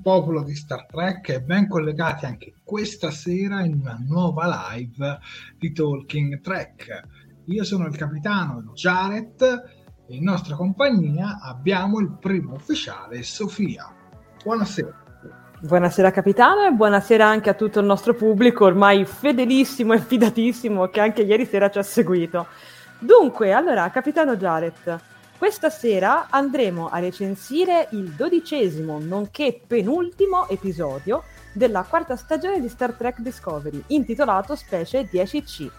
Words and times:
Popolo 0.00 0.42
di 0.42 0.54
Star 0.54 0.86
Trek, 0.86 1.28
e 1.28 1.40
ben 1.40 1.68
collegati 1.68 2.24
anche 2.24 2.54
questa 2.64 3.10
sera 3.10 3.62
in 3.62 3.80
una 3.80 3.98
nuova 4.06 4.70
live 4.72 5.18
di 5.58 5.72
Talking 5.72 6.40
Trek. 6.40 7.02
Io 7.46 7.64
sono 7.64 7.86
il 7.86 7.96
capitano 7.96 8.72
Jared 8.74 9.40
e 10.06 10.14
in 10.14 10.24
nostra 10.24 10.56
compagnia 10.56 11.40
abbiamo 11.42 11.98
il 12.00 12.16
primo 12.18 12.54
ufficiale 12.54 13.22
Sofia. 13.22 13.92
Buonasera. 14.42 15.06
Buonasera 15.60 16.12
capitano 16.12 16.66
e 16.66 16.70
buonasera 16.70 17.26
anche 17.26 17.50
a 17.50 17.54
tutto 17.54 17.80
il 17.80 17.86
nostro 17.86 18.14
pubblico 18.14 18.64
ormai 18.64 19.04
fedelissimo 19.04 19.92
e 19.92 19.98
fidatissimo 19.98 20.86
che 20.86 21.00
anche 21.00 21.22
ieri 21.22 21.46
sera 21.46 21.68
ci 21.68 21.78
ha 21.78 21.82
seguito. 21.82 22.46
Dunque, 23.00 23.52
allora, 23.52 23.90
capitano 23.90 24.36
Jared, 24.36 25.00
questa 25.38 25.70
sera 25.70 26.26
andremo 26.30 26.88
a 26.88 26.98
recensire 26.98 27.86
il 27.92 28.10
dodicesimo, 28.10 28.98
nonché 28.98 29.60
penultimo 29.64 30.48
episodio 30.48 31.22
della 31.52 31.84
quarta 31.88 32.16
stagione 32.16 32.60
di 32.60 32.68
Star 32.68 32.94
Trek 32.94 33.20
Discovery, 33.20 33.80
intitolato 33.86 34.56
Specie 34.56 35.08
10C. 35.08 35.70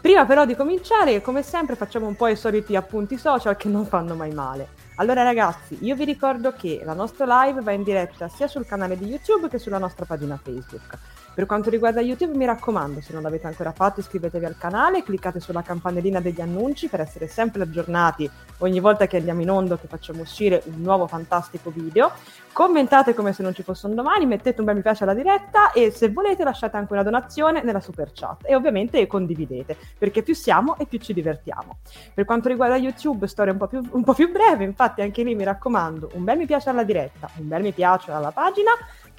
Prima 0.00 0.24
però 0.24 0.46
di 0.46 0.56
cominciare, 0.56 1.20
come 1.20 1.42
sempre, 1.42 1.76
facciamo 1.76 2.06
un 2.06 2.16
po' 2.16 2.28
i 2.28 2.36
soliti 2.36 2.74
appunti 2.74 3.18
social 3.18 3.54
che 3.56 3.68
non 3.68 3.84
fanno 3.84 4.14
mai 4.14 4.32
male. 4.32 4.68
Allora 4.96 5.22
ragazzi, 5.22 5.76
io 5.82 5.94
vi 5.94 6.04
ricordo 6.04 6.52
che 6.52 6.80
la 6.84 6.94
nostra 6.94 7.44
live 7.44 7.60
va 7.60 7.72
in 7.72 7.82
diretta 7.82 8.28
sia 8.28 8.48
sul 8.48 8.64
canale 8.64 8.96
di 8.96 9.04
YouTube 9.04 9.48
che 9.48 9.58
sulla 9.58 9.78
nostra 9.78 10.06
pagina 10.06 10.40
Facebook. 10.42 10.98
Per 11.34 11.46
quanto 11.46 11.68
riguarda 11.68 12.00
YouTube, 12.00 12.36
mi 12.36 12.44
raccomando, 12.44 13.00
se 13.00 13.12
non 13.12 13.22
l'avete 13.22 13.48
ancora 13.48 13.72
fatto, 13.72 13.98
iscrivetevi 13.98 14.44
al 14.44 14.56
canale, 14.56 15.02
cliccate 15.02 15.40
sulla 15.40 15.62
campanellina 15.62 16.20
degli 16.20 16.40
annunci 16.40 16.88
per 16.88 17.00
essere 17.00 17.26
sempre 17.26 17.62
aggiornati 17.62 18.30
ogni 18.58 18.78
volta 18.78 19.08
che 19.08 19.16
andiamo 19.16 19.42
in 19.42 19.50
onda 19.50 19.76
che 19.76 19.88
facciamo 19.88 20.20
uscire 20.20 20.62
un 20.66 20.80
nuovo 20.80 21.08
fantastico 21.08 21.70
video. 21.70 22.12
Commentate 22.52 23.14
come 23.14 23.32
se 23.32 23.42
non 23.42 23.52
ci 23.52 23.64
fosse 23.64 23.86
un 23.86 23.96
domani, 23.96 24.26
mettete 24.26 24.60
un 24.60 24.66
bel 24.66 24.76
mi 24.76 24.82
piace 24.82 25.02
alla 25.02 25.12
diretta 25.12 25.72
e 25.72 25.90
se 25.90 26.08
volete 26.10 26.44
lasciate 26.44 26.76
anche 26.76 26.92
una 26.92 27.02
donazione 27.02 27.64
nella 27.64 27.80
super 27.80 28.12
chat 28.14 28.42
e 28.44 28.54
ovviamente 28.54 29.04
condividete, 29.08 29.76
perché 29.98 30.22
più 30.22 30.36
siamo 30.36 30.78
e 30.78 30.86
più 30.86 31.00
ci 31.00 31.12
divertiamo. 31.12 31.78
Per 32.14 32.24
quanto 32.24 32.48
riguarda 32.48 32.76
YouTube, 32.76 33.26
storia 33.26 33.50
un 33.50 33.58
po' 33.58 33.66
più, 33.66 33.82
un 33.90 34.04
po 34.04 34.14
più 34.14 34.30
breve, 34.30 34.62
infatti 34.62 35.02
anche 35.02 35.24
lì 35.24 35.34
mi 35.34 35.42
raccomando, 35.42 36.10
un 36.12 36.22
bel 36.22 36.38
mi 36.38 36.46
piace 36.46 36.70
alla 36.70 36.84
diretta, 36.84 37.28
un 37.38 37.48
bel 37.48 37.62
mi 37.62 37.72
piace 37.72 38.12
alla 38.12 38.30
pagina 38.30 38.70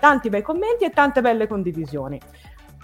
tanti 0.06 0.30
bei 0.30 0.44
commenti 0.44 0.84
e 0.84 0.92
tante 0.92 1.20
belle 1.20 1.48
condivisioni. 1.48 2.20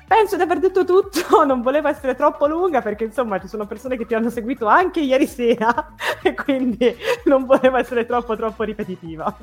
Penso 0.08 0.38
di 0.38 0.42
aver 0.42 0.58
detto 0.58 0.84
tutto, 0.84 1.44
non 1.46 1.62
volevo 1.62 1.88
essere 1.88 2.16
troppo 2.16 2.48
lunga 2.48 2.82
perché 2.82 3.04
insomma 3.04 3.40
ci 3.40 3.48
sono 3.48 3.68
persone 3.68 3.96
che 3.96 4.08
ti 4.08 4.16
hanno 4.16 4.32
seguito 4.32 4.66
anche 4.66 5.02
ieri 5.02 5.28
sera 5.28 5.94
e 6.24 6.34
quindi 6.34 6.96
non 7.26 7.46
volevo 7.46 7.78
essere 7.78 8.08
troppo 8.08 8.36
troppo 8.36 8.64
ripetitiva. 8.64 9.38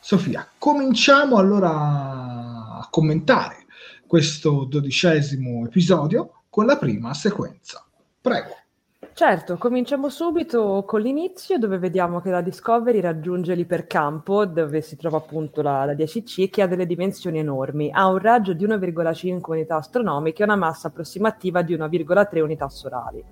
Sofia, 0.00 0.44
cominciamo 0.58 1.36
allora 1.36 1.70
a 1.70 2.88
commentare 2.90 3.66
questo 4.04 4.64
dodicesimo 4.64 5.64
episodio 5.66 6.42
con 6.50 6.66
la 6.66 6.76
prima 6.76 7.14
sequenza. 7.14 7.86
Prego. 8.20 8.61
Certo, 9.22 9.56
cominciamo 9.56 10.08
subito 10.08 10.82
con 10.84 11.00
l'inizio 11.00 11.56
dove 11.56 11.78
vediamo 11.78 12.20
che 12.20 12.30
la 12.30 12.40
Discovery 12.40 12.98
raggiunge 12.98 13.54
l'ipercampo 13.54 14.46
dove 14.46 14.80
si 14.80 14.96
trova 14.96 15.18
appunto 15.18 15.62
la, 15.62 15.84
la 15.84 15.92
10C 15.92 16.50
che 16.50 16.60
ha 16.60 16.66
delle 16.66 16.86
dimensioni 16.86 17.38
enormi, 17.38 17.88
ha 17.92 18.08
un 18.08 18.18
raggio 18.18 18.52
di 18.52 18.66
1,5 18.66 19.38
unità 19.52 19.76
astronomiche 19.76 20.42
e 20.42 20.44
una 20.44 20.56
massa 20.56 20.88
approssimativa 20.88 21.62
di 21.62 21.76
1,3 21.76 22.40
unità 22.40 22.68
solari. 22.68 23.22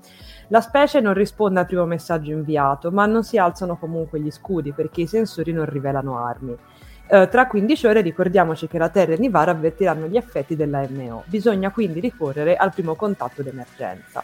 La 0.47 0.61
specie 0.61 1.01
non 1.01 1.12
risponde 1.12 1.59
al 1.59 1.67
primo 1.67 1.87
messaggio 1.87 2.31
inviato, 2.31 2.93
ma 2.93 3.05
non 3.07 3.25
si 3.25 3.37
alzano 3.37 3.77
comunque 3.77 4.21
gli 4.21 4.31
scudi 4.31 4.71
perché 4.71 5.01
i 5.01 5.07
sensori 5.09 5.51
non 5.51 5.65
rivelano 5.65 6.25
armi. 6.25 6.57
Uh, 7.09 7.27
tra 7.27 7.49
15 7.49 7.87
ore 7.89 8.01
ricordiamoci 8.03 8.69
che 8.69 8.78
la 8.78 8.91
Terra 8.91 9.15
e 9.15 9.19
Nivara 9.19 9.51
avvertiranno 9.51 10.07
gli 10.07 10.17
effetti 10.17 10.55
della 10.55 10.87
MO. 10.89 11.25
Bisogna 11.27 11.72
quindi 11.72 11.99
ricorrere 11.99 12.55
al 12.55 12.72
primo 12.72 12.95
contatto 12.95 13.43
d'emergenza. 13.43 14.22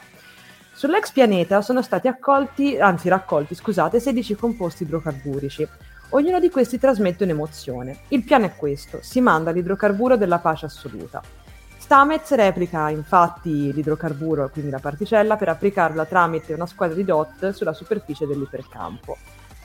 Sull'ex 0.77 1.11
pianeta 1.11 1.63
sono 1.63 1.81
stati 1.81 2.07
accolti, 2.07 2.77
anzi 2.79 3.09
raccolti, 3.09 3.55
scusate, 3.55 3.99
16 3.99 4.35
composti 4.35 4.83
idrocarburici. 4.83 5.67
Ognuno 6.11 6.39
di 6.39 6.51
questi 6.51 6.79
trasmette 6.79 7.25
un'emozione. 7.25 8.01
Il 8.09 8.23
piano 8.25 8.45
è 8.45 8.55
questo, 8.55 8.99
si 9.01 9.23
manda 9.23 9.53
l'idrocarburo 9.53 10.19
della 10.19 10.39
pace 10.39 10.67
assoluta. 10.67 11.23
Stamez 11.79 12.31
replica 12.33 12.91
infatti 12.91 13.73
l'idrocarburo, 13.73 14.51
quindi 14.51 14.71
la 14.71 14.79
particella, 14.79 15.37
per 15.37 15.49
applicarla 15.49 16.05
tramite 16.05 16.53
una 16.53 16.67
squadra 16.67 16.95
di 16.95 17.05
DOT 17.05 17.53
sulla 17.53 17.73
superficie 17.73 18.27
dell'ipercampo. 18.27 19.17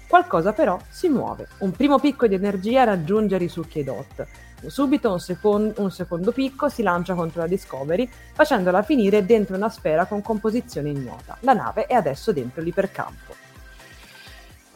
Qualcosa 0.07 0.53
però 0.53 0.79
si 0.87 1.09
muove. 1.09 1.49
Un 1.57 1.71
primo 1.71 1.99
picco 1.99 2.25
di 2.25 2.35
energia 2.35 2.85
raggiunge 2.85 3.35
i 3.35 3.83
DOT. 3.83 4.27
Subito 4.69 5.11
un, 5.11 5.19
secon- 5.19 5.73
un, 5.77 5.91
secondo 5.91 6.31
picco 6.31 6.69
si 6.69 6.83
lancia 6.83 7.13
contro 7.13 7.41
la 7.41 7.47
Discovery, 7.47 8.09
facendola 8.33 8.81
finire 8.81 9.25
dentro 9.25 9.55
una 9.55 9.69
sfera 9.69 10.05
con 10.05 10.21
composizione 10.21 10.89
ignota. 10.89 11.37
La 11.41 11.53
nave 11.53 11.85
è 11.85 11.93
adesso 11.93 12.31
dentro 12.31 12.61
l'ipercampo. 12.61 13.49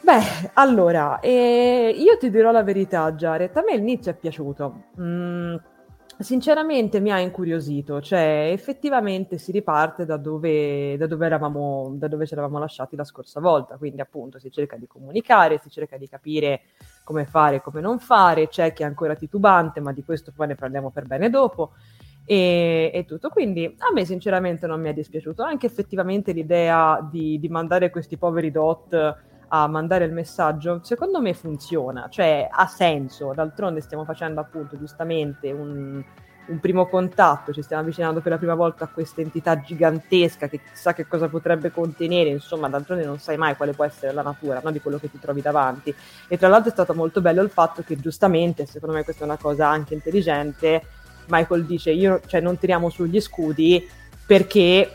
Beh, 0.02 0.52
allora, 0.54 1.20
eh, 1.20 1.94
io 1.98 2.18
ti 2.18 2.30
dirò 2.30 2.52
la 2.52 2.62
verità, 2.62 3.12
Jared. 3.14 3.56
A 3.58 3.64
me 3.64 3.76
l'inizio 3.76 4.12
è 4.12 4.16
piaciuto. 4.16 4.84
Mm, 5.02 5.56
sinceramente 6.20 7.00
mi 7.00 7.12
ha 7.12 7.20
incuriosito, 7.20 8.02
cioè 8.02 8.50
effettivamente 8.52 9.38
si 9.38 9.52
riparte 9.52 10.06
da 10.06 10.18
dove, 10.18 10.96
da 10.98 11.08
dove, 11.08 11.26
eravamo, 11.26 11.94
da 11.96 12.08
dove 12.08 12.26
ci 12.26 12.34
eravamo 12.34 12.60
lasciati 12.60 12.96
la 12.96 13.04
scorsa 13.04 13.40
volta, 13.40 13.78
quindi 13.78 14.02
appunto 14.02 14.40
si 14.40 14.52
cerca 14.52 14.78
di 14.78 14.88
comunicare, 14.88 15.58
si 15.58 15.70
cerca 15.70 15.98
di 15.98 16.08
capire 16.08 16.62
come 17.06 17.26
fare 17.26 17.58
e 17.58 17.62
come 17.62 17.80
non 17.80 18.00
fare, 18.00 18.50
c'è 18.50 18.74
chi 18.74 18.82
è 18.82 18.86
ancora 18.86 19.16
titubante, 19.16 19.80
ma 19.80 19.94
di 19.94 20.04
questo 20.04 20.34
poi 20.36 20.48
ne 20.48 20.56
parliamo 20.56 20.90
per 20.90 21.06
bene 21.06 21.30
dopo. 21.30 21.72
E, 22.26 22.90
e, 22.92 23.06
tutto. 23.06 23.30
Quindi 23.30 23.64
a 23.78 23.94
me 23.94 24.04
sinceramente 24.04 24.66
non 24.66 24.82
mi 24.82 24.90
è 24.90 24.94
dispiaciuto, 24.94 25.44
anche 25.44 25.68
effettivamente 25.68 26.32
l'idea 26.32 27.00
di, 27.10 27.40
di 27.40 27.48
mandare 27.48 27.92
questi 27.92 28.18
poveri 28.18 28.50
dot 28.52 29.18
a 29.48 29.68
mandare 29.68 30.06
il 30.06 30.12
messaggio, 30.12 30.80
secondo 30.84 31.22
me 31.22 31.36
funziona, 31.36 32.10
cioè 32.10 32.50
ha 32.52 32.66
senso, 32.66 33.32
d'altronde 33.34 33.80
stiamo 33.80 34.04
facendo 34.04 34.42
appunto 34.42 34.76
giustamente 34.76 35.52
un, 35.52 36.04
un 36.48 36.60
primo 36.60 36.88
contatto, 36.88 37.54
ci 37.54 37.62
stiamo 37.62 37.82
avvicinando 37.82 38.22
per 38.22 38.32
la 38.32 38.38
prima 38.38 38.56
volta 38.56 38.86
a 38.86 38.88
questa 38.88 39.22
entità 39.22 39.60
gigantesca 39.60 40.48
che 40.48 40.60
chissà 40.62 40.94
che 40.94 41.08
cosa 41.08 41.28
potrebbe 41.28 41.72
contenere, 41.72 42.30
insomma, 42.30 42.70
d'altronde 42.70 43.06
non 43.06 43.20
sai 43.20 43.38
mai 43.38 43.56
quale 43.56 43.74
può 43.74 43.84
essere 43.84 44.14
la 44.14 44.22
natura 44.22 44.62
no, 44.64 44.72
di 44.72 44.80
quello 44.80 44.98
che 44.98 45.10
ti 45.10 45.20
trovi 45.20 45.42
davanti. 45.42 45.94
E 46.28 46.38
tra 46.38 46.48
l'altro 46.48 46.70
è 46.70 46.74
stato 46.74 46.94
molto 46.94 47.22
bello 47.22 47.42
il 47.42 47.50
fatto 47.50 47.82
che 47.82 47.98
giustamente, 47.98 48.66
secondo 48.66 48.96
me 48.96 49.04
questa 49.04 49.24
è 49.24 49.26
una 49.26 49.38
cosa 49.38 49.68
anche 49.68 49.94
intelligente, 49.94 50.84
Michael 51.28 51.66
dice 51.66 51.92
io, 51.92 52.22
cioè, 52.26 52.42
non 52.42 52.58
tiriamo 52.58 52.90
sugli 52.90 53.20
scudi 53.20 53.88
perché 54.26 54.92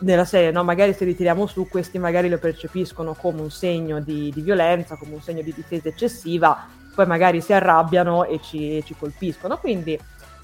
nella 0.00 0.24
serie, 0.24 0.50
no? 0.50 0.62
magari 0.62 0.92
se 0.92 1.04
li 1.04 1.14
tiriamo 1.14 1.46
su, 1.46 1.66
questi 1.68 1.98
magari 1.98 2.28
lo 2.28 2.38
percepiscono 2.38 3.14
come 3.14 3.40
un 3.40 3.50
segno 3.50 4.00
di, 4.00 4.30
di, 4.32 4.40
violenza, 4.40 4.96
come 4.96 5.14
un 5.14 5.22
segno 5.22 5.42
di 5.42 5.52
difesa 5.52 5.88
eccessiva, 5.88 6.66
poi 6.94 7.06
magari 7.06 7.40
si 7.40 7.52
arrabbiano 7.52 8.24
e 8.24 8.40
ci, 8.42 8.82
ci 8.84 8.94
colpiscono. 8.96 9.58
Quindi, 9.58 9.98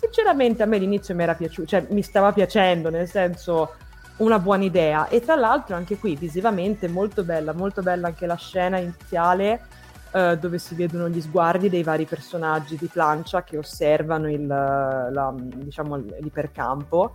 sinceramente, 0.05 0.63
a 0.63 0.67
me 0.67 0.79
l'inizio 0.79 1.15
mi 1.15 1.23
era 1.23 1.35
piaciuto, 1.35 1.69
cioè 1.69 1.87
mi 1.91 2.03
stava 2.03 2.33
piacendo, 2.33 2.91
nel 2.91 3.09
senso 3.09 3.75
una 4.19 4.39
buona 4.39 4.65
idea. 4.65 5.09
E 5.09 5.21
tra 5.21 5.35
l'altro, 5.35 5.75
anche 5.75 5.99
qui 5.99 6.15
visivamente 6.17 6.89
molto 6.89 7.25
bella, 7.25 7.53
molto 7.53 7.83
bella 7.83 8.09
anche 8.09 8.27
la 8.27 8.37
scena 8.37 8.79
iniziale. 8.79 9.61
Uh, 10.15 10.37
dove 10.37 10.59
si 10.59 10.77
vedono 10.77 11.09
gli 11.09 11.21
sguardi 11.21 11.69
dei 11.69 11.83
vari 11.83 12.05
personaggi 12.05 12.77
di 12.77 12.87
plancia 12.87 13.43
che 13.43 13.59
osservano 13.59 14.31
il, 14.31 14.47
la, 14.47 15.35
diciamo, 15.37 15.97
l'ipercampo 15.97 17.15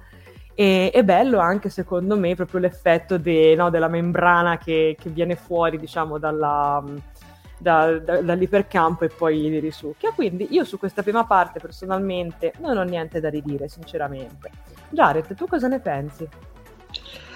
e, 0.60 0.92
è 0.92 1.06
bello 1.06 1.40
anche 1.40 1.70
secondo 1.70 2.18
me 2.18 2.36
proprio 2.36 2.60
l'effetto 2.60 3.18
de, 3.18 3.56
no, 3.56 3.70
della 3.70 3.88
membrana 3.88 4.58
che, 4.58 4.98
che, 5.00 5.10
viene 5.10 5.38
fuori 5.38 5.78
diciamo 5.78 6.18
dalla, 6.18 6.84
da, 7.60 8.00
da, 8.00 8.22
dall'ipercampo 8.22 9.06
e 9.06 9.10
poi 9.10 9.42
li 9.50 9.60
risucchia. 9.60 10.12
Quindi 10.12 10.48
io 10.52 10.64
su 10.64 10.80
questa 10.80 11.04
prima 11.04 11.26
parte 11.26 11.60
personalmente 11.60 12.54
non 12.60 12.78
ho 12.78 12.84
niente 12.84 13.20
da 13.20 13.30
ridire, 13.30 13.68
sinceramente. 13.68 14.50
Jared, 14.90 15.36
tu 15.36 15.46
cosa 15.46 15.68
ne 15.68 15.80
pensi? 15.80 16.28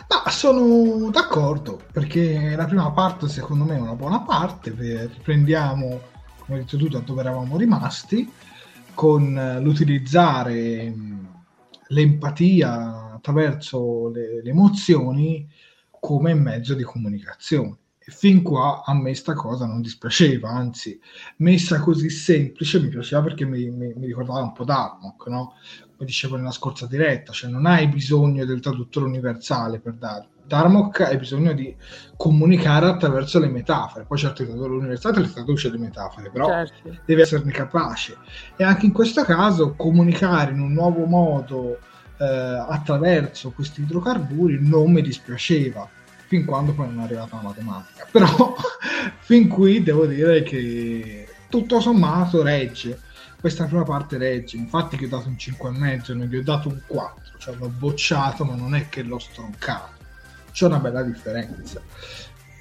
Ma 0.07 0.29
sono 0.29 1.09
d'accordo, 1.09 1.79
perché 1.91 2.55
la 2.55 2.65
prima 2.65 2.91
parte 2.91 3.27
secondo 3.27 3.63
me 3.63 3.75
è 3.75 3.79
una 3.79 3.95
buona 3.95 4.21
parte, 4.21 4.71
riprendiamo, 4.71 6.01
come 6.39 6.57
hai 6.57 6.63
detto 6.63 6.77
tu, 6.77 6.87
da 6.87 6.99
dove 6.99 7.21
eravamo 7.21 7.57
rimasti, 7.57 8.31
con 8.93 9.59
l'utilizzare 9.61 10.93
l'empatia 11.87 13.13
attraverso 13.15 14.09
le, 14.09 14.41
le 14.43 14.49
emozioni 14.49 15.49
come 15.99 16.33
mezzo 16.33 16.73
di 16.73 16.83
comunicazione. 16.83 17.77
Fin 18.05 18.41
qua 18.41 18.83
a 18.85 18.93
me 18.93 19.13
sta 19.13 19.33
cosa 19.33 19.65
non 19.65 19.81
dispiaceva, 19.81 20.49
anzi, 20.49 20.99
messa 21.37 21.79
così 21.79 22.09
semplice 22.09 22.79
mi 22.79 22.89
piaceva 22.89 23.21
perché 23.23 23.45
mi, 23.45 23.69
mi, 23.69 23.93
mi 23.95 24.05
ricordava 24.07 24.41
un 24.41 24.51
po' 24.51 24.65
Darmok, 24.65 25.27
no? 25.27 25.53
Come 25.95 26.05
dicevo 26.05 26.35
nella 26.35 26.51
scorsa 26.51 26.85
diretta, 26.85 27.31
cioè 27.31 27.49
non 27.49 27.65
hai 27.65 27.87
bisogno 27.87 28.45
del 28.45 28.59
traduttore 28.59 29.05
universale 29.05 29.79
per 29.79 29.93
darlo. 29.93 30.31
Darmok 30.45 30.99
hai 31.01 31.17
bisogno 31.17 31.53
di 31.53 31.73
comunicare 32.17 32.87
attraverso 32.87 33.39
le 33.39 33.47
metafore. 33.47 34.03
Poi 34.03 34.17
certo 34.17 34.41
il 34.41 34.49
traduttore 34.49 34.77
universale 34.77 35.21
le 35.21 35.31
traduce 35.31 35.71
le 35.71 35.77
metafore, 35.77 36.29
però 36.29 36.47
certo. 36.47 36.97
devi 37.05 37.21
esserne 37.21 37.51
capace. 37.51 38.17
E 38.57 38.63
anche 38.63 38.85
in 38.85 38.91
questo 38.91 39.23
caso 39.23 39.73
comunicare 39.75 40.51
in 40.51 40.59
un 40.59 40.73
nuovo 40.73 41.05
modo 41.05 41.79
eh, 42.17 42.25
attraverso 42.25 43.51
questi 43.51 43.81
idrocarburi 43.81 44.57
non 44.59 44.91
mi 44.91 45.01
dispiaceva 45.01 45.89
fin 46.33 46.45
quando 46.45 46.73
poi 46.73 46.87
non 46.87 47.01
è 47.01 47.03
arrivata 47.03 47.35
la 47.35 47.43
matematica. 47.43 48.07
Però 48.09 48.55
fin 49.19 49.47
qui 49.47 49.83
devo 49.83 50.07
dire 50.07 50.41
che 50.41 51.27
tutto 51.47 51.79
sommato 51.79 52.41
regge. 52.41 52.99
Questa 53.39 53.65
prima 53.65 53.83
parte 53.83 54.17
regge. 54.17 54.57
Infatti 54.57 54.97
che 54.97 55.05
ho 55.05 55.09
dato 55.09 55.27
un 55.27 55.35
5,5 55.37 56.15
non 56.15 56.27
gli 56.27 56.37
ho 56.37 56.43
dato 56.43 56.69
un 56.69 56.81
4 56.87 57.21
cioè 57.37 57.55
l'ho 57.55 57.67
bocciato 57.67 58.45
ma 58.45 58.55
non 58.55 58.73
è 58.73 58.89
che 58.89 59.03
l'ho 59.03 59.19
stroncato. 59.19 60.01
C'è 60.51 60.65
una 60.65 60.79
bella 60.79 61.03
differenza. 61.03 61.81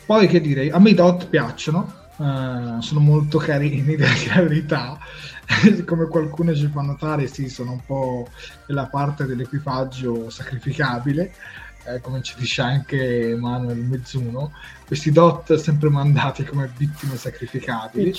Poi 0.05 0.27
che 0.27 0.41
direi? 0.41 0.71
A 0.71 0.79
me 0.79 0.91
i 0.91 0.95
dot 0.95 1.29
piacciono. 1.29 2.01
Uh, 2.17 2.81
sono 2.81 3.01
molto 3.01 3.39
carini 3.39 3.83
devo 3.97 4.13
dire 4.13 4.35
la 4.35 4.43
verità. 4.43 4.99
Come 5.87 6.07
qualcuno 6.09 6.55
ci 6.55 6.67
fa 6.67 6.83
notare, 6.83 7.27
sì, 7.27 7.49
sono 7.49 7.73
un 7.73 7.85
po' 7.85 8.29
nella 8.67 8.87
parte 8.87 9.25
dell'equipaggio 9.25 10.29
sacrificabile, 10.31 11.33
eh, 11.85 12.01
come 12.01 12.23
ci 12.23 12.35
dice 12.39 12.63
anche 12.63 13.37
Manuel 13.39 13.79
Mezzuno, 13.79 14.53
questi 14.87 15.11
dot 15.11 15.55
sempre 15.55 15.89
mandati 15.89 16.45
come 16.45 16.71
vittime 16.77 17.17
sacrificabili, 17.17 18.15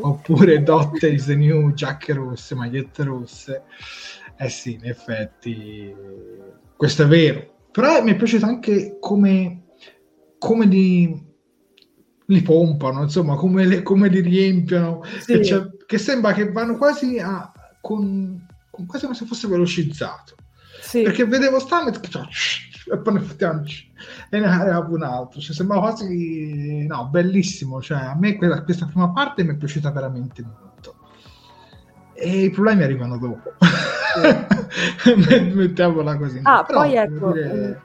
oppure 0.00 0.62
dot 0.62 1.02
is 1.02 1.24
the 1.24 1.34
new 1.34 1.72
giacche 1.72 2.12
rosse, 2.12 2.54
magliette 2.54 3.02
rosse. 3.04 3.62
Eh 4.36 4.48
sì, 4.48 4.74
in 4.74 4.86
effetti, 4.86 5.92
questo 6.76 7.02
è 7.02 7.06
vero. 7.06 7.56
Però 7.72 8.02
mi 8.02 8.12
è 8.12 8.16
piaciuto 8.16 8.46
anche 8.46 8.98
come, 9.00 9.64
come 10.38 10.68
di, 10.68 11.26
li 12.26 12.42
pompano, 12.42 13.02
insomma, 13.02 13.34
come, 13.34 13.66
le, 13.66 13.82
come 13.82 14.08
li 14.08 14.20
riempiono. 14.20 15.02
Sì. 15.20 15.44
Cioè, 15.44 15.66
che 15.86 15.98
sembra 15.98 16.32
che 16.34 16.50
vanno 16.52 16.76
quasi 16.76 17.18
a 17.18 17.52
con, 17.80 18.46
con 18.70 18.86
quasi 18.86 19.04
come 19.04 19.16
se 19.16 19.24
fosse 19.24 19.48
velocizzato. 19.48 20.34
Sì. 20.80 21.02
Perché 21.02 21.24
vedevo 21.24 21.58
Stammet 21.58 22.06
cioè, 22.08 22.26
e 22.92 22.98
poi 22.98 23.16
effettivamente 23.16 23.72
e 24.30 24.38
ne 24.38 24.46
arriva 24.46 24.78
un 24.78 25.02
altro. 25.02 25.40
Cioè, 25.40 25.54
sembra 25.54 25.78
quasi 25.78 26.86
no, 26.86 27.08
bellissimo. 27.10 27.80
Cioè, 27.80 27.98
a 27.98 28.16
me 28.18 28.36
quella, 28.36 28.62
questa 28.62 28.86
prima 28.86 29.10
parte 29.10 29.44
mi 29.44 29.50
è 29.50 29.56
piaciuta 29.56 29.90
veramente 29.90 30.42
molto. 30.42 30.96
E 32.14 32.44
i 32.44 32.50
problemi 32.50 32.82
arrivano 32.82 33.18
dopo. 33.18 33.52
Mettiamola 35.54 36.16
così. 36.16 36.40
Ah, 36.42 36.64
Però, 36.64 36.80
poi 36.80 36.94
ecco. 36.94 37.32
Dire... 37.32 37.82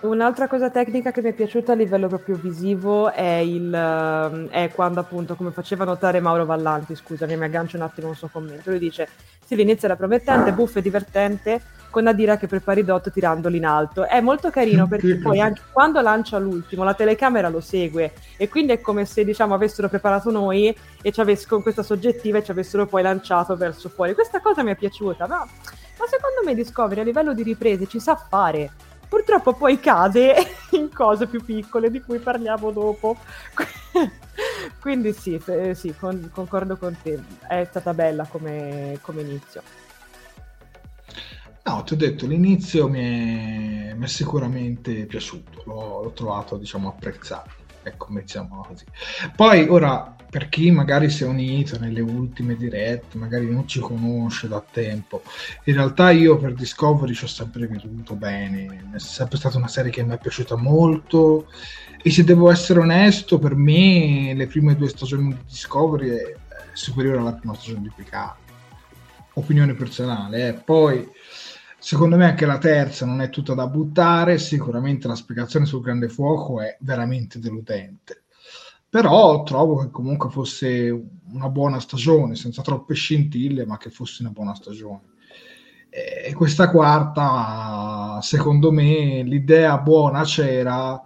Un'altra 0.00 0.46
cosa 0.46 0.70
tecnica 0.70 1.10
che 1.10 1.20
mi 1.20 1.30
è 1.30 1.32
piaciuta 1.32 1.72
a 1.72 1.74
livello 1.74 2.06
proprio 2.06 2.36
visivo 2.36 3.10
è, 3.10 3.38
il, 3.38 3.74
ehm, 3.74 4.48
è 4.48 4.70
quando 4.72 5.00
appunto, 5.00 5.34
come 5.34 5.50
faceva 5.50 5.84
notare 5.84 6.20
Mauro 6.20 6.44
Vallanti, 6.44 6.94
scusami, 6.94 7.36
mi 7.36 7.44
aggancio 7.44 7.76
un 7.76 7.82
attimo 7.82 8.06
un 8.06 8.14
suo 8.14 8.28
commento, 8.28 8.70
lui 8.70 8.78
dice 8.78 9.08
sì, 9.44 9.56
l'inizio 9.56 9.88
era 9.88 9.96
promettente, 9.96 10.52
buffo 10.52 10.78
e 10.78 10.82
divertente, 10.82 11.60
con 11.90 12.06
Adira 12.06 12.36
che 12.36 12.46
prepara 12.46 12.78
i 12.78 12.84
dot 12.84 13.10
tirandoli 13.10 13.56
in 13.56 13.64
alto. 13.64 14.06
È 14.06 14.20
molto 14.20 14.50
carino 14.50 14.86
perché 14.86 15.16
poi 15.16 15.40
anche 15.40 15.62
quando 15.72 16.00
lancia 16.00 16.38
l'ultimo 16.38 16.84
la 16.84 16.94
telecamera 16.94 17.48
lo 17.48 17.60
segue 17.60 18.12
e 18.36 18.48
quindi 18.48 18.72
è 18.72 18.80
come 18.80 19.04
se 19.04 19.24
diciamo 19.24 19.54
avessero 19.54 19.88
preparato 19.88 20.30
noi 20.30 20.72
e 21.02 21.10
ci 21.10 21.20
avessero 21.20 21.54
con 21.54 21.62
questa 21.62 21.82
soggettiva 21.82 22.38
e 22.38 22.44
ci 22.44 22.52
avessero 22.52 22.86
poi 22.86 23.02
lanciato 23.02 23.56
verso 23.56 23.88
fuori. 23.88 24.14
Questa 24.14 24.40
cosa 24.40 24.62
mi 24.62 24.70
è 24.70 24.76
piaciuta, 24.76 25.26
ma, 25.26 25.38
ma 25.38 26.06
secondo 26.06 26.42
me 26.44 26.54
Discovery 26.54 27.00
a 27.00 27.04
livello 27.04 27.34
di 27.34 27.42
riprese 27.42 27.88
ci 27.88 27.98
sa 27.98 28.14
fare 28.14 28.70
purtroppo 29.08 29.54
poi 29.54 29.80
cade 29.80 30.34
in 30.72 30.92
cose 30.92 31.26
più 31.26 31.44
piccole 31.44 31.90
di 31.90 32.00
cui 32.00 32.18
parliamo 32.18 32.70
dopo. 32.70 33.16
Quindi 34.80 35.12
sì, 35.12 35.40
sì 35.72 35.94
con, 35.98 36.30
concordo 36.32 36.76
con 36.76 36.96
te, 37.02 37.20
è 37.48 37.64
stata 37.68 37.92
bella 37.92 38.24
come, 38.26 38.98
come 39.02 39.22
inizio. 39.22 39.62
No, 41.64 41.82
ti 41.82 41.92
ho 41.92 41.96
detto, 41.96 42.26
l'inizio 42.26 42.88
mi 42.88 43.90
è, 43.90 43.94
mi 43.94 44.04
è 44.04 44.08
sicuramente 44.08 45.04
piaciuto, 45.04 45.64
l'ho, 45.66 46.02
l'ho 46.02 46.12
trovato, 46.12 46.56
diciamo, 46.56 46.88
apprezzato. 46.88 47.57
Ecco, 47.98 48.06
mettiamola 48.10 48.66
così. 48.66 48.84
Poi, 49.34 49.66
ora, 49.68 50.14
per 50.30 50.48
chi 50.48 50.70
magari 50.70 51.08
si 51.08 51.24
è 51.24 51.26
unito 51.26 51.78
nelle 51.78 52.00
ultime 52.00 52.54
dirette, 52.54 53.16
magari 53.16 53.50
non 53.50 53.66
ci 53.66 53.80
conosce 53.80 54.46
da 54.46 54.62
tempo, 54.70 55.22
in 55.64 55.74
realtà 55.74 56.10
io 56.10 56.36
per 56.36 56.52
Discovery 56.52 57.14
ci 57.14 57.24
ho 57.24 57.28
sempre 57.28 57.66
veduto 57.66 58.14
bene, 58.14 58.90
è 58.94 58.98
sempre 58.98 59.38
stata 59.38 59.56
una 59.56 59.68
serie 59.68 59.90
che 59.90 60.02
mi 60.02 60.14
è 60.14 60.18
piaciuta 60.18 60.56
molto 60.56 61.48
e 62.02 62.10
se 62.10 62.24
devo 62.24 62.50
essere 62.50 62.80
onesto, 62.80 63.38
per 63.38 63.54
me 63.54 64.34
le 64.34 64.46
prime 64.46 64.76
due 64.76 64.88
stagioni 64.88 65.28
di 65.28 65.38
Discovery 65.48 66.10
è 66.10 66.34
superiore 66.72 67.18
alla 67.18 67.32
prima 67.32 67.54
stagione 67.54 67.82
di 67.82 67.92
Picard. 67.94 68.36
Opinione 69.34 69.74
personale, 69.74 70.48
eh. 70.48 70.52
poi 70.52 71.08
secondo 71.78 72.16
me 72.16 72.26
anche 72.26 72.46
la 72.46 72.58
terza 72.58 73.06
non 73.06 73.20
è 73.20 73.30
tutta 73.30 73.54
da 73.54 73.66
buttare, 73.66 74.38
sicuramente 74.38 75.08
la 75.08 75.14
spiegazione 75.14 75.66
sul 75.66 75.82
grande 75.82 76.08
fuoco 76.08 76.60
è 76.60 76.76
veramente 76.80 77.38
deludente 77.38 78.22
però 78.90 79.42
trovo 79.42 79.76
che 79.76 79.90
comunque 79.90 80.30
fosse 80.30 81.08
una 81.30 81.50
buona 81.50 81.78
stagione, 81.78 82.34
senza 82.36 82.62
troppe 82.62 82.94
scintille, 82.94 83.66
ma 83.66 83.76
che 83.76 83.90
fosse 83.90 84.22
una 84.22 84.32
buona 84.32 84.54
stagione. 84.54 85.00
E 85.90 86.32
questa 86.34 86.70
quarta, 86.70 88.18
secondo 88.22 88.70
me, 88.72 89.22
l'idea 89.22 89.78
buona 89.78 90.22
c'era, 90.22 91.02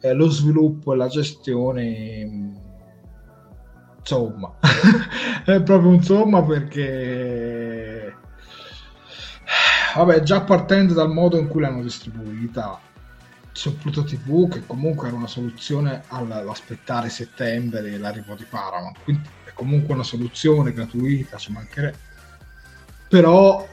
eh, 0.00 0.12
lo 0.14 0.28
sviluppo 0.30 0.92
e 0.92 0.96
la 0.96 1.06
gestione, 1.06 2.52
insomma, 3.98 4.56
è 5.46 5.62
proprio 5.62 5.92
insomma 5.92 6.42
perché, 6.42 7.61
vabbè, 9.96 10.22
già 10.22 10.40
partendo 10.42 10.94
dal 10.94 11.10
modo 11.10 11.38
in 11.38 11.48
cui 11.48 11.60
l'hanno 11.60 11.82
distribuita, 11.82 12.80
su 13.52 13.76
Pluto 13.76 14.04
TV, 14.04 14.48
che 14.48 14.66
comunque 14.66 15.08
era 15.08 15.16
una 15.16 15.26
soluzione 15.26 16.04
all'aspettare 16.08 17.10
settembre 17.10 17.80
e 17.90 17.98
l'arrivo 17.98 18.34
di 18.34 18.44
Paramount, 18.44 18.98
quindi 19.04 19.28
è 19.44 19.52
comunque 19.52 19.94
una 19.94 20.02
soluzione 20.02 20.72
gratuita, 20.72 21.36
ci 21.36 21.52
mancherebbe. 21.52 22.10
Però 23.08 23.68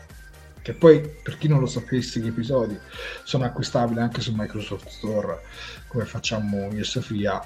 che 0.62 0.74
poi 0.74 1.02
per 1.24 1.38
chi 1.38 1.48
non 1.48 1.60
lo 1.60 1.66
sapesse 1.66 2.20
gli 2.20 2.28
episodi 2.28 2.78
sono 3.24 3.46
acquistabili 3.46 4.02
anche 4.02 4.20
su 4.22 4.34
Microsoft 4.36 4.90
Store 4.90 5.42
come 5.88 6.06
facciamo 6.06 6.72
io 6.72 6.82
e 6.82 6.84
Sofia 6.84 7.42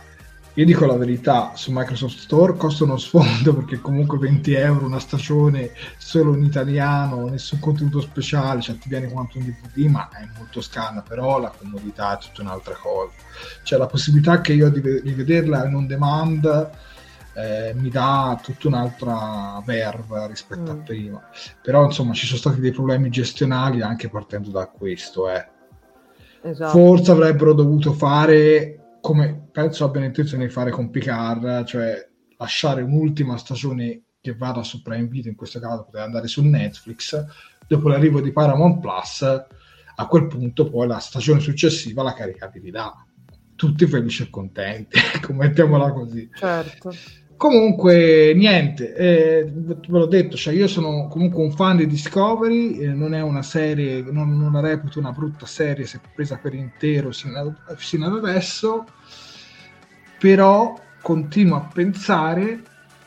io 0.56 0.66
dico 0.66 0.86
la 0.86 0.96
verità 0.96 1.54
su 1.56 1.72
Microsoft 1.72 2.18
Store 2.18 2.56
costa 2.56 2.84
uno 2.84 2.98
sfondo 2.98 3.56
perché 3.56 3.80
comunque 3.80 4.20
20 4.20 4.54
euro 4.54 4.86
una 4.86 5.00
stagione 5.00 5.72
solo 5.98 6.36
in 6.36 6.44
italiano 6.44 7.28
nessun 7.28 7.60
contenuto 7.60 8.02
speciale 8.02 8.62
cioè 8.62 8.78
ti 8.78 8.88
viene 8.88 9.10
quanto 9.12 9.40
un 9.40 9.46
DVD 9.46 9.90
ma 9.90 10.10
è 10.10 10.28
molto 10.38 10.62
scanna 10.62 11.02
però 11.02 11.40
la 11.40 11.52
comodità 11.58 12.18
è 12.18 12.22
tutta 12.22 12.44
un'altra 12.44 12.76
cosa 12.76 13.14
cioè 13.64 13.80
la 13.80 13.88
possibilità 13.88 14.42
che 14.42 14.54
io 14.54 14.70
di 14.70 14.80
rivederla 14.80 15.66
in 15.66 15.74
on 15.74 15.88
demand 15.88 16.72
eh, 17.34 17.74
mi 17.76 17.90
dà 17.90 18.40
tutta 18.42 18.68
un'altra 18.68 19.62
verve 19.66 20.28
rispetto 20.28 20.72
mm. 20.72 20.80
a 20.80 20.84
prima. 20.84 21.30
Però 21.62 21.86
insomma 21.86 22.14
ci 22.14 22.28
sono 22.28 22.38
stati 22.38 22.60
dei 22.60 22.72
problemi 22.72 23.10
gestionali 23.10 23.82
anche 23.82 24.10
partendo 24.10 24.52
da 24.52 24.68
questo. 24.68 25.30
Eh. 25.30 25.48
Esatto. 26.44 26.72
Forse 26.72 27.12
avrebbero 27.12 27.54
dovuto 27.54 27.94
fare 27.94 28.98
come 29.02 29.43
penso 29.54 29.86
abbiano 29.86 30.08
intenzione 30.08 30.48
di 30.48 30.52
fare 30.52 30.72
con 30.72 30.90
Picard, 30.90 31.64
cioè 31.64 32.10
lasciare 32.38 32.82
un'ultima 32.82 33.38
stagione 33.38 34.02
che 34.20 34.34
vada 34.36 34.64
su 34.64 34.82
Prime 34.82 35.08
Video, 35.08 35.30
in 35.30 35.38
questo 35.38 35.60
caso 35.60 35.84
poteva 35.84 36.04
andare 36.04 36.28
su 36.28 36.44
Netflix, 36.44 37.24
dopo 37.68 37.88
l'arrivo 37.88 38.20
di 38.20 38.32
Paramount 38.32 38.80
Plus, 38.80 39.22
a 39.22 40.08
quel 40.08 40.28
punto 40.28 40.70
poi 40.70 40.88
la 40.88 40.98
stagione 40.98 41.40
successiva 41.40 42.02
la 42.04 42.14
caricavi 42.14 42.72
là. 42.72 43.06
Tutti 43.56 43.86
felici 43.86 44.24
e 44.24 44.30
contenti, 44.30 44.98
mettiamola 45.30 45.92
così. 45.92 46.28
Certo. 46.34 46.92
Comunque, 47.36 48.34
niente, 48.34 48.96
eh, 48.96 49.52
ve 49.54 49.78
l'ho 49.88 50.06
detto, 50.06 50.38
cioè 50.38 50.54
io 50.54 50.68
sono 50.68 51.08
comunque 51.08 51.44
un 51.44 51.52
fan 51.52 51.78
di 51.78 51.88
Discovery, 51.88 52.78
eh, 52.80 52.88
non 52.94 53.14
è 53.14 53.22
una 53.22 53.42
serie, 53.42 54.02
non, 54.02 54.38
non, 54.38 54.54
la 54.54 54.62
reputo 54.62 55.00
una 55.00 55.12
brutta 55.12 55.46
serie 55.46 55.86
se 55.86 56.00
presa 56.16 56.38
per 56.38 56.54
intero 56.54 57.12
sino 57.12 57.38
ad, 57.38 57.76
fino 57.76 58.06
ad 58.06 58.26
adesso, 58.26 58.86
però 60.24 60.80
continuo 61.02 61.58
a 61.58 61.70
pensare 61.74 62.62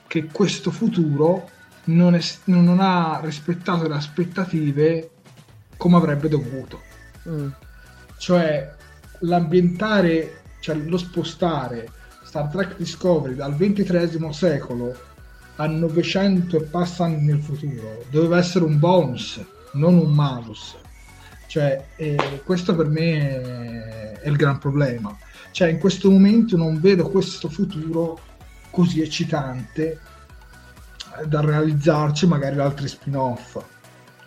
che 0.07 0.27
questo 0.27 0.71
futuro 0.71 1.49
non, 1.85 2.15
è, 2.15 2.21
non 2.45 2.79
ha 2.79 3.21
rispettato 3.25 3.89
le 3.89 3.95
aspettative 3.95 5.11
come 5.79 5.97
avrebbe 5.97 6.29
dovuto. 6.29 6.83
Mm. 7.27 7.49
Cioè, 8.19 8.71
l'ambientare, 9.21 10.43
cioè 10.61 10.75
lo 10.75 10.99
spostare 10.99 11.89
Star 12.23 12.49
Trek 12.49 12.77
Discovery 12.77 13.35
dal 13.35 13.57
XXIII 13.57 14.31
secolo 14.35 14.95
a 15.57 15.67
900 15.67 16.55
e 16.55 16.63
passa 16.65 17.05
anni 17.05 17.25
nel 17.25 17.41
futuro 17.41 18.05
doveva 18.11 18.37
essere 18.37 18.67
un 18.67 18.79
bonus, 18.79 19.43
non 19.73 19.97
un 19.97 20.13
malus. 20.13 20.77
Cioè, 21.47 21.83
eh, 21.97 22.43
questo 22.45 22.77
per 22.77 22.89
me 22.89 24.21
è 24.21 24.29
il 24.29 24.37
gran 24.37 24.59
problema. 24.59 25.17
Cioè, 25.57 25.69
in 25.69 25.79
questo 25.79 26.11
momento 26.11 26.55
non 26.59 26.79
vedo 26.79 27.09
questo 27.09 27.49
futuro 27.49 28.21
così 28.71 29.01
eccitante 29.01 29.99
da 31.27 31.41
realizzarci 31.41 32.27
magari 32.27 32.61
altri 32.61 32.87
spin-off. 32.87 33.65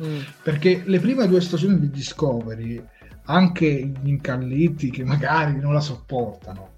Mm. 0.01 0.21
Perché 0.41 0.81
le 0.88 1.00
prime 1.00 1.27
due 1.27 1.39
stagioni 1.39 1.79
di 1.79 1.91
Discovery, 1.91 2.83
anche 3.25 3.91
gli 4.01 4.07
incalliti 4.07 4.89
che 4.89 5.03
magari 5.03 5.59
non 5.59 5.74
la 5.74 5.81
sopportano, 5.81 6.69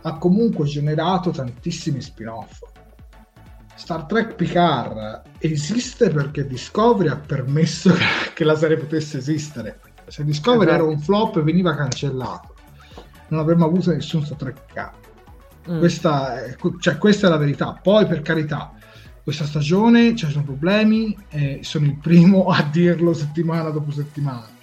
ha 0.00 0.16
comunque 0.16 0.64
generato 0.64 1.28
tantissimi 1.28 2.00
spin-off. 2.00 2.62
Star 3.74 4.06
Trek 4.06 4.36
Picard 4.36 5.20
esiste 5.36 6.08
perché 6.08 6.46
Discovery 6.46 7.10
ha 7.10 7.16
permesso 7.16 7.92
che 8.32 8.44
la 8.44 8.56
serie 8.56 8.78
potesse 8.78 9.18
esistere. 9.18 9.80
Se 10.06 10.24
Discovery 10.24 10.70
esatto. 10.70 10.82
era 10.82 10.90
un 10.90 10.98
flop 10.98 11.42
veniva 11.42 11.74
cancellato, 11.76 12.54
non 13.28 13.40
avremmo 13.40 13.64
avuto 13.64 13.92
nessun 13.92 14.24
Star 14.24 14.36
Trek 14.36 14.64
Picard. 14.66 14.96
Mm. 15.70 15.78
Questa, 15.78 16.44
è, 16.44 16.56
cioè, 16.78 16.98
questa 16.98 17.26
è 17.26 17.30
la 17.30 17.36
verità. 17.36 17.78
Poi, 17.82 18.06
per 18.06 18.22
carità, 18.22 18.72
questa 19.22 19.44
stagione 19.44 20.16
ci 20.16 20.26
sono 20.30 20.44
problemi 20.44 21.16
e 21.28 21.60
sono 21.62 21.86
il 21.86 21.98
primo 21.98 22.46
a 22.50 22.62
dirlo 22.62 23.12
settimana 23.12 23.70
dopo 23.70 23.90
settimana. 23.90 24.56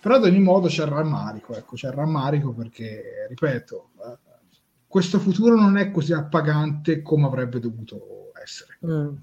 Però 0.00 0.14
ad 0.14 0.24
ogni 0.24 0.40
modo 0.40 0.68
c'è 0.68 0.84
il 0.84 0.90
rammarico, 0.90 1.56
ecco, 1.56 1.74
c'è 1.74 1.88
il 1.88 1.94
rammarico 1.94 2.52
perché, 2.52 3.26
ripeto, 3.28 3.90
eh, 3.96 4.18
questo 4.86 5.18
futuro 5.18 5.56
non 5.56 5.76
è 5.76 5.90
così 5.90 6.12
appagante 6.12 7.02
come 7.02 7.26
avrebbe 7.26 7.58
dovuto 7.58 8.30
essere. 8.42 8.78
Mm. 8.86 9.14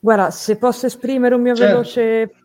Guarda, 0.00 0.30
se 0.30 0.56
posso 0.56 0.86
esprimere 0.86 1.34
un 1.34 1.42
mio 1.42 1.54
certo. 1.54 1.72
veloce 1.72 2.43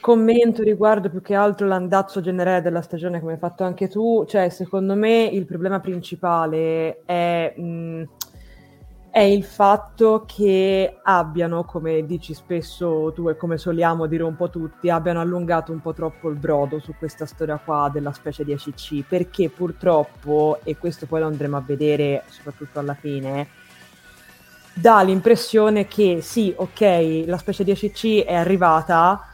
commento 0.00 0.62
riguardo 0.62 1.08
più 1.08 1.22
che 1.22 1.34
altro 1.34 1.66
l'andazzo 1.66 2.20
generale 2.20 2.60
della 2.62 2.82
stagione, 2.82 3.20
come 3.20 3.32
hai 3.32 3.38
fatto 3.38 3.64
anche 3.64 3.88
tu, 3.88 4.24
cioè 4.28 4.48
secondo 4.50 4.94
me 4.94 5.24
il 5.24 5.46
problema 5.46 5.80
principale 5.80 7.02
è 7.04 7.54
mh, 7.56 8.02
è 9.10 9.20
il 9.20 9.44
fatto 9.44 10.24
che 10.26 10.98
abbiano, 11.02 11.64
come 11.64 12.06
dici 12.06 12.32
spesso 12.32 13.12
tu 13.14 13.28
e 13.28 13.36
come 13.36 13.58
soliamo 13.58 14.06
dire 14.06 14.22
un 14.22 14.36
po' 14.36 14.48
tutti, 14.48 14.88
abbiano 14.88 15.20
allungato 15.20 15.70
un 15.70 15.80
po' 15.80 15.92
troppo 15.92 16.30
il 16.30 16.36
brodo 16.36 16.80
su 16.80 16.94
questa 16.98 17.26
storia 17.26 17.60
qua 17.62 17.90
della 17.92 18.12
specie 18.12 18.42
di 18.42 18.54
ACC, 18.54 19.04
perché 19.06 19.50
purtroppo, 19.50 20.60
e 20.64 20.78
questo 20.78 21.04
poi 21.04 21.20
lo 21.20 21.26
andremo 21.26 21.58
a 21.58 21.62
vedere 21.64 22.22
soprattutto 22.28 22.78
alla 22.78 22.94
fine, 22.94 23.48
dà 24.74 25.02
l'impressione 25.02 25.86
che 25.86 26.22
sì, 26.22 26.52
ok, 26.56 27.24
la 27.26 27.36
specie 27.36 27.64
di 27.64 27.70
ACC 27.72 28.24
è 28.24 28.34
arrivata, 28.34 29.26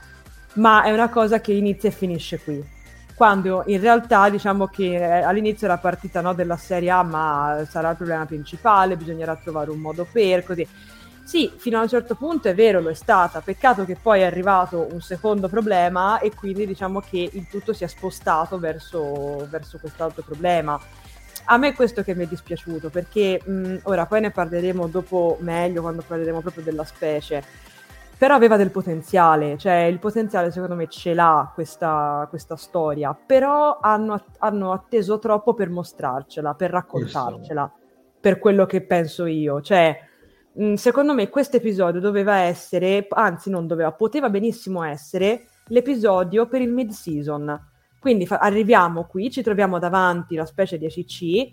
ma 0.55 0.83
è 0.85 0.93
una 0.93 1.09
cosa 1.09 1.41
che 1.41 1.53
inizia 1.53 1.89
e 1.89 1.93
finisce 1.93 2.41
qui 2.41 2.77
quando 3.19 3.65
in 3.67 3.81
realtà 3.81 4.31
diciamo 4.31 4.69
che 4.69 4.95
eh, 4.95 5.23
all'inizio 5.23 5.67
era 5.67 5.77
partita 5.77 6.21
no, 6.21 6.35
della 6.35 6.57
serie 6.57 6.91
A, 6.91 7.03
ma 7.03 7.67
sarà 7.69 7.91
il 7.91 7.97
problema 7.97 8.25
principale, 8.27 8.97
bisognerà 8.97 9.35
trovare 9.35 9.73
un 9.73 9.81
modo 9.81 10.07
per 10.11 10.45
così. 10.45 10.65
Sì, 11.25 11.51
fino 11.57 11.79
a 11.79 11.83
un 11.83 11.89
certo 11.89 12.15
punto 12.15 12.47
è 12.47 12.55
vero, 12.55 12.81
lo 12.81 12.91
è 12.91 12.95
stata. 12.95 13.41
Peccato 13.41 13.85
che 13.85 13.97
poi 14.01 14.21
è 14.21 14.25
arrivato 14.25 14.87
un 14.93 15.01
secondo 15.01 15.49
problema 15.49 16.21
e 16.21 16.33
quindi 16.33 16.65
diciamo 16.65 17.01
che 17.01 17.29
il 17.33 17.49
tutto 17.51 17.73
si 17.73 17.83
è 17.83 17.89
spostato 17.89 18.57
verso, 18.61 19.49
verso 19.51 19.79
quest'altro 19.79 20.23
problema. 20.23 20.81
A 21.47 21.57
me 21.57 21.69
è 21.71 21.75
questo 21.75 22.05
che 22.05 22.15
mi 22.15 22.23
è 22.23 22.29
dispiaciuto, 22.29 22.89
perché 22.89 23.43
mh, 23.45 23.79
ora 23.83 24.07
poi 24.07 24.21
ne 24.21 24.31
parleremo 24.31 24.87
dopo 24.87 25.39
meglio 25.41 25.81
quando 25.81 26.05
parleremo 26.07 26.41
proprio 26.41 26.63
della 26.63 26.85
specie 26.85 27.43
però 28.19 28.35
aveva 28.35 28.57
del 28.57 28.73
potenziale, 28.73 29.57
cioè 29.57 29.83
il 29.83 30.01
potenziale 30.01 30.51
secondo 30.51 30.75
me 30.75 30.89
ce 30.89 31.15
l'ha 31.15 31.51
questa, 31.55 32.27
questa 32.29 32.57
storia, 32.57 33.15
però 33.15 33.79
hanno, 33.81 34.21
hanno, 34.39 34.73
atteso 34.73 35.21
troppo 35.21 35.55
per 35.55 35.71
mostrarcela, 35.71 36.55
per 36.55 36.71
raccontarcela, 36.71 37.73
per 38.21 38.41
quello 38.41 38.67
che 38.67 38.83
penso 38.83 39.25
io, 39.27 39.61
cioè 39.61 39.97
mh, 40.53 40.75
secondo 40.75 41.15
me 41.15 41.29
questo 41.29 41.59
episodio 41.59 42.01
doveva 42.01 42.39
essere, 42.39 43.07
anzi 43.09 43.51
non 43.51 43.69
doveva, 43.69 43.93
poteva 43.93 44.29
benissimo 44.29 44.83
essere 44.83 45.47
l'episodio 45.69 46.49
per 46.49 46.61
il 46.61 46.73
mid-season, 46.73 47.67
quindi 48.01 48.27
fa- 48.27 48.39
arriviamo 48.39 49.05
qui, 49.05 49.31
ci 49.31 49.43
troviamo 49.43 49.79
davanti 49.79 50.35
la 50.35 50.45
specie 50.45 50.77
di 50.77 50.87
ACC, 50.87 51.53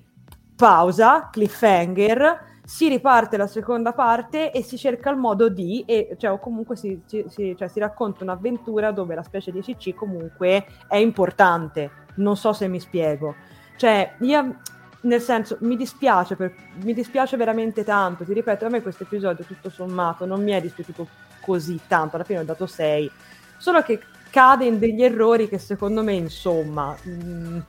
pausa, 0.55 1.29
cliffhanger, 1.31 2.53
si 2.65 2.89
riparte 2.89 3.37
la 3.37 3.47
seconda 3.47 3.93
parte 3.93 4.51
e 4.51 4.63
si 4.63 4.77
cerca 4.77 5.11
il 5.11 5.17
modo 5.17 5.49
di, 5.49 5.83
e, 5.85 6.15
cioè, 6.17 6.31
o 6.31 6.39
comunque 6.39 6.75
si, 6.75 6.99
si, 7.05 7.55
cioè, 7.55 7.67
si, 7.67 7.79
racconta 7.79 8.23
un'avventura 8.23 8.91
dove 8.91 9.13
la 9.13 9.21
specie 9.21 9.51
di 9.51 9.61
CC 9.61 9.93
comunque 9.93 10.65
è 10.87 10.95
importante. 10.95 11.91
Non 12.15 12.35
so 12.35 12.53
se 12.53 12.67
mi 12.67 12.79
spiego. 12.79 13.35
Cioè, 13.77 14.15
io, 14.21 14.57
nel 15.01 15.21
senso, 15.21 15.57
mi 15.61 15.75
dispiace, 15.75 16.35
per, 16.35 16.55
mi 16.81 16.93
dispiace 16.93 17.37
veramente 17.37 17.83
tanto. 17.83 18.23
Ti 18.23 18.33
ripeto, 18.33 18.65
a 18.65 18.69
me 18.69 18.81
questo 18.81 19.03
episodio, 19.03 19.45
tutto 19.45 19.69
sommato, 19.69 20.25
non 20.25 20.43
mi 20.43 20.51
è 20.51 20.59
dispiaciuto 20.59 21.07
così 21.41 21.79
tanto. 21.87 22.15
Alla 22.15 22.25
fine 22.25 22.39
ho 22.39 22.45
dato 22.45 22.65
6. 22.65 23.11
Solo 23.57 23.83
che 23.83 23.99
cade 24.31 24.65
in 24.65 24.79
degli 24.79 25.03
errori 25.03 25.47
che 25.47 25.59
secondo 25.59 26.01
me, 26.03 26.13
insomma... 26.13 26.95
Mh, 27.03 27.11
mm, 27.11 27.59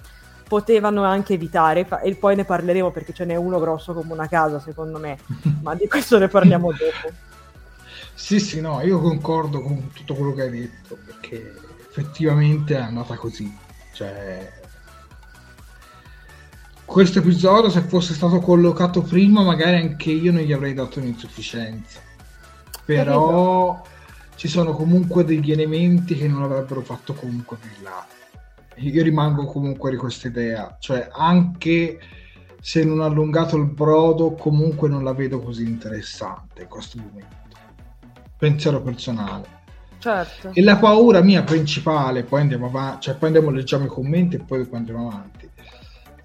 potevano 0.47 1.05
anche 1.05 1.35
evitare, 1.35 1.87
e 2.03 2.15
poi 2.15 2.37
ne 2.37 2.45
parleremo 2.45 2.91
perché 2.91 3.12
ce 3.12 3.25
n'è 3.25 3.37
uno 3.37 3.59
grosso 3.59 3.93
come 3.93 4.12
una 4.12 4.29
casa 4.29 4.61
secondo 4.61 4.99
me, 4.99 5.19
ma 5.62 5.75
di 5.75 5.88
questo 5.88 6.19
ne 6.19 6.29
parliamo 6.29 6.71
dopo. 6.73 7.15
Sì, 8.15 8.41
sì, 8.41 8.61
no, 8.61 8.81
io 8.81 9.00
concordo 9.00 9.61
con 9.61 9.91
tutto 9.93 10.15
quello 10.15 10.33
che 10.33 10.43
hai 10.43 10.50
detto, 10.50 10.97
perché 11.05 11.55
effettivamente 11.88 12.75
è 12.75 12.81
andata 12.81 13.15
così. 13.17 13.55
Cioè, 13.93 14.53
questo 16.85 17.19
episodio, 17.19 17.69
se 17.69 17.83
fosse 17.83 18.15
stato 18.15 18.38
collocato 18.38 19.03
prima, 19.03 19.43
magari 19.43 19.76
anche 19.76 20.11
io 20.11 20.33
non 20.33 20.43
gli 20.43 20.53
avrei 20.53 20.73
dato 20.73 21.00
un'insufficienza. 21.00 22.00
Però 22.85 23.83
ci 24.37 24.49
sono 24.49 24.73
comunque 24.73 25.25
degli 25.25 25.50
elementi 25.50 26.17
che 26.17 26.29
non 26.29 26.43
avrebbero 26.43 26.83
fatto 26.83 27.12
comunque 27.12 27.59
brillare. 27.61 28.16
Io 28.76 29.02
rimango 29.02 29.45
comunque 29.45 29.90
di 29.90 29.97
questa 29.97 30.28
idea, 30.28 30.76
cioè 30.78 31.09
anche 31.12 31.99
se 32.61 32.85
non 32.85 33.00
ha 33.00 33.06
allungato 33.06 33.56
il 33.56 33.66
brodo, 33.66 34.33
comunque 34.33 34.88
non 34.88 35.04
la 35.04 35.14
vedo 35.14 35.40
così 35.40 35.64
interessante 35.64 36.62
in 36.62 36.68
questo 36.68 36.99
momento 36.99 37.45
pensiero 38.37 38.83
personale. 38.83 39.54
Certo. 39.99 40.50
E 40.52 40.62
la 40.62 40.76
paura 40.76 41.21
mia 41.23 41.42
principale, 41.42 42.23
poi 42.23 42.42
andiamo 42.42 42.66
avanti, 42.66 43.02
cioè 43.02 43.16
poi 43.16 43.28
andiamo, 43.28 43.50
leggiamo 43.50 43.87
i 43.87 43.88
commenti 43.88 44.37
e 44.37 44.40
poi 44.40 44.66
andiamo 44.73 45.09
avanti, 45.09 45.36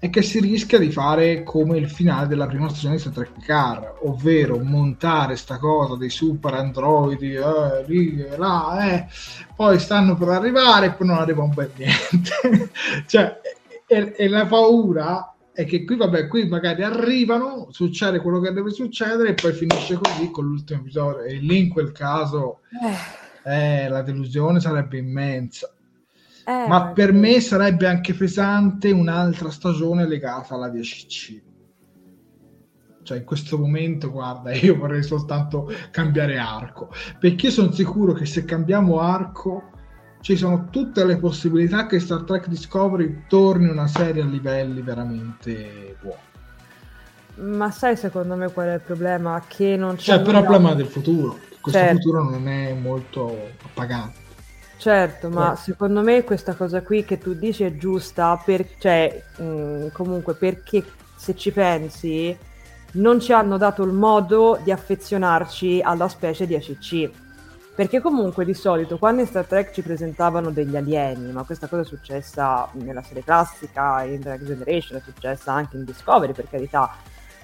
è 0.02 0.10
che 0.10 0.22
si 0.22 0.40
rischia 0.40 0.80
di 0.80 0.90
fare 0.90 1.44
come 1.44 1.78
il 1.78 1.88
finale 1.88 2.26
della 2.26 2.48
prima 2.48 2.68
stagione 2.68 2.96
di 2.96 3.00
Star 3.00 3.12
Trek 3.12 3.38
Car, 3.44 4.00
ovvero 4.00 4.58
montare 4.58 5.36
sta 5.36 5.58
cosa 5.58 5.94
dei 5.94 6.10
super 6.10 6.54
androidi, 6.54 7.34
eh, 7.34 7.84
lì 7.86 8.18
e 8.18 8.36
là, 8.36 8.94
eh, 8.94 9.06
poi 9.54 9.78
stanno 9.78 10.16
per 10.16 10.30
arrivare 10.30 10.86
e 10.86 10.92
poi 10.94 11.06
non 11.06 11.18
arriva 11.18 11.44
un 11.44 11.54
bel 11.54 11.70
niente. 11.76 12.70
cioè, 13.06 13.40
e, 13.86 14.14
e 14.16 14.28
la 14.28 14.44
paura 14.46 15.36
è 15.52 15.64
che 15.64 15.84
qui, 15.84 15.94
vabbè, 15.94 16.26
qui 16.26 16.48
magari 16.48 16.82
arrivano, 16.82 17.68
succede 17.70 18.18
quello 18.18 18.40
che 18.40 18.50
deve 18.50 18.70
succedere 18.70 19.28
e 19.28 19.34
poi 19.34 19.52
finisce 19.52 20.00
così 20.02 20.32
con 20.32 20.46
l'ultimo 20.46 20.80
episodio. 20.80 21.20
E 21.20 21.34
lì 21.34 21.58
in 21.60 21.68
quel 21.68 21.92
caso 21.92 22.62
eh. 23.44 23.84
Eh, 23.84 23.88
la 23.88 24.02
delusione 24.02 24.58
sarebbe 24.58 24.98
immensa. 24.98 25.72
Eh, 26.44 26.66
Ma 26.68 26.88
per 26.88 27.12
me 27.12 27.40
sarebbe 27.40 27.86
anche 27.86 28.14
pesante 28.14 28.90
un'altra 28.90 29.50
stagione 29.50 30.06
legata 30.06 30.54
alla 30.54 30.68
10C. 30.68 31.40
Cioè, 33.02 33.18
in 33.18 33.24
questo 33.24 33.58
momento, 33.58 34.10
guarda, 34.10 34.52
io 34.54 34.76
vorrei 34.76 35.02
soltanto 35.02 35.72
cambiare 35.90 36.38
arco. 36.38 36.90
Perché 37.18 37.50
sono 37.50 37.72
sicuro 37.72 38.12
che 38.12 38.26
se 38.26 38.44
cambiamo 38.44 39.00
arco 39.00 39.70
ci 40.20 40.36
sono 40.36 40.68
tutte 40.70 41.04
le 41.04 41.16
possibilità 41.16 41.86
che 41.86 41.98
Star 41.98 42.22
Trek 42.22 42.46
Discovery 42.46 43.24
torni 43.28 43.68
una 43.68 43.88
serie 43.88 44.22
a 44.22 44.26
livelli 44.26 44.80
veramente 44.80 45.96
buoni. 46.00 46.30
Ma 47.34 47.70
sai 47.70 47.96
secondo 47.96 48.36
me 48.36 48.52
qual 48.52 48.68
è 48.68 48.74
il 48.74 48.80
problema? 48.80 49.42
Che 49.46 49.76
non 49.76 49.96
c'è... 49.96 50.02
Cioè, 50.02 50.22
però 50.22 50.38
il 50.38 50.44
problema 50.44 50.74
del 50.74 50.86
futuro. 50.86 51.38
Questo 51.60 51.80
certo. 51.80 51.96
futuro 51.96 52.22
non 52.24 52.46
è 52.46 52.72
molto 52.72 53.36
appagante. 53.64 54.21
Certo, 54.82 55.28
ma 55.28 55.52
eh. 55.52 55.56
secondo 55.56 56.02
me 56.02 56.24
questa 56.24 56.54
cosa 56.54 56.82
qui 56.82 57.04
che 57.04 57.16
tu 57.16 57.34
dici 57.34 57.62
è 57.62 57.76
giusta, 57.76 58.36
per, 58.44 58.66
cioè, 58.78 59.22
mh, 59.36 59.44
mm, 59.44 59.86
comunque 59.92 60.34
perché 60.34 60.84
se 61.14 61.36
ci 61.36 61.52
pensi 61.52 62.36
non 62.94 63.20
ci 63.20 63.32
hanno 63.32 63.58
dato 63.58 63.84
il 63.84 63.92
modo 63.92 64.58
di 64.60 64.72
affezionarci 64.72 65.80
alla 65.80 66.08
specie 66.08 66.48
di 66.48 66.56
ACC 66.56 67.10
perché 67.76 68.00
comunque 68.00 68.44
di 68.44 68.54
solito 68.54 68.98
quando 68.98 69.20
in 69.20 69.28
Star 69.28 69.44
Trek 69.44 69.70
ci 69.70 69.82
presentavano 69.82 70.50
degli 70.50 70.76
alieni, 70.76 71.30
ma 71.30 71.44
questa 71.44 71.68
cosa 71.68 71.82
è 71.82 71.84
successa 71.84 72.68
nella 72.72 73.02
serie 73.02 73.22
classica, 73.22 74.02
in 74.02 74.20
The 74.20 74.30
Next 74.30 74.46
Generation, 74.46 74.98
è 74.98 75.02
successa 75.04 75.52
anche 75.52 75.76
in 75.76 75.84
Discovery 75.84 76.32
per 76.32 76.48
carità, 76.50 76.92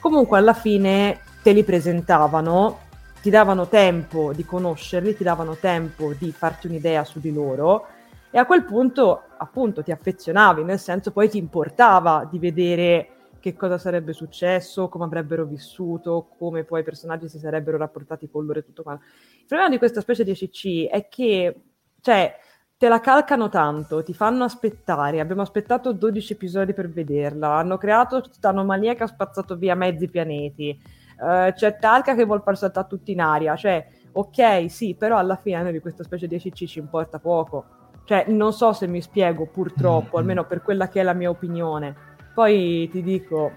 comunque 0.00 0.38
alla 0.38 0.54
fine 0.54 1.21
te 1.40 1.52
li 1.52 1.62
presentavano, 1.62 2.80
ti 3.20 3.30
davano 3.30 3.68
tempo 3.68 4.32
di 4.32 4.44
conoscerli, 4.44 5.16
ti 5.16 5.25
davano 5.25 5.56
tempo 5.56 6.12
di 6.12 6.30
farti 6.32 6.66
un'idea 6.66 7.04
su 7.04 7.20
di 7.20 7.32
loro 7.32 7.87
e 8.30 8.38
a 8.38 8.46
quel 8.46 8.64
punto 8.64 9.22
appunto 9.38 9.82
ti 9.82 9.90
affezionavi, 9.90 10.62
nel 10.62 10.78
senso 10.78 11.12
poi 11.12 11.28
ti 11.28 11.38
importava 11.38 12.28
di 12.30 12.38
vedere 12.38 13.10
che 13.40 13.54
cosa 13.54 13.78
sarebbe 13.78 14.12
successo, 14.12 14.88
come 14.88 15.04
avrebbero 15.04 15.44
vissuto, 15.44 16.28
come 16.38 16.64
poi 16.64 16.80
i 16.80 16.84
personaggi 16.84 17.28
si 17.28 17.38
sarebbero 17.38 17.76
rapportati 17.76 18.28
con 18.28 18.44
loro 18.44 18.58
e 18.58 18.64
tutto 18.64 18.82
quanto. 18.82 19.04
Il 19.38 19.46
problema 19.46 19.70
di 19.70 19.78
questa 19.78 20.00
specie 20.00 20.25
di 20.25 20.32
ACC 20.32 20.90
è 20.90 21.08
che, 21.08 21.62
cioè, 22.00 22.36
te 22.76 22.88
la 22.88 23.00
calcano 23.00 23.49
tanto, 23.49 24.02
ti 24.02 24.12
fanno 24.12 24.45
aspettare, 24.45 25.21
abbiamo 25.21 25.43
aspettato 25.43 25.93
12 25.93 26.32
episodi 26.34 26.73
per 26.75 26.90
vederla, 26.90 27.56
hanno 27.56 27.78
creato 27.78 28.21
questa 28.21 28.50
anomalia 28.50 28.95
che 28.95 29.04
ha 29.04 29.08
spazzato 29.08 29.56
via 29.56 29.75
mezzi 29.75 30.08
pianeti, 30.08 30.78
uh, 31.19 31.52
c'è 31.52 31.78
Talca 31.78 32.15
che 32.15 32.25
vuol 32.25 32.43
far 32.43 32.57
saltare 32.57 32.87
tutti 32.89 33.13
in 33.13 33.21
aria, 33.21 33.57
cioè, 33.57 33.87
ok, 34.13 34.71
sì, 34.71 34.95
però 34.95 35.17
alla 35.17 35.37
fine 35.37 35.57
a 35.57 35.63
noi 35.63 35.73
di 35.73 35.81
questa 35.81 36.04
specie 36.04 36.26
di 36.26 36.37
ACC 36.37 36.65
ci 36.65 36.78
importa 36.78 37.19
poco. 37.19 37.65
Cioè, 38.04 38.25
non 38.28 38.52
so 38.52 38.73
se 38.73 38.87
mi 38.87 39.02
spiego, 39.02 39.47
purtroppo, 39.47 40.17
mm-hmm. 40.17 40.19
almeno 40.19 40.45
per 40.47 40.63
quella 40.63 40.89
che 40.89 41.00
è 41.00 41.02
la 41.02 41.13
mia 41.13 41.28
opinione 41.28 42.09
poi 42.39 42.89
ti 42.93 43.02
dico, 43.02 43.50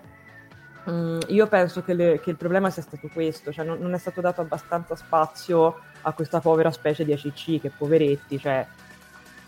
um, 0.85 1.19
io 1.27 1.45
penso 1.45 1.83
che, 1.83 1.93
le, 1.93 2.19
che, 2.19 2.31
il 2.31 2.35
problema 2.35 2.71
sia 2.71 2.81
stato 2.81 3.09
questo, 3.13 3.51
cioè 3.51 3.63
non, 3.63 3.77
non, 3.77 3.93
è 3.93 3.99
stato 3.99 4.21
dato 4.21 4.41
abbastanza 4.41 4.95
spazio 4.95 5.81
a 6.01 6.13
questa 6.13 6.39
povera 6.39 6.71
specie 6.71 7.05
di 7.05 7.13
ACC, 7.13 7.61
che 7.61 7.69
poveretti, 7.69 8.39
cioè, 8.39 8.65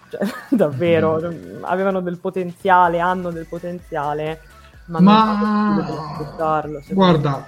cioè 0.07 0.21
davvero, 0.55 1.19
mm. 1.19 1.63
avevano 1.63 1.99
del 2.01 2.19
potenziale, 2.19 2.99
hanno 2.99 3.31
del 3.31 3.47
potenziale, 3.47 4.39
ma, 4.85 4.99
ma... 4.99 5.83
non 5.83 6.13
sfruttarlo. 6.13 6.81
Guarda, 6.89 7.43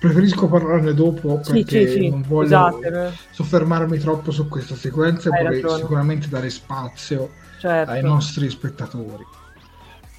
preferisco 0.00 0.48
parlarne 0.48 0.94
dopo 0.94 1.40
perché 1.44 1.86
sì, 1.86 1.92
sì, 1.92 2.08
non 2.08 2.24
voglio 2.26 2.70
Scusate. 2.70 3.12
soffermarmi 3.32 3.98
troppo 3.98 4.30
su 4.30 4.48
questa 4.48 4.74
sequenza 4.74 5.28
e 5.28 5.42
vorrei 5.42 5.60
ragione. 5.60 5.82
sicuramente 5.82 6.28
dare 6.28 6.48
spazio 6.48 7.30
certo. 7.58 7.92
ai 7.92 8.02
nostri 8.02 8.48
spettatori. 8.48 9.24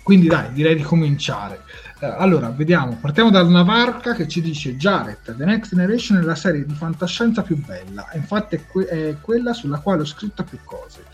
Quindi 0.03 0.27
dai, 0.27 0.51
direi 0.53 0.75
di 0.75 0.83
cominciare. 0.83 1.63
Eh, 1.99 2.05
allora, 2.05 2.49
vediamo, 2.49 2.97
partiamo 3.01 3.31
dal 3.31 3.49
Navarca 3.49 4.13
che 4.13 4.27
ci 4.27 4.41
dice 4.41 4.75
Jared, 4.75 5.35
The 5.35 5.45
Next 5.45 5.73
Generation 5.73 6.19
è 6.19 6.21
la 6.21 6.35
serie 6.35 6.63
di 6.63 6.73
fantascienza 6.73 7.41
più 7.41 7.57
bella, 7.57 8.07
infatti 8.13 8.55
è, 8.55 8.65
que- 8.65 8.85
è 8.85 9.15
quella 9.19 9.53
sulla 9.53 9.79
quale 9.79 10.01
ho 10.01 10.05
scritto 10.05 10.43
più 10.43 10.59
cose. 10.63 11.05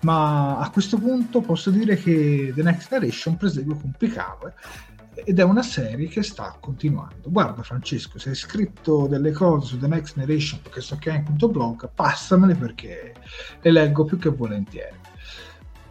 Ma 0.00 0.58
a 0.58 0.70
questo 0.70 0.96
punto 0.98 1.40
posso 1.40 1.70
dire 1.70 1.96
che 1.96 2.52
The 2.54 2.62
Next 2.62 2.88
Generation 2.88 3.36
prosegue 3.36 3.76
con 3.80 3.92
Picard 3.96 4.52
ed 5.24 5.38
è 5.38 5.42
una 5.42 5.62
serie 5.62 6.08
che 6.08 6.22
sta 6.22 6.56
continuando. 6.58 7.30
Guarda 7.30 7.62
Francesco, 7.62 8.18
se 8.18 8.30
hai 8.30 8.34
scritto 8.34 9.06
delle 9.06 9.32
cose 9.32 9.66
su 9.66 9.78
The 9.78 9.86
Next 9.86 10.14
Generation 10.14 10.60
che 10.70 10.80
so 10.80 10.96
che 10.98 11.10
hai 11.10 11.24
in 11.26 11.36
blog, 11.36 11.90
passamele 11.94 12.54
perché 12.54 13.14
le 13.60 13.70
leggo 13.70 14.04
più 14.04 14.18
che 14.18 14.30
volentieri. 14.30 14.96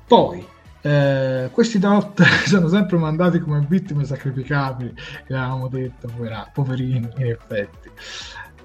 Poi, 0.07 0.45
eh, 0.81 1.49
questi 1.51 1.79
dot 1.79 2.21
sono 2.45 2.67
sempre 2.67 2.97
mandati 2.97 3.39
come 3.39 3.65
vittime 3.67 4.05
sacrificabili, 4.05 4.93
che 5.25 5.33
avevamo 5.33 5.67
detto, 5.67 6.09
poverini, 6.53 7.09
in 7.17 7.25
effetti. 7.25 7.89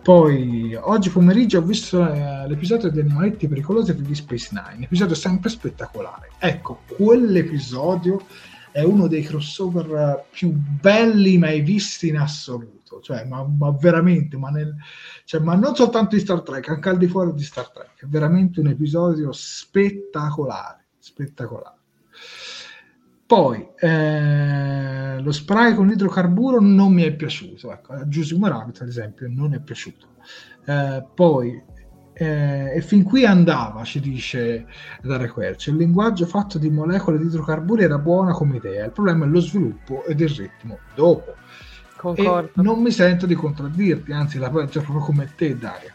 Poi, 0.03 0.75
oggi 0.75 1.11
pomeriggio 1.11 1.59
ho 1.59 1.63
visto 1.63 2.05
eh, 2.05 2.49
l'episodio 2.49 2.91
di 2.91 3.01
Animaletti 3.01 3.47
Pericolosi 3.47 3.95
di 3.95 4.15
Space 4.17 4.49
Nine, 4.51 4.85
episodio 4.85 5.15
sempre 5.15 5.49
spettacolare. 5.49 6.31
Ecco, 6.39 6.81
quell'episodio 6.97 8.21
è 8.73 8.83
uno 8.83 9.07
dei 9.07 9.23
crossover 9.23 10.25
più 10.31 10.51
belli 10.51 11.39
mai 11.39 11.61
visti 11.61 12.09
in 12.09 12.17
assoluto, 12.17 13.01
cioè, 13.01 13.25
ma, 13.25 13.45
ma 13.45 13.71
veramente, 13.71 14.37
ma, 14.37 14.51
nel, 14.51 14.75
cioè, 15.25 15.41
ma 15.41 15.55
non 15.55 15.77
soltanto 15.77 16.17
di 16.17 16.23
Star 16.23 16.41
Trek, 16.41 16.69
anche 16.69 16.89
al 16.89 16.99
di 16.99 17.07
fuori 17.07 17.35
di 17.35 17.43
Star 17.43 17.71
Trek, 17.71 18.03
è 18.03 18.07
veramente 18.07 18.61
un 18.61 18.69
episodio 18.69 19.31
spettacolare, 19.33 20.87
spettacolare. 20.99 21.77
Poi 23.27 23.67
eh, 23.79 25.21
lo 25.21 25.33
spray 25.33 25.75
con 25.75 25.87
l'idrocarburo 25.87 26.61
non 26.61 26.93
mi 26.93 27.03
è 27.03 27.15
piaciuto, 27.15 27.73
ecco, 27.73 27.93
a 27.93 28.09
Giuseppe 28.09 28.49
Rabbit 28.49 28.83
ad 28.83 28.89
esempio 28.89 29.29
non 29.29 29.55
è 29.55 29.61
piaciuto. 29.61 30.09
Eh, 30.65 31.05
poi 31.15 31.63
eh, 32.13 32.73
e 32.75 32.83
fin 32.83 33.03
qui 33.03 33.25
andava, 33.25 33.85
ci 33.85 34.01
dice 34.01 34.67
Dare 35.03 35.29
Quercia. 35.29 35.71
Il 35.71 35.77
linguaggio 35.77 36.27
fatto 36.27 36.59
di 36.59 36.71
molecole 36.71 37.19
di 37.19 37.25
idrocarburi 37.25 37.85
era 37.85 37.99
buona 37.99 38.33
come 38.33 38.57
idea, 38.57 38.85
il 38.85 38.93
problema 38.93 39.25
è 39.25 39.29
lo 39.29 39.41
sviluppo 39.41 40.05
ed 40.05 40.21
il 40.21 40.29
ritmo 40.29 40.79
dopo. 40.95 41.35
E 42.15 42.51
non 42.55 42.81
mi 42.81 42.91
sento 42.91 43.27
di 43.27 43.35
contraddirti, 43.35 44.13
anzi 44.13 44.39
la 44.39 44.51
penso 44.51 44.81
proprio 44.81 45.05
come 45.05 45.33
te, 45.37 45.57
Daria. 45.57 45.95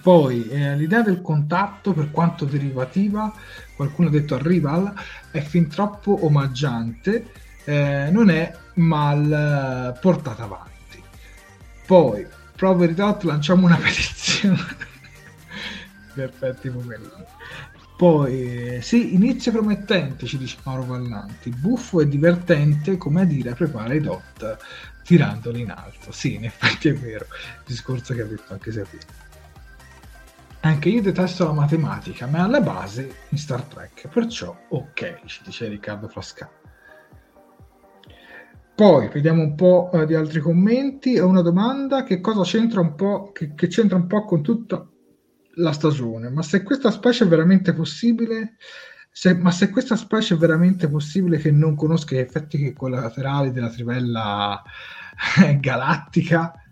Poi 0.00 0.48
eh, 0.48 0.76
l'idea 0.76 1.02
del 1.02 1.20
contatto, 1.20 1.92
per 1.92 2.10
quanto 2.10 2.44
derivativa, 2.44 3.32
qualcuno 3.76 4.08
ha 4.08 4.10
detto 4.12 4.34
arrival, 4.34 4.94
è 5.30 5.40
fin 5.40 5.68
troppo 5.68 6.24
omaggiante, 6.24 7.26
eh, 7.64 8.08
non 8.10 8.30
è 8.30 8.56
mal 8.74 9.94
eh, 9.94 9.98
portata 10.00 10.44
avanti. 10.44 11.02
Poi, 11.84 12.26
Provo 12.56 12.86
Dot, 12.86 13.22
lanciamo 13.24 13.66
una 13.66 13.76
petizione. 13.82 14.58
Perfetti 16.14 16.70
poverini. 16.70 17.24
Poi, 17.96 18.78
sì, 18.82 19.14
inizio 19.14 19.52
promettente, 19.52 20.26
ci 20.26 20.36
dice 20.36 20.56
Mauro 20.64 20.84
Vallanti. 20.84 21.50
Buffo 21.50 22.00
e 22.00 22.08
divertente, 22.08 22.96
come 22.96 23.22
a 23.22 23.24
dire, 23.24 23.54
prepara 23.54 23.94
i 23.94 24.00
dot 24.00 24.58
tirandoli 25.04 25.60
in 25.60 25.70
alto. 25.70 26.10
Sì, 26.10 26.34
in 26.34 26.44
effetti 26.44 26.88
è 26.88 26.94
vero, 26.94 27.26
il 27.30 27.62
discorso 27.66 28.14
che 28.14 28.22
ha 28.22 28.26
detto 28.26 28.52
anche 28.52 28.72
Sapino. 28.72 29.02
Anche 30.60 30.88
io 30.88 31.02
detesto 31.02 31.44
la 31.44 31.52
matematica, 31.52 32.26
ma 32.26 32.38
è 32.38 32.40
alla 32.40 32.60
base 32.60 33.16
in 33.28 33.38
Star 33.38 33.62
Trek, 33.62 34.08
perciò 34.08 34.56
ok, 34.68 35.20
ci 35.26 35.42
dice 35.44 35.68
Riccardo 35.68 36.08
Frasca. 36.08 36.50
Poi 38.74 39.08
vediamo 39.08 39.42
un 39.42 39.54
po' 39.54 39.90
eh, 39.92 40.04
di 40.04 40.14
altri 40.14 40.40
commenti. 40.40 41.14
È 41.14 41.22
una 41.22 41.42
domanda 41.42 42.02
che 42.02 42.20
cosa 42.20 42.42
c'entra 42.42 42.80
un 42.80 42.96
po', 42.96 43.30
che, 43.32 43.54
che 43.54 43.68
c'entra 43.68 43.96
un 43.96 44.08
po' 44.08 44.24
con 44.24 44.42
tutta 44.42 44.84
la 45.56 45.72
stagione. 45.72 46.28
Ma 46.28 46.42
se 46.42 46.64
questa 46.64 46.90
specie 46.90 47.24
è 47.24 47.28
veramente 47.28 47.72
possibile, 47.72 48.56
se, 49.12 49.34
ma 49.34 49.52
se 49.52 49.70
questa 49.70 49.94
specie 49.94 50.34
è 50.34 50.36
veramente 50.36 50.88
possibile 50.88 51.38
che 51.38 51.52
non 51.52 51.76
conosca 51.76 52.16
gli 52.16 52.18
effetti 52.18 52.72
collaterali 52.72 53.52
della 53.52 53.70
trivella 53.70 54.60
galattica, 55.60 56.63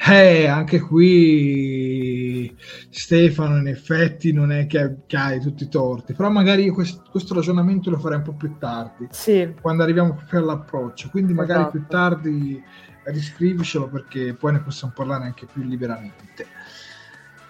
eh, 0.00 0.46
anche 0.46 0.80
qui 0.80 2.56
Stefano 2.88 3.58
in 3.58 3.66
effetti 3.66 4.32
non 4.32 4.52
è 4.52 4.66
che, 4.66 4.98
che 5.06 5.16
hai 5.16 5.40
tutti 5.40 5.64
i 5.64 5.68
torti, 5.68 6.14
però 6.14 6.30
magari 6.30 6.68
questo, 6.70 7.02
questo, 7.10 7.34
ragionamento 7.34 7.90
lo 7.90 7.98
farei 7.98 8.18
un 8.18 8.24
po' 8.24 8.34
più 8.34 8.56
tardi, 8.58 9.08
sì. 9.10 9.54
quando 9.60 9.82
arriviamo 9.82 10.14
proprio 10.14 10.40
all'approccio, 10.40 11.08
quindi 11.10 11.34
magari 11.34 11.60
esatto. 11.60 11.78
più 11.78 11.86
tardi 11.88 12.62
riscrivicelo 13.04 13.88
perché 13.88 14.34
poi 14.34 14.52
ne 14.52 14.60
possiamo 14.60 14.92
parlare 14.94 15.24
anche 15.24 15.46
più 15.46 15.62
liberamente. 15.62 16.46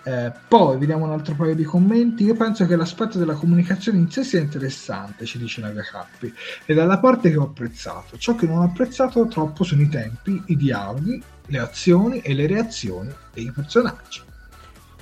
Eh, 0.05 0.33
poi 0.49 0.79
vediamo 0.79 1.05
un 1.05 1.13
altro 1.13 1.35
paio 1.35 1.55
di 1.55 1.65
commenti. 1.65 2.25
Io 2.25 2.35
penso 2.35 2.67
che 2.67 2.77
l'aspetto 2.77 3.19
della 3.19 3.35
comunicazione 3.35 3.99
in 3.99 4.11
sé 4.11 4.25
sia 4.25 4.41
interessante, 4.41 5.25
ci 5.27 5.39
dice 5.39 5.61
Naga 5.61 5.83
Cappi, 5.83 6.33
e 6.65 6.75
dalla 6.75 6.99
parte 6.99 7.31
che 7.31 7.37
ho 7.37 7.45
apprezzato. 7.45 8.17
Ciò 8.17 8.35
che 8.35 8.47
non 8.47 8.59
ho 8.59 8.65
apprezzato 8.65 9.27
troppo 9.27 9.65
sono 9.65 9.83
i 9.83 9.89
tempi, 9.89 10.43
i 10.47 10.57
dialoghi, 10.57 11.23
le 11.47 11.59
azioni 11.59 12.21
e 12.21 12.35
le 12.35 12.47
reazioni 12.47 13.13
dei 13.33 13.51
personaggi. 13.51 14.23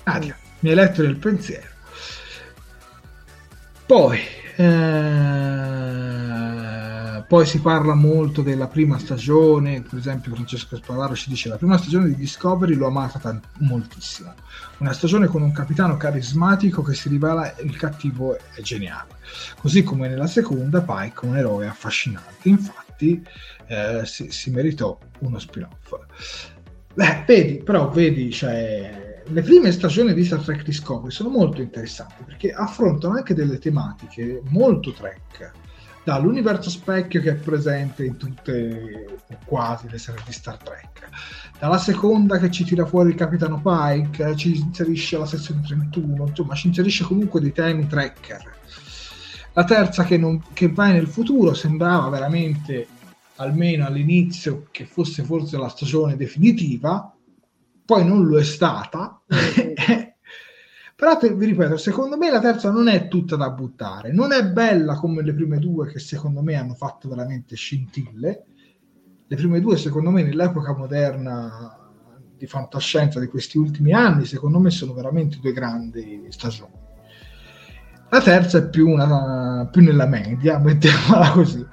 Nadia, 0.04 0.36
mi 0.60 0.70
hai 0.70 0.74
letto 0.74 1.02
nel 1.02 1.16
pensiero. 1.16 1.74
Poi, 3.86 4.18
eh, 4.58 6.04
poi 7.28 7.44
si 7.44 7.60
parla 7.60 7.94
molto 7.94 8.40
della 8.40 8.68
prima 8.68 8.98
stagione, 8.98 9.82
per 9.82 9.98
esempio 9.98 10.34
Francesco 10.34 10.76
Spadaro 10.76 11.14
ci 11.14 11.28
dice 11.28 11.50
la 11.50 11.56
prima 11.56 11.76
stagione 11.76 12.06
di 12.06 12.16
Discovery 12.16 12.74
l'ho 12.74 12.86
amata 12.86 13.18
tant- 13.18 13.48
moltissimo, 13.58 14.32
una 14.78 14.94
stagione 14.94 15.26
con 15.26 15.42
un 15.42 15.52
capitano 15.52 15.98
carismatico 15.98 16.80
che 16.82 16.94
si 16.94 17.10
rivela 17.10 17.54
il 17.62 17.76
cattivo 17.76 18.38
è 18.38 18.62
geniale, 18.62 19.16
così 19.58 19.82
come 19.82 20.08
nella 20.08 20.26
seconda 20.26 20.80
Pike 20.80 21.26
un 21.26 21.36
eroe 21.36 21.66
affascinante, 21.66 22.48
infatti 22.48 23.22
eh, 23.66 24.02
si, 24.04 24.30
si, 24.30 24.50
meritò 24.50 24.98
uno 25.18 25.38
spin-off. 25.38 25.94
Beh, 26.94 27.24
vedi, 27.26 27.62
però 27.62 27.90
vedi, 27.90 28.32
cioè, 28.32 29.05
le 29.28 29.42
prime 29.42 29.72
stagioni 29.72 30.14
di 30.14 30.24
Star 30.24 30.40
Trek 30.40 30.62
Discovery 30.62 31.10
sono 31.10 31.30
molto 31.30 31.60
interessanti 31.60 32.22
perché 32.24 32.52
affrontano 32.52 33.14
anche 33.14 33.34
delle 33.34 33.58
tematiche 33.58 34.42
molto 34.50 34.92
Trek, 34.92 35.52
dall'universo 36.04 36.70
specchio 36.70 37.20
che 37.20 37.30
è 37.30 37.34
presente 37.34 38.04
in 38.04 38.16
tutte 38.16 39.06
o 39.28 39.38
quasi 39.44 39.88
le 39.88 39.98
serie 39.98 40.22
di 40.24 40.32
Star 40.32 40.56
Trek, 40.58 41.08
dalla 41.58 41.78
seconda 41.78 42.38
che 42.38 42.50
ci 42.50 42.64
tira 42.64 42.86
fuori 42.86 43.10
il 43.10 43.16
capitano 43.16 43.60
Pike, 43.60 44.36
ci 44.36 44.56
inserisce 44.56 45.18
la 45.18 45.26
sezione 45.26 45.62
31, 45.62 46.28
insomma 46.28 46.54
ci 46.54 46.68
inserisce 46.68 47.04
comunque 47.04 47.40
dei 47.40 47.52
temi 47.52 47.86
Trekker. 47.86 48.54
La 49.54 49.64
terza 49.64 50.04
che, 50.04 50.18
non, 50.18 50.42
che 50.52 50.68
va 50.68 50.92
nel 50.92 51.08
futuro 51.08 51.54
sembrava 51.54 52.10
veramente 52.10 52.86
almeno 53.36 53.86
all'inizio, 53.86 54.68
che 54.70 54.84
fosse 54.84 55.24
forse 55.24 55.56
la 55.56 55.68
stagione 55.68 56.16
definitiva, 56.16 57.15
poi 57.86 58.04
non 58.04 58.26
lo 58.26 58.38
è 58.38 58.44
stata. 58.44 59.22
Però 60.96 61.18
vi 61.18 61.44
ripeto, 61.44 61.76
secondo 61.76 62.16
me 62.16 62.30
la 62.30 62.40
terza 62.40 62.70
non 62.70 62.88
è 62.88 63.06
tutta 63.08 63.36
da 63.36 63.50
buttare, 63.50 64.12
non 64.12 64.32
è 64.32 64.44
bella 64.46 64.96
come 64.96 65.22
le 65.22 65.34
prime 65.34 65.58
due 65.58 65.88
che 65.88 65.98
secondo 65.98 66.42
me 66.42 66.54
hanno 66.54 66.74
fatto 66.74 67.08
veramente 67.08 67.54
scintille. 67.54 68.44
Le 69.28 69.36
prime 69.36 69.60
due, 69.60 69.76
secondo 69.76 70.10
me, 70.10 70.22
nell'epoca 70.22 70.74
moderna 70.74 71.78
di 72.36 72.46
fantascienza 72.46 73.20
di 73.20 73.26
questi 73.26 73.58
ultimi 73.58 73.92
anni, 73.92 74.24
secondo 74.24 74.58
me 74.58 74.70
sono 74.70 74.94
veramente 74.94 75.38
due 75.40 75.52
grandi 75.52 76.26
stagioni. 76.30 76.72
La 78.08 78.20
terza 78.22 78.58
è 78.58 78.68
più, 78.68 78.88
una, 78.88 79.68
più 79.70 79.82
nella 79.82 80.06
media, 80.06 80.58
mettiamola 80.58 81.30
così. 81.32 81.66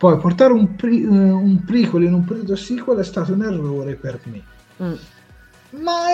Poi 0.00 0.16
portare 0.16 0.54
un, 0.54 0.76
pre- 0.76 1.04
uh, 1.04 1.12
un 1.12 1.62
prequel 1.62 2.04
in 2.04 2.14
un 2.14 2.24
periodo 2.24 2.56
sequel 2.56 3.00
è 3.00 3.04
stato 3.04 3.34
un 3.34 3.42
errore 3.42 3.96
per 3.96 4.18
me. 4.24 4.42
Mm. 4.82 5.82
Ma 5.82 6.04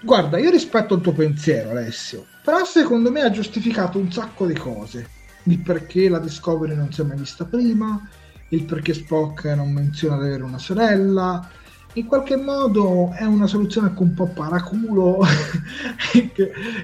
guarda, 0.00 0.36
io 0.38 0.50
rispetto 0.50 0.96
il 0.96 1.00
tuo 1.00 1.12
pensiero, 1.12 1.70
Alessio, 1.70 2.26
però 2.42 2.64
secondo 2.64 3.12
me 3.12 3.20
ha 3.20 3.30
giustificato 3.30 3.98
un 3.98 4.10
sacco 4.10 4.46
di 4.46 4.54
cose. 4.54 5.08
Il 5.44 5.60
perché 5.60 6.08
la 6.08 6.18
Discovery 6.18 6.74
non 6.74 6.92
si 6.92 7.02
è 7.02 7.04
mai 7.04 7.16
vista 7.16 7.44
prima, 7.44 8.04
il 8.48 8.64
perché 8.64 8.92
Spock 8.92 9.44
non 9.44 9.70
menziona 9.70 10.16
di 10.16 10.26
avere 10.26 10.42
una 10.42 10.58
sorella, 10.58 11.48
in 11.94 12.06
qualche 12.06 12.36
modo 12.36 13.12
è 13.12 13.24
una 13.24 13.46
soluzione 13.46 13.88
anche 13.88 14.02
un 14.02 14.14
po' 14.14 14.26
paraculo 14.26 15.20
che, 16.10 16.30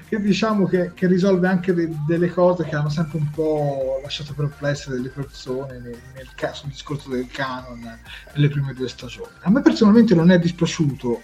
che, 0.07 0.21
diciamo 0.21 0.65
che, 0.65 0.93
che 0.93 1.07
risolve 1.07 1.47
anche 1.47 1.73
de, 1.73 1.89
delle 2.07 2.29
cose 2.29 2.63
che 2.63 2.75
hanno 2.75 2.89
sempre 2.89 3.17
un 3.17 3.29
po' 3.29 3.99
lasciato 4.01 4.33
perplesse 4.33 4.91
delle 4.91 5.09
persone 5.09 5.79
nel, 5.79 5.97
nel, 6.13 6.53
sul 6.53 6.69
discorso 6.69 7.09
del 7.09 7.27
canon 7.27 7.99
nelle 8.33 8.49
prime 8.49 8.73
due 8.73 8.87
stagioni. 8.87 9.31
A 9.41 9.49
me 9.49 9.61
personalmente 9.61 10.15
non 10.15 10.31
è 10.31 10.39
dispiaciuto 10.39 11.21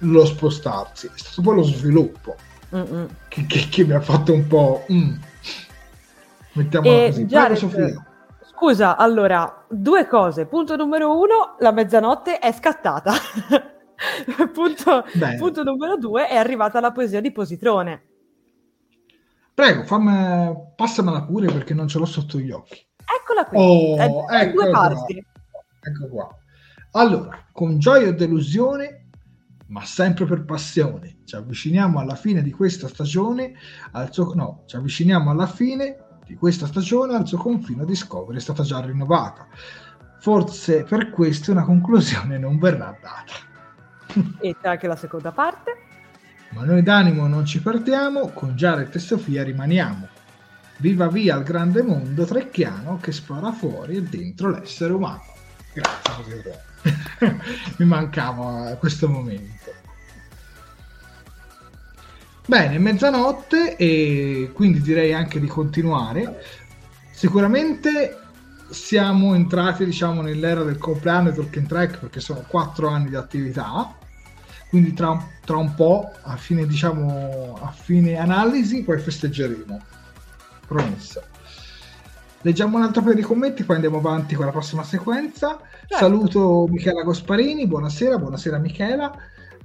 lo 0.00 0.24
spostarsi, 0.26 1.06
è 1.06 1.10
stato 1.14 1.42
poi 1.42 1.56
lo 1.56 1.62
sviluppo 1.62 2.36
che, 3.28 3.46
che, 3.46 3.84
mi 3.84 3.92
ha 3.92 4.00
fatto 4.00 4.32
un 4.32 4.46
po'... 4.46 4.84
Mm. 4.92 5.14
Mettiamola 6.52 7.06
così. 7.06 7.24
Prego, 7.26 7.54
Sofia. 7.54 8.05
Scusa, 8.56 8.96
allora, 8.96 9.66
due 9.68 10.06
cose. 10.06 10.46
Punto 10.46 10.76
numero 10.76 11.14
uno, 11.14 11.56
la 11.58 11.72
mezzanotte 11.72 12.38
è 12.38 12.50
scattata. 12.52 13.12
punto, 14.50 15.04
punto, 15.38 15.62
numero 15.62 15.98
due, 15.98 16.26
è 16.26 16.36
arrivata 16.36 16.80
la 16.80 16.90
poesia 16.90 17.20
di 17.20 17.32
Positrone. 17.32 18.02
Prego, 19.52 19.84
fammi, 19.84 20.72
passamela 20.74 21.24
pure 21.24 21.48
perché 21.48 21.74
non 21.74 21.86
ce 21.86 21.98
l'ho 21.98 22.06
sotto 22.06 22.38
gli 22.38 22.50
occhi. 22.50 22.82
Eccola 23.20 23.44
qui. 23.44 23.58
Oh, 23.58 24.26
è, 24.26 24.50
due 24.50 24.70
parti. 24.70 25.14
Ecco 25.14 26.08
qua. 26.10 26.28
Allora, 26.92 27.46
con 27.52 27.78
gioia 27.78 28.06
e 28.06 28.14
delusione, 28.14 29.10
ma 29.66 29.84
sempre 29.84 30.24
per 30.24 30.46
passione, 30.46 31.18
ci 31.26 31.36
avviciniamo 31.36 31.98
alla 31.98 32.14
fine 32.14 32.40
di 32.40 32.52
questa 32.52 32.88
stagione, 32.88 33.52
al 33.92 34.10
suo, 34.14 34.32
no, 34.34 34.62
ci 34.64 34.76
avviciniamo 34.76 35.30
alla 35.30 35.46
fine 35.46 36.05
di 36.26 36.34
questa 36.34 36.66
stagione 36.66 37.14
al 37.14 37.26
suo 37.26 37.38
confine 37.38 37.84
Discovery 37.84 38.38
è 38.38 38.40
stata 38.40 38.62
già 38.62 38.80
rinnovata. 38.80 39.46
Forse 40.18 40.82
per 40.82 41.10
questo 41.10 41.52
una 41.52 41.64
conclusione 41.64 42.36
non 42.36 42.58
verrà 42.58 42.96
data. 43.00 44.34
e 44.40 44.56
c'è 44.60 44.68
anche 44.68 44.86
la 44.88 44.96
seconda 44.96 45.30
parte. 45.30 45.84
Ma 46.50 46.64
noi 46.64 46.82
d'animo 46.82 47.26
non 47.26 47.44
ci 47.44 47.60
perdiamo, 47.60 48.28
con 48.28 48.54
Jared 48.54 48.94
e 48.94 48.98
Sofia 48.98 49.42
rimaniamo. 49.42 50.08
Viva 50.78 51.08
via 51.08 51.36
il 51.36 51.44
grande 51.44 51.82
mondo 51.82 52.24
trecchiano 52.24 52.98
che 53.00 53.12
spara 53.12 53.52
fuori 53.52 53.96
e 53.96 54.02
dentro 54.02 54.50
l'essere 54.50 54.92
umano. 54.92 55.22
Grazie, 55.72 56.62
Mi 57.78 57.84
mancava 57.84 58.76
questo 58.78 59.08
momento. 59.08 59.55
Bene, 62.46 62.78
mezzanotte 62.78 63.74
e 63.76 64.50
quindi 64.54 64.80
direi 64.80 65.12
anche 65.12 65.40
di 65.40 65.48
continuare. 65.48 66.40
Sicuramente 67.10 68.20
siamo 68.70 69.34
entrati 69.34 69.84
diciamo 69.84 70.22
nell'era 70.22 70.62
del 70.62 70.78
compleanno 70.78 71.30
di 71.30 71.36
Talking 71.36 71.66
Track 71.66 71.98
perché 71.98 72.20
sono 72.20 72.44
quattro 72.46 72.88
anni 72.88 73.08
di 73.08 73.16
attività. 73.16 73.96
Quindi 74.68 74.94
tra, 74.94 75.20
tra, 75.44 75.56
un 75.56 75.74
po' 75.74 76.12
a 76.22 76.36
fine 76.36 76.66
diciamo 76.66 77.58
a 77.60 77.70
fine 77.72 78.16
analisi 78.16 78.82
poi 78.84 79.00
festeggeremo. 79.00 79.80
Promesso 80.68 81.22
leggiamo 82.42 82.76
un 82.76 82.84
altro 82.84 83.02
paio 83.02 83.14
di 83.14 83.22
commenti 83.22 83.64
poi 83.64 83.74
andiamo 83.74 83.98
avanti 83.98 84.36
con 84.36 84.44
la 84.44 84.52
prossima 84.52 84.84
sequenza. 84.84 85.58
Certo. 85.80 85.96
saluto 85.96 86.66
Michela 86.68 87.02
Gosparini 87.02 87.66
buonasera 87.66 88.18
buonasera 88.18 88.58
Michela 88.58 89.12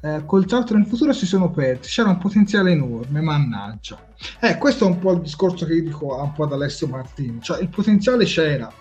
eh, 0.01 0.25
col 0.25 0.49
salto 0.49 0.75
nel 0.75 0.87
futuro 0.87 1.13
si 1.13 1.25
sono 1.25 1.51
persi, 1.51 1.89
c'era 1.89 2.09
un 2.09 2.17
potenziale 2.17 2.71
enorme, 2.71 3.21
mannaggia. 3.21 3.99
Eh, 4.39 4.57
questo 4.57 4.85
è 4.85 4.87
un 4.87 4.99
po' 4.99 5.11
il 5.13 5.21
discorso 5.21 5.65
che 5.65 5.73
io 5.73 5.83
dico 5.83 6.15
un 6.15 6.33
po' 6.33 6.43
ad 6.43 6.53
Alessio 6.53 6.87
Martini, 6.87 7.39
cioè 7.41 7.61
il 7.61 7.69
potenziale 7.69 8.25
c'era, 8.25 8.71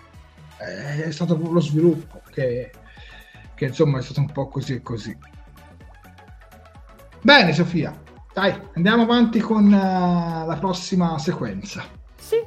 eh, 0.57 1.03
è 1.03 1.11
stato 1.11 1.37
lo 1.37 1.59
sviluppo 1.59 2.21
che, 2.31 2.71
che 3.53 3.65
insomma 3.65 3.99
è 3.99 4.01
stato 4.01 4.19
un 4.19 4.31
po' 4.31 4.47
così 4.47 4.73
e 4.73 4.81
così. 4.81 5.15
Bene 7.21 7.53
Sofia, 7.53 7.95
dai, 8.33 8.59
andiamo 8.73 9.03
avanti 9.03 9.39
con 9.39 9.65
uh, 9.65 10.47
la 10.47 10.57
prossima 10.59 11.19
sequenza. 11.19 11.83
Sì, 12.15 12.37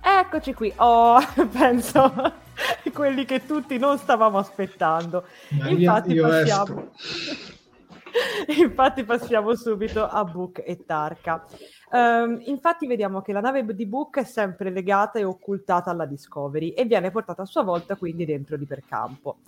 eccoci 0.00 0.54
qui. 0.54 0.72
Oh, 0.76 1.20
penso 1.52 2.12
quelli 2.92 3.24
che 3.24 3.46
tutti 3.46 3.78
non 3.78 3.96
stavamo 3.96 4.38
aspettando. 4.38 5.24
Ma 5.50 5.68
Infatti 5.68 6.12
io, 6.12 6.26
io 6.26 6.28
passiamo. 6.28 6.90
infatti 8.58 9.04
passiamo 9.04 9.54
subito 9.54 10.06
a 10.06 10.24
Book 10.24 10.62
e 10.64 10.84
Tarka. 10.84 11.44
Um, 11.90 12.40
infatti 12.44 12.86
vediamo 12.86 13.22
che 13.22 13.32
la 13.32 13.40
nave 13.40 13.64
di 13.64 13.86
Book 13.86 14.18
è 14.18 14.24
sempre 14.24 14.70
legata 14.70 15.18
e 15.18 15.24
occultata 15.24 15.90
alla 15.90 16.04
Discovery 16.04 16.70
e 16.70 16.84
viene 16.84 17.10
portata 17.10 17.42
a 17.42 17.46
sua 17.46 17.62
volta 17.62 17.96
quindi 17.96 18.24
dentro 18.24 18.56
l'ipercampo. 18.56 19.38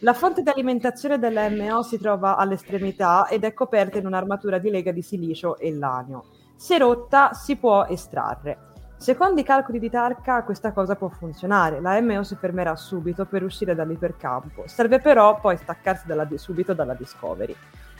La 0.00 0.12
fonte 0.12 0.42
di 0.42 0.50
alimentazione 0.50 1.18
della 1.18 1.48
MO 1.48 1.82
si 1.82 1.98
trova 1.98 2.36
all'estremità 2.36 3.28
ed 3.28 3.44
è 3.44 3.54
coperta 3.54 3.98
in 3.98 4.06
un'armatura 4.06 4.58
di 4.58 4.70
lega 4.70 4.92
di 4.92 5.02
silicio 5.02 5.58
e 5.58 5.72
lanio. 5.72 6.24
Se 6.54 6.76
rotta 6.78 7.32
si 7.32 7.56
può 7.56 7.84
estrarre. 7.86 8.66
Secondo 8.98 9.40
i 9.40 9.44
calcoli 9.44 9.78
di 9.78 9.90
Tarka 9.90 10.42
questa 10.42 10.72
cosa 10.72 10.96
può 10.96 11.08
funzionare, 11.08 11.80
la 11.80 12.00
MO 12.00 12.22
si 12.22 12.34
fermerà 12.34 12.74
subito 12.76 13.26
per 13.26 13.42
uscire 13.42 13.74
dall'ipercampo, 13.74 14.66
serve 14.66 15.00
però 15.00 15.38
poi 15.38 15.58
staccarsi 15.58 16.06
dalla, 16.06 16.26
subito 16.36 16.72
dalla 16.72 16.94
Discovery. 16.94 17.54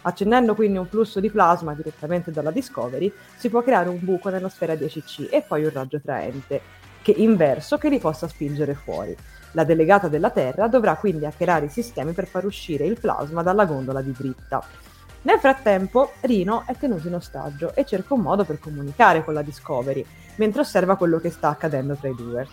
Accendendo 0.07 0.55
quindi 0.55 0.79
un 0.79 0.87
flusso 0.87 1.19
di 1.19 1.31
plasma 1.31 1.75
direttamente 1.75 2.31
dalla 2.31 2.53
Discovery, 2.53 3.12
si 3.37 3.49
può 3.49 3.61
creare 3.62 3.88
un 3.88 3.99
buco 4.01 4.29
nella 4.29 4.49
sfera 4.49 4.75
10C 4.75 5.29
e 5.31 5.42
poi 5.42 5.64
un 5.64 5.73
raggio 5.73 6.01
traente 6.01 6.61
che, 7.03 7.11
inverso 7.11 7.77
che 7.77 7.88
li 7.88 7.99
possa 7.99 8.29
spingere 8.29 8.75
fuori. 8.75 9.16
La 9.53 9.64
delegata 9.64 10.07
della 10.07 10.31
Terra 10.31 10.69
dovrà 10.69 10.95
quindi 10.95 11.27
hackerare 11.27 11.66
i 11.66 11.71
sistemi 11.71 12.12
per 12.12 12.29
far 12.29 12.45
uscire 12.45 12.87
il 12.87 13.01
plasma 13.01 13.42
dalla 13.42 13.64
gondola 13.64 14.01
di 14.01 14.12
dritta. 14.12 14.62
Nel 15.23 15.40
frattempo, 15.40 16.12
Rino 16.21 16.62
è 16.66 16.77
tenuto 16.77 17.09
in 17.09 17.14
ostaggio 17.14 17.75
e 17.75 17.85
cerca 17.85 18.14
un 18.14 18.21
modo 18.21 18.45
per 18.45 18.61
comunicare 18.61 19.25
con 19.25 19.35
la 19.35 19.42
Discovery, 19.42 20.07
mentre 20.37 20.61
osserva 20.61 20.95
quello 20.95 21.19
che 21.19 21.31
sta 21.31 21.49
accadendo 21.49 21.97
tra 21.97 22.09
i 22.09 22.14
due. 22.14 22.47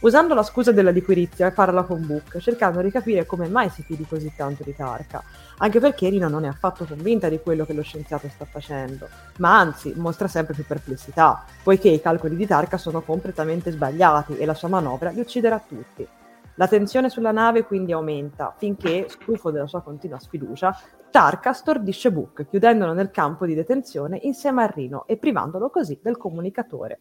Usando 0.00 0.32
la 0.32 0.44
scusa 0.44 0.70
della 0.70 0.92
liquirizia, 0.92 1.50
parla 1.50 1.82
con 1.82 2.06
Book, 2.06 2.38
cercando 2.38 2.80
di 2.82 2.90
capire 2.92 3.26
come 3.26 3.48
mai 3.48 3.68
si 3.68 3.82
fidi 3.82 4.06
così 4.06 4.32
tanto 4.36 4.62
di 4.62 4.72
Tarka, 4.72 5.20
anche 5.56 5.80
perché 5.80 6.08
Rino 6.08 6.28
non 6.28 6.44
è 6.44 6.48
affatto 6.48 6.84
convinta 6.84 7.28
di 7.28 7.40
quello 7.40 7.66
che 7.66 7.72
lo 7.72 7.82
scienziato 7.82 8.28
sta 8.28 8.44
facendo, 8.44 9.08
ma 9.38 9.58
anzi 9.58 9.92
mostra 9.96 10.28
sempre 10.28 10.54
più 10.54 10.64
perplessità, 10.64 11.44
poiché 11.64 11.88
i 11.88 12.00
calcoli 12.00 12.36
di 12.36 12.46
Tarka 12.46 12.78
sono 12.78 13.00
completamente 13.00 13.72
sbagliati 13.72 14.36
e 14.36 14.44
la 14.44 14.54
sua 14.54 14.68
manovra 14.68 15.10
li 15.10 15.18
ucciderà 15.18 15.60
tutti. 15.66 16.06
La 16.54 16.68
tensione 16.68 17.08
sulla 17.08 17.32
nave 17.32 17.64
quindi 17.64 17.90
aumenta, 17.90 18.54
finché, 18.56 19.06
stufo 19.08 19.50
della 19.50 19.66
sua 19.66 19.82
continua 19.82 20.20
sfiducia, 20.20 20.78
Tarka 21.10 21.52
stordisce 21.52 22.12
Book, 22.12 22.46
chiudendolo 22.48 22.92
nel 22.92 23.10
campo 23.10 23.46
di 23.46 23.54
detenzione 23.54 24.20
insieme 24.22 24.62
a 24.62 24.66
Rino 24.66 25.06
e 25.08 25.16
privandolo 25.16 25.70
così 25.70 25.98
del 26.00 26.16
comunicatore. 26.16 27.00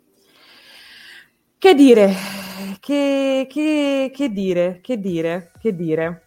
Che 1.59 1.73
dire? 1.75 2.46
Che, 2.79 3.47
che, 3.49 4.11
che 4.13 4.29
dire? 4.31 4.79
Che 4.81 4.99
dire? 4.99 5.51
Che 5.59 5.75
dire? 5.75 6.23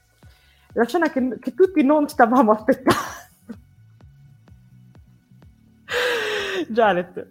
La 0.73 0.85
scena 0.85 1.11
che, 1.11 1.39
che 1.41 1.55
tutti 1.55 1.83
non 1.83 2.09
stavamo 2.09 2.53
aspettando. 2.53 3.01
Janet. 6.69 7.27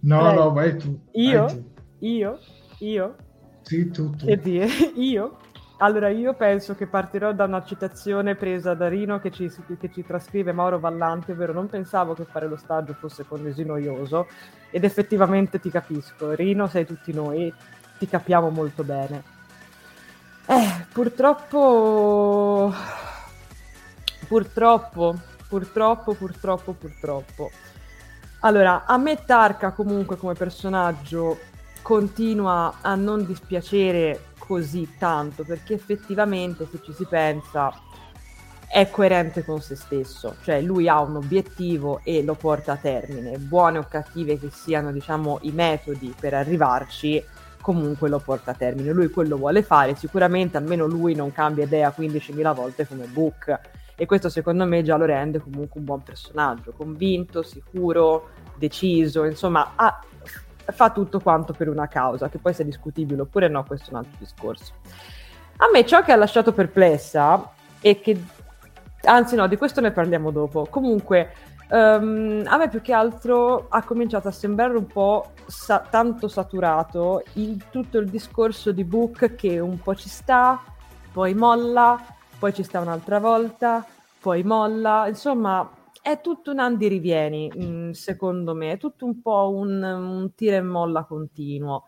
No, 0.00 0.22
Lei. 0.22 0.34
no, 0.34 0.52
vai 0.52 0.76
tu. 0.76 0.98
Io? 1.12 1.44
Vai 1.44 1.54
tu. 1.54 1.64
Io? 1.98 2.38
Io? 2.78 3.16
Sì, 3.62 3.90
tu, 3.90 4.10
tu. 4.10 4.26
Che 4.26 4.38
dire? 4.38 4.66
Io? 4.96 5.36
Allora, 5.82 6.10
io 6.10 6.34
penso 6.34 6.74
che 6.74 6.86
partirò 6.86 7.32
da 7.32 7.44
una 7.44 7.64
citazione 7.64 8.34
presa 8.34 8.74
da 8.74 8.86
Rino 8.88 9.18
che 9.18 9.30
ci, 9.30 9.50
che 9.78 9.90
ci, 9.90 10.04
trascrive 10.04 10.52
Mauro 10.52 10.78
Vallanti, 10.78 11.30
ovvero 11.30 11.54
non 11.54 11.68
pensavo 11.68 12.12
che 12.12 12.26
fare 12.26 12.46
lo 12.46 12.56
stagio 12.56 12.92
fosse 12.92 13.24
così 13.24 13.64
noioso 13.64 14.26
ed 14.70 14.84
effettivamente 14.84 15.58
ti 15.58 15.70
capisco. 15.70 16.34
Rino 16.34 16.66
sei 16.66 16.84
tutti 16.84 17.14
noi, 17.14 17.50
ti 18.00 18.08
capiamo 18.08 18.48
molto 18.48 18.82
bene. 18.82 19.22
Eh, 20.46 20.86
purtroppo... 20.90 22.74
Purtroppo, 24.26 25.18
purtroppo, 25.48 26.14
purtroppo, 26.14 26.72
purtroppo. 26.72 27.50
Allora, 28.40 28.84
a 28.86 28.96
me 28.96 29.22
Tarka 29.24 29.72
comunque 29.72 30.16
come 30.16 30.32
personaggio 30.32 31.38
continua 31.82 32.78
a 32.80 32.94
non 32.94 33.26
dispiacere 33.26 34.28
così 34.38 34.96
tanto 34.98 35.44
perché 35.44 35.74
effettivamente 35.74 36.66
se 36.70 36.80
ci 36.82 36.92
si 36.92 37.04
pensa 37.06 37.72
è 38.66 38.88
coerente 38.88 39.44
con 39.44 39.60
se 39.60 39.74
stesso, 39.74 40.36
cioè 40.42 40.60
lui 40.60 40.88
ha 40.88 41.00
un 41.00 41.16
obiettivo 41.16 42.00
e 42.04 42.22
lo 42.22 42.34
porta 42.34 42.72
a 42.72 42.76
termine, 42.76 43.36
buone 43.38 43.78
o 43.78 43.86
cattive 43.88 44.38
che 44.38 44.48
siano 44.52 44.92
diciamo 44.92 45.40
i 45.42 45.50
metodi 45.50 46.14
per 46.18 46.34
arrivarci, 46.34 47.22
comunque 47.60 48.08
lo 48.08 48.18
porta 48.18 48.52
a 48.52 48.54
termine, 48.54 48.92
lui 48.92 49.10
quello 49.10 49.36
vuole 49.36 49.62
fare, 49.62 49.94
sicuramente 49.94 50.56
almeno 50.56 50.86
lui 50.86 51.14
non 51.14 51.32
cambia 51.32 51.64
idea 51.64 51.94
15.000 51.96 52.54
volte 52.54 52.86
come 52.86 53.06
Book. 53.06 53.60
E 53.94 54.06
questo 54.06 54.30
secondo 54.30 54.64
me 54.64 54.82
già 54.82 54.96
lo 54.96 55.04
rende 55.04 55.40
comunque 55.40 55.78
un 55.78 55.84
buon 55.84 56.02
personaggio, 56.02 56.72
convinto, 56.72 57.42
sicuro, 57.42 58.30
deciso, 58.56 59.24
insomma 59.24 59.72
ha 59.76 60.00
fa 60.72 60.90
tutto 60.90 61.20
quanto 61.20 61.52
per 61.52 61.68
una 61.68 61.88
causa, 61.88 62.28
che 62.28 62.38
poi 62.38 62.54
sia 62.54 62.64
discutibile 62.64 63.22
oppure 63.22 63.48
no, 63.48 63.64
questo 63.64 63.88
è 63.88 63.92
un 63.92 63.98
altro 63.98 64.16
discorso. 64.18 64.74
A 65.56 65.68
me 65.72 65.84
ciò 65.84 66.02
che 66.02 66.12
ha 66.12 66.16
lasciato 66.16 66.52
perplessa 66.52 67.52
è 67.80 68.00
che, 68.00 68.22
anzi 69.02 69.36
no, 69.36 69.46
di 69.46 69.56
questo 69.56 69.80
ne 69.80 69.90
parliamo 69.90 70.30
dopo, 70.30 70.66
comunque 70.70 71.32
um, 71.70 72.42
a 72.44 72.56
me 72.56 72.68
più 72.68 72.80
che 72.80 72.92
altro 72.92 73.66
ha 73.68 73.82
cominciato 73.82 74.28
a 74.28 74.32
sembrare 74.32 74.76
un 74.76 74.86
po' 74.86 75.32
sa- 75.46 75.84
tanto 75.88 76.28
saturato 76.28 77.22
il, 77.34 77.68
tutto 77.70 77.98
il 77.98 78.08
discorso 78.08 78.72
di 78.72 78.84
Book 78.84 79.34
che 79.34 79.58
un 79.58 79.80
po' 79.80 79.94
ci 79.94 80.08
sta, 80.08 80.62
poi 81.12 81.34
molla, 81.34 82.00
poi 82.38 82.52
ci 82.52 82.62
sta 82.62 82.80
un'altra 82.80 83.18
volta, 83.18 83.84
poi 84.20 84.42
molla, 84.42 85.06
insomma 85.08 85.68
è 86.02 86.20
tutto 86.20 86.50
un 86.50 86.58
andirivieni, 86.58 87.50
mh, 87.54 87.64
mm, 87.64 87.90
secondo 87.90 88.54
me, 88.54 88.72
è 88.72 88.76
tutto 88.78 89.04
un 89.04 89.20
po' 89.20 89.50
un, 89.54 89.82
un 89.82 90.34
tira 90.34 90.56
e 90.56 90.62
molla 90.62 91.04
continuo. 91.04 91.84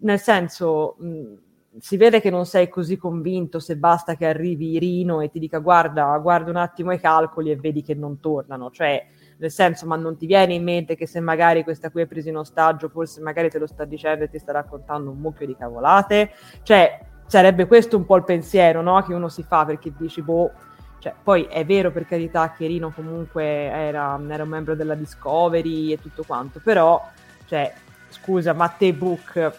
Nel 0.00 0.18
senso, 0.18 0.96
mh, 0.98 1.06
mm, 1.06 1.34
si 1.78 1.96
vede 1.96 2.20
che 2.20 2.30
non 2.30 2.44
sei 2.44 2.68
così 2.68 2.96
convinto 2.96 3.58
se 3.58 3.76
basta 3.76 4.14
che 4.14 4.26
arrivi 4.26 4.78
Rino 4.78 5.20
e 5.20 5.30
ti 5.30 5.38
dica 5.38 5.58
guarda, 5.58 6.16
guarda 6.18 6.50
un 6.50 6.56
attimo 6.56 6.92
i 6.92 7.00
calcoli 7.00 7.50
e 7.50 7.56
vedi 7.56 7.82
che 7.82 7.94
non 7.94 8.20
tornano, 8.20 8.70
cioè 8.70 9.06
nel 9.38 9.50
senso, 9.50 9.86
ma 9.86 9.96
non 9.96 10.16
ti 10.16 10.26
viene 10.26 10.54
in 10.54 10.62
mente 10.62 10.94
che 10.94 11.06
se 11.06 11.18
magari 11.18 11.64
questa 11.64 11.90
qui 11.90 12.02
è 12.02 12.06
presa 12.06 12.28
in 12.28 12.36
ostaggio, 12.36 12.88
forse 12.88 13.20
magari 13.20 13.50
te 13.50 13.58
lo 13.58 13.66
sta 13.66 13.84
dicendo 13.84 14.24
e 14.24 14.30
ti 14.30 14.38
sta 14.38 14.52
raccontando 14.52 15.10
un 15.10 15.18
mucchio 15.18 15.46
di 15.46 15.56
cavolate? 15.56 16.30
Cioè, 16.62 17.00
sarebbe 17.26 17.66
questo 17.66 17.96
un 17.96 18.04
po' 18.04 18.14
il 18.16 18.24
pensiero, 18.24 18.82
no? 18.82 19.02
Che 19.02 19.12
uno 19.12 19.28
si 19.28 19.42
fa 19.42 19.64
perché 19.64 19.92
dici, 19.96 20.22
boh, 20.22 20.52
cioè, 21.00 21.12
poi 21.20 21.42
è 21.44 21.64
vero 21.64 21.90
per 21.90 22.06
carità 22.06 22.52
che 22.52 22.68
Rino 22.68 22.92
comunque 22.92 23.44
era, 23.44 24.16
era, 24.28 24.42
un 24.44 24.48
membro 24.48 24.76
della 24.76 24.94
Discovery 24.94 25.92
e 25.92 26.00
tutto 26.00 26.22
quanto, 26.24 26.60
però, 26.62 27.04
cioè, 27.46 27.72
scusa, 28.10 28.52
ma 28.52 28.68
te 28.68 28.94
Book, 28.94 29.52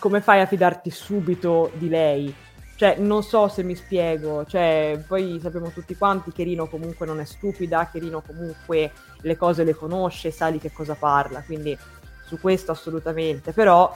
come 0.00 0.20
fai 0.20 0.40
a 0.40 0.46
fidarti 0.46 0.90
subito 0.90 1.70
di 1.74 1.88
lei? 1.88 2.34
Cioè, 2.74 2.96
non 2.98 3.22
so 3.22 3.46
se 3.46 3.62
mi 3.62 3.76
spiego, 3.76 4.44
cioè, 4.46 5.00
poi 5.06 5.38
sappiamo 5.40 5.68
tutti 5.68 5.94
quanti 5.94 6.32
che 6.32 6.42
Rino 6.42 6.66
comunque 6.66 7.06
non 7.06 7.20
è 7.20 7.24
stupida, 7.24 7.88
che 7.92 7.98
Rino 8.00 8.22
comunque 8.22 8.90
le 9.20 9.36
cose 9.36 9.62
le 9.62 9.74
conosce, 9.74 10.30
sa 10.30 10.50
di 10.50 10.58
che 10.58 10.72
cosa 10.72 10.94
parla, 10.94 11.42
quindi 11.42 11.76
su 12.24 12.40
questo 12.40 12.72
assolutamente, 12.72 13.52
però 13.52 13.94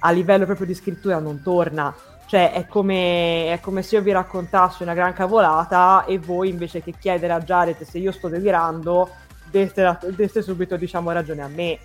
a 0.00 0.10
livello 0.10 0.44
proprio 0.44 0.66
di 0.66 0.74
scrittura 0.74 1.18
non 1.20 1.40
torna 1.40 1.94
cioè, 2.26 2.52
è 2.52 2.66
come, 2.66 3.52
è 3.52 3.60
come, 3.60 3.82
se 3.82 3.96
io 3.96 4.02
vi 4.02 4.10
raccontassi 4.10 4.82
una 4.82 4.94
gran 4.94 5.12
cavolata 5.12 6.04
e 6.06 6.18
voi 6.18 6.48
invece 6.48 6.82
che 6.82 6.92
chiedere 6.98 7.32
a 7.32 7.40
Jared 7.40 7.80
se 7.82 7.98
io 7.98 8.10
sto 8.10 8.26
delirando, 8.26 9.08
deste, 9.48 9.98
deste 10.08 10.42
subito, 10.42 10.76
diciamo, 10.76 11.12
ragione 11.12 11.42
a 11.42 11.48
me. 11.48 11.78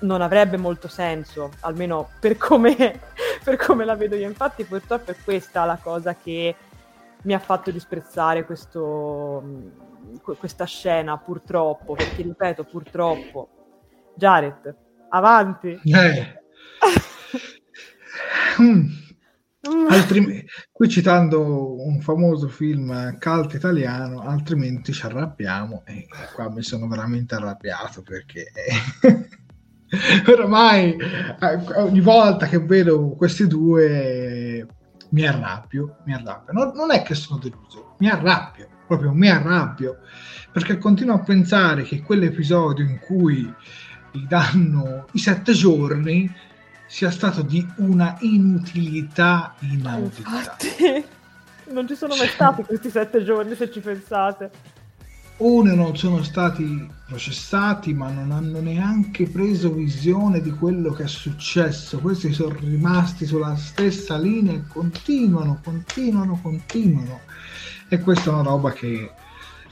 Non 0.00 0.20
avrebbe 0.20 0.56
molto 0.56 0.88
senso, 0.88 1.52
almeno 1.60 2.10
per 2.20 2.36
come, 2.36 3.00
per 3.42 3.56
come 3.56 3.84
la 3.84 3.94
vedo 3.94 4.14
io. 4.14 4.28
Infatti, 4.28 4.64
purtroppo 4.64 5.10
è 5.10 5.16
questa 5.22 5.64
la 5.64 5.78
cosa 5.82 6.14
che 6.14 6.54
mi 7.22 7.34
ha 7.34 7.38
fatto 7.38 7.70
disprezzare 7.70 8.44
questo, 8.44 9.42
questa 10.38 10.64
scena, 10.64 11.18
purtroppo, 11.18 11.94
perché 11.94 12.22
ripeto, 12.22 12.64
purtroppo. 12.64 13.48
Jared, 14.14 14.74
avanti. 15.10 15.78
Eh. 15.84 16.42
mm. 18.62 19.04
Mm. 19.68 19.88
Altrim- 19.88 20.44
qui 20.70 20.88
citando 20.88 21.82
un 21.82 22.00
famoso 22.00 22.46
film 22.48 23.18
cult 23.18 23.54
italiano, 23.54 24.20
altrimenti 24.20 24.92
ci 24.92 25.04
arrabbiamo 25.04 25.82
e 25.84 26.06
qua 26.34 26.50
mi 26.50 26.62
sono 26.62 26.86
veramente 26.86 27.34
arrabbiato 27.34 28.02
perché 28.02 28.46
oramai 30.26 30.96
eh, 30.96 31.80
ogni 31.80 32.00
volta 32.00 32.46
che 32.46 32.58
vedo 32.58 33.10
questi 33.10 33.46
due 33.46 34.66
mi 35.10 35.26
arrabbio, 35.26 35.98
mi 36.04 36.14
arrabbio. 36.14 36.52
Non, 36.52 36.72
non 36.74 36.90
è 36.92 37.02
che 37.02 37.14
sono 37.14 37.38
deluso, 37.38 37.94
mi 37.98 38.08
arrabbio, 38.08 38.68
proprio 38.86 39.12
mi 39.12 39.28
arrabbio 39.28 39.98
perché 40.56 40.78
continuo 40.78 41.16
a 41.16 41.20
pensare 41.20 41.82
che 41.82 42.00
quell'episodio 42.00 42.82
in 42.82 42.98
cui 42.98 43.54
gli 44.10 44.26
danno 44.26 45.04
i 45.12 45.18
sette 45.18 45.52
giorni 45.52 46.34
sia 46.86 47.10
stato 47.10 47.42
di 47.42 47.66
una 47.76 48.16
inutilità 48.20 49.54
inaudita. 49.58 50.30
Infatti, 50.30 51.04
non 51.74 51.86
ci 51.86 51.94
sono 51.94 52.16
mai 52.16 52.28
stati 52.28 52.62
questi 52.62 52.88
sette 52.88 53.22
giorni 53.22 53.54
se 53.54 53.70
ci 53.70 53.80
pensate. 53.80 54.50
Uno 55.38 55.74
non 55.74 55.96
sono 55.96 56.22
stati 56.22 56.88
processati 57.06 57.92
ma 57.92 58.10
non 58.10 58.32
hanno 58.32 58.60
neanche 58.60 59.28
preso 59.28 59.70
visione 59.70 60.40
di 60.40 60.50
quello 60.50 60.92
che 60.92 61.04
è 61.04 61.08
successo. 61.08 61.98
Questi 61.98 62.32
sono 62.32 62.56
rimasti 62.58 63.26
sulla 63.26 63.54
stessa 63.56 64.16
linea 64.16 64.54
e 64.54 64.62
continuano 64.66 65.60
continuano 65.62 66.40
continuano. 66.40 67.20
E 67.88 68.00
questa 68.00 68.30
è 68.30 68.32
una 68.32 68.42
roba 68.42 68.72
che, 68.72 69.10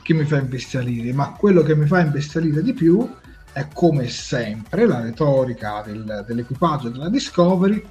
che 0.03 0.13
mi 0.13 0.25
fa 0.25 0.39
imbestialire. 0.39 1.13
Ma 1.15 1.31
quello 1.31 1.63
che 1.63 1.75
mi 1.75 1.87
fa 1.87 2.01
imbestialire 2.01 2.63
di 2.63 2.75
più 2.75 3.11
è 3.53 3.67
come 3.73 4.09
sempre 4.09 4.87
la 4.87 5.01
retorica 5.01 5.83
del, 5.83 6.25
dell'equipaggio 6.27 6.91
della 6.91 7.09
Discovery. 7.09 7.83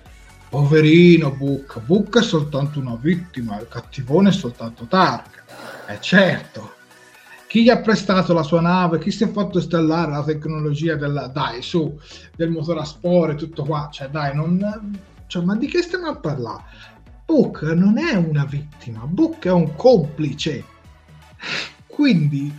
Poverino 0.48 1.32
Book. 1.32 1.80
Book 1.80 2.20
è 2.20 2.22
soltanto 2.22 2.80
una 2.80 2.96
vittima 3.02 3.60
il 3.60 3.68
cattivone 3.68 4.30
è 4.30 4.32
soltanto 4.32 4.86
Tark. 4.86 5.42
È 5.88 5.98
certo 5.98 6.73
chi 7.54 7.62
gli 7.62 7.70
ha 7.70 7.82
prestato 7.82 8.34
la 8.34 8.42
sua 8.42 8.62
nave, 8.62 8.98
chi 8.98 9.12
si 9.12 9.26
è 9.26 9.30
fatto 9.30 9.60
installare 9.60 10.10
la 10.10 10.24
tecnologia 10.24 10.96
della, 10.96 11.28
dai, 11.28 11.62
su, 11.62 12.00
del 12.36 12.50
motore 12.50 12.80
a 12.80 12.84
spore, 12.84 13.36
tutto 13.36 13.64
qua, 13.64 13.90
cioè 13.92 14.10
dai, 14.10 14.34
non, 14.34 14.98
cioè, 15.28 15.44
ma 15.44 15.56
di 15.56 15.68
che 15.68 15.84
stiamo 15.84 16.08
a 16.08 16.16
parlare? 16.16 16.64
Book 17.24 17.62
non 17.62 18.00
è 18.00 18.16
una 18.16 18.44
vittima, 18.44 19.06
Book 19.06 19.46
è 19.46 19.52
un 19.52 19.76
complice. 19.76 20.64
Quindi 21.86 22.52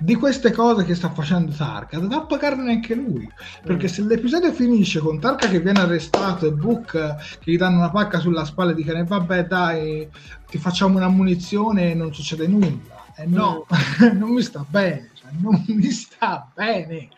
di 0.00 0.14
queste 0.16 0.50
cose 0.50 0.84
che 0.84 0.96
sta 0.96 1.10
facendo 1.10 1.52
Tarka 1.52 2.00
dovrà 2.00 2.22
pagarne 2.22 2.72
anche 2.72 2.96
lui 2.96 3.28
perché 3.64 3.86
mm. 3.86 3.90
se 3.90 4.02
l'episodio 4.02 4.52
finisce 4.52 4.98
con 4.98 5.20
Tarka 5.20 5.48
che 5.48 5.60
viene 5.60 5.80
arrestato 5.80 6.46
e 6.46 6.52
Book 6.52 6.90
che 7.38 7.50
gli 7.50 7.56
danno 7.56 7.78
una 7.78 7.90
pacca 7.90 8.18
sulla 8.20 8.44
spalla 8.44 8.70
e 8.70 8.74
dicono 8.74 9.04
vabbè 9.04 9.46
dai 9.46 10.08
ti 10.48 10.58
facciamo 10.58 10.98
una 10.98 11.08
munizione 11.08 11.90
e 11.90 11.94
non 11.94 12.14
succede 12.14 12.46
nulla 12.46 12.97
eh 13.18 13.26
no, 13.26 13.66
non 14.14 14.30
mi 14.30 14.42
sta 14.42 14.64
bene, 14.68 15.10
cioè, 15.14 15.30
non 15.40 15.62
mi 15.66 15.90
sta 15.90 16.50
bene. 16.54 17.08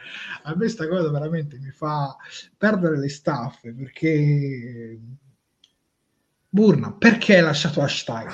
A 0.45 0.55
me 0.57 0.69
sta 0.69 0.89
cosa 0.89 1.11
veramente 1.11 1.59
mi 1.59 1.71
fa 1.71 2.17
perdere 2.57 2.99
le 2.99 3.09
staffe 3.11 3.75
perché 3.75 4.99
Burna, 6.49 6.93
perché 6.93 7.37
hai 7.37 7.43
lasciato 7.43 7.83
Ashstein? 7.83 8.29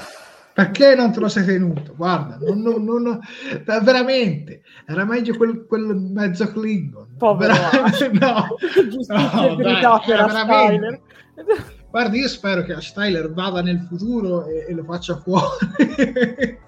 Perché 0.55 0.94
non 0.94 1.12
te 1.12 1.20
lo 1.20 1.29
sei 1.29 1.44
tenuto? 1.44 1.94
Guarda, 1.96 2.38
non, 2.40 2.62
non, 2.62 2.83
non, 3.02 3.20
veramente 3.83 4.62
era 4.87 5.05
meglio 5.05 5.37
quel, 5.37 5.66
quel 5.66 5.94
mezzo 5.94 6.50
Klingon. 6.50 7.16
Povero 7.18 7.52
no, 7.52 8.57
no, 9.09 9.57
dai, 9.57 10.00
veramente. 10.07 11.02
Guarda, 11.90 12.16
io 12.16 12.29
spero 12.29 12.62
che 12.62 12.81
Steiler 12.81 13.33
vada 13.33 13.61
nel 13.61 13.81
futuro 13.88 14.46
e, 14.46 14.66
e 14.68 14.72
lo 14.72 14.85
faccia 14.85 15.18
fuori. 15.18 16.64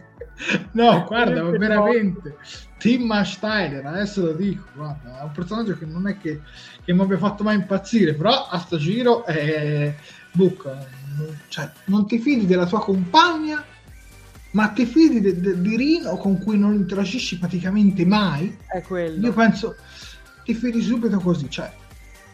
No, 0.72 1.04
guarda, 1.06 1.42
ma 1.42 1.50
veramente. 1.50 2.36
Tim 2.78 3.22
Steiner, 3.22 3.84
adesso 3.84 4.24
lo 4.24 4.32
dico, 4.32 4.66
guarda, 4.74 5.20
è 5.20 5.22
un 5.24 5.32
personaggio 5.32 5.76
che 5.76 5.84
non 5.84 6.06
è 6.06 6.18
che, 6.18 6.40
che 6.84 6.92
mi 6.92 7.00
abbia 7.00 7.18
fatto 7.18 7.42
mai 7.42 7.56
impazzire, 7.56 8.14
però 8.14 8.46
a 8.46 8.58
sto 8.58 8.76
giro 8.76 9.24
è... 9.24 9.94
Book, 10.30 10.70
cioè, 11.48 11.70
non 11.86 12.06
ti 12.06 12.18
fidi 12.18 12.46
della 12.46 12.66
tua 12.66 12.80
compagna, 12.80 13.64
ma 14.52 14.68
ti 14.68 14.86
fidi 14.86 15.20
de, 15.20 15.40
de, 15.40 15.60
di 15.60 15.76
Rino 15.76 16.16
con 16.16 16.38
cui 16.38 16.56
non 16.58 16.74
interagisci 16.74 17.38
praticamente 17.38 18.06
mai. 18.06 18.56
È 18.66 18.80
quello. 18.82 19.26
Io 19.26 19.32
penso, 19.32 19.76
ti 20.44 20.54
fidi 20.54 20.80
subito 20.80 21.18
così, 21.18 21.50
cioè, 21.50 21.72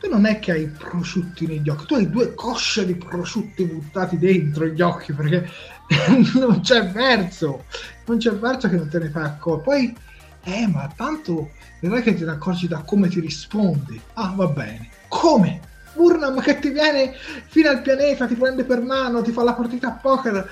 tu 0.01 0.11
non 0.11 0.27
è 0.27 0.39
che 0.39 0.53
hai 0.53 0.67
prosciutti 0.67 1.47
negli 1.47 1.69
occhi, 1.71 1.87
tu 1.87 1.95
hai 1.95 2.11
due 2.11 2.35
cosce 2.35 2.85
di 2.85 2.95
prosciutti 2.95 3.65
buttati 3.65 4.19
dentro 4.19 4.67
gli 4.67 4.83
occhi 4.83 5.13
perché 5.15 5.49
non 6.39 6.61
c'è 6.61 6.89
verso, 6.91 7.65
non 8.07 8.19
c'è 8.19 8.33
verso 8.33 8.69
che 8.69 8.77
non 8.77 8.89
te 8.89 8.99
ne 8.99 9.09
fai 9.11 9.25
accorgere. 9.25 9.63
Poi, 9.63 9.97
eh, 10.45 10.67
ma 10.67 10.91
tanto 10.95 11.51
non 11.81 11.97
è 11.97 12.03
che 12.03 12.15
te 12.15 12.25
ne 12.25 12.33
accorgi 12.33 12.69
da 12.69 12.83
come 12.83 13.09
ti 13.09 13.21
rispondi. 13.21 14.01
Ah, 14.15 14.33
va 14.35 14.47
bene. 14.47 14.89
Come? 15.09 15.61
Burnham 15.95 16.41
che 16.41 16.59
ti 16.59 16.71
viene 16.71 17.15
fino 17.15 17.69
al 17.69 17.81
pianeta, 17.81 18.27
ti 18.27 18.35
prende 18.35 18.65
per 18.65 18.83
mano, 18.83 19.23
ti 19.23 19.31
fa 19.31 19.45
la 19.45 19.55
partita 19.55 19.89
a 19.89 19.93
poker, 19.93 20.51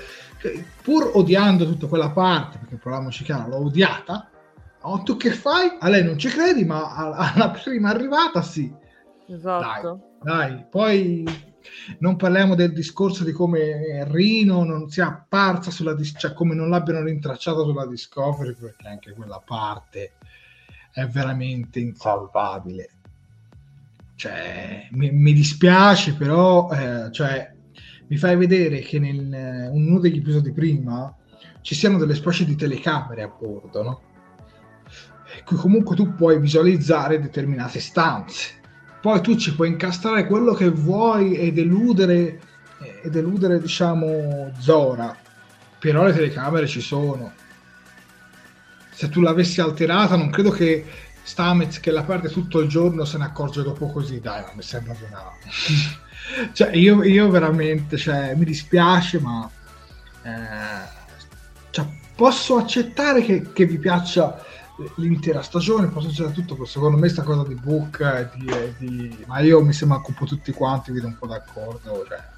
pur 0.81 1.11
odiando 1.13 1.65
tutta 1.65 1.87
quella 1.87 2.11
parte, 2.11 2.57
perché 2.59 2.75
proviamoci 2.75 3.23
chiaro, 3.23 3.49
l'ho 3.49 3.65
odiata. 3.65 4.29
No, 4.83 5.03
tu 5.03 5.17
che 5.17 5.31
fai? 5.31 5.77
A 5.79 5.89
lei 5.89 6.03
non 6.03 6.17
ci 6.17 6.29
credi, 6.29 6.65
ma 6.65 6.93
alla 6.93 7.51
prima 7.51 7.89
arrivata 7.89 8.41
sì. 8.41 8.73
Esatto. 9.27 10.17
Dai, 10.21 10.49
dai. 10.49 10.65
Poi 10.69 11.52
non 11.99 12.15
parliamo 12.15 12.55
del 12.55 12.73
discorso 12.73 13.23
di 13.23 13.31
come 13.31 14.05
Rino 14.09 14.63
non 14.63 14.89
sia 14.89 15.07
apparsa 15.07 15.71
sulla 15.71 15.93
dis- 15.93 16.15
cioè 16.17 16.33
come 16.33 16.55
non 16.55 16.69
l'abbiano 16.69 17.03
rintracciata 17.03 17.61
sulla 17.61 17.85
Discovery, 17.85 18.55
perché 18.55 18.87
anche 18.87 19.13
quella 19.13 19.41
parte 19.43 20.13
è 20.91 21.05
veramente 21.07 21.79
insalvabile. 21.79 22.89
Cioè, 24.15 24.87
mi, 24.91 25.11
mi 25.11 25.33
dispiace, 25.33 26.13
però 26.13 26.71
eh, 26.71 27.11
cioè, 27.11 27.51
mi 28.07 28.17
fai 28.17 28.35
vedere 28.35 28.79
che 28.79 28.97
in 28.97 29.69
uno 29.71 29.99
degli 29.99 30.17
episodi 30.17 30.51
prima 30.51 31.13
ci 31.61 31.75
siano 31.75 31.97
delle 31.97 32.15
specie 32.15 32.45
di 32.45 32.55
telecamere 32.55 33.23
a 33.23 33.27
bordo, 33.27 33.83
no? 33.83 34.01
Comunque 35.43 35.95
tu 35.95 36.13
puoi 36.13 36.39
visualizzare 36.39 37.19
determinate 37.19 37.79
stanze 37.79 38.61
poi 39.03 39.19
tu 39.19 39.35
ci 39.35 39.53
puoi 39.53 39.67
incastrare 39.67 40.25
quello 40.25 40.53
che 40.53 40.69
vuoi 40.69 41.35
ed 41.35 41.57
eludere, 41.57 42.39
ed 43.01 43.13
eludere 43.13 43.59
diciamo, 43.59 44.53
Zora, 44.59 45.13
però 45.77 46.05
le 46.05 46.13
telecamere 46.13 46.67
ci 46.67 46.79
sono. 46.79 47.33
Se 48.91 49.09
tu 49.09 49.19
l'avessi 49.19 49.59
alterata, 49.59 50.15
non 50.15 50.29
credo 50.29 50.51
che 50.51 50.85
Stamez, 51.21 51.81
che 51.81 51.91
la 51.91 52.03
perde 52.03 52.29
tutto 52.29 52.61
il 52.61 52.69
giorno, 52.69 53.03
se 53.03 53.17
ne 53.17 53.25
accorge 53.25 53.61
dopo 53.61 53.91
così. 53.91 54.21
Dai, 54.21 54.41
ma 54.43 54.53
mi 54.55 54.61
sembra 54.61 54.95
una... 55.05 55.31
cioè, 56.53 56.73
io, 56.73 57.03
io, 57.03 57.29
veramente, 57.29 57.97
cioè, 57.97 58.35
mi 58.35 58.45
dispiace, 58.45 59.19
ma... 59.19 59.49
Eh, 60.23 61.01
cioè, 61.71 61.85
posso 62.15 62.55
accettare 62.55 63.21
che, 63.21 63.51
che 63.51 63.65
vi 63.65 63.79
piaccia 63.79 64.41
l'intera 64.95 65.41
stagione, 65.41 65.87
poi 65.87 66.03
succede 66.03 66.31
tutto, 66.31 66.65
secondo 66.65 66.97
me 66.97 67.07
sta 67.07 67.21
cosa 67.21 67.43
di 67.43 67.55
Book, 67.55 67.99
eh, 67.99 68.29
di, 68.37 68.45
eh, 68.47 68.73
di... 68.77 69.23
ma 69.27 69.39
io 69.39 69.63
mi 69.63 69.73
sembra 69.73 69.99
che 70.01 70.05
un 70.07 70.13
po' 70.15 70.25
tutti 70.25 70.51
quanti 70.51 70.91
vedo 70.91 71.07
un 71.07 71.17
po' 71.17 71.27
d'accordo, 71.27 72.05
cioè, 72.07 72.31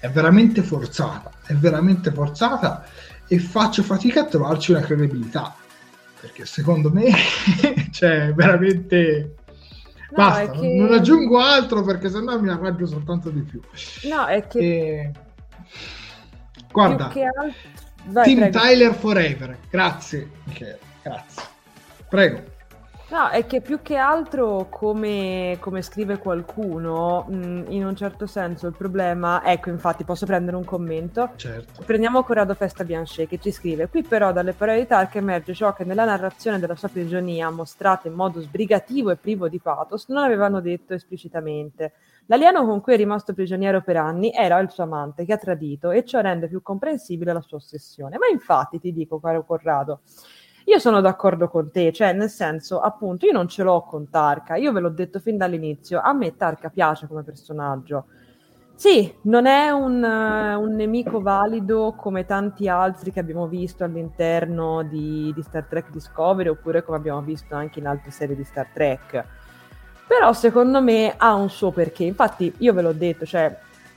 è 0.00 0.10
veramente 0.10 0.62
forzata, 0.62 1.30
è 1.46 1.54
veramente 1.54 2.12
forzata 2.12 2.84
e 3.26 3.38
faccio 3.38 3.82
fatica 3.82 4.22
a 4.22 4.26
trovarci 4.26 4.72
una 4.72 4.80
credibilità, 4.80 5.54
perché 6.20 6.44
secondo 6.44 6.90
me 6.90 7.10
cioè 7.90 8.32
veramente... 8.34 9.36
No, 10.10 10.16
Basta, 10.16 10.50
che... 10.50 10.74
non 10.74 10.92
aggiungo 10.92 11.38
altro 11.38 11.82
perché 11.82 12.10
sennò 12.10 12.38
mi 12.38 12.50
arrabbio 12.50 12.84
soltanto 12.86 13.30
di 13.30 13.40
più. 13.40 13.62
No, 14.10 14.26
è 14.26 14.46
che... 14.46 14.58
E... 14.58 15.12
Guarda, 16.70 17.10
Vai, 18.06 18.24
Team 18.24 18.38
prego. 18.38 18.58
Tyler 18.58 18.94
Forever. 18.94 19.58
Grazie, 19.70 20.30
Michele. 20.44 20.78
Grazie. 21.02 21.42
Prego. 22.08 22.50
No, 23.12 23.28
è 23.28 23.44
che 23.44 23.60
più 23.60 23.80
che 23.82 23.96
altro, 23.96 24.68
come, 24.70 25.58
come 25.60 25.82
scrive 25.82 26.16
qualcuno, 26.16 27.26
mh, 27.28 27.64
in 27.68 27.84
un 27.84 27.94
certo 27.94 28.26
senso 28.26 28.66
il 28.66 28.74
problema, 28.74 29.44
ecco 29.44 29.68
infatti 29.68 30.02
posso 30.02 30.24
prendere 30.24 30.56
un 30.56 30.64
commento, 30.64 31.32
certo. 31.36 31.82
prendiamo 31.84 32.22
Corrado 32.22 32.54
Festa 32.54 32.84
Bianchet 32.84 33.28
che 33.28 33.38
ci 33.38 33.52
scrive, 33.52 33.88
qui 33.88 34.02
però 34.02 34.32
dalle 34.32 34.54
parole 34.54 34.78
di 34.78 34.86
Tark 34.86 35.16
emerge 35.16 35.52
ciò 35.52 35.74
che 35.74 35.84
nella 35.84 36.06
narrazione 36.06 36.58
della 36.58 36.74
sua 36.74 36.88
prigionia, 36.88 37.50
mostrata 37.50 38.08
in 38.08 38.14
modo 38.14 38.40
sbrigativo 38.40 39.10
e 39.10 39.16
privo 39.16 39.46
di 39.46 39.58
pathos, 39.58 40.08
non 40.08 40.24
avevano 40.24 40.62
detto 40.62 40.94
esplicitamente. 40.94 41.92
L'alieno 42.26 42.64
con 42.64 42.80
cui 42.80 42.94
è 42.94 42.96
rimasto 42.96 43.34
prigioniero 43.34 43.82
per 43.82 43.96
anni 43.96 44.32
era 44.32 44.58
il 44.58 44.70
suo 44.70 44.84
amante 44.84 45.24
che 45.24 45.32
ha 45.32 45.38
tradito 45.38 45.90
e 45.90 46.04
ciò 46.04 46.20
rende 46.20 46.48
più 46.48 46.62
comprensibile 46.62 47.32
la 47.32 47.40
sua 47.40 47.58
ossessione. 47.58 48.16
Ma 48.18 48.26
infatti 48.28 48.78
ti 48.78 48.92
dico, 48.92 49.20
caro 49.20 49.44
Corrado, 49.44 50.00
io 50.66 50.78
sono 50.78 51.00
d'accordo 51.00 51.48
con 51.48 51.70
te, 51.70 51.92
cioè 51.92 52.12
nel 52.12 52.30
senso, 52.30 52.80
appunto, 52.80 53.26
io 53.26 53.32
non 53.32 53.48
ce 53.48 53.64
l'ho 53.64 53.82
con 53.82 54.08
Tarka, 54.08 54.56
io 54.56 54.72
ve 54.72 54.80
l'ho 54.80 54.90
detto 54.90 55.18
fin 55.18 55.36
dall'inizio, 55.36 56.00
a 56.00 56.12
me 56.12 56.36
Tarka 56.36 56.68
piace 56.68 57.08
come 57.08 57.24
personaggio. 57.24 58.06
Sì, 58.74 59.12
non 59.22 59.46
è 59.46 59.70
un, 59.70 60.02
uh, 60.02 60.60
un 60.60 60.74
nemico 60.74 61.20
valido 61.20 61.94
come 61.96 62.24
tanti 62.24 62.68
altri 62.68 63.12
che 63.12 63.20
abbiamo 63.20 63.46
visto 63.46 63.84
all'interno 63.84 64.82
di, 64.82 65.32
di 65.34 65.42
Star 65.42 65.66
Trek 65.66 65.90
Discovery 65.90 66.48
oppure 66.48 66.82
come 66.82 66.96
abbiamo 66.96 67.20
visto 67.20 67.54
anche 67.54 67.78
in 67.78 67.86
altre 67.86 68.10
serie 68.10 68.34
di 68.34 68.44
Star 68.44 68.68
Trek. 68.72 69.24
Però 70.06 70.32
secondo 70.32 70.82
me 70.82 71.14
ha 71.16 71.34
un 71.34 71.48
suo 71.50 71.70
perché. 71.70 72.04
Infatti 72.04 72.52
io 72.58 72.72
ve 72.72 72.82
l'ho 72.82 72.92
detto, 72.92 73.24
cioè 73.24 73.56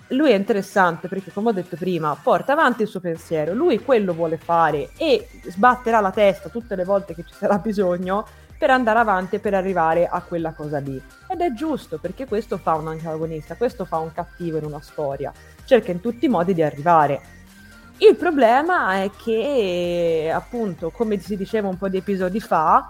lui 0.09 0.31
è 0.31 0.35
interessante 0.35 1.07
perché, 1.07 1.31
come 1.31 1.49
ho 1.49 1.53
detto 1.53 1.75
prima, 1.75 2.15
porta 2.21 2.53
avanti 2.53 2.83
il 2.83 2.87
suo 2.87 2.99
pensiero, 2.99 3.53
lui 3.53 3.83
quello 3.83 4.13
vuole 4.13 4.37
fare 4.37 4.91
e 4.97 5.27
sbatterà 5.43 5.99
la 5.99 6.11
testa 6.11 6.49
tutte 6.49 6.75
le 6.75 6.83
volte 6.83 7.15
che 7.15 7.23
ci 7.25 7.33
sarà 7.33 7.57
bisogno 7.57 8.25
per 8.57 8.69
andare 8.69 8.99
avanti 8.99 9.35
e 9.35 9.39
per 9.39 9.53
arrivare 9.53 10.07
a 10.07 10.21
quella 10.21 10.53
cosa 10.53 10.77
lì. 10.77 11.01
Ed 11.27 11.41
è 11.41 11.51
giusto 11.53 11.97
perché 11.97 12.25
questo 12.27 12.57
fa 12.57 12.75
un 12.75 12.87
antagonista, 12.87 13.55
questo 13.55 13.83
fa 13.85 13.97
un 13.97 14.13
cattivo 14.13 14.57
in 14.57 14.65
una 14.65 14.81
storia, 14.81 15.33
cerca 15.65 15.91
in 15.91 16.01
tutti 16.01 16.25
i 16.25 16.29
modi 16.29 16.53
di 16.53 16.61
arrivare. 16.61 17.21
Il 17.97 18.15
problema 18.15 19.01
è 19.01 19.09
che, 19.09 20.31
appunto, 20.33 20.91
come 20.91 21.17
si 21.19 21.37
diceva 21.37 21.67
un 21.67 21.77
po' 21.77 21.87
di 21.87 21.97
episodi 21.97 22.39
fa, 22.39 22.87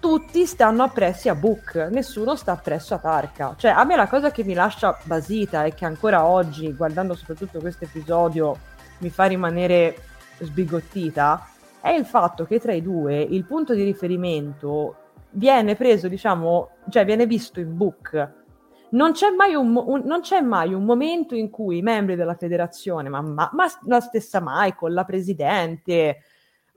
tutti 0.00 0.46
stanno 0.46 0.82
appressi 0.82 1.28
a 1.28 1.34
Book, 1.34 1.88
nessuno 1.90 2.36
sta 2.36 2.52
appresso 2.52 2.94
a 2.94 2.98
Tarka. 2.98 3.54
Cioè, 3.56 3.70
a 3.70 3.84
me 3.84 3.96
la 3.96 4.08
cosa 4.08 4.30
che 4.30 4.44
mi 4.44 4.54
lascia 4.54 4.98
basita 5.04 5.64
e 5.64 5.74
che 5.74 5.84
ancora 5.84 6.24
oggi, 6.24 6.72
guardando 6.74 7.14
soprattutto 7.14 7.58
questo 7.60 7.84
episodio, 7.84 8.56
mi 8.98 9.10
fa 9.10 9.24
rimanere 9.24 9.96
sbigottita, 10.38 11.48
è 11.80 11.90
il 11.90 12.04
fatto 12.04 12.44
che 12.44 12.60
tra 12.60 12.72
i 12.72 12.82
due 12.82 13.20
il 13.20 13.44
punto 13.44 13.74
di 13.74 13.82
riferimento 13.82 14.96
viene 15.30 15.74
preso, 15.76 16.08
diciamo, 16.08 16.70
cioè 16.90 17.04
viene 17.04 17.26
visto 17.26 17.60
in 17.60 17.76
Book 17.76 18.36
non 18.90 19.12
c'è, 19.12 19.30
mai 19.30 19.54
un, 19.54 19.76
un, 19.76 20.02
non 20.04 20.20
c'è 20.20 20.40
mai 20.40 20.72
un 20.72 20.84
momento 20.84 21.34
in 21.34 21.50
cui 21.50 21.78
i 21.78 21.82
membri 21.82 22.14
della 22.16 22.34
federazione, 22.34 23.08
ma, 23.08 23.20
ma, 23.20 23.50
ma 23.52 23.66
la 23.86 24.00
stessa 24.00 24.40
Michael, 24.42 24.94
la 24.94 25.04
presidente, 25.04 26.22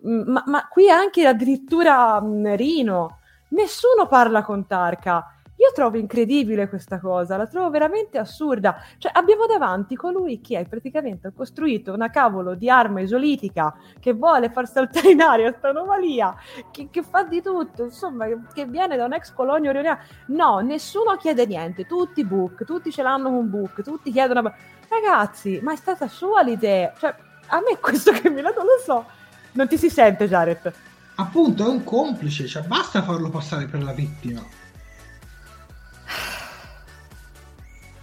ma, 0.02 0.44
ma 0.46 0.68
qui 0.68 0.90
anche 0.90 1.26
addirittura 1.26 2.22
Rino, 2.56 3.20
nessuno 3.50 4.08
parla 4.08 4.44
con 4.44 4.66
Tarka. 4.66 5.36
Io 5.62 5.72
trovo 5.76 5.98
incredibile 5.98 6.68
questa 6.68 7.00
cosa, 7.00 7.38
la 7.38 7.46
trovo 7.46 7.70
veramente 7.70 8.18
assurda. 8.18 8.82
Cioè, 8.98 9.12
abbiamo 9.14 9.46
davanti 9.46 9.96
colui 9.96 10.42
che 10.42 10.66
praticamente 10.68 11.32
costruito 11.36 11.94
una 11.94 12.10
cavolo 12.10 12.56
di 12.56 12.68
arma 12.68 13.02
isolitica 13.02 13.72
che 14.00 14.14
vuole 14.14 14.50
far 14.50 14.68
saltare 14.68 15.12
in 15.12 15.22
aria 15.22 15.50
questa 15.52 15.70
anomalia, 15.70 16.36
che, 16.72 16.88
che, 16.90 17.04
fa 17.04 17.26
di 17.26 17.44
tutto, 17.44 17.84
insomma, 17.84 18.26
che 18.52 18.66
viene 18.66 18.98
da 18.98 19.06
un 19.06 19.14
ex 19.14 19.32
colonio 19.34 19.70
orioniano. 19.70 20.00
No, 20.28 20.62
nessuno 20.62 21.16
chiede 21.18 21.46
niente, 21.46 21.86
tutti 21.86 22.26
book, 22.26 22.66
tutti 22.66 22.92
ce 22.92 23.04
l'hanno 23.04 23.30
con 23.30 23.48
book, 23.48 23.84
tutti 23.84 24.12
chiedono... 24.12 24.52
Ragazzi, 24.90 25.60
ma 25.62 25.74
è 25.74 25.76
stata 25.76 26.08
sua 26.08 26.42
l'idea? 26.42 26.92
Cioè, 26.98 27.16
a 27.50 27.60
me 27.60 27.78
questo 27.80 28.12
che 28.12 28.32
mi 28.32 28.42
non 28.42 28.52
lo 28.56 28.80
so. 28.84 29.06
Non 29.54 29.68
ti 29.68 29.78
si 29.78 29.90
sente, 29.90 30.28
Jared? 30.28 30.72
Appunto, 31.16 31.66
è 31.66 31.70
un 31.70 31.84
complice, 31.84 32.48
cioè 32.48 32.64
basta 32.64 33.04
farlo 33.04 33.30
passare 33.30 33.66
per 33.66 33.84
la 33.84 33.92
vittima. 33.92 34.42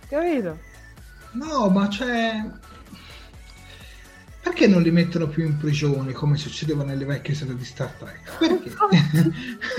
Capito? 0.08 0.58
No, 1.32 1.68
ma 1.68 1.88
c'è... 1.88 2.44
Perché 4.42 4.66
non 4.66 4.82
li 4.82 4.90
mettono 4.90 5.26
più 5.26 5.44
in 5.44 5.56
prigione 5.56 6.12
come 6.12 6.36
succedeva 6.36 6.84
nelle 6.84 7.04
vecchie 7.04 7.34
serie 7.34 7.54
di 7.54 7.64
Star 7.64 7.90
Trek? 7.92 8.38
Perché? 8.38 8.72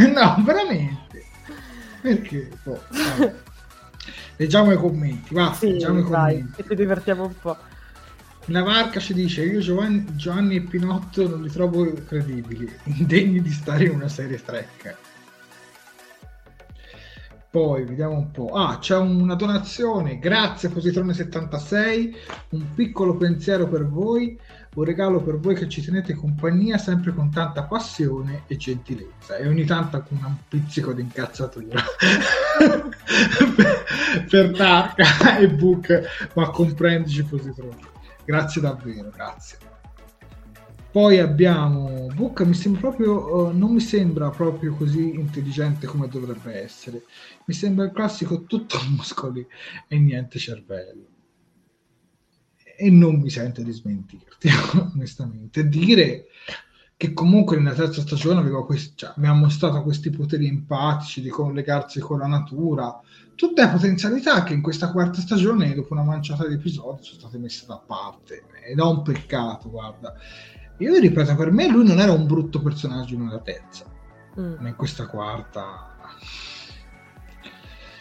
no, 0.14 0.42
veramente. 0.46 1.26
Perché? 2.02 2.50
Oh, 2.64 2.82
leggiamo 4.38 4.72
i 4.72 4.78
commenti, 4.78 5.34
va, 5.34 5.54
sì, 5.54 5.72
leggiamo 5.72 6.00
i 6.00 6.04
commenti. 6.04 6.64
Ci 6.68 6.76
divertiamo 6.76 7.26
un 7.26 7.34
po'. 7.40 7.58
La 8.50 8.64
Varca 8.64 9.00
ci 9.00 9.14
dice: 9.14 9.46
Io 9.46 9.60
Giovanni, 9.60 10.06
Giovanni 10.16 10.56
e 10.56 10.62
Pinotto 10.62 11.28
non 11.28 11.44
li 11.44 11.50
trovo 11.50 11.92
credibili, 12.06 12.68
indegni 12.86 13.42
di 13.42 13.52
stare 13.52 13.86
in 13.86 13.92
una 13.92 14.08
serie 14.08 14.44
Trek. 14.44 14.98
Poi 17.52 17.84
vediamo 17.84 18.16
un 18.16 18.32
po'. 18.32 18.50
Ah, 18.50 18.78
c'è 18.78 18.96
una 18.96 19.34
donazione. 19.36 20.20
Grazie 20.20 20.70
Positrone76. 20.70 22.14
Un 22.50 22.74
piccolo 22.76 23.18
pensiero 23.18 23.68
per 23.68 23.88
voi. 23.88 24.40
Un 24.76 24.84
regalo 24.84 25.20
per 25.20 25.40
voi 25.40 25.56
che 25.56 25.68
ci 25.68 25.84
tenete 25.84 26.14
compagnia 26.14 26.78
sempre 26.78 27.12
con 27.12 27.32
tanta 27.32 27.64
passione 27.64 28.44
e 28.46 28.56
gentilezza. 28.56 29.38
E 29.38 29.48
ogni 29.48 29.66
tanto 29.66 30.04
con 30.04 30.20
un 30.24 30.36
pizzico 30.48 30.94
di 30.94 31.02
incazzatura. 31.02 31.84
per, 32.60 34.26
per 34.30 34.52
Tarka 34.52 35.38
e 35.38 35.50
Book, 35.50 36.30
ma 36.36 36.52
comprendici 36.52 37.24
Positrone. 37.24 37.89
Grazie 38.30 38.62
davvero, 38.62 39.10
grazie. 39.10 39.58
Poi 40.92 41.18
abbiamo 41.18 42.06
Book, 42.14 42.42
mi 42.42 42.54
sembra 42.54 42.82
proprio, 42.82 43.48
uh, 43.48 43.58
non 43.58 43.72
mi 43.74 43.80
sembra 43.80 44.30
proprio 44.30 44.76
così 44.76 45.16
intelligente 45.16 45.88
come 45.88 46.08
dovrebbe 46.08 46.54
essere. 46.54 47.06
Mi 47.46 47.56
sembra 47.56 47.86
il 47.86 47.92
classico 47.92 48.44
tutto 48.44 48.78
muscoli 48.96 49.44
e 49.88 49.98
niente 49.98 50.38
cervello. 50.38 51.08
E 52.78 52.92
non 52.92 53.16
mi 53.16 53.32
sento 53.32 53.64
di 53.64 53.72
smentirti, 53.72 54.48
onestamente. 54.94 55.68
Dire 55.68 56.26
che 56.96 57.14
comunque 57.14 57.58
nella 57.58 57.74
terza 57.74 58.02
stagione 58.02 58.42
aveva 58.42 58.64
questi, 58.64 58.92
cioè, 58.96 59.14
mi 59.16 59.26
ha 59.26 59.34
mostrato 59.34 59.82
questi 59.82 60.12
poteri 60.12 60.46
empatici 60.46 61.24
di 61.24 61.30
collegarsi 61.30 62.00
con 62.00 62.20
la 62.20 62.28
natura, 62.28 62.96
tutte 63.40 63.64
le 63.64 63.70
potenzialità 63.70 64.44
che 64.44 64.52
in 64.52 64.62
questa 64.62 64.92
quarta 64.92 65.22
stagione, 65.22 65.74
dopo 65.74 65.94
una 65.94 66.04
manciata 66.04 66.46
di 66.46 66.56
episodi, 66.56 67.04
sono 67.04 67.20
state 67.20 67.38
messe 67.38 67.64
da 67.66 67.82
parte. 67.86 68.44
Ed 68.70 68.78
è 68.78 68.82
un 68.82 69.02
peccato, 69.02 69.70
guarda 69.70 70.14
io 70.80 70.98
ripeto, 70.98 71.36
per 71.36 71.52
me 71.52 71.68
lui 71.68 71.86
non 71.86 72.00
era 72.00 72.14
un 72.14 72.26
brutto 72.26 72.62
personaggio 72.62 73.18
nella 73.18 73.40
terza, 73.40 73.86
mm. 74.40 74.56
ma 74.60 74.68
in 74.70 74.76
questa 74.76 75.08
quarta. 75.08 75.98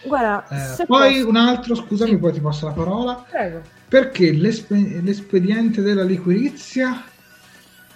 Guarda, 0.05 0.47
eh, 0.49 0.87
poi 0.87 1.15
posso... 1.15 1.29
un 1.29 1.37
altro, 1.37 1.75
scusami, 1.75 2.11
sì. 2.11 2.19
poi 2.19 2.33
ti 2.33 2.41
passo 2.41 2.67
la 2.67 2.73
parola. 2.73 3.25
Prego. 3.29 3.63
Perché 3.89 4.33
l'espe- 4.33 5.01
l'espediente 5.03 5.83
della 5.83 6.05
liquirizia 6.05 7.03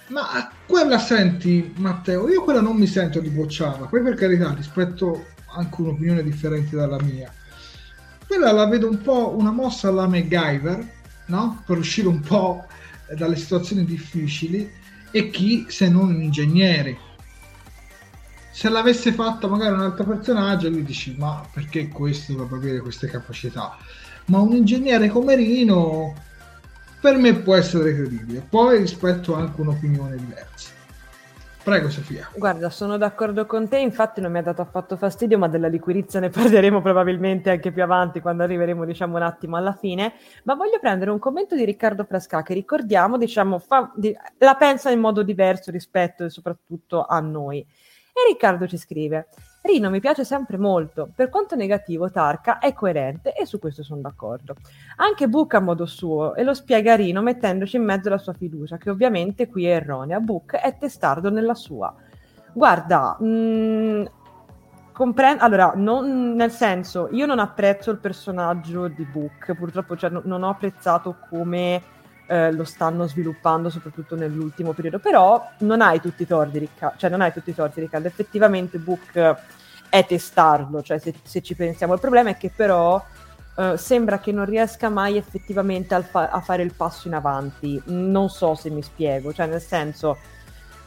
ma 0.07 0.51
quella 0.67 0.99
senti, 0.99 1.73
Matteo, 1.77 2.27
io 2.29 2.43
quella 2.43 2.59
non 2.59 2.75
mi 2.75 2.85
sento 2.85 3.21
di 3.21 3.29
bocciarla, 3.29 3.87
poi 3.87 4.01
per 4.01 4.15
carità 4.15 4.53
rispetto 4.53 5.27
anche 5.53 5.81
un'opinione 5.81 6.23
differente 6.23 6.75
dalla 6.75 7.01
mia. 7.01 7.31
Quella 8.27 8.51
la 8.51 8.65
vedo 8.65 8.89
un 8.89 9.01
po' 9.01 9.35
una 9.37 9.51
mossa 9.51 9.89
alla 9.89 10.07
MacGyver, 10.07 10.91
no? 11.27 11.61
Per 11.65 11.77
uscire 11.77 12.07
un 12.07 12.19
po' 12.19 12.65
dalle 13.15 13.35
situazioni 13.35 13.85
difficili 13.85 14.69
e 15.11 15.29
chi 15.29 15.65
se 15.69 15.89
non 15.89 16.09
un 16.09 16.21
ingegnere. 16.21 17.11
Se 18.51 18.69
l'avesse 18.69 19.13
fatta 19.13 19.47
magari 19.47 19.73
un 19.73 19.81
altro 19.81 20.05
personaggio, 20.05 20.69
lui 20.69 20.83
dici: 20.83 21.15
Ma 21.17 21.47
perché 21.51 21.87
questo 21.89 22.33
dovrebbe 22.33 22.65
avere 22.65 22.79
queste 22.81 23.07
capacità? 23.07 23.77
Ma 24.25 24.39
un 24.39 24.53
ingegnere 24.53 25.09
come 25.09 25.35
Rino 25.35 26.13
per 27.01 27.17
me 27.17 27.33
può 27.35 27.55
essere 27.55 27.93
credibile. 27.93 28.45
Poi 28.47 28.79
rispetto 28.79 29.35
anche 29.35 29.59
un'opinione 29.59 30.15
diversa. 30.15 30.69
Prego 31.63 31.89
Sofia. 31.89 32.29
Guarda, 32.35 32.69
sono 32.69 32.97
d'accordo 32.97 33.45
con 33.45 33.69
te, 33.69 33.77
infatti 33.77 34.19
non 34.19 34.33
mi 34.33 34.39
ha 34.39 34.41
dato 34.41 34.61
affatto 34.61 34.97
fastidio, 34.97 35.37
ma 35.37 35.47
della 35.47 35.69
liquirizia 35.69 36.19
ne 36.19 36.27
parleremo 36.29 36.81
probabilmente 36.81 37.49
anche 37.51 37.71
più 37.71 37.81
avanti 37.81 38.19
quando 38.19 38.43
arriveremo 38.43 38.83
diciamo 38.83 39.15
un 39.15 39.23
attimo 39.23 39.55
alla 39.55 39.73
fine, 39.73 40.13
ma 40.43 40.55
voglio 40.55 40.79
prendere 40.79 41.11
un 41.11 41.19
commento 41.19 41.55
di 41.55 41.63
Riccardo 41.63 42.03
Frasca 42.03 42.43
che 42.43 42.53
ricordiamo, 42.53 43.17
diciamo, 43.17 43.59
fa, 43.59 43.89
di, 43.95 44.13
la 44.39 44.55
pensa 44.55 44.91
in 44.91 44.99
modo 44.99 45.23
diverso 45.23 45.71
rispetto 45.71 46.27
soprattutto 46.27 47.05
a 47.05 47.19
noi. 47.21 47.59
E 47.59 48.27
Riccardo 48.27 48.67
ci 48.67 48.77
scrive: 48.77 49.29
Rino 49.65 49.89
mi 49.89 50.01
piace 50.01 50.25
sempre 50.25 50.57
molto, 50.57 51.09
per 51.15 51.29
quanto 51.29 51.55
negativo 51.55 52.11
Tarka 52.11 52.59
è 52.59 52.73
coerente 52.73 53.33
e 53.33 53.45
su 53.45 53.59
questo 53.59 53.81
sono 53.81 54.01
d'accordo. 54.01 54.55
Anche 54.97 55.29
Book 55.29 55.53
a 55.53 55.61
modo 55.61 55.85
suo 55.85 56.35
e 56.35 56.43
lo 56.43 56.53
spiega 56.53 56.97
Rino 56.97 57.21
mettendoci 57.21 57.77
in 57.77 57.85
mezzo 57.85 58.09
la 58.09 58.17
sua 58.17 58.33
fiducia, 58.33 58.75
che 58.75 58.89
ovviamente 58.89 59.47
qui 59.47 59.65
è 59.65 59.75
erronea. 59.75 60.19
Book 60.19 60.57
è 60.57 60.77
testardo 60.77 61.29
nella 61.29 61.53
sua. 61.53 61.95
Guarda, 62.51 63.15
mh, 63.17 63.25
mm, 63.25 64.05
comprendo, 64.91 65.43
allora, 65.43 65.71
non, 65.77 66.33
nel 66.35 66.51
senso, 66.51 67.07
io 67.11 67.25
non 67.25 67.39
apprezzo 67.39 67.89
il 67.89 67.99
personaggio 67.99 68.89
di 68.89 69.05
Book, 69.05 69.53
purtroppo 69.53 69.95
cioè, 69.95 70.09
no, 70.09 70.21
non 70.25 70.43
ho 70.43 70.49
apprezzato 70.49 71.19
come 71.29 71.81
eh, 72.27 72.51
lo 72.51 72.63
stanno 72.63 73.07
sviluppando 73.07 73.69
soprattutto 73.69 74.15
nell'ultimo 74.15 74.73
periodo, 74.73 74.99
però 74.99 75.49
non 75.59 75.81
hai 75.81 75.99
tutti 75.99 76.23
i 76.23 76.27
torti, 76.27 76.59
Riccardo, 76.59 76.97
cioè 76.97 77.09
non 77.09 77.21
hai 77.21 77.31
tutti 77.31 77.49
i 77.49 77.55
torti, 77.55 77.81
Riccardo, 77.81 78.07
effettivamente 78.07 78.77
Book 78.77 79.35
è 79.89 80.05
testarlo, 80.05 80.81
cioè 80.81 80.99
se, 80.99 81.13
se 81.21 81.41
ci 81.41 81.55
pensiamo, 81.55 81.93
il 81.93 81.99
problema 81.99 82.29
è 82.31 82.37
che 82.37 82.51
però 82.55 83.03
Uh, 83.55 83.75
sembra 83.75 84.17
che 84.17 84.31
non 84.31 84.45
riesca 84.45 84.89
mai 84.89 85.15
effettivamente 85.15 86.01
fa- 86.01 86.29
a 86.29 86.41
fare 86.41 86.63
il 86.63 86.73
passo 86.73 87.07
in 87.07 87.13
avanti. 87.13 87.79
Non 87.85 88.27
so 88.27 88.55
se 88.55 88.71
mi 88.71 88.81
spiego, 88.81 89.31
cioè 89.31 89.45
nel 89.45 89.61
senso, 89.61 90.17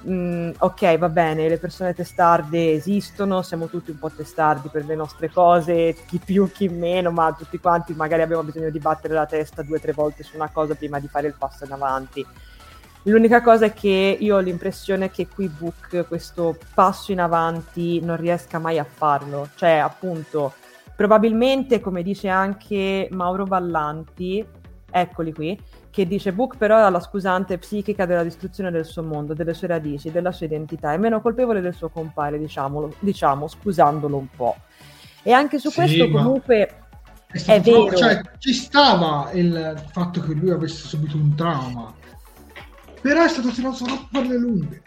mh, 0.07 0.13
mm, 0.13 0.51
ok, 0.59 0.99
va 0.99 1.09
bene, 1.09 1.49
le 1.49 1.59
persone 1.59 1.95
testarde 1.95 2.73
esistono, 2.73 3.43
siamo 3.43 3.67
tutti 3.67 3.91
un 3.91 3.99
po' 3.99 4.11
testardi 4.11 4.69
per 4.69 4.85
le 4.87 4.95
nostre 4.95 5.31
cose, 5.31 5.97
chi 6.07 6.21
più, 6.25 6.51
chi 6.51 6.69
meno, 6.69 7.11
ma 7.11 7.35
tutti 7.37 7.59
quanti 7.59 7.93
magari 7.95 8.23
abbiamo 8.23 8.45
bisogno 8.45 8.71
di 8.71 8.79
battere 8.79 9.15
la 9.15 9.27
testa 9.27 9.63
due 9.63 9.79
o 9.79 9.81
tre 9.81 9.93
volte 9.93 10.23
su 10.23 10.37
una 10.37 10.51
cosa 10.51 10.75
prima 10.75 11.01
di 11.01 11.09
fare 11.09 11.27
il 11.27 11.35
passo 11.37 11.65
in 11.65 11.73
avanti. 11.73 12.27
L'unica 13.03 13.41
cosa 13.41 13.67
è 13.67 13.73
che 13.73 14.17
io 14.19 14.37
ho 14.37 14.41
l'impressione 14.41 15.11
che 15.11 15.29
qui 15.29 15.49
Book 15.49 16.07
questo 16.09 16.59
passo 16.75 17.13
in 17.13 17.21
avanti 17.21 18.01
non 18.01 18.17
riesca 18.17 18.59
mai 18.59 18.79
a 18.79 18.85
farlo, 18.85 19.49
cioè 19.55 19.77
appunto 19.77 20.55
probabilmente 20.97 21.79
come 21.79 22.03
dice 22.03 22.29
anche 22.29 23.07
Mauro 23.13 23.45
Vallanti, 23.45 24.45
eccoli 24.91 25.33
qui, 25.33 25.61
che 25.97 26.07
dice 26.07 26.35
Book 26.35 26.59
però 26.59 26.87
è 26.87 26.91
la 26.91 27.01
scusante 27.01 27.57
psichica 27.57 28.05
della 28.05 28.23
distruzione 28.23 28.71
del 28.71 28.85
suo 28.85 29.03
mondo, 29.03 29.33
delle 29.33 29.55
sue 29.55 29.69
radici, 29.69 30.11
della 30.11 30.31
sua 30.31 30.45
identità, 30.45 30.93
è 30.93 30.99
meno 30.99 31.23
colpevole 31.23 31.63
del 31.63 31.73
suo 31.73 31.89
compare, 31.89 32.39
diciamolo, 32.39 32.97
diciamo, 32.99 33.49
scusandolo 33.49 34.19
un 34.19 34.29
po'. 34.29 34.57
E 35.23 35.33
anche 35.33 35.59
su 35.59 35.71
sì, 35.71 35.77
questo 35.77 36.11
comunque 36.11 36.81
è, 37.29 37.61
vero. 37.63 37.97
Cioè, 37.97 38.21
ci 38.37 38.53
stava 38.53 39.31
il 39.33 39.83
fatto 39.91 40.21
che 40.21 40.35
lui 40.35 40.51
avesse 40.51 40.87
subito 40.87 41.17
un 41.17 41.35
trauma. 41.35 41.95
però 43.01 43.25
è 43.25 43.29
stato 43.29 43.49
tirato 43.49 43.83
troppo 43.83 44.07
per 44.11 44.27
le 44.27 44.39
lunghe. 44.39 44.83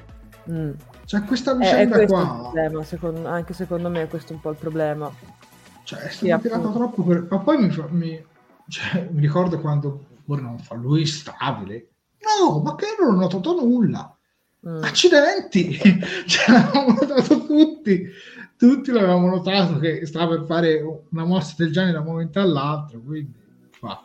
Mm. 0.52 0.72
Cioè, 1.06 1.24
questa 1.24 1.56
vicenda 1.56 1.98
è, 1.98 2.02
è 2.02 2.06
qua. 2.06 2.52
Problema, 2.52 2.84
secondo, 2.84 3.28
anche 3.28 3.54
secondo 3.56 3.90
me, 3.90 4.08
questo 4.08 4.34
è 4.34 4.36
un 4.36 4.42
po' 4.42 4.52
il 4.52 4.58
problema. 4.58 5.12
Cioè, 5.82 6.02
è 6.02 6.10
stato 6.10 6.42
tirato 6.42 6.72
troppo 6.72 7.02
per. 7.02 7.26
Ma 7.28 7.40
poi 7.40 7.58
mi, 7.58 7.72
fa, 7.72 7.88
mi, 7.90 8.24
cioè, 8.68 9.10
mi 9.12 9.22
ricordo 9.22 9.60
quando 9.60 10.09
ora 10.34 10.42
non 10.42 10.60
fa 10.60 10.76
lui 10.76 11.06
stabile. 11.06 11.90
No, 12.20 12.60
ma 12.62 12.76
che 12.76 12.86
non 13.00 13.16
ho 13.16 13.20
notato 13.20 13.54
nulla. 13.54 14.16
Mm. 14.68 14.84
Accidenti! 14.84 15.78
cioè, 16.28 16.52
l'avevamo 16.52 16.94
notato 17.00 17.46
tutti. 17.46 18.08
Tutti 18.58 18.92
l'avevamo 18.92 19.28
notato 19.28 19.80
che 19.80 20.06
stava 20.06 20.36
per 20.36 20.46
fare 20.46 20.82
una 21.12 21.24
mossa 21.24 21.56
del 21.58 21.72
genere 21.72 21.94
da 21.94 22.00
un 22.00 22.06
momento 22.06 22.40
all'altro. 22.40 23.00
Quindi, 23.00 23.34
fa. 23.72 24.04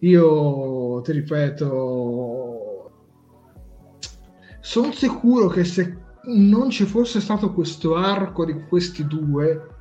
Io 0.00 1.00
ti 1.00 1.12
ripeto, 1.12 2.64
sono 4.60 4.92
sicuro 4.92 5.48
che 5.48 5.64
se 5.64 5.96
non 6.24 6.70
ci 6.70 6.84
fosse 6.84 7.20
stato 7.20 7.52
questo 7.52 7.94
arco 7.96 8.44
di 8.44 8.64
questi 8.66 9.06
due, 9.06 9.73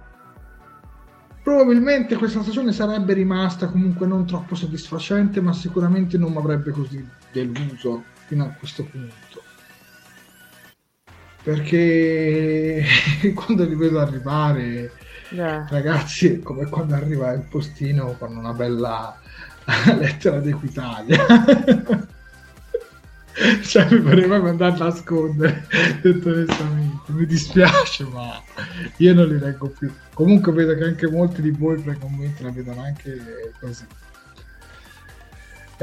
probabilmente 1.43 2.15
questa 2.15 2.41
stagione 2.41 2.71
sarebbe 2.71 3.13
rimasta 3.13 3.67
comunque 3.67 4.07
non 4.07 4.25
troppo 4.25 4.55
soddisfacente, 4.55 5.41
ma 5.41 5.53
sicuramente 5.53 6.17
non 6.17 6.31
mi 6.31 6.37
avrebbe 6.37 6.71
così 6.71 7.05
deluso 7.31 8.03
fino 8.25 8.45
a 8.45 8.49
questo 8.57 8.85
punto. 8.85 9.41
Perché 11.43 12.83
quando 13.35 13.65
li 13.65 13.75
vedo 13.75 13.99
arrivare, 13.99 14.93
yeah. 15.31 15.67
ragazzi, 15.69 16.35
è 16.35 16.39
come 16.39 16.67
quando 16.67 16.95
arriva 16.95 17.33
il 17.33 17.45
postino 17.49 18.15
con 18.17 18.37
una 18.37 18.53
bella 18.53 19.19
lettera 19.99 20.39
d'Equitalia. 20.39 21.25
cioè 23.63 23.87
mi 23.91 23.99
pareva 24.01 24.37
andare 24.37 24.73
a 24.75 24.77
nascondere 24.77 25.67
detto 26.01 26.29
onestamente. 26.29 27.11
Mi 27.11 27.25
dispiace 27.25 28.03
ma 28.05 28.41
io 28.97 29.13
non 29.13 29.27
li 29.27 29.39
leggo 29.39 29.69
più. 29.69 29.91
Comunque 30.13 30.51
vedo 30.51 30.75
che 30.75 30.83
anche 30.83 31.09
molti 31.09 31.41
di 31.41 31.51
voi 31.51 31.77
frequentemente 31.77 32.43
la 32.43 32.51
vedono 32.51 32.81
anche 32.81 33.51
così 33.59 33.85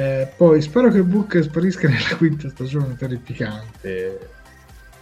eh, 0.00 0.32
poi 0.34 0.62
spero 0.62 0.90
che 0.90 1.02
book 1.02 1.42
sparisca 1.42 1.86
nella 1.86 2.16
quinta 2.16 2.48
stagione 2.48 2.96
terrificante. 2.96 4.28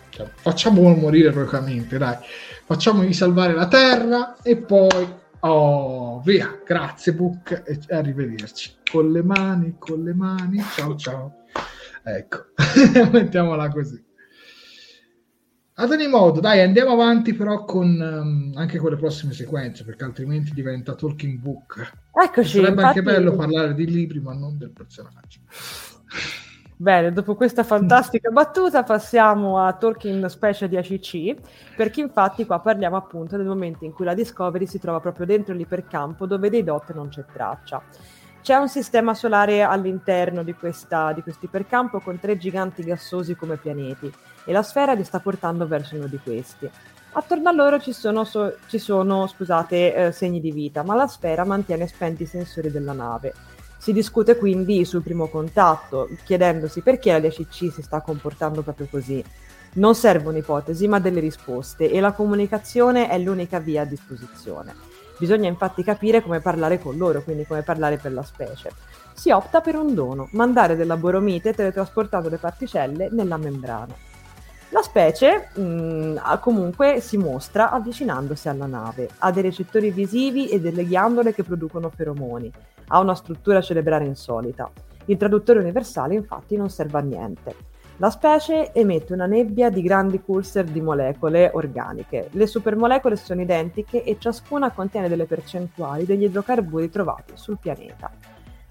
Cioè, 0.09 0.29
facciamolo 0.35 0.97
morire 0.97 1.29
eroicamente 1.29 1.99
dai. 1.99 2.17
Facciamogli 2.65 3.13
salvare 3.13 3.55
la 3.55 3.69
terra 3.69 4.37
e 4.43 4.57
poi 4.57 5.09
oh 5.41 6.21
via. 6.21 6.61
Grazie 6.67 7.13
book 7.13 7.63
e 7.65 7.95
arrivederci. 7.95 8.73
Con 8.91 9.13
le 9.13 9.23
mani 9.23 9.77
con 9.79 10.03
le 10.03 10.15
mani. 10.15 10.61
Ciao 10.75 10.97
ciao 10.97 11.38
Ecco, 12.17 12.47
mettiamola 13.13 13.69
così. 13.69 14.03
Ad 15.75 15.91
ogni 15.91 16.09
modo, 16.09 16.41
dai, 16.41 16.61
andiamo 16.61 16.93
avanti 16.93 17.35
però 17.35 17.65
con 17.65 17.87
um, 17.87 18.53
anche 18.57 18.79
con 18.79 18.91
le 18.91 18.97
prossime 18.97 19.33
sequenze, 19.33 19.85
perché 19.85 20.05
altrimenti 20.05 20.53
diventa 20.53 20.95
talking 20.95 21.39
book. 21.39 21.93
Eccoci. 22.13 22.59
Sarebbe 22.59 22.81
infatti... 22.81 22.99
anche 22.99 23.03
bello 23.03 23.37
parlare 23.37 23.75
di 23.75 23.87
libri, 23.87 24.21
ma 24.21 24.33
non 24.33 24.59
del 24.59 24.71
personaggio. 24.71 25.41
Bene, 26.81 27.13
dopo 27.13 27.35
questa 27.35 27.63
fantastica 27.63 28.31
battuta 28.31 28.85
passiamo 28.85 29.59
a 29.59 29.73
Talking 29.73 30.25
Special 30.27 30.69
di 30.69 30.77
ACC, 30.77 31.35
perché 31.77 32.01
infatti 32.01 32.47
qua 32.47 32.61
parliamo 32.61 32.97
appunto 32.97 33.37
del 33.37 33.47
momento 33.47 33.85
in 33.85 33.93
cui 33.93 34.05
la 34.05 34.15
Discovery 34.15 34.67
si 34.67 34.79
trova 34.79 35.01
proprio 35.01 35.27
dentro 35.27 35.55
l'ipercampo 35.55 36.27
dove 36.27 36.51
dei 36.51 36.65
dot 36.65 36.93
non 36.95 37.09
c'è 37.09 37.25
traccia. 37.33 37.83
C'è 38.49 38.57
un 38.57 38.71
sistema 38.71 39.13
solare 39.13 39.61
all'interno 39.61 40.43
di, 40.43 40.55
questa, 40.55 41.13
di 41.13 41.21
questo 41.21 41.45
ipercampo 41.45 42.01
con 42.01 42.19
tre 42.19 42.39
giganti 42.39 42.83
gassosi 42.83 43.35
come 43.35 43.59
pianeti 43.59 44.11
e 44.47 44.53
la 44.53 44.63
sfera 44.63 44.95
li 44.95 45.05
sta 45.05 45.21
portando 45.21 45.67
verso 45.67 45.97
uno 45.97 46.07
di 46.07 46.19
questi. 46.19 46.67
Attorno 47.13 47.51
a 47.51 47.53
loro 47.53 47.79
ci 47.79 47.93
sono, 47.93 48.25
so, 48.25 48.57
ci 48.69 48.79
sono 48.79 49.27
scusate, 49.27 49.95
eh, 49.95 50.13
segni 50.13 50.41
di 50.41 50.51
vita, 50.51 50.83
ma 50.83 50.95
la 50.95 51.07
sfera 51.07 51.45
mantiene 51.45 51.87
spenti 51.87 52.23
i 52.23 52.27
sensori 52.27 52.71
della 52.71 52.95
nave. 52.95 53.35
Si 53.77 53.93
discute 53.93 54.39
quindi 54.39 54.83
sul 54.87 55.03
primo 55.03 55.29
contatto, 55.29 56.09
chiedendosi 56.25 56.81
perché 56.81 57.13
la 57.13 57.21
DCC 57.21 57.71
si 57.71 57.83
sta 57.83 58.01
comportando 58.01 58.63
proprio 58.63 58.87
così. 58.91 59.23
Non 59.75 59.95
servono 59.95 60.39
ipotesi, 60.39 60.89
ma 60.89 60.99
delle 60.99 61.21
risposte 61.21 61.91
e 61.91 62.01
la 62.01 62.13
comunicazione 62.13 63.11
è 63.11 63.19
l'unica 63.19 63.59
via 63.59 63.83
a 63.83 63.85
disposizione. 63.85 64.98
Bisogna 65.19 65.49
infatti 65.49 65.83
capire 65.83 66.23
come 66.23 66.41
parlare 66.41 66.79
con 66.79 66.97
loro, 66.97 67.23
quindi 67.23 67.45
come 67.45 67.63
parlare 67.63 67.97
per 67.97 68.13
la 68.13 68.23
specie. 68.23 68.71
Si 69.13 69.31
opta 69.31 69.61
per 69.61 69.75
un 69.75 69.95
dono, 69.95 70.29
mandare 70.33 70.77
della 70.77 70.97
boromite 70.97 71.53
teletrasportando 71.53 72.29
le 72.29 72.37
particelle 72.39 73.09
nella 73.11 73.37
membrana. 73.37 73.95
La 74.71 74.83
specie 74.83 75.49
mh, 75.55 75.61
mm, 75.61 76.17
comunque 76.41 77.01
si 77.01 77.17
mostra 77.17 77.71
avvicinandosi 77.71 78.49
alla 78.49 78.67
nave, 78.67 79.09
ha 79.19 79.33
dei 79.33 79.43
recettori 79.43 79.91
visivi 79.91 80.49
e 80.49 80.61
delle 80.61 80.85
ghiandole 80.85 81.33
che 81.33 81.43
producono 81.43 81.91
feromoni, 81.91 82.53
ha 82.89 83.01
una 83.01 83.15
struttura 83.15 83.61
cerebrale 83.61 84.05
insolita. 84.05 84.71
Il 85.07 85.17
traduttore 85.17 85.59
universale 85.59 86.15
infatti 86.15 86.57
non 86.57 86.69
serve 86.69 86.99
a 86.99 87.03
niente. 87.03 87.55
La 88.01 88.11
specie 88.11 88.73
emette 88.75 89.13
una 89.13 89.27
nebbia 89.27 89.71
di 89.71 89.83
grandi 89.83 90.21
pulsar 90.21 90.63
di 90.63 90.81
molecole 90.81 91.51
organiche. 91.53 92.29
Le 92.31 92.47
supermolecole 92.47 93.17
sono 93.17 93.41
identiche 93.41 94.05
e 94.05 94.19
ciascuna 94.21 94.71
contiene 94.71 95.09
delle 95.09 95.25
percentuali 95.25 96.05
degli 96.05 96.23
idrocarburi 96.23 96.91
trovati 96.91 97.33
sul 97.35 97.59
pianeta. 97.59 98.09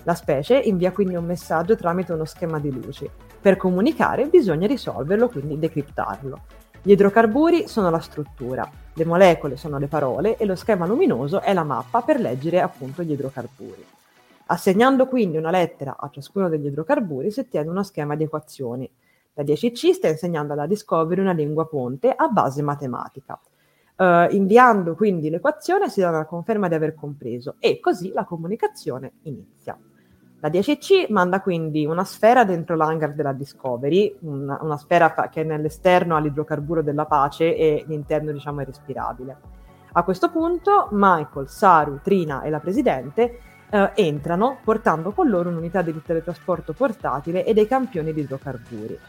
La 0.03 0.15
specie 0.15 0.57
invia 0.57 0.93
quindi 0.93 1.15
un 1.15 1.25
messaggio 1.25 1.75
tramite 1.75 2.13
uno 2.13 2.23
schema 2.23 2.57
di 2.57 2.71
luci. 2.71 3.09
Per 3.41 3.57
comunicare 3.57 4.27
bisogna 4.27 4.65
risolverlo, 4.65 5.27
quindi 5.27 5.59
decriptarlo. 5.59 6.39
Gli 6.81 6.91
idrocarburi 6.91 7.67
sono 7.67 7.89
la 7.89 7.99
struttura, 7.99 8.65
le 8.93 9.03
molecole 9.03 9.57
sono 9.57 9.77
le 9.77 9.87
parole 9.87 10.37
e 10.37 10.45
lo 10.45 10.55
schema 10.55 10.85
luminoso 10.85 11.41
è 11.41 11.51
la 11.51 11.65
mappa 11.65 12.01
per 12.01 12.21
leggere 12.21 12.61
appunto 12.61 13.03
gli 13.03 13.11
idrocarburi. 13.11 13.85
Assegnando 14.45 15.05
quindi 15.07 15.35
una 15.35 15.51
lettera 15.51 15.97
a 15.99 16.09
ciascuno 16.09 16.47
degli 16.47 16.67
idrocarburi 16.67 17.29
si 17.29 17.41
ottiene 17.41 17.67
uno 17.67 17.83
schema 17.83 18.15
di 18.15 18.23
equazioni. 18.23 18.89
La 19.37 19.43
10C 19.43 19.91
sta 19.91 20.07
insegnando 20.07 20.53
alla 20.53 20.65
Discovery 20.65 21.21
una 21.21 21.31
lingua 21.31 21.67
ponte 21.67 22.11
a 22.11 22.27
base 22.27 22.63
matematica. 22.63 23.39
Uh, 23.95 24.33
inviando 24.33 24.95
quindi 24.95 25.29
l'equazione 25.29 25.89
si 25.89 26.01
dà 26.01 26.09
la 26.09 26.25
conferma 26.25 26.67
di 26.67 26.73
aver 26.73 26.95
compreso 26.95 27.55
e 27.59 27.79
così 27.79 28.11
la 28.13 28.25
comunicazione 28.25 29.13
inizia. 29.23 29.77
La 30.39 30.49
10C 30.49 31.11
manda 31.11 31.41
quindi 31.41 31.85
una 31.85 32.03
sfera 32.03 32.45
dentro 32.45 32.75
l'hangar 32.75 33.13
della 33.13 33.33
Discovery, 33.33 34.17
una, 34.21 34.57
una 34.61 34.77
sfera 34.77 35.11
che 35.29 35.41
è 35.41 35.43
nell'esterno 35.43 36.15
all'idrocarburo 36.15 36.81
della 36.81 37.05
pace 37.05 37.55
e 37.55 37.85
l'interno 37.87 38.31
diciamo 38.31 38.61
è 38.61 38.65
respirabile. 38.65 39.37
A 39.91 40.03
questo 40.03 40.31
punto 40.31 40.87
Michael, 40.91 41.47
Saru, 41.47 41.99
Trina 42.01 42.41
e 42.41 42.49
la 42.49 42.59
Presidente 42.59 43.39
eh, 43.69 43.91
entrano 43.95 44.57
portando 44.63 45.11
con 45.11 45.29
loro 45.29 45.49
un'unità 45.49 45.83
di 45.83 46.01
teletrasporto 46.03 46.73
portatile 46.73 47.45
e 47.45 47.53
dei 47.53 47.67
campioni 47.67 48.13
di 48.13 48.21
idrocarburi. 48.21 48.99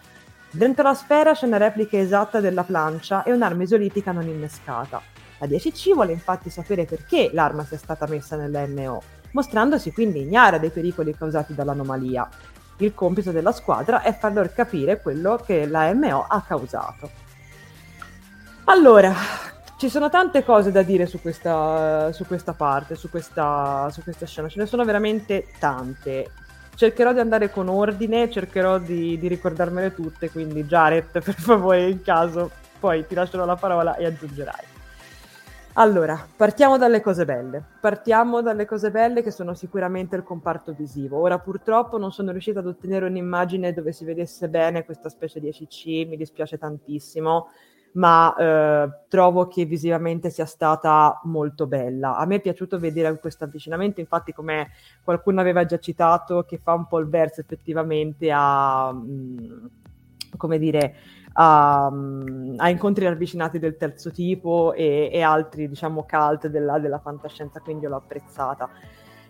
Dentro 0.50 0.82
la 0.82 0.94
sfera 0.94 1.34
c'è 1.34 1.44
una 1.46 1.58
replica 1.58 1.98
esatta 1.98 2.40
della 2.40 2.64
plancia 2.64 3.22
e 3.22 3.32
un'arma 3.32 3.64
isolitica 3.64 4.12
non 4.12 4.26
innescata. 4.26 5.00
La 5.38 5.46
10C 5.46 5.92
vuole 5.92 6.12
infatti 6.12 6.48
sapere 6.48 6.86
perché 6.86 7.30
l'arma 7.32 7.64
sia 7.64 7.76
stata 7.76 8.06
messa 8.06 8.34
nella 8.34 8.66
MO, 8.66 9.02
mostrandosi 9.32 9.92
quindi 9.92 10.22
ignara 10.22 10.56
dei 10.56 10.70
pericoli 10.70 11.14
causati 11.14 11.54
dall'anomalia. 11.54 12.26
Il 12.78 12.94
compito 12.94 13.30
della 13.30 13.52
squadra 13.52 14.00
è 14.02 14.16
far 14.16 14.32
loro 14.32 14.50
capire 14.54 15.02
quello 15.02 15.36
che 15.36 15.66
la 15.66 15.92
MO 15.92 16.24
ha 16.26 16.40
causato. 16.40 17.10
Allora, 18.64 19.14
ci 19.76 19.90
sono 19.90 20.08
tante 20.08 20.44
cose 20.44 20.72
da 20.72 20.82
dire 20.82 21.04
su 21.04 21.20
questa, 21.20 22.10
su 22.12 22.24
questa 22.26 22.54
parte, 22.54 22.94
su 22.94 23.10
questa, 23.10 23.88
su 23.92 24.02
questa 24.02 24.24
scena, 24.24 24.48
ce 24.48 24.60
ne 24.60 24.66
sono 24.66 24.84
veramente 24.84 25.48
tante 25.58 26.30
cercherò 26.78 27.12
di 27.12 27.18
andare 27.18 27.50
con 27.50 27.68
ordine, 27.68 28.30
cercherò 28.30 28.78
di, 28.78 29.18
di 29.18 29.26
ricordarmele 29.26 29.92
tutte, 29.92 30.30
quindi 30.30 30.62
Jared, 30.62 31.10
per 31.10 31.34
favore, 31.34 31.88
in 31.90 32.02
caso, 32.02 32.52
poi 32.78 33.04
ti 33.04 33.16
lascerò 33.16 33.44
la 33.44 33.56
parola 33.56 33.96
e 33.96 34.06
aggiungerai. 34.06 34.64
Allora, 35.72 36.24
partiamo 36.36 36.78
dalle 36.78 37.00
cose 37.00 37.24
belle. 37.24 37.62
Partiamo 37.80 38.42
dalle 38.42 38.64
cose 38.64 38.92
belle 38.92 39.22
che 39.24 39.32
sono 39.32 39.54
sicuramente 39.54 40.14
il 40.14 40.22
comparto 40.22 40.72
visivo. 40.72 41.18
Ora 41.18 41.40
purtroppo 41.40 41.98
non 41.98 42.12
sono 42.12 42.30
riuscita 42.30 42.60
ad 42.60 42.66
ottenere 42.66 43.06
un'immagine 43.06 43.72
dove 43.72 43.90
si 43.90 44.04
vedesse 44.04 44.48
bene 44.48 44.84
questa 44.84 45.08
specie 45.08 45.40
di 45.40 45.48
ECC, 45.48 46.08
mi 46.08 46.16
dispiace 46.16 46.58
tantissimo 46.58 47.48
ma 47.92 48.34
eh, 48.36 48.90
trovo 49.08 49.48
che 49.48 49.64
visivamente 49.64 50.30
sia 50.30 50.46
stata 50.46 51.20
molto 51.24 51.66
bella. 51.66 52.16
A 52.16 52.26
me 52.26 52.36
è 52.36 52.40
piaciuto 52.40 52.78
vedere 52.78 53.18
questo 53.18 53.44
avvicinamento, 53.44 54.00
infatti 54.00 54.32
come 54.32 54.70
qualcuno 55.02 55.40
aveva 55.40 55.64
già 55.64 55.78
citato, 55.78 56.44
che 56.44 56.58
fa 56.58 56.74
un 56.74 56.86
po' 56.86 56.98
il 56.98 57.08
verso 57.08 57.40
effettivamente 57.40 58.30
a, 58.32 58.92
mm, 58.92 59.66
come 60.36 60.58
dire, 60.58 60.94
a, 61.34 61.90
mm, 61.90 62.54
a, 62.58 62.68
incontri 62.68 63.04
ravvicinati 63.04 63.58
del 63.58 63.76
terzo 63.76 64.10
tipo 64.10 64.72
e, 64.74 65.10
e 65.12 65.20
altri, 65.22 65.68
diciamo, 65.68 66.06
cult 66.08 66.48
della, 66.48 66.78
della 66.78 66.98
fantascienza, 66.98 67.60
quindi 67.60 67.86
l'ho 67.86 67.96
apprezzata. 67.96 68.68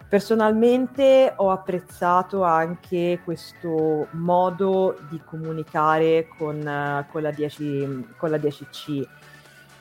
Personalmente 0.08 1.34
ho 1.36 1.50
apprezzato 1.50 2.42
anche 2.42 3.20
questo 3.22 4.06
modo 4.12 4.98
di 5.10 5.20
comunicare 5.22 6.28
con, 6.38 7.04
con, 7.10 7.22
la, 7.22 7.30
10, 7.30 8.14
con 8.16 8.30
la 8.30 8.38
10C. 8.38 9.06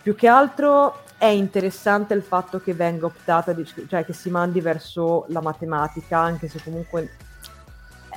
Più 0.02 0.16
che 0.16 0.28
altro 0.28 1.04
è 1.18 1.28
interessante 1.28 2.14
il 2.14 2.24
fatto 2.24 2.60
che 2.60 2.74
venga 2.74 3.06
optata, 3.06 3.56
cioè 3.88 4.04
che 4.04 4.12
si 4.12 4.30
mandi 4.30 4.60
verso 4.60 5.26
la 5.30 5.42
matematica, 5.42 6.20
anche 6.20 6.50
se 6.50 6.62
comunque 6.62 7.16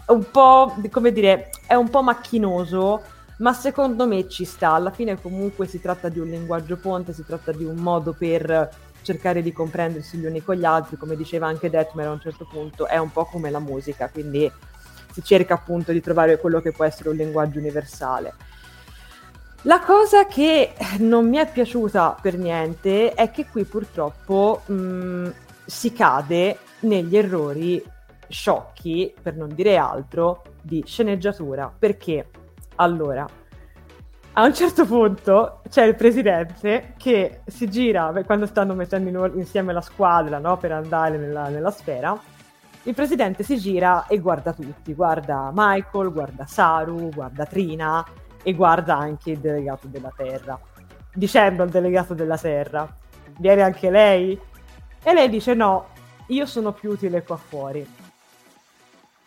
è 0.04 0.10
un 0.10 0.28
po', 0.32 0.74
come 0.90 1.12
dire, 1.12 1.50
è 1.68 1.74
un 1.74 1.90
po' 1.90 2.02
macchinoso, 2.02 3.02
ma 3.38 3.52
secondo 3.52 4.08
me 4.08 4.28
ci 4.28 4.44
sta. 4.44 4.72
Alla 4.72 4.90
fine 4.90 5.20
comunque 5.20 5.66
si 5.66 5.80
tratta 5.80 6.08
di 6.08 6.18
un 6.18 6.28
linguaggio 6.28 6.76
ponte, 6.76 7.12
si 7.12 7.24
tratta 7.24 7.52
di 7.52 7.64
un 7.64 7.76
modo 7.76 8.12
per 8.12 8.68
cercare 9.02 9.42
di 9.42 9.52
comprendersi 9.52 10.16
gli 10.16 10.26
uni 10.26 10.42
con 10.42 10.56
gli 10.56 10.64
altri, 10.64 10.96
come 10.96 11.16
diceva 11.16 11.46
anche 11.46 11.70
Detmer 11.70 12.06
a 12.06 12.12
un 12.12 12.20
certo 12.20 12.46
punto, 12.50 12.86
è 12.86 12.98
un 12.98 13.10
po' 13.10 13.24
come 13.24 13.50
la 13.50 13.58
musica, 13.58 14.08
quindi 14.08 14.50
si 15.12 15.22
cerca 15.22 15.54
appunto 15.54 15.92
di 15.92 16.00
trovare 16.00 16.38
quello 16.38 16.60
che 16.60 16.72
può 16.72 16.84
essere 16.84 17.08
un 17.08 17.16
linguaggio 17.16 17.58
universale. 17.58 18.34
La 19.62 19.80
cosa 19.80 20.26
che 20.26 20.72
non 20.98 21.28
mi 21.28 21.36
è 21.36 21.50
piaciuta 21.50 22.16
per 22.20 22.38
niente 22.38 23.12
è 23.12 23.30
che 23.30 23.46
qui 23.46 23.64
purtroppo 23.64 24.62
mh, 24.64 24.72
mm, 24.72 25.26
si 25.66 25.92
cade 25.92 26.58
negli 26.80 27.16
errori 27.16 27.84
sciocchi, 28.26 29.12
per 29.20 29.36
non 29.36 29.52
dire 29.54 29.76
altro, 29.76 30.44
di 30.62 30.82
sceneggiatura. 30.86 31.70
Perché? 31.76 32.30
Allora, 32.76 33.28
a 34.32 34.44
un 34.44 34.54
certo 34.54 34.86
punto 34.86 35.60
c'è 35.68 35.84
il 35.84 35.96
presidente 35.96 36.94
che 36.96 37.40
si 37.46 37.68
gira 37.68 38.12
quando 38.24 38.46
stanno 38.46 38.74
mettendo 38.74 39.26
insieme 39.34 39.72
la 39.72 39.80
squadra 39.80 40.38
no, 40.38 40.56
per 40.56 40.72
andare 40.72 41.18
nella, 41.18 41.48
nella, 41.48 41.70
sfera. 41.70 42.18
Il 42.84 42.94
presidente 42.94 43.42
si 43.42 43.58
gira 43.58 44.06
e 44.06 44.18
guarda 44.18 44.52
tutti, 44.52 44.94
guarda 44.94 45.50
Michael, 45.52 46.12
guarda 46.12 46.46
Saru, 46.46 47.08
guarda 47.10 47.44
Trina 47.44 48.04
e 48.42 48.54
guarda 48.54 48.96
anche 48.96 49.32
il 49.32 49.38
delegato 49.38 49.88
della 49.88 50.12
Terra, 50.16 50.58
dicendo 51.12 51.62
al 51.62 51.68
delegato 51.68 52.14
della 52.14 52.38
Terra, 52.38 52.88
viene 53.38 53.62
anche 53.62 53.90
lei? 53.90 54.40
E 55.02 55.12
lei 55.12 55.28
dice 55.28 55.54
no, 55.54 55.88
io 56.28 56.46
sono 56.46 56.72
più 56.72 56.90
utile 56.90 57.22
qua 57.22 57.36
fuori. 57.36 57.86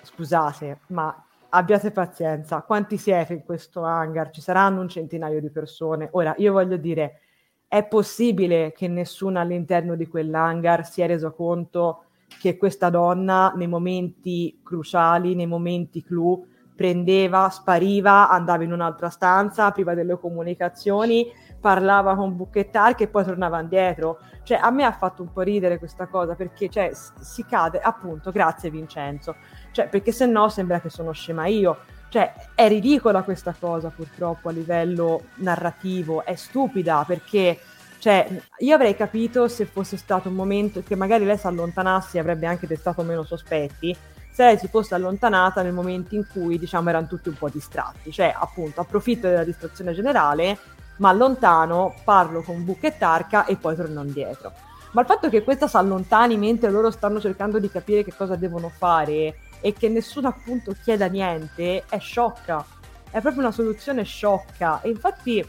Scusate, 0.01 0.79
ma 0.87 1.22
abbiate 1.55 1.91
pazienza, 1.91 2.61
quanti 2.61 2.97
siete 2.97 3.33
in 3.33 3.43
questo 3.43 3.83
hangar? 3.83 4.31
Ci 4.31 4.41
saranno 4.41 4.81
un 4.81 4.89
centinaio 4.89 5.39
di 5.39 5.51
persone. 5.51 6.09
Ora, 6.11 6.33
io 6.37 6.51
voglio 6.51 6.77
dire, 6.77 7.19
è 7.67 7.83
possibile 7.85 8.71
che 8.71 8.87
nessuno 8.87 9.39
all'interno 9.39 9.95
di 9.95 10.07
quell'hangar 10.07 10.85
si 10.85 11.01
è 11.01 11.07
reso 11.07 11.31
conto 11.33 12.05
che 12.39 12.57
questa 12.57 12.89
donna 12.89 13.53
nei 13.55 13.67
momenti 13.67 14.61
cruciali, 14.63 15.35
nei 15.35 15.45
momenti 15.45 16.03
clou, 16.03 16.45
prendeva, 16.75 17.49
spariva, 17.49 18.29
andava 18.29 18.63
in 18.63 18.71
un'altra 18.71 19.09
stanza, 19.09 19.65
apriva 19.65 19.93
delle 19.93 20.17
comunicazioni, 20.17 21.31
parlava 21.59 22.15
con 22.15 22.35
Bucchettar 22.35 22.95
che 22.95 23.07
poi 23.07 23.23
tornava 23.23 23.59
indietro. 23.59 24.19
Cioè, 24.41 24.57
a 24.57 24.71
me 24.71 24.83
ha 24.83 24.91
fatto 24.91 25.21
un 25.21 25.31
po' 25.31 25.41
ridere 25.41 25.77
questa 25.77 26.07
cosa 26.07 26.35
perché 26.35 26.69
cioè, 26.69 26.91
si 26.93 27.45
cade, 27.45 27.79
appunto, 27.79 28.31
grazie 28.31 28.69
Vincenzo, 28.69 29.35
cioè, 29.73 29.89
perché 29.89 30.13
se 30.13 30.25
no 30.25 30.47
sembra 30.47 30.79
che 30.79 30.89
sono 30.89 31.11
scema 31.11 31.47
io. 31.47 31.79
Cioè, 32.07 32.33
è 32.53 32.67
ridicola 32.67 33.23
questa 33.23 33.55
cosa 33.59 33.89
purtroppo 33.89 34.47
a 34.47 34.51
livello 34.51 35.23
narrativo, 35.35 36.23
è 36.23 36.35
stupida 36.35 37.03
perché 37.07 37.59
cioè, 37.97 38.27
io 38.59 38.75
avrei 38.75 38.95
capito 38.95 39.47
se 39.47 39.65
fosse 39.65 39.97
stato 39.97 40.27
un 40.29 40.35
momento 40.35 40.83
che 40.85 40.95
magari 40.95 41.25
lei 41.25 41.37
si 41.37 41.47
allontanasse 41.47 42.17
e 42.17 42.19
avrebbe 42.19 42.45
anche 42.45 42.67
destato 42.67 43.01
meno 43.01 43.23
sospetti, 43.23 43.95
se 44.29 44.43
lei 44.43 44.57
si 44.57 44.67
fosse 44.67 44.93
allontanata 44.93 45.61
nel 45.61 45.71
momento 45.71 46.13
in 46.13 46.25
cui, 46.27 46.59
diciamo, 46.59 46.89
erano 46.89 47.07
tutti 47.07 47.29
un 47.29 47.35
po' 47.35 47.49
distratti. 47.49 48.11
Cioè, 48.11 48.35
appunto, 48.37 48.81
approfitto 48.81 49.27
della 49.27 49.45
distrazione 49.45 49.93
generale, 49.93 50.57
ma 50.97 51.09
allontano, 51.09 51.95
parlo 52.03 52.41
con 52.41 52.65
Buc 52.65 52.83
e 52.83 52.97
Tarca 52.97 53.45
e 53.45 53.55
poi 53.55 53.75
torno 53.75 54.03
indietro. 54.03 54.51
Ma 54.91 55.01
il 55.01 55.07
fatto 55.07 55.29
che 55.29 55.43
questa 55.43 55.67
si 55.67 55.77
allontani 55.77 56.37
mentre 56.37 56.69
loro 56.69 56.91
stanno 56.91 57.21
cercando 57.21 57.57
di 57.57 57.69
capire 57.69 58.03
che 58.03 58.13
cosa 58.13 58.35
devono 58.35 58.69
fare 58.69 59.33
e 59.65 59.71
che 59.71 59.87
nessuno 59.87 60.27
appunto 60.27 60.75
chieda 60.83 61.05
niente 61.05 61.85
è 61.87 61.97
sciocca. 61.97 62.65
È 63.09 63.21
proprio 63.21 63.43
una 63.43 63.51
soluzione 63.53 64.03
sciocca. 64.03 64.81
E 64.81 64.89
infatti 64.89 65.47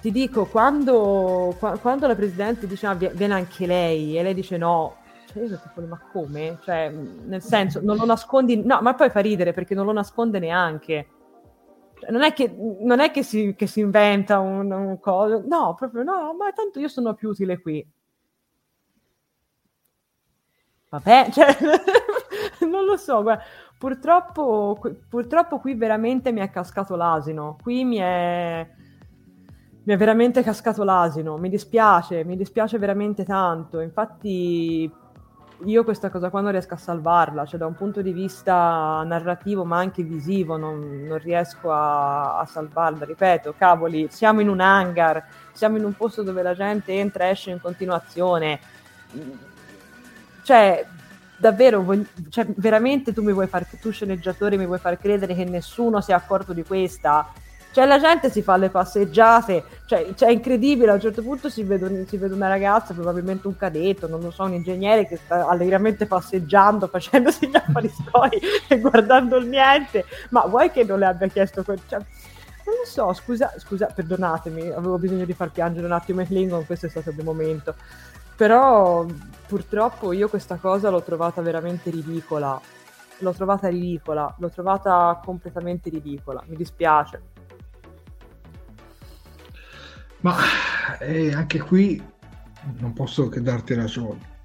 ti 0.00 0.10
dico, 0.10 0.46
quando, 0.46 1.54
quando 1.82 2.06
la 2.06 2.14
presidente 2.14 2.66
dice 2.66 2.86
ah, 2.86 2.94
viene 2.94 3.34
anche 3.34 3.66
lei 3.66 4.16
e 4.16 4.22
lei 4.22 4.32
dice 4.32 4.56
no, 4.56 4.96
cioè 5.30 5.42
io 5.42 5.60
tipo, 5.60 5.82
ma 5.82 6.00
come? 6.10 6.58
Cioè, 6.62 6.88
nel 6.88 7.42
senso, 7.42 7.80
non 7.82 7.98
lo 7.98 8.06
nascondi, 8.06 8.64
no, 8.64 8.80
ma 8.80 8.94
poi 8.94 9.10
fa 9.10 9.20
ridere 9.20 9.52
perché 9.52 9.74
non 9.74 9.84
lo 9.84 9.92
nasconde 9.92 10.38
neanche. 10.38 11.08
Cioè, 12.00 12.10
non 12.10 12.22
è 12.22 12.32
che, 12.32 12.50
non 12.80 13.00
è 13.00 13.10
che, 13.10 13.22
si, 13.22 13.54
che 13.54 13.66
si 13.66 13.80
inventa 13.80 14.38
un, 14.38 14.72
un 14.72 14.98
coso, 14.98 15.42
no, 15.46 15.74
proprio 15.74 16.04
no, 16.04 16.34
ma 16.34 16.50
tanto 16.52 16.78
io 16.80 16.88
sono 16.88 17.12
più 17.12 17.28
utile 17.28 17.60
qui. 17.60 17.86
Vabbè, 20.90 21.28
cioè, 21.30 21.54
non 22.78 22.86
lo 22.86 22.96
so, 22.96 23.22
guarda, 23.22 23.42
purtroppo, 23.76 24.78
purtroppo 25.08 25.58
qui 25.58 25.74
veramente 25.74 26.32
mi 26.32 26.40
è 26.40 26.50
cascato 26.50 26.94
l'asino, 26.96 27.56
qui 27.62 27.84
mi 27.84 27.96
è, 27.96 28.66
mi 29.82 29.92
è 29.92 29.96
veramente 29.96 30.42
cascato 30.42 30.84
l'asino, 30.84 31.36
mi 31.36 31.48
dispiace, 31.48 32.24
mi 32.24 32.36
dispiace 32.36 32.78
veramente 32.78 33.24
tanto, 33.24 33.80
infatti 33.80 34.90
io 35.64 35.82
questa 35.82 36.08
cosa 36.08 36.30
qua 36.30 36.40
non 36.40 36.52
riesco 36.52 36.74
a 36.74 36.76
salvarla, 36.76 37.44
cioè 37.44 37.58
da 37.58 37.66
un 37.66 37.74
punto 37.74 38.00
di 38.00 38.12
vista 38.12 39.02
narrativo 39.04 39.64
ma 39.64 39.78
anche 39.78 40.04
visivo 40.04 40.56
non, 40.56 41.04
non 41.04 41.18
riesco 41.18 41.72
a, 41.72 42.38
a, 42.38 42.46
salvarla, 42.46 43.04
ripeto, 43.04 43.54
cavoli, 43.58 44.06
siamo 44.08 44.40
in 44.40 44.48
un 44.48 44.60
hangar, 44.60 45.24
siamo 45.52 45.76
in 45.76 45.84
un 45.84 45.94
posto 45.94 46.22
dove 46.22 46.42
la 46.42 46.54
gente 46.54 46.92
entra 46.92 47.26
e 47.26 47.30
esce 47.30 47.50
in 47.50 47.60
continuazione, 47.60 48.60
cioè 50.42 50.86
davvero, 51.38 51.84
cioè, 52.28 52.46
veramente 52.56 53.12
tu 53.12 53.22
mi 53.22 53.32
vuoi 53.32 53.46
far, 53.46 53.66
tu 53.80 53.90
sceneggiatore 53.90 54.56
mi 54.56 54.66
vuoi 54.66 54.78
far 54.78 54.98
credere 54.98 55.34
che 55.34 55.44
nessuno 55.44 56.00
si 56.00 56.10
è 56.10 56.14
accorto 56.14 56.52
di 56.52 56.62
questa? 56.64 57.32
Cioè 57.70 57.86
la 57.86 58.00
gente 58.00 58.30
si 58.30 58.42
fa 58.42 58.56
le 58.56 58.70
passeggiate, 58.70 59.62
cioè, 59.86 60.14
cioè 60.14 60.30
è 60.30 60.32
incredibile, 60.32 60.90
a 60.90 60.94
un 60.94 61.00
certo 61.00 61.22
punto 61.22 61.48
si 61.48 61.62
vede, 61.62 62.06
si 62.08 62.16
vede, 62.16 62.34
una 62.34 62.48
ragazza, 62.48 62.94
probabilmente 62.94 63.46
un 63.46 63.56
cadetto, 63.56 64.08
non 64.08 64.20
lo 64.20 64.30
so, 64.30 64.44
un 64.44 64.54
ingegnere 64.54 65.06
che 65.06 65.16
sta 65.16 65.46
allegramente 65.46 66.06
passeggiando, 66.06 66.88
facendosi 66.90 67.46
gli 67.46 67.56
affari 67.56 67.88
suoi 67.88 68.40
e 68.66 68.80
guardando 68.80 69.36
il 69.36 69.46
niente, 69.46 70.06
ma 70.30 70.46
vuoi 70.46 70.70
che 70.70 70.82
non 70.84 70.98
le 70.98 71.06
abbia 71.06 71.28
chiesto 71.28 71.62
quel... 71.62 71.78
Cioè, 71.86 71.98
non 72.68 72.76
lo 72.76 72.84
so, 72.84 73.12
scusa, 73.14 73.54
scusa, 73.56 73.86
perdonatemi, 73.86 74.70
avevo 74.70 74.98
bisogno 74.98 75.24
di 75.24 75.32
far 75.32 75.50
piangere 75.50 75.86
un 75.86 75.92
attimo 75.92 76.20
il 76.20 76.26
Klingon, 76.26 76.66
questo 76.66 76.86
è 76.86 76.88
stato 76.88 77.10
il 77.10 77.22
momento. 77.22 77.74
Però 78.38 79.04
purtroppo 79.48 80.12
io 80.12 80.28
questa 80.28 80.58
cosa 80.58 80.90
l'ho 80.90 81.02
trovata 81.02 81.42
veramente 81.42 81.90
ridicola. 81.90 82.60
L'ho 83.18 83.32
trovata 83.32 83.66
ridicola, 83.66 84.32
l'ho 84.38 84.48
trovata 84.48 85.20
completamente 85.24 85.90
ridicola, 85.90 86.44
mi 86.46 86.54
dispiace. 86.54 87.20
Ma 90.20 90.36
eh, 91.00 91.34
anche 91.34 91.58
qui 91.58 92.00
non 92.78 92.92
posso 92.92 93.28
che 93.28 93.42
darti 93.42 93.74
ragione. 93.74 94.36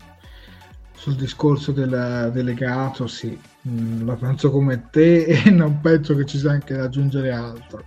Sul 0.95 1.13
discorso 1.13 1.71
del 1.71 2.31
delegato, 2.33 3.05
sì, 3.05 3.39
mm, 3.67 4.07
la 4.07 4.15
penso 4.15 4.49
come 4.49 4.89
te 4.89 5.25
e 5.45 5.51
non 5.51 5.81
penso 5.81 6.15
che 6.15 6.25
ci 6.25 6.39
sia 6.39 6.49
anche 6.49 6.73
da 6.73 6.85
aggiungere 6.85 7.31
altro. 7.31 7.85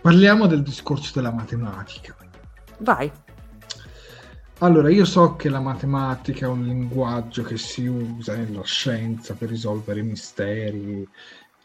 Parliamo 0.00 0.46
del 0.46 0.62
discorso 0.62 1.10
della 1.14 1.32
matematica. 1.32 2.16
Vai. 2.78 3.12
Allora, 4.62 4.88
io 4.90 5.04
so 5.04 5.34
che 5.34 5.48
la 5.48 5.58
matematica 5.58 6.46
è 6.46 6.48
un 6.48 6.62
linguaggio 6.62 7.42
che 7.42 7.58
si 7.58 7.84
usa 7.86 8.36
nella 8.36 8.62
scienza 8.62 9.34
per 9.34 9.48
risolvere 9.48 10.02
misteri, 10.02 11.04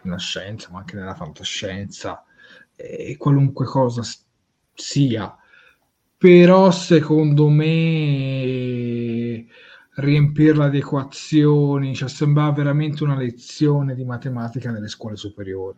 nella 0.01 0.17
scienza, 0.17 0.69
ma 0.71 0.79
anche 0.79 0.95
nella 0.95 1.13
fantascienza, 1.13 2.23
e 2.75 3.15
qualunque 3.17 3.67
cosa 3.67 4.01
sia. 4.73 5.37
Però 6.17 6.71
secondo 6.71 7.49
me 7.49 9.45
riempirla 9.93 10.67
di 10.67 10.79
equazioni, 10.79 11.93
cioè 11.93 12.09
sembrava 12.09 12.51
veramente 12.51 13.03
una 13.03 13.15
lezione 13.15 13.93
di 13.93 14.05
matematica 14.05 14.71
nelle 14.71 14.87
scuole 14.87 15.17
superiori. 15.17 15.77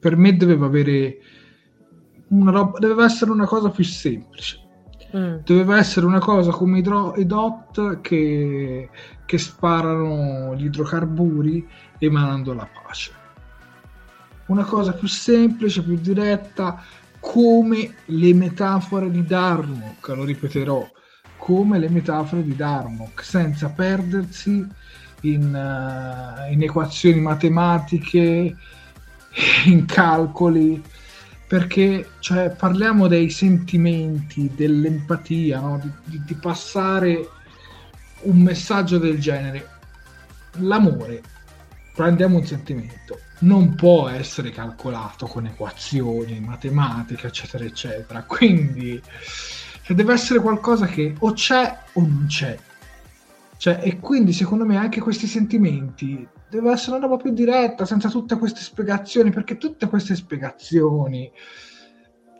Per 0.00 0.16
me 0.16 0.36
doveva 0.36 0.66
avere 0.66 1.16
una 2.30 2.50
roba, 2.50 2.80
doveva 2.80 3.04
essere 3.04 3.30
una 3.30 3.46
cosa 3.46 3.70
più 3.70 3.84
semplice. 3.84 4.62
Mm. 5.16 5.36
Doveva 5.44 5.78
essere 5.78 6.06
una 6.06 6.18
cosa 6.18 6.50
come 6.50 6.78
i, 6.78 6.82
dro- 6.82 7.14
i 7.16 7.24
dot 7.24 8.00
che, 8.00 8.88
che 9.24 9.38
sparano 9.38 10.54
gli 10.56 10.64
idrocarburi 10.64 11.68
emanando 11.98 12.52
la 12.52 12.66
pace. 12.66 13.12
Una 14.46 14.64
cosa 14.64 14.92
più 14.92 15.06
semplice, 15.06 15.82
più 15.82 15.96
diretta, 15.96 16.82
come 17.20 17.94
le 18.06 18.34
metafore 18.34 19.10
di 19.10 19.24
Darmok, 19.24 20.08
lo 20.08 20.24
ripeterò, 20.24 20.86
come 21.36 21.78
le 21.78 21.88
metafore 21.88 22.42
di 22.42 22.56
Darmok, 22.56 23.24
senza 23.24 23.68
perdersi 23.70 24.66
in, 25.20 25.42
uh, 25.54 26.52
in 26.52 26.62
equazioni 26.62 27.20
matematiche, 27.20 28.56
in 29.66 29.84
calcoli, 29.86 30.82
perché 31.54 32.14
cioè, 32.18 32.50
parliamo 32.50 33.06
dei 33.06 33.30
sentimenti, 33.30 34.50
dell'empatia, 34.56 35.60
no? 35.60 35.78
di, 35.80 35.88
di, 36.02 36.24
di 36.24 36.34
passare 36.34 37.28
un 38.22 38.42
messaggio 38.42 38.98
del 38.98 39.20
genere. 39.20 39.68
L'amore, 40.58 41.22
prendiamo 41.94 42.38
un 42.38 42.44
sentimento, 42.44 43.20
non 43.42 43.76
può 43.76 44.08
essere 44.08 44.50
calcolato 44.50 45.26
con 45.26 45.46
equazioni, 45.46 46.40
matematica, 46.40 47.28
eccetera, 47.28 47.62
eccetera. 47.62 48.24
Quindi 48.24 49.00
cioè, 49.82 49.94
deve 49.94 50.12
essere 50.12 50.40
qualcosa 50.40 50.86
che 50.86 51.14
o 51.20 51.34
c'è 51.34 51.78
o 51.92 52.00
non 52.00 52.24
c'è. 52.26 52.58
Cioè, 53.64 53.80
e 53.82 53.98
quindi 53.98 54.34
secondo 54.34 54.66
me 54.66 54.76
anche 54.76 55.00
questi 55.00 55.26
sentimenti 55.26 56.28
deve 56.50 56.70
essere 56.70 56.96
una 56.98 57.06
roba 57.06 57.16
più 57.16 57.32
diretta, 57.32 57.86
senza 57.86 58.10
tutte 58.10 58.36
queste 58.36 58.60
spiegazioni, 58.60 59.30
perché 59.30 59.56
tutte 59.56 59.88
queste 59.88 60.14
spiegazioni, 60.14 61.32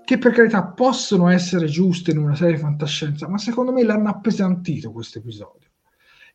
che 0.04 0.18
per 0.18 0.32
carità 0.32 0.64
possono 0.64 1.30
essere 1.30 1.64
giuste 1.64 2.10
in 2.10 2.18
una 2.18 2.34
serie 2.34 2.56
di 2.56 2.60
fantascienza, 2.60 3.26
ma 3.26 3.38
secondo 3.38 3.72
me 3.72 3.82
l'hanno 3.84 4.10
appesantito 4.10 4.92
questo 4.92 5.16
episodio. 5.16 5.70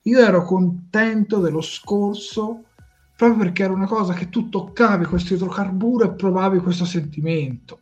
Io 0.05 0.17
ero 0.17 0.43
contento 0.43 1.37
dello 1.37 1.61
scorso 1.61 2.63
proprio 3.15 3.43
perché 3.43 3.65
era 3.65 3.73
una 3.73 3.85
cosa 3.85 4.13
che 4.13 4.29
tu 4.29 4.49
toccavi 4.49 5.05
questo 5.05 5.35
idrocarburo 5.35 6.05
e 6.05 6.15
provavi 6.15 6.57
questo 6.57 6.85
sentimento, 6.85 7.81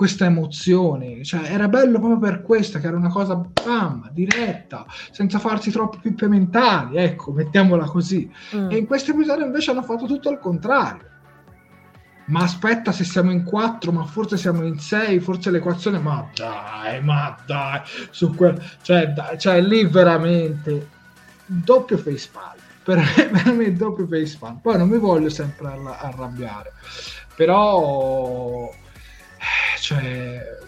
questa 0.00 0.24
emozione, 0.24 1.22
cioè 1.24 1.42
era 1.52 1.68
bello 1.68 1.98
proprio 1.98 2.18
per 2.18 2.40
questa, 2.40 2.78
che 2.78 2.86
era 2.86 2.96
una 2.96 3.10
cosa 3.10 3.34
bam, 3.34 4.08
diretta, 4.12 4.86
senza 5.10 5.38
farsi 5.38 5.70
troppo 5.70 5.98
pippe 6.00 6.26
mentali, 6.26 6.96
ecco, 6.96 7.32
mettiamola 7.32 7.84
così. 7.84 8.32
Mm. 8.56 8.70
E 8.70 8.76
in 8.78 8.86
questo 8.86 9.10
episodio 9.10 9.44
invece 9.44 9.72
hanno 9.72 9.82
fatto 9.82 10.06
tutto 10.06 10.30
al 10.30 10.38
contrario. 10.38 11.04
Ma 12.28 12.44
aspetta, 12.44 12.92
se 12.92 13.04
siamo 13.04 13.30
in 13.30 13.44
quattro, 13.44 13.92
ma 13.92 14.06
forse 14.06 14.38
siamo 14.38 14.64
in 14.64 14.78
sei, 14.78 15.20
forse 15.20 15.50
l'equazione, 15.50 15.98
ma 15.98 16.26
dai, 16.34 17.02
ma 17.02 17.36
dai, 17.44 17.82
su 18.08 18.34
quel, 18.34 18.58
cioè, 18.80 19.08
dai, 19.08 19.38
cioè 19.38 19.60
lì 19.60 19.84
veramente 19.84 20.88
doppio 21.44 21.98
facepalm 21.98 22.56
per 22.82 22.96
me 22.96 23.28
veramente 23.30 23.76
doppio 23.76 24.06
face 24.06 24.38
fan. 24.38 24.62
Poi 24.62 24.78
non 24.78 24.88
mi 24.88 24.96
voglio 24.96 25.28
sempre 25.28 25.78
arrabbiare, 25.98 26.72
però 27.36 28.70
cioè, 29.80 30.58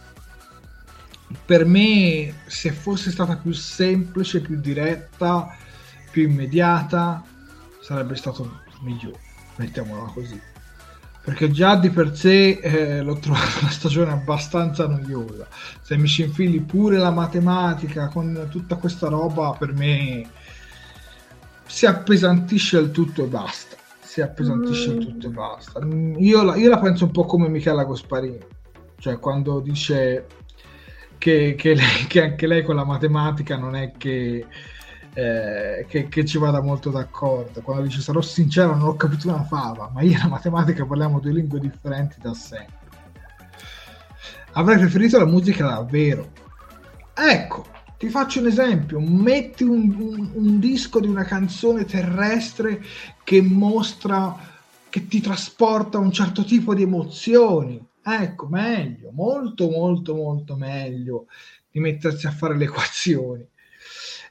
per 1.44 1.64
me 1.64 2.34
se 2.46 2.72
fosse 2.72 3.10
stata 3.10 3.36
più 3.36 3.52
semplice, 3.52 4.40
più 4.40 4.60
diretta, 4.60 5.56
più 6.10 6.28
immediata, 6.28 7.24
sarebbe 7.80 8.16
stato 8.16 8.60
migliore, 8.80 9.20
mettiamola 9.56 10.10
così. 10.12 10.40
Perché 11.24 11.52
già 11.52 11.76
di 11.76 11.90
per 11.90 12.16
sé 12.16 12.58
eh, 12.60 13.00
l'ho 13.00 13.16
trovata 13.18 13.60
una 13.60 13.70
stagione 13.70 14.10
abbastanza 14.10 14.88
noiosa. 14.88 15.46
Se 15.80 15.96
mi 15.96 16.08
ci 16.08 16.22
infili 16.22 16.60
pure 16.60 16.98
la 16.98 17.12
matematica 17.12 18.08
con 18.08 18.48
tutta 18.50 18.74
questa 18.74 19.08
roba, 19.08 19.54
per 19.56 19.72
me 19.72 20.28
si 21.64 21.86
appesantisce 21.86 22.78
il 22.78 22.90
tutto 22.90 23.24
e 23.24 23.28
basta. 23.28 23.76
Si 24.00 24.20
appesantisce 24.20 24.90
mm. 24.92 24.98
il 24.98 25.06
tutto 25.06 25.26
e 25.28 25.30
basta. 25.30 25.80
Io 26.18 26.42
la, 26.42 26.56
io 26.56 26.68
la, 26.68 26.78
penso 26.78 27.04
un 27.04 27.12
po' 27.12 27.24
come 27.24 27.48
Michela 27.48 27.84
Gosparini, 27.84 28.38
cioè 29.02 29.18
quando 29.18 29.58
dice 29.58 30.26
che, 31.18 31.56
che, 31.58 31.74
lei, 31.74 32.06
che 32.06 32.22
anche 32.22 32.46
lei 32.46 32.62
con 32.62 32.76
la 32.76 32.84
matematica 32.84 33.56
non 33.56 33.74
è 33.74 33.90
che, 33.98 34.46
eh, 35.12 35.86
che, 35.88 36.08
che, 36.08 36.24
ci 36.24 36.38
vada 36.38 36.62
molto 36.62 36.90
d'accordo. 36.90 37.62
Quando 37.62 37.82
dice 37.82 38.00
sarò 38.00 38.20
sincero, 38.20 38.76
non 38.76 38.86
ho 38.86 38.94
capito 38.94 39.26
una 39.28 39.42
fava, 39.42 39.90
ma 39.92 40.02
io 40.02 40.16
e 40.16 40.18
la 40.18 40.28
matematica 40.28 40.86
parliamo 40.86 41.18
due 41.18 41.32
lingue 41.32 41.58
differenti 41.58 42.20
da 42.20 42.32
sempre. 42.32 42.78
Avrei 44.52 44.78
preferito 44.78 45.18
la 45.18 45.26
musica 45.26 45.66
davvero. 45.66 46.30
Ecco, 47.12 47.66
ti 47.98 48.08
faccio 48.08 48.38
un 48.38 48.46
esempio, 48.46 49.00
metti 49.00 49.64
un, 49.64 49.96
un, 49.98 50.30
un, 50.34 50.58
disco 50.60 51.00
di 51.00 51.08
una 51.08 51.24
canzone 51.24 51.84
terrestre 51.84 52.80
che 53.24 53.42
mostra, 53.42 54.36
che 54.88 55.08
ti 55.08 55.20
trasporta 55.20 55.98
un 55.98 56.12
certo 56.12 56.44
tipo 56.44 56.72
di 56.72 56.82
emozioni. 56.82 57.90
Ecco, 58.04 58.46
meglio, 58.48 59.10
molto 59.12 59.70
molto 59.70 60.14
molto 60.14 60.56
meglio 60.56 61.26
di 61.70 61.80
mettersi 61.80 62.26
a 62.26 62.30
fare 62.30 62.56
le 62.56 62.64
equazioni. 62.64 63.46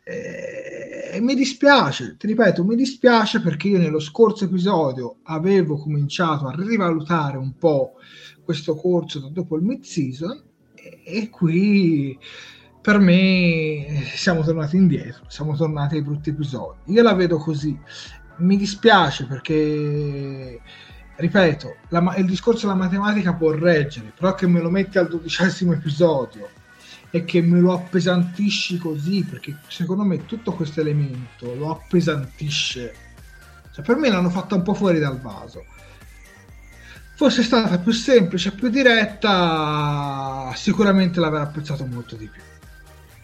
E 0.04 1.20
mi 1.22 1.36
dispiace, 1.36 2.16
ti 2.18 2.28
ripeto, 2.28 2.64
mi 2.66 2.76
dispiace 2.76 3.40
perché 3.40 3.68
io 3.68 3.78
nello 3.78 4.00
scorso 4.00 4.46
episodio 4.46 5.18
avevo 5.24 5.78
cominciato 5.78 6.48
a 6.48 6.56
rivalutare 6.56 7.38
un 7.38 7.56
po' 7.58 7.94
questo 8.44 8.76
corso 8.76 9.20
dopo 9.30 9.56
il 9.56 9.64
mid-season 9.64 10.44
e, 10.74 11.02
e 11.06 11.30
qui 11.30 12.18
per 12.82 12.98
me 12.98 14.04
siamo 14.16 14.42
tornati 14.44 14.76
indietro, 14.76 15.26
siamo 15.28 15.56
tornati 15.56 15.96
ai 15.96 16.02
brutti 16.02 16.30
episodi. 16.32 16.80
Io 16.94 17.04
la 17.04 17.14
vedo 17.14 17.38
così. 17.38 17.78
Mi 18.38 18.58
dispiace 18.58 19.28
perché, 19.28 20.60
ripeto, 21.22 21.76
la, 21.90 22.16
il 22.18 22.26
discorso 22.26 22.68
della 22.68 22.78
matematica 22.78 23.34
può 23.34 23.52
reggere, 23.52 24.12
però 24.18 24.36
che 24.36 24.48
me 24.48 24.60
lo 24.60 24.70
metti 24.70 24.98
al 24.98 25.08
dodicesimo 25.08 25.72
episodio 25.74 26.50
e 27.10 27.26
che 27.26 27.42
me 27.42 27.60
lo 27.60 27.74
appesantisci 27.74 28.78
così, 28.78 29.24
perché 29.24 29.58
secondo 29.68 30.04
me 30.04 30.26
tutto 30.26 30.54
questo 30.54 30.82
elemento 30.82 31.54
lo 31.56 31.72
appesantisce. 31.72 32.96
Cioè, 33.72 33.86
per 33.86 33.98
me 33.98 34.10
l'hanno 34.10 34.30
fatta 34.30 34.56
un 34.56 34.64
po' 34.64 34.74
fuori 34.74 35.00
dal 35.00 35.20
vaso. 35.20 35.64
Fosse 37.16 37.44
stata 37.44 37.78
più 37.78 37.92
semplice, 37.92 38.52
più 38.54 38.70
diretta, 38.70 40.52
sicuramente 40.56 41.20
l'avrei 41.20 41.44
apprezzato 41.44 41.86
molto 41.86 42.16
di 42.16 42.28
più. 42.28 42.42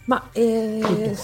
Ma 0.06 0.30
eh, 0.34 1.18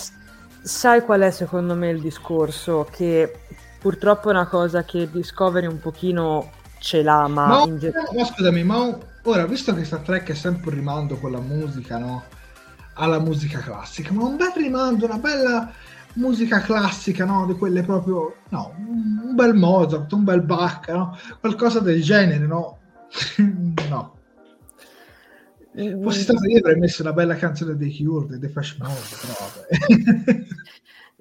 sai 0.62 1.02
qual 1.02 1.22
è 1.22 1.32
secondo 1.32 1.76
me 1.76 1.90
il 1.90 2.02
discorso? 2.02 2.88
Che 2.90 3.40
purtroppo 3.80 4.30
è 4.30 4.32
una 4.32 4.48
cosa 4.48 4.84
che 4.84 5.10
Discovery 5.12 5.68
un 5.68 5.80
pochino 5.80 6.50
ce 6.84 7.02
l'ha, 7.02 7.28
ma... 7.30 7.48
ma, 7.48 7.64
in 7.64 7.80
ma 8.14 8.26
scusami, 8.26 8.62
ma 8.64 8.98
ora, 9.24 9.46
visto 9.48 9.74
che 9.74 9.86
Star 9.86 10.02
Trek 10.02 10.30
è 10.32 10.34
sempre 10.34 10.72
un 10.72 10.76
rimando 10.76 11.16
con 11.16 11.32
la 11.32 11.40
musica, 11.40 11.98
no? 11.98 12.24
Alla 12.96 13.20
musica 13.20 13.60
classica, 13.60 14.12
ma 14.12 14.26
un 14.26 14.36
bel 14.36 14.52
rimando, 14.54 15.06
una 15.06 15.18
bella 15.18 15.72
musica 16.16 16.60
classica, 16.60 17.24
no? 17.24 17.46
Di 17.46 17.54
quelle 17.54 17.84
proprio... 17.84 18.36
No, 18.50 18.76
un 18.78 19.34
bel 19.34 19.54
Mozart, 19.54 20.12
un 20.12 20.26
bel 20.26 20.42
Bach, 20.42 20.90
no? 20.90 21.18
Qualcosa 21.40 21.80
del 21.80 22.04
genere, 22.04 22.46
no? 22.46 22.80
no. 23.90 24.18
Fossi 26.02 26.20
stato 26.20 26.46
io 26.46 26.60
avrei 26.60 26.78
messo 26.78 27.02
una 27.02 27.14
bella 27.14 27.36
canzone 27.36 27.78
dei 27.78 27.96
Cure, 27.96 28.28
dei 28.28 28.40
Depeche 28.40 28.76
Mode, 28.80 29.00
però 29.22 30.36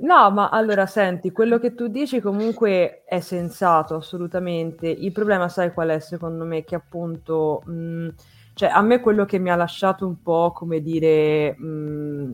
No, 0.02 0.30
ma 0.32 0.48
allora 0.48 0.84
senti, 0.86 1.30
quello 1.30 1.58
che 1.60 1.74
tu 1.74 1.86
dici 1.86 2.20
comunque 2.20 3.04
è 3.04 3.20
sensato 3.20 3.94
assolutamente. 3.94 4.88
Il 4.88 5.12
problema, 5.12 5.48
sai 5.48 5.72
qual 5.72 5.90
è 5.90 6.00
secondo 6.00 6.44
me? 6.44 6.64
Che 6.64 6.74
appunto, 6.74 7.62
mh, 7.64 8.08
cioè 8.54 8.68
a 8.70 8.80
me 8.82 8.98
quello 9.00 9.24
che 9.24 9.38
mi 9.38 9.50
ha 9.50 9.54
lasciato 9.54 10.04
un 10.04 10.20
po', 10.20 10.50
come 10.52 10.80
dire, 10.80 11.56
mh, 11.56 12.32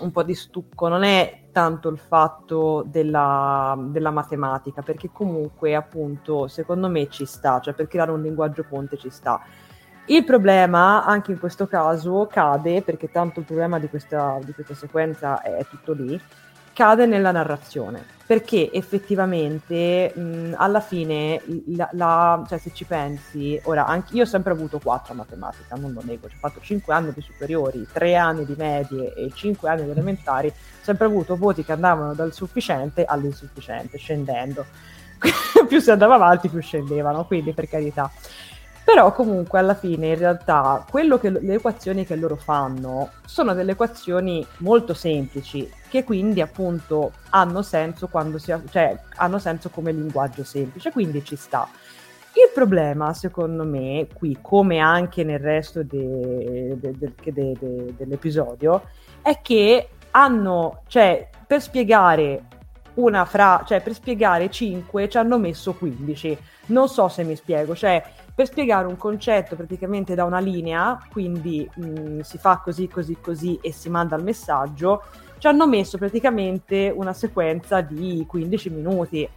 un 0.00 0.10
po' 0.10 0.22
di 0.24 0.34
stucco 0.34 0.88
non 0.88 1.04
è 1.04 1.42
tanto 1.52 1.88
il 1.88 1.98
fatto 1.98 2.84
della, 2.86 3.76
della, 3.78 4.10
matematica, 4.10 4.82
perché 4.82 5.10
comunque 5.12 5.76
appunto 5.76 6.48
secondo 6.48 6.88
me 6.88 7.08
ci 7.08 7.26
sta, 7.26 7.60
cioè 7.60 7.74
per 7.74 7.86
creare 7.86 8.10
un 8.10 8.22
linguaggio 8.22 8.64
ponte 8.68 8.96
ci 8.96 9.10
sta 9.10 9.40
il 10.10 10.24
problema, 10.24 11.04
anche 11.04 11.32
in 11.32 11.38
questo 11.38 11.66
caso, 11.66 12.26
cade, 12.30 12.80
perché 12.82 13.10
tanto 13.10 13.40
il 13.40 13.46
problema 13.46 13.78
di 13.78 13.88
questa, 13.90 14.38
di 14.42 14.52
questa 14.54 14.72
sequenza 14.74 15.42
è, 15.42 15.66
tutto 15.68 15.92
lì, 15.92 16.18
cade 16.78 17.06
nella 17.06 17.32
narrazione, 17.32 18.04
perché 18.24 18.70
effettivamente 18.72 20.12
mh, 20.14 20.54
alla 20.56 20.78
fine, 20.78 21.42
la, 21.74 21.88
la, 21.94 22.44
cioè 22.48 22.56
se 22.58 22.70
ci 22.72 22.84
pensi, 22.84 23.60
ora 23.64 23.84
anche 23.84 24.14
io 24.14 24.22
ho 24.22 24.26
sempre 24.26 24.52
avuto 24.52 24.78
4 24.78 25.12
a 25.12 25.16
matematica, 25.16 25.74
non 25.74 25.92
lo 25.92 26.02
nego, 26.04 26.26
ho 26.26 26.30
fatto 26.38 26.60
5 26.60 26.94
anni 26.94 27.12
di 27.12 27.20
superiori, 27.20 27.84
3 27.92 28.14
anni 28.14 28.44
di 28.44 28.54
medie 28.56 29.12
e 29.12 29.32
5 29.34 29.68
anni 29.68 29.86
di 29.86 29.90
elementari, 29.90 30.46
ho 30.46 30.52
sempre 30.80 31.06
avuto 31.06 31.34
voti 31.34 31.64
che 31.64 31.72
andavano 31.72 32.14
dal 32.14 32.32
sufficiente 32.32 33.04
all'insufficiente, 33.04 33.98
scendendo. 33.98 34.64
più 35.66 35.80
si 35.80 35.90
andava 35.90 36.14
avanti, 36.14 36.48
più 36.48 36.60
scendevano, 36.60 37.24
quindi 37.24 37.52
per 37.52 37.68
carità. 37.68 38.08
Però 38.88 39.12
comunque 39.12 39.58
alla 39.58 39.74
fine 39.74 40.06
in 40.06 40.16
realtà 40.16 40.82
che, 40.90 41.28
le 41.28 41.54
equazioni 41.54 42.06
che 42.06 42.16
loro 42.16 42.36
fanno 42.36 43.10
sono 43.26 43.52
delle 43.52 43.72
equazioni 43.72 44.44
molto 44.60 44.94
semplici 44.94 45.70
che 45.90 46.04
quindi 46.04 46.40
appunto 46.40 47.12
hanno 47.28 47.60
senso 47.60 48.08
si 48.36 48.54
cioè 48.70 48.98
hanno 49.16 49.38
senso 49.38 49.68
come 49.68 49.92
linguaggio 49.92 50.42
semplice, 50.42 50.90
quindi 50.90 51.22
ci 51.22 51.36
sta. 51.36 51.68
Il 52.32 52.50
problema, 52.54 53.12
secondo 53.12 53.62
me, 53.62 54.06
qui, 54.10 54.38
come 54.40 54.78
anche 54.78 55.22
nel 55.22 55.40
resto 55.40 55.82
de, 55.82 56.78
de, 56.78 57.12
de, 57.22 57.94
dell'episodio, 57.94 58.84
è 59.20 59.42
che 59.42 59.88
hanno, 60.12 60.84
cioè, 60.86 61.28
per 61.46 61.60
spiegare 61.60 62.42
una 62.94 63.26
fra, 63.26 63.64
cioè 63.66 63.82
per 63.82 63.92
spiegare 63.92 64.50
5 64.50 65.10
ci 65.10 65.18
hanno 65.18 65.38
messo 65.38 65.74
15. 65.74 66.38
Non 66.66 66.88
so 66.88 67.08
se 67.08 67.22
mi 67.22 67.36
spiego, 67.36 67.74
cioè 67.74 68.02
per 68.38 68.46
spiegare 68.46 68.86
un 68.86 68.96
concetto 68.96 69.56
praticamente 69.56 70.14
da 70.14 70.22
una 70.22 70.38
linea, 70.38 70.96
quindi 71.10 71.68
mh, 71.74 71.88
mm, 71.88 72.20
si 72.20 72.38
fa 72.38 72.60
così, 72.62 72.86
così, 72.86 73.16
così 73.20 73.58
e 73.60 73.72
si 73.72 73.90
manda 73.90 74.14
il 74.14 74.22
messaggio, 74.22 75.02
ci 75.38 75.48
hanno 75.48 75.66
messo 75.66 75.98
praticamente 75.98 76.88
una 76.94 77.12
sequenza 77.12 77.80
di 77.80 78.24
15 78.28 78.70
minuti. 78.70 79.28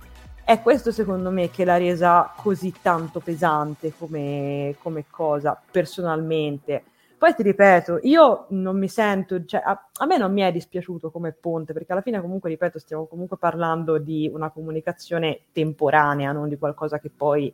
È 0.46 0.62
questo 0.62 0.92
secondo 0.92 1.32
me 1.32 1.50
che 1.50 1.66
l'ha 1.66 1.78
resa 1.78 2.32
così 2.36 2.72
tanto 2.80 3.20
pesante 3.22 3.92
come, 3.98 4.76
come 4.84 5.06
cosa, 5.10 5.60
personalmente. 5.72 6.84
Poi 7.18 7.34
ti 7.34 7.42
ripeto, 7.42 8.00
io 8.04 8.46
non 8.50 8.78
mi 8.78 8.88
sento, 8.88 9.46
cioè, 9.46 9.62
a, 9.64 9.90
a, 9.94 10.06
me 10.06 10.18
non 10.18 10.32
mi 10.32 10.42
è 10.42 10.52
dispiaciuto 10.52 11.10
come 11.10 11.32
ponte, 11.32 11.74
perché 11.74 11.92
alla 11.92 12.02
fine 12.02 12.20
comunque, 12.22 12.50
ripeto, 12.50 12.78
stiamo 12.78 13.06
comunque 13.06 13.38
parlando 13.38 13.98
di 13.98 14.30
una 14.32 14.50
comunicazione 14.50 15.42
temporanea, 15.52 16.32
non 16.32 16.50
di 16.50 16.58
qualcosa 16.58 17.00
che 17.00 17.12
poi 17.16 17.52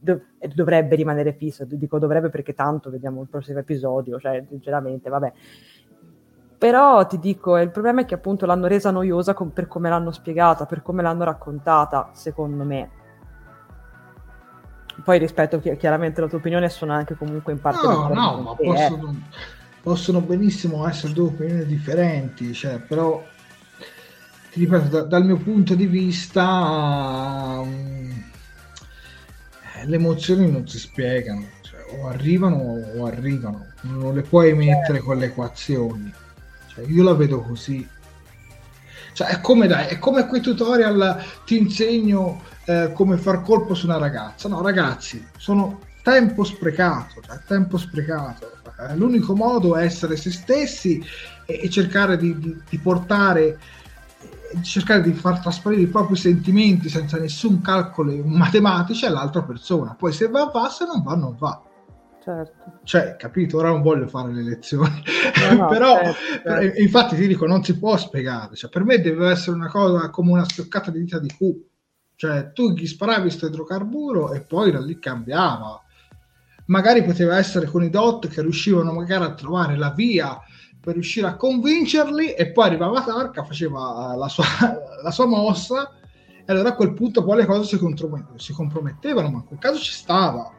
do, 0.00 0.20
dovrebbe 0.54 0.96
rimanere 0.96 1.32
fisso. 1.34 1.64
Dico 1.64 1.98
dovrebbe 1.98 2.30
perché 2.30 2.54
tanto 2.54 2.90
vediamo 2.90 3.22
il 3.22 3.28
prossimo 3.28 3.58
episodio, 3.58 4.18
cioè 4.18 4.44
sinceramente, 4.48 5.08
vabbè. 5.08 5.32
Però 6.58 7.06
ti 7.06 7.18
dico, 7.18 7.56
il 7.56 7.70
problema 7.70 8.02
è 8.02 8.04
che 8.04 8.14
appunto 8.14 8.44
l'hanno 8.44 8.66
resa 8.66 8.90
noiosa 8.90 9.32
com- 9.32 9.50
per 9.50 9.66
come 9.66 9.88
l'hanno 9.88 10.10
spiegata, 10.10 10.66
per 10.66 10.82
come 10.82 11.02
l'hanno 11.02 11.24
raccontata, 11.24 12.10
secondo 12.12 12.64
me 12.64 12.90
poi 15.02 15.18
rispetto 15.18 15.58
chi- 15.60 15.76
chiaramente 15.76 16.20
la 16.20 16.28
tua 16.28 16.38
opinione 16.38 16.68
sono 16.68 16.92
anche 16.92 17.14
comunque 17.14 17.52
in 17.52 17.60
parte 17.60 17.86
no 17.86 18.08
no 18.08 18.40
ma 18.40 18.54
te, 18.54 18.64
possono, 18.64 19.10
eh. 19.10 19.14
possono, 19.80 20.20
benissimo 20.20 20.86
essere 20.86 21.12
due 21.12 21.28
opinioni 21.28 21.64
differenti 21.64 22.52
cioè 22.52 22.80
però 22.80 23.22
ti 24.50 24.60
ripeto 24.60 24.88
da, 24.88 25.02
dal 25.02 25.24
mio 25.24 25.36
punto 25.38 25.74
di 25.74 25.86
vista 25.86 27.60
um, 27.62 28.29
le 29.84 29.96
emozioni 29.96 30.50
non 30.50 30.66
si 30.68 30.78
spiegano 30.78 31.46
cioè, 31.62 31.80
o 31.98 32.08
arrivano 32.08 32.56
o 32.96 33.06
arrivano 33.06 33.66
non 33.82 34.14
le 34.14 34.22
puoi 34.22 34.54
mettere 34.54 35.00
con 35.00 35.18
le 35.18 35.26
equazioni 35.26 36.12
cioè, 36.68 36.84
io 36.86 37.02
la 37.02 37.14
vedo 37.14 37.40
così 37.40 37.86
cioè, 39.12 39.28
è 39.28 39.40
come 39.40 39.66
dai, 39.66 39.88
è 39.88 39.98
come 39.98 40.26
quei 40.26 40.40
tutorial 40.40 41.24
ti 41.44 41.58
insegno 41.58 42.42
eh, 42.70 42.92
come 42.92 43.16
far 43.16 43.42
colpo 43.42 43.74
su 43.74 43.86
una 43.86 43.98
ragazza. 43.98 44.48
No, 44.48 44.62
ragazzi, 44.62 45.26
sono 45.36 45.80
tempo 46.02 46.44
sprecato, 46.44 47.20
cioè 47.20 47.40
tempo 47.46 47.76
sprecato. 47.76 48.52
Eh, 48.78 48.96
l'unico 48.96 49.34
modo 49.34 49.76
è 49.76 49.84
essere 49.84 50.16
se 50.16 50.30
stessi 50.30 51.04
e, 51.46 51.60
e 51.62 51.70
cercare 51.70 52.16
di, 52.16 52.38
di, 52.38 52.56
di 52.68 52.78
portare 52.78 53.58
cercare 54.62 55.02
di 55.02 55.12
far 55.12 55.40
trasparire 55.40 55.82
i 55.82 55.86
propri 55.86 56.16
sentimenti 56.16 56.88
senza 56.88 57.18
nessun 57.18 57.60
calcolo 57.60 58.12
matematico 58.24 59.06
all'altra 59.06 59.42
persona. 59.42 59.94
Poi 59.94 60.12
se 60.12 60.28
va, 60.28 60.46
va, 60.46 60.68
se 60.68 60.84
non 60.84 61.02
va, 61.02 61.14
non 61.14 61.36
va. 61.38 61.62
Certo. 62.22 62.80
Cioè, 62.84 63.16
capito? 63.16 63.58
Ora 63.58 63.70
non 63.70 63.82
voglio 63.82 64.06
fare 64.06 64.32
le 64.32 64.42
lezioni, 64.42 65.02
no, 65.48 65.56
no, 65.56 65.66
però 65.72 65.96
certo, 65.96 66.18
certo. 66.42 66.80
infatti 66.80 67.16
ti 67.16 67.26
dico, 67.26 67.46
non 67.46 67.64
si 67.64 67.78
può 67.78 67.96
spiegare. 67.96 68.54
Cioè, 68.54 68.68
per 68.68 68.84
me 68.84 69.00
deve 69.00 69.30
essere 69.30 69.56
una 69.56 69.68
cosa 69.68 70.10
come 70.10 70.32
una 70.32 70.44
schioccata 70.44 70.90
di 70.90 70.98
dita 71.00 71.18
di 71.18 71.28
Q 71.28 71.68
cioè, 72.20 72.52
tu 72.52 72.72
gli 72.72 72.86
sparavi 72.86 73.22
questo 73.22 73.46
idrocarburo 73.46 74.34
e 74.34 74.42
poi 74.42 74.70
da 74.70 74.78
lì 74.78 74.98
cambiava. 74.98 75.82
Magari 76.66 77.02
poteva 77.02 77.38
essere 77.38 77.64
con 77.64 77.82
i 77.82 77.88
dot 77.88 78.28
che 78.28 78.42
riuscivano 78.42 78.92
magari 78.92 79.24
a 79.24 79.32
trovare 79.32 79.74
la 79.78 79.88
via 79.88 80.38
per 80.80 80.94
riuscire 80.94 81.26
a 81.26 81.36
convincerli 81.36 82.32
e 82.32 82.50
poi 82.52 82.66
arrivava 82.66 83.02
Tarka, 83.02 83.44
faceva 83.44 84.14
la 84.16 84.28
sua, 84.28 84.44
la 85.02 85.10
sua 85.10 85.26
mossa 85.26 85.92
e 86.44 86.52
allora 86.52 86.70
a 86.70 86.74
quel 86.74 86.94
punto 86.94 87.22
poi 87.22 87.36
le 87.36 87.46
cose 87.46 87.76
si, 87.76 87.96
si 88.36 88.52
compromettevano, 88.52 89.30
ma 89.30 89.38
in 89.38 89.44
quel 89.44 89.58
caso 89.58 89.78
ci 89.78 89.92
stava. 89.92 90.50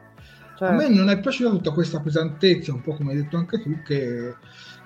Certo. 0.56 0.64
A 0.64 0.70
me 0.70 0.88
non 0.88 1.10
è 1.10 1.18
piaciuta 1.18 1.50
tutta 1.50 1.72
questa 1.72 2.00
pesantezza, 2.00 2.72
un 2.72 2.82
po' 2.82 2.94
come 2.94 3.12
hai 3.12 3.18
detto 3.18 3.36
anche 3.36 3.60
tu, 3.60 3.82
che, 3.82 4.36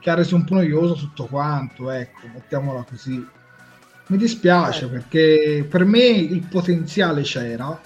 che 0.00 0.10
ha 0.10 0.14
reso 0.14 0.34
un 0.36 0.44
po' 0.44 0.54
noioso 0.54 0.94
tutto 0.94 1.26
quanto, 1.26 1.90
ecco, 1.90 2.26
mettiamola 2.32 2.84
così. 2.88 3.24
Mi 4.08 4.16
dispiace 4.16 4.86
eh. 4.86 4.88
perché 4.88 5.66
per 5.68 5.84
me 5.84 6.06
il 6.06 6.46
potenziale 6.46 7.22
c'era, 7.22 7.78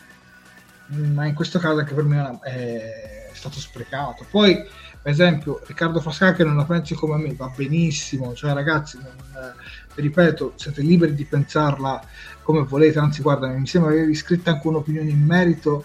ma 0.86 1.26
in 1.26 1.34
questo 1.34 1.58
caso 1.58 1.80
anche 1.80 1.94
per 1.94 2.04
me 2.04 2.38
è 2.42 3.30
stato 3.32 3.58
sprecato. 3.58 4.24
Poi, 4.30 4.56
per 5.02 5.12
esempio, 5.12 5.60
Riccardo 5.66 6.00
Fasca 6.00 6.34
che 6.34 6.44
non 6.44 6.56
la 6.56 6.64
pensi 6.64 6.94
come 6.94 7.16
me, 7.16 7.34
va 7.34 7.50
benissimo, 7.54 8.34
cioè 8.34 8.52
ragazzi, 8.52 8.98
non, 8.98 9.14
eh, 9.42 10.00
ripeto, 10.00 10.52
siete 10.56 10.82
liberi 10.82 11.14
di 11.14 11.24
pensarla 11.24 12.02
come 12.42 12.64
volete, 12.64 12.98
anzi 12.98 13.22
guarda, 13.22 13.48
mi 13.48 13.66
sembra 13.66 13.92
che 13.92 13.98
avevi 13.98 14.14
scritto 14.14 14.50
anche 14.50 14.68
un'opinione 14.68 15.08
in 15.08 15.24
merito 15.24 15.84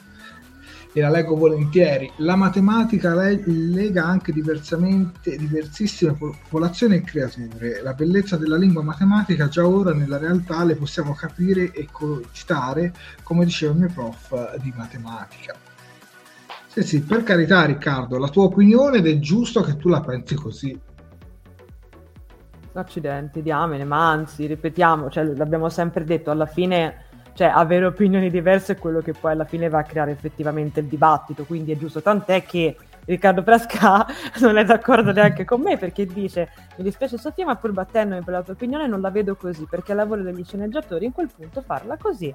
e 0.91 1.01
la 1.01 1.09
leggo 1.09 1.35
volentieri. 1.35 2.11
La 2.17 2.35
matematica 2.35 3.13
le- 3.15 3.43
lega 3.45 4.05
anche 4.05 4.31
diversamente, 4.31 5.35
diversissime 5.37 6.13
popolazioni 6.13 6.95
e 6.95 7.03
creature. 7.03 7.81
La 7.81 7.93
bellezza 7.93 8.37
della 8.37 8.57
lingua 8.57 8.81
matematica 8.81 9.47
già 9.49 9.67
ora 9.67 9.93
nella 9.93 10.17
realtà 10.17 10.63
le 10.63 10.75
possiamo 10.75 11.13
capire 11.13 11.71
e 11.71 11.87
cogitare, 11.91 12.93
come 13.23 13.45
diceva 13.45 13.73
il 13.73 13.79
mio 13.79 13.91
prof 13.93 14.57
di 14.57 14.73
matematica. 14.75 15.74
Sì, 16.75 16.83
sì, 16.83 17.01
per 17.03 17.23
carità 17.23 17.63
Riccardo, 17.63 18.17
la 18.17 18.27
tua 18.27 18.43
opinione 18.43 18.97
ed 18.97 19.07
è 19.07 19.17
giusto 19.19 19.61
che 19.61 19.77
tu 19.77 19.87
la 19.87 20.01
pensi 20.01 20.35
così. 20.35 20.77
Accidenti, 22.73 23.41
diamine, 23.41 23.85
ma 23.85 24.09
anzi, 24.09 24.45
ripetiamo, 24.45 25.09
cioè, 25.09 25.23
l'abbiamo 25.23 25.69
sempre 25.69 26.03
detto, 26.03 26.31
alla 26.31 26.45
fine 26.45 27.03
cioè 27.31 27.47
avere 27.47 27.85
opinioni 27.85 28.29
diverse 28.29 28.73
è 28.73 28.77
quello 28.77 28.99
che 28.99 29.13
poi 29.13 29.31
alla 29.31 29.45
fine 29.45 29.69
va 29.69 29.79
a 29.79 29.83
creare 29.83 30.11
effettivamente 30.11 30.81
il 30.81 30.87
dibattito, 30.87 31.45
quindi 31.45 31.71
è 31.71 31.77
giusto, 31.77 32.01
tant'è 32.01 32.43
che 32.43 32.75
Riccardo 33.05 33.41
Frasca 33.41 34.05
non 34.41 34.57
è 34.57 34.65
d'accordo 34.65 35.13
neanche 35.13 35.45
con 35.45 35.61
me 35.61 35.77
perché 35.77 36.05
dice 36.05 36.49
mi 36.75 36.83
dispiace 36.83 37.17
Sofia 37.17 37.45
ma 37.45 37.55
pur 37.55 37.71
battendomi 37.71 38.21
per 38.23 38.33
la 38.33 38.41
tua 38.41 38.53
opinione 38.53 38.87
non 38.87 38.99
la 38.99 39.11
vedo 39.11 39.35
così 39.35 39.65
perché 39.69 39.91
al 39.91 39.99
lavoro 39.99 40.23
degli 40.23 40.43
sceneggiatori 40.43 41.05
in 41.05 41.11
quel 41.11 41.29
punto 41.33 41.61
farla 41.61 41.97
così 41.97 42.33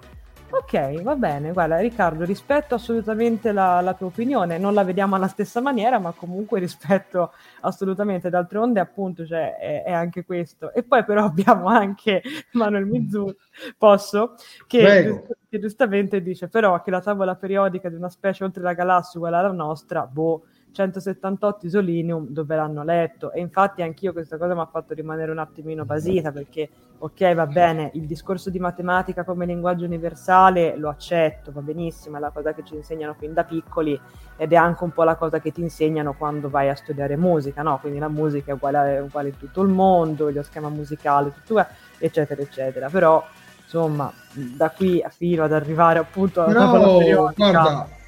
Ok, 0.53 1.03
va 1.03 1.14
bene. 1.14 1.53
Guarda, 1.53 1.78
Riccardo, 1.78 2.24
rispetto 2.24 2.74
assolutamente 2.74 3.53
la, 3.53 3.80
la, 3.80 3.94
tua 3.94 4.09
opinione. 4.09 4.59
Non 4.59 4.74
la 4.74 4.82
vediamo 4.82 5.14
alla 5.14 5.28
stessa 5.28 5.61
maniera, 5.61 6.01
ma 6.01 6.11
comunque 6.11 6.59
rispetto 6.59 7.32
assolutamente. 7.61 8.30
D'altronde, 8.30 8.80
appunto, 8.80 9.24
cioè, 9.24 9.57
è, 9.57 9.84
è, 9.84 9.92
anche 9.92 10.24
questo. 10.24 10.72
E 10.72 10.82
poi, 10.82 11.05
però, 11.05 11.24
abbiamo 11.26 11.68
anche 11.68 12.20
Manuel 12.53 12.86
Mizzù, 12.86 13.32
posso? 13.78 14.34
Che, 14.66 15.24
che, 15.48 15.59
giustamente 15.61 16.20
dice: 16.20 16.48
però 16.48 16.82
che 16.82 16.90
la 16.90 17.01
tavola 17.01 17.36
periodica 17.36 17.88
di 17.88 17.94
una 17.94 18.11
specie 18.11 18.42
oltre 18.42 18.62
la 18.62 18.72
galassia 18.72 19.20
uguale 19.20 19.36
alla 19.36 19.53
nostra, 19.53 20.05
boh 20.05 20.46
178 20.72 21.66
Isolinium 21.66 22.28
dove 22.28 22.56
l'hanno 22.56 22.82
letto. 22.82 23.32
E 23.32 23.40
infatti 23.40 23.82
anch'io 23.82 24.12
questa 24.12 24.38
cosa 24.38 24.54
mi 24.54 24.60
ha 24.60 24.66
fatto 24.66 24.94
rimanere 24.94 25.30
un 25.30 25.38
attimino 25.38 25.84
basita 25.84 26.32
perché 26.32 26.68
ok 26.98 27.34
va 27.34 27.46
bene 27.46 27.90
il 27.94 28.04
discorso 28.04 28.50
di 28.50 28.58
matematica 28.58 29.24
come 29.24 29.46
linguaggio 29.46 29.86
universale 29.86 30.76
lo 30.76 30.90
accetto 30.90 31.50
va 31.50 31.62
benissimo 31.62 32.18
è 32.18 32.20
la 32.20 32.28
cosa 32.28 32.52
che 32.52 32.62
ci 32.62 32.74
insegnano 32.74 33.14
fin 33.14 33.32
da 33.32 33.44
piccoli 33.44 33.98
ed 34.36 34.52
è 34.52 34.56
anche 34.56 34.84
un 34.84 34.90
po' 34.90 35.04
la 35.04 35.16
cosa 35.16 35.40
che 35.40 35.50
ti 35.50 35.62
insegnano 35.62 36.12
quando 36.12 36.50
vai 36.50 36.68
a 36.68 36.74
studiare 36.74 37.16
musica 37.16 37.62
no? 37.62 37.78
quindi 37.80 37.98
la 37.98 38.08
musica 38.08 38.50
è 38.50 38.54
uguale, 38.54 38.96
è 38.96 39.00
uguale 39.00 39.28
in 39.28 39.38
tutto 39.38 39.62
il 39.62 39.68
mondo 39.68 40.28
lo 40.28 40.42
schema 40.42 40.68
musicale 40.68 41.32
tutto 41.32 41.64
eccetera 41.98 42.42
eccetera. 42.42 42.88
Però 42.88 43.24
insomma 43.62 44.12
da 44.32 44.70
qui 44.70 45.04
fino 45.10 45.44
ad 45.44 45.52
arrivare 45.52 45.98
appunto 45.98 46.42
alla 46.42 46.66
guarda 47.34 47.98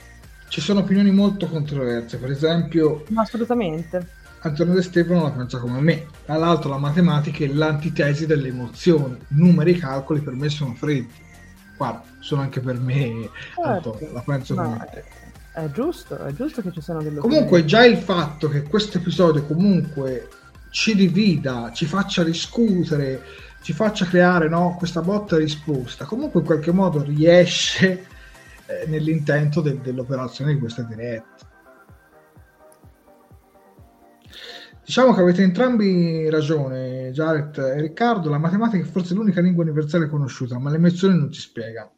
ci 0.53 0.61
sono 0.61 0.81
opinioni 0.81 1.11
molto 1.11 1.47
controverse, 1.47 2.19
per 2.19 2.31
esempio... 2.31 3.05
Assolutamente. 3.15 4.07
Antonio 4.41 4.75
De 4.75 4.83
Stefano 4.83 5.23
la 5.23 5.31
pensa 5.31 5.59
come 5.59 5.81
me, 5.81 6.07
tra 6.27 6.37
l'altro 6.37 6.69
la 6.69 6.77
matematica 6.77 7.43
è 7.43 7.47
l'antitesi 7.47 8.27
delle 8.27 8.49
emozioni, 8.49 9.17
numeri 9.29 9.73
e 9.73 9.79
calcoli 9.79 10.21
per 10.21 10.35
me 10.35 10.51
sono 10.51 10.75
freddi, 10.75 11.11
guarda, 11.75 12.03
sono 12.19 12.43
anche 12.43 12.61
per 12.61 12.79
me, 12.79 13.31
certo. 13.55 13.93
Antonio, 13.95 14.13
la 14.13 14.21
penso 14.21 14.55
come 14.55 14.69
me. 14.69 15.05
È 15.55 15.71
giusto, 15.71 16.19
è 16.23 16.33
giusto 16.35 16.61
che 16.61 16.71
ci 16.71 16.83
siano 16.83 17.01
delle 17.01 17.21
Comunque 17.21 17.61
opinioni. 17.61 17.67
già 17.69 17.85
il 17.87 17.97
fatto 17.97 18.51
che 18.51 18.65
questo 18.65 18.99
episodio 18.99 19.47
comunque 19.47 20.29
ci 20.69 20.95
divida, 20.95 21.71
ci 21.73 21.87
faccia 21.87 22.23
discutere, 22.23 23.23
ci 23.63 23.73
faccia 23.73 24.05
creare 24.05 24.51
no, 24.51 24.75
questa 24.77 25.01
botta 25.01 25.39
risposta, 25.39 26.05
comunque 26.05 26.41
in 26.41 26.47
qualche 26.47 26.73
modo 26.73 27.03
riesce 27.03 28.09
eh, 28.81 28.87
nell'intento 28.87 29.61
del, 29.61 29.79
dell'operazione 29.79 30.55
di 30.55 30.59
questa 30.59 30.83
diretta. 30.83 31.51
Diciamo 34.85 35.15
che 35.15 35.21
avete 35.21 35.43
entrambi 35.43 36.29
ragione, 36.29 37.13
Jared 37.13 37.57
e 37.57 37.81
Riccardo, 37.81 38.29
la 38.29 38.39
matematica 38.39 38.85
è 38.85 38.87
forse 38.87 39.15
l'unica 39.15 39.41
lingua 39.41 39.63
universale 39.63 40.09
conosciuta, 40.09 40.59
ma 40.59 40.71
le 40.71 40.77
emozioni 40.77 41.17
non 41.17 41.31
ci 41.31 41.41
spiegano. 41.41 41.93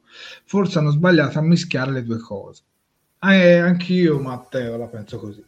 Forse 0.45 0.79
hanno 0.79 0.91
sbagliato 0.91 1.39
a 1.39 1.43
mischiare 1.43 1.91
le 1.91 2.05
due 2.05 2.19
cose. 2.19 2.63
Eh, 3.21 3.59
anch'io, 3.59 4.21
Matteo, 4.21 4.77
la 4.77 4.87
penso 4.87 5.19
così. 5.19 5.43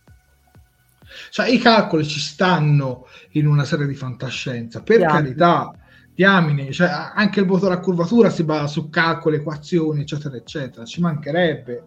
Cioè, 1.31 1.49
i 1.49 1.59
calcoli 1.59 2.05
ci 2.07 2.19
stanno 2.19 3.07
in 3.33 3.47
una 3.47 3.65
serie 3.65 3.87
di 3.87 3.95
fantascienza, 3.95 4.83
per 4.83 4.99
Diamine. 4.99 5.23
carità, 5.23 5.73
diamine, 6.17 6.73
cioè, 6.73 6.89
anche 7.15 7.41
il 7.41 7.47
motore 7.47 7.75
a 7.75 7.79
curvatura 7.79 8.31
si 8.31 8.43
basa 8.43 8.67
su 8.67 8.89
calcoli, 8.89 9.37
equazioni, 9.37 10.01
eccetera, 10.01 10.35
eccetera, 10.35 10.87
ci 10.87 11.03
mancherebbe. 11.03 11.85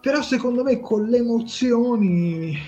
Però 0.00 0.22
secondo 0.22 0.64
me 0.64 0.80
con 0.80 1.04
le 1.04 1.18
emozioni 1.18 2.58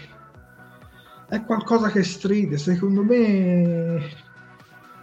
è 1.28 1.42
qualcosa 1.42 1.88
che 1.88 2.04
stride. 2.04 2.58
Secondo 2.58 3.02
me 3.02 4.22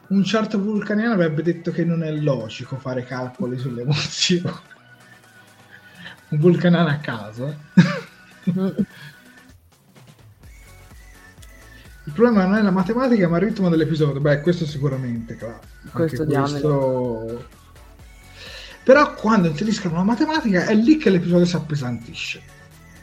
un 0.07 0.23
certo 0.23 0.61
vulcaniano 0.61 1.13
avrebbe 1.13 1.41
detto 1.41 1.71
che 1.71 1.83
non 1.83 2.03
è 2.03 2.11
logico 2.11 2.77
fare 2.77 3.03
calcoli 3.03 3.57
sulle 3.57 3.81
emozioni. 3.81 4.43
un 6.29 6.39
vulcaniano 6.39 6.89
a 6.89 6.97
caso. 6.97 7.47
eh. 8.43 8.85
Il 12.11 12.17
problema 12.17 12.45
non 12.45 12.57
è 12.57 12.61
la 12.61 12.71
matematica, 12.71 13.29
ma 13.29 13.37
il 13.37 13.43
ritmo 13.43 13.69
dell'episodio. 13.69 14.19
Beh, 14.19 14.41
questo 14.41 14.65
sicuramente, 14.65 15.37
claro. 15.37 15.61
Questo 15.93 16.25
diamine. 16.25 16.59
Però 18.83 19.13
quando 19.13 19.47
inseriscono 19.47 19.95
la 19.95 20.03
matematica 20.03 20.65
è 20.65 20.73
lì 20.73 20.97
che 20.97 21.09
l'episodio 21.09 21.45
si 21.45 21.55
appesantisce. 21.55 22.41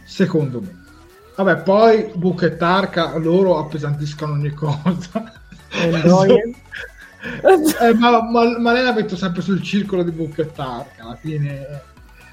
Secondo 0.05 0.61
me. 0.61 0.85
Vabbè, 1.37 1.63
poi 1.63 2.11
Book 2.17 2.43
e 2.43 2.57
Tarka 2.59 3.17
loro 3.17 3.59
appesantiscono 3.59 4.35
ogni 4.35 4.51
cosa. 4.53 5.33
E? 5.71 6.55
Eh, 7.21 7.95
ma, 7.95 8.23
ma, 8.23 8.59
ma 8.61 8.73
lei 8.73 8.85
la 8.85 8.93
metto 8.93 9.17
sempre 9.17 9.43
sul 9.43 9.61
circolo 9.61 10.05
di 10.05 10.13
Book 10.13 10.39
e 10.39 10.53
Tarka. 10.53 11.03
Alla 11.03 11.17
fine 11.17 11.67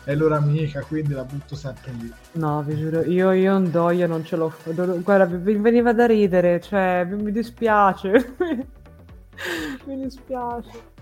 è 0.06 0.14
loro 0.14 0.36
amica, 0.36 0.82
quindi 0.84 1.14
la 1.14 1.24
butto 1.24 1.56
sempre 1.56 1.91
lì. 1.93 2.14
No, 2.34 2.62
vi 2.62 2.78
giuro, 2.78 3.03
io, 3.03 3.32
io 3.32 3.58
Ndoye 3.58 4.06
non 4.06 4.24
ce 4.24 4.36
l'ho. 4.36 4.53
Guarda, 4.64 5.26
mi 5.26 5.56
veniva 5.56 5.93
da 5.93 6.06
ridere, 6.06 6.62
cioè, 6.62 7.06
mi 7.10 7.32
dispiace. 7.32 8.36
mi 9.86 10.01
dispiace. 10.01 10.93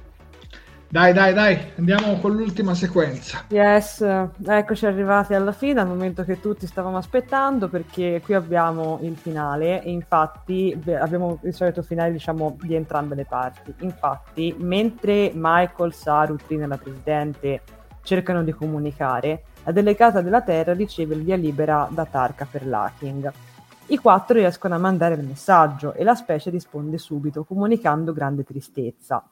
Dai, 0.87 1.11
dai, 1.11 1.33
dai, 1.33 1.71
andiamo 1.77 2.19
con 2.19 2.35
l'ultima 2.35 2.75
sequenza. 2.75 3.45
Yes, 3.49 3.99
eccoci 4.45 4.85
arrivati 4.85 5.33
alla 5.33 5.51
fine, 5.51 5.81
al 5.81 5.87
momento 5.87 6.23
che 6.23 6.39
tutti 6.39 6.67
stavamo 6.67 6.97
aspettando, 6.97 7.67
perché 7.67 8.21
qui 8.23 8.35
abbiamo 8.35 8.99
il 9.01 9.17
finale 9.17 9.83
e 9.83 9.89
infatti 9.89 10.79
abbiamo 10.99 11.39
il 11.41 11.53
solito 11.53 11.81
finale, 11.81 12.11
diciamo, 12.11 12.55
di 12.61 12.75
entrambe 12.75 13.15
le 13.15 13.25
parti. 13.25 13.73
Infatti, 13.79 14.55
mentre 14.59 15.31
Michael, 15.33 15.93
Saru, 15.93 16.35
Trin 16.35 16.61
e 16.61 16.67
la 16.67 16.77
Presidente 16.77 17.61
cercano 18.03 18.43
di 18.43 18.51
comunicare, 18.51 19.43
la 19.63 19.71
delegata 19.71 20.21
della 20.21 20.41
Terra 20.41 20.73
riceve 20.73 21.15
il 21.15 21.23
via 21.23 21.35
libera 21.35 21.87
da 21.89 22.05
Tarka 22.05 22.45
per 22.49 22.67
l'hacking. 22.67 23.31
I 23.87 23.97
quattro 23.97 24.37
riescono 24.37 24.75
a 24.75 24.77
mandare 24.77 25.15
il 25.15 25.25
messaggio 25.25 25.93
e 25.93 26.03
la 26.03 26.15
specie 26.15 26.49
risponde 26.49 26.97
subito, 26.97 27.43
comunicando 27.43 28.13
grande 28.13 28.43
tristezza. 28.43 29.25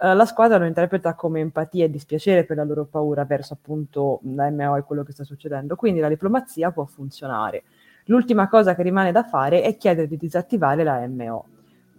Eh, 0.00 0.14
la 0.14 0.24
squadra 0.24 0.58
lo 0.58 0.64
interpreta 0.64 1.14
come 1.14 1.40
empatia 1.40 1.84
e 1.84 1.90
dispiacere 1.90 2.44
per 2.44 2.56
la 2.56 2.64
loro 2.64 2.84
paura 2.84 3.24
verso 3.24 3.54
appunto 3.54 4.20
la 4.24 4.50
MO 4.50 4.76
e 4.76 4.82
quello 4.82 5.02
che 5.02 5.12
sta 5.12 5.24
succedendo, 5.24 5.76
quindi 5.76 6.00
la 6.00 6.08
diplomazia 6.08 6.70
può 6.70 6.84
funzionare. 6.84 7.64
L'ultima 8.06 8.48
cosa 8.48 8.74
che 8.74 8.82
rimane 8.82 9.12
da 9.12 9.22
fare 9.22 9.62
è 9.62 9.76
chiedere 9.76 10.08
di 10.08 10.16
disattivare 10.16 10.82
la 10.82 11.06
MO. 11.06 11.46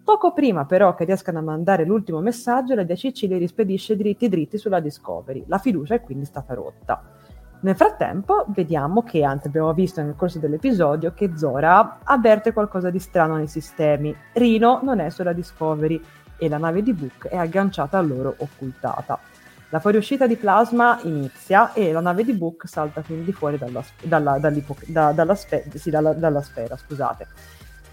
Poco 0.04 0.34
prima 0.34 0.66
però 0.66 0.96
che 0.96 1.06
riescano 1.06 1.40
a 1.40 1.44
mandare 1.44 1.86
l'ultimo 1.86 2.20
messaggio, 2.20 2.76
la 2.76 2.84
DCC 2.84 3.22
li 3.22 3.38
rispedisce 3.38 3.96
dritti 3.96 4.28
dritti 4.28 4.58
sulla 4.58 4.82
Discovery. 4.82 5.46
La 5.48 5.60
fiducia 5.60 5.96
è 5.96 6.02
quindi 6.02 6.26
stata 6.26 6.54
rotta. 6.54 7.02
Nel 7.62 7.78
frattempo 7.78 8.44
vediamo 8.50 9.04
che, 9.04 9.24
anzi 9.24 9.48
abbiamo 9.48 9.74
visto 9.74 10.02
nel 10.02 10.16
corso 10.18 10.40
dell'episodio, 10.40 11.14
che 11.14 11.38
Zora 11.38 12.00
avverte 12.04 12.52
qualcosa 12.52 12.90
di 12.90 13.00
strano 13.00 13.38
nei 13.38 13.48
sistemi. 13.48 14.14
Rino 14.34 14.82
non 14.84 15.00
è 15.00 15.10
sulla 15.10 15.32
Discovery 15.32 16.02
e 16.38 16.50
la 16.50 16.58
nave 16.58 16.82
di 16.82 16.92
Book 16.94 17.28
è 17.28 17.38
agganciata 17.38 17.98
a 17.98 18.02
loro 18.02 18.36
occultata. 18.38 19.18
La 19.70 19.80
fuoriuscita 19.80 20.28
di 20.28 20.36
plasma 20.36 21.00
inizia 21.04 21.72
e 21.72 21.94
la 21.94 22.02
nave 22.02 22.26
di 22.26 22.34
Book 22.34 22.68
salta 22.68 23.02
quindi 23.02 23.32
fuori 23.32 23.58
dalla, 23.58 23.82
dalla, 24.02 24.38
dalla 24.38 25.36
sfe- 25.36 25.64
sì, 25.76 25.90
dalla 25.90 26.42
sfera. 26.42 26.76
Scusate. 26.76 27.28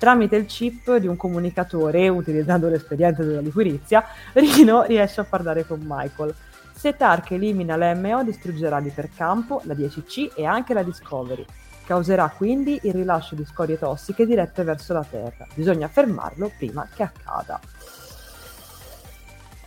Tramite 0.01 0.37
il 0.37 0.47
chip 0.47 0.97
di 0.97 1.07
un 1.07 1.17
comunicatore, 1.17 2.09
utilizzando 2.09 2.71
l'esperienza 2.71 3.23
della 3.23 3.43
liquirizia, 3.43 4.03
Rino 4.33 4.85
riesce 4.85 5.21
a 5.21 5.25
parlare 5.25 5.67
con 5.67 5.79
Michael. 5.87 6.35
Se 6.73 6.97
Tark 6.97 7.33
elimina 7.33 7.77
la 7.77 7.95
MO 7.95 8.25
distruggerà 8.25 8.79
l'ipercampo, 8.79 9.61
la 9.65 9.75
10C 9.75 10.31
e 10.37 10.47
anche 10.47 10.73
la 10.73 10.83
Discovery. 10.83 11.45
Causerà 11.85 12.33
quindi 12.35 12.81
il 12.85 12.95
rilascio 12.95 13.35
di 13.35 13.45
scorie 13.45 13.79
tossiche 13.79 14.25
dirette 14.25 14.63
verso 14.63 14.95
la 14.95 15.05
Terra. 15.05 15.47
Bisogna 15.53 15.87
fermarlo 15.89 16.51
prima 16.57 16.89
che 16.95 17.03
accada. 17.03 17.61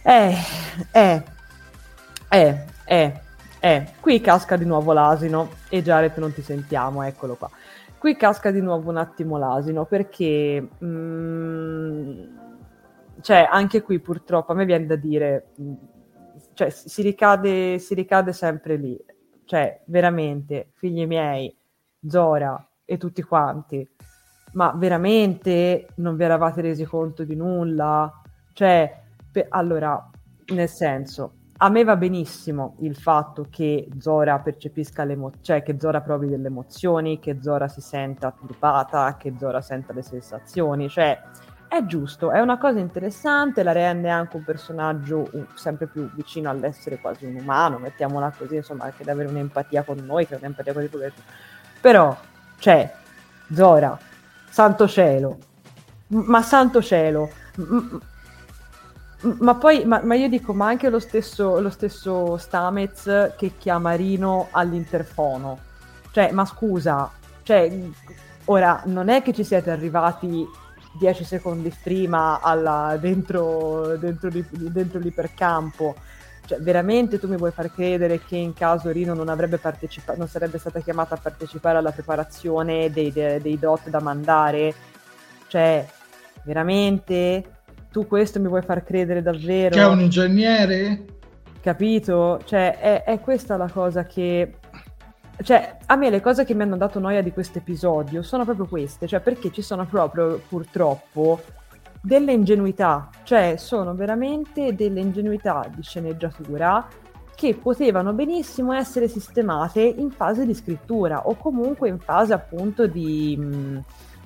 Eh, 0.01 0.35
eh, 0.89 1.23
eh, 2.29 2.65
eh, 2.85 3.21
eh. 3.59 3.87
Qui 3.99 4.19
casca 4.19 4.57
di 4.57 4.65
nuovo 4.65 4.93
l'asino. 4.93 5.51
E 5.69 5.83
Jared 5.83 6.17
non 6.17 6.33
ti 6.33 6.41
sentiamo, 6.41 7.03
eccolo 7.03 7.35
qua. 7.35 7.51
Qui 8.03 8.17
casca 8.17 8.51
di 8.51 8.59
nuovo 8.59 8.89
un 8.89 8.97
attimo 8.97 9.37
l'asino 9.37 9.85
perché... 9.85 10.67
mm, 10.83 12.23
cioè, 13.21 13.47
anche 13.49 13.81
qui 13.81 13.99
purtroppo 14.01 14.51
a 14.51 14.55
me 14.55 14.65
viene 14.65 14.85
da 14.85 14.97
dire... 14.97 15.51
mm, 15.61 15.73
Cioè, 16.51 16.69
si 16.69 17.01
ricade, 17.01 17.79
si 17.79 17.93
ricade 17.93 18.33
sempre 18.33 18.75
lì. 18.75 19.01
Cioè, 19.45 19.83
veramente, 19.85 20.71
figli 20.73 21.07
miei, 21.07 21.55
Zora 22.05 22.61
e 22.83 22.97
tutti 22.97 23.21
quanti. 23.21 23.89
Ma 24.51 24.73
veramente 24.75 25.87
non 25.95 26.17
vi 26.17 26.25
eravate 26.25 26.59
resi 26.59 26.83
conto 26.83 27.23
di 27.23 27.37
nulla? 27.37 28.21
Cioè, 28.51 29.01
pe- 29.31 29.45
allora, 29.47 30.09
nel 30.47 30.67
senso, 30.67 31.35
a 31.57 31.69
me 31.69 31.83
va 31.83 31.95
benissimo 31.95 32.75
il 32.79 32.95
fatto 32.95 33.47
che 33.49 33.87
Zora 33.99 34.39
percepisca 34.39 35.03
le 35.03 35.13
emozioni, 35.13 35.43
cioè 35.43 35.63
che 35.63 35.77
Zora 35.79 36.01
provi 36.01 36.27
delle 36.27 36.47
emozioni, 36.47 37.19
che 37.19 37.37
Zora 37.41 37.67
si 37.67 37.79
senta 37.79 38.31
turbata, 38.31 39.15
che 39.17 39.33
Zora 39.37 39.61
senta 39.61 39.93
le 39.93 40.01
sensazioni, 40.01 40.89
cioè 40.89 41.21
è 41.67 41.85
giusto, 41.85 42.31
è 42.31 42.39
una 42.39 42.59
cosa 42.59 42.79
interessante, 42.79 43.63
la 43.63 43.71
rende 43.71 44.09
anche 44.09 44.35
un 44.35 44.43
personaggio 44.43 45.27
sempre 45.55 45.87
più 45.87 46.07
vicino 46.13 46.49
all'essere 46.49 46.99
quasi 46.99 47.25
un 47.25 47.35
umano, 47.35 47.79
mettiamola 47.79 48.31
così, 48.37 48.57
insomma, 48.57 48.83
anche 48.83 49.01
ad 49.01 49.09
avere 49.09 49.29
un'empatia 49.29 49.83
con 49.83 49.97
noi, 50.05 50.27
che 50.27 50.35
è 50.35 50.37
un'empatia 50.37 50.73
con 50.73 50.83
i 50.83 50.87
poteri. 50.87 51.13
Però, 51.81 52.15
cioè, 52.59 52.93
Zora, 53.51 53.97
santo 54.49 54.87
cielo, 54.87 55.37
ma 56.07 56.43
santo 56.43 56.79
cielo, 56.81 57.29
m- 57.55 57.99
ma 59.39 59.55
poi, 59.55 59.85
ma, 59.85 60.01
ma 60.03 60.15
io 60.15 60.27
dico, 60.27 60.53
ma 60.53 60.67
anche 60.67 60.89
lo 60.89 60.99
stesso, 60.99 61.59
lo 61.59 61.69
stesso 61.69 62.37
Stamez 62.37 63.33
che 63.37 63.53
chiama 63.57 63.93
Rino 63.93 64.47
all'interfono. 64.51 65.59
Cioè, 66.11 66.31
ma 66.31 66.45
scusa, 66.45 67.09
cioè, 67.43 67.71
ora 68.45 68.81
non 68.85 69.09
è 69.09 69.21
che 69.21 69.33
ci 69.33 69.43
siete 69.43 69.71
arrivati 69.71 70.45
10 70.99 71.23
secondi 71.23 71.73
prima 71.81 72.39
alla, 72.41 72.97
dentro, 72.99 73.97
dentro, 73.97 74.29
dentro 74.31 74.99
l'ipercampo. 74.99 75.95
Cioè, 76.45 76.59
veramente 76.59 77.19
tu 77.19 77.27
mi 77.29 77.37
vuoi 77.37 77.51
far 77.51 77.71
credere 77.71 78.19
che 78.19 78.35
in 78.35 78.53
caso 78.53 78.89
Rino 78.91 79.13
non 79.13 79.29
avrebbe 79.29 79.57
partecipato, 79.57 80.17
non 80.17 80.27
sarebbe 80.27 80.57
stata 80.57 80.81
chiamata 80.81 81.15
a 81.15 81.19
partecipare 81.21 81.77
alla 81.77 81.91
preparazione 81.91 82.91
dei, 82.91 83.11
dei, 83.11 83.41
dei 83.41 83.57
dot 83.57 83.89
da 83.89 84.01
mandare? 84.01 84.73
Cioè, 85.47 85.87
veramente? 86.43 87.52
Tu 87.93 88.07
questo 88.07 88.39
mi 88.39 88.47
vuoi 88.47 88.63
far 88.63 88.83
credere 88.83 89.21
davvero? 89.21 89.75
Che 89.75 89.79
è 89.79 89.85
un 89.85 89.99
ingegnere? 89.99 91.05
Capito? 91.61 92.41
Cioè, 92.43 92.79
è, 92.79 93.03
è 93.03 93.19
questa 93.19 93.55
la 93.55 93.69
cosa 93.69 94.03
che... 94.05 94.55
Cioè, 95.39 95.77
a 95.85 95.95
me 95.95 96.09
le 96.09 96.19
cose 96.19 96.43
che 96.43 96.55
mi 96.55 96.63
hanno 96.63 96.75
dato 96.75 96.99
noia 96.99 97.21
di 97.21 97.31
questo 97.31 97.59
episodio 97.59 98.23
sono 98.23 98.45
proprio 98.45 98.65
queste, 98.65 99.05
cioè 99.05 99.19
perché 99.19 99.51
ci 99.51 99.61
sono 99.61 99.85
proprio, 99.85 100.41
purtroppo, 100.47 101.39
delle 102.01 102.31
ingenuità, 102.31 103.09
cioè 103.21 103.57
sono 103.57 103.93
veramente 103.93 104.73
delle 104.73 104.99
ingenuità 104.99 105.69
di 105.71 105.83
sceneggiatura 105.83 106.87
che 107.35 107.53
potevano 107.53 108.13
benissimo 108.13 108.73
essere 108.73 109.07
sistemate 109.07 109.81
in 109.81 110.09
fase 110.09 110.47
di 110.47 110.55
scrittura 110.55 111.27
o 111.27 111.35
comunque 111.35 111.89
in 111.89 111.99
fase 111.99 112.33
appunto 112.33 112.87
di, 112.87 113.37
mh, 113.37 113.83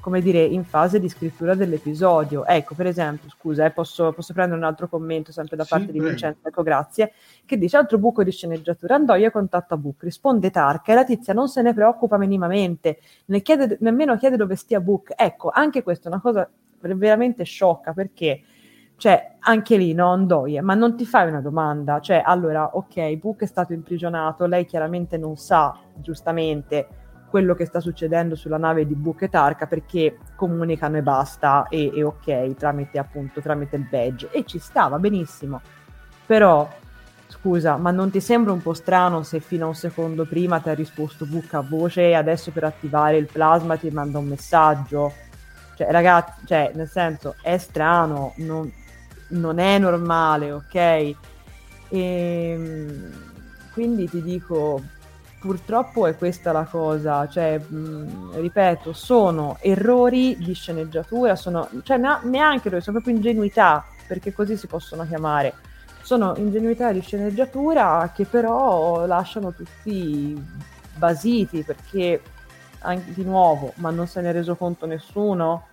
come 0.08 0.22
dire, 0.22 0.42
in 0.42 0.64
fase 0.64 1.02
di 1.02 1.10
scrittura 1.10 1.54
dell'episodio. 1.54 2.46
Ecco, 2.46 2.76
per 2.76 2.86
esempio, 2.86 3.30
scusa, 3.30 3.66
eh, 3.66 3.72
posso, 3.72 4.14
posso 4.14 4.32
prendere 4.32 4.58
un 4.58 4.64
altro 4.64 4.88
commento 4.88 5.34
sempre 5.34 5.58
da 5.58 5.66
Sì, 5.66 5.70
parte 5.70 5.92
di. 5.92 6.00
Vincenzo, 6.00 6.48
ecco, 6.48 6.64
grazie, 6.64 7.12
che 7.46 7.58
dice 7.58 7.76
altro 7.76 7.98
buco 7.98 8.24
di 8.24 8.32
sceneggiatura, 8.32 8.96
Andoia 8.96 9.30
contatta 9.32 9.76
Book, 9.76 10.04
risponde 10.04 10.50
Tarka 10.50 10.94
e 10.94 10.96
la 10.96 11.04
tizia 11.04 11.34
non 11.34 11.50
se 11.50 11.62
ne 11.62 11.74
preoccupa 11.74 12.18
minimamente, 12.18 13.00
ne 13.26 13.42
chiede, 13.42 13.76
nemmeno 13.82 14.16
chiede 14.16 14.38
dove 14.38 14.56
stia 14.56 14.80
Book. 14.80 15.12
Ecco, 15.14 15.50
anche 15.54 15.84
questa 15.84 16.08
è 16.08 16.12
una 16.14 16.22
cosa 16.22 16.50
veramente 16.80 17.44
sciocca 17.44 17.92
perché 17.92 18.44
cioè 18.96 19.36
anche 19.40 19.76
lì 19.76 19.94
no 19.94 20.12
Andoia 20.12 20.62
ma 20.64 20.74
non 20.74 20.96
ti 20.96 21.06
fai 21.06 21.28
una 21.28 21.42
domanda 21.42 22.00
cioè 22.00 22.22
allora 22.24 22.70
ok 22.76 23.16
Book 23.16 23.42
è 23.42 23.46
stato 23.46 23.74
imprigionato 23.74 24.46
lei 24.46 24.66
chiaramente 24.66 25.18
non 25.18 25.36
sa 25.38 25.76
giustamente 25.96 26.88
quello 27.30 27.54
che 27.56 27.66
sta 27.66 27.80
succedendo 27.80 28.36
sulla 28.36 28.58
nave 28.58 28.86
di 28.86 28.96
Book 28.96 29.24
e 29.24 29.30
Tarka 29.30 29.68
perché 29.68 30.18
comunicano 30.36 30.98
e 30.98 31.02
basta 31.02 31.68
e, 31.70 31.92
e 31.94 32.04
ok 32.04 32.56
tramite 32.56 33.00
appunto 33.00 33.42
tramite 33.42 33.76
il 33.76 33.88
badge. 33.90 34.30
E 34.32 34.46
ci 34.46 34.60
stava 34.60 34.98
benissimo. 35.00 35.62
Però 36.26 36.70
scusa 37.30 37.76
ma 37.76 37.92
non 37.92 38.10
ti 38.10 38.22
sembra 38.22 38.54
un 38.54 38.62
po' 38.62 38.74
strano 38.74 39.22
se 39.24 39.42
fino 39.42 39.66
a 39.66 39.68
un 39.68 39.76
secondo 39.76 40.26
prima 40.26 40.60
ti 40.60 40.70
ha 40.70 40.74
risposto 40.74 41.26
Book 41.26 41.54
a 41.54 41.62
voce 41.62 42.08
e 42.08 42.14
adesso 42.14 42.52
per 42.52 42.64
attivare 42.64 43.18
il 43.18 43.28
plasma 43.32 43.76
ti 43.76 43.90
manda 43.90 44.18
un 44.18 44.28
messaggio? 44.28 45.14
Cioè 45.76 45.92
ragazzi 45.92 46.46
cioè 46.46 46.72
nel 46.74 46.88
senso 46.88 47.36
è 47.42 47.58
strano 47.58 48.34
non, 48.38 48.72
non 49.30 49.60
è 49.60 49.78
normale 49.78 50.52
ok? 50.54 50.76
E 50.76 51.16
ehm, 51.90 53.12
quindi 53.74 54.10
ti 54.10 54.24
dico 54.24 54.82
purtroppo 55.48 56.08
è 56.08 56.18
questa 56.18 56.52
la 56.52 56.66
cosa, 56.66 57.26
cioè, 57.30 57.58
mh, 57.58 58.40
ripeto, 58.42 58.92
sono 58.92 59.58
errori 59.62 60.36
di 60.38 60.54
sceneggiatura, 60.54 61.38
sono, 61.38 61.70
cioè 61.84 61.98
neanche 61.98 62.68
errori, 62.68 62.84
sono 62.84 62.98
proprio 62.98 63.16
ingenuità, 63.16 63.86
perché 64.06 64.34
così 64.34 64.58
si 64.58 64.68
possono 64.68 65.08
chiamare. 65.08 65.54
Sono 66.02 66.34
ingenuità 66.36 66.92
di 66.92 67.00
sceneggiatura 67.00 68.12
che 68.14 68.26
però 68.26 69.06
lasciano 69.06 69.54
tutti 69.54 70.36
basiti, 70.98 71.64
perché 71.64 72.22
anche 72.80 73.14
di 73.14 73.24
nuovo, 73.24 73.72
ma 73.76 73.90
non 73.90 74.06
se 74.06 74.20
ne 74.20 74.30
è 74.30 74.34
reso 74.34 74.56
conto 74.56 74.86
nessuno? 74.86 75.68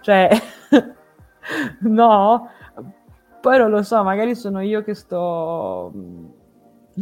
Cioè, 0.00 0.30
no? 1.80 2.48
Poi 3.40 3.58
non 3.58 3.70
lo 3.70 3.82
so, 3.82 4.02
magari 4.02 4.34
sono 4.34 4.60
io 4.60 4.82
che 4.82 4.94
sto 4.94 5.92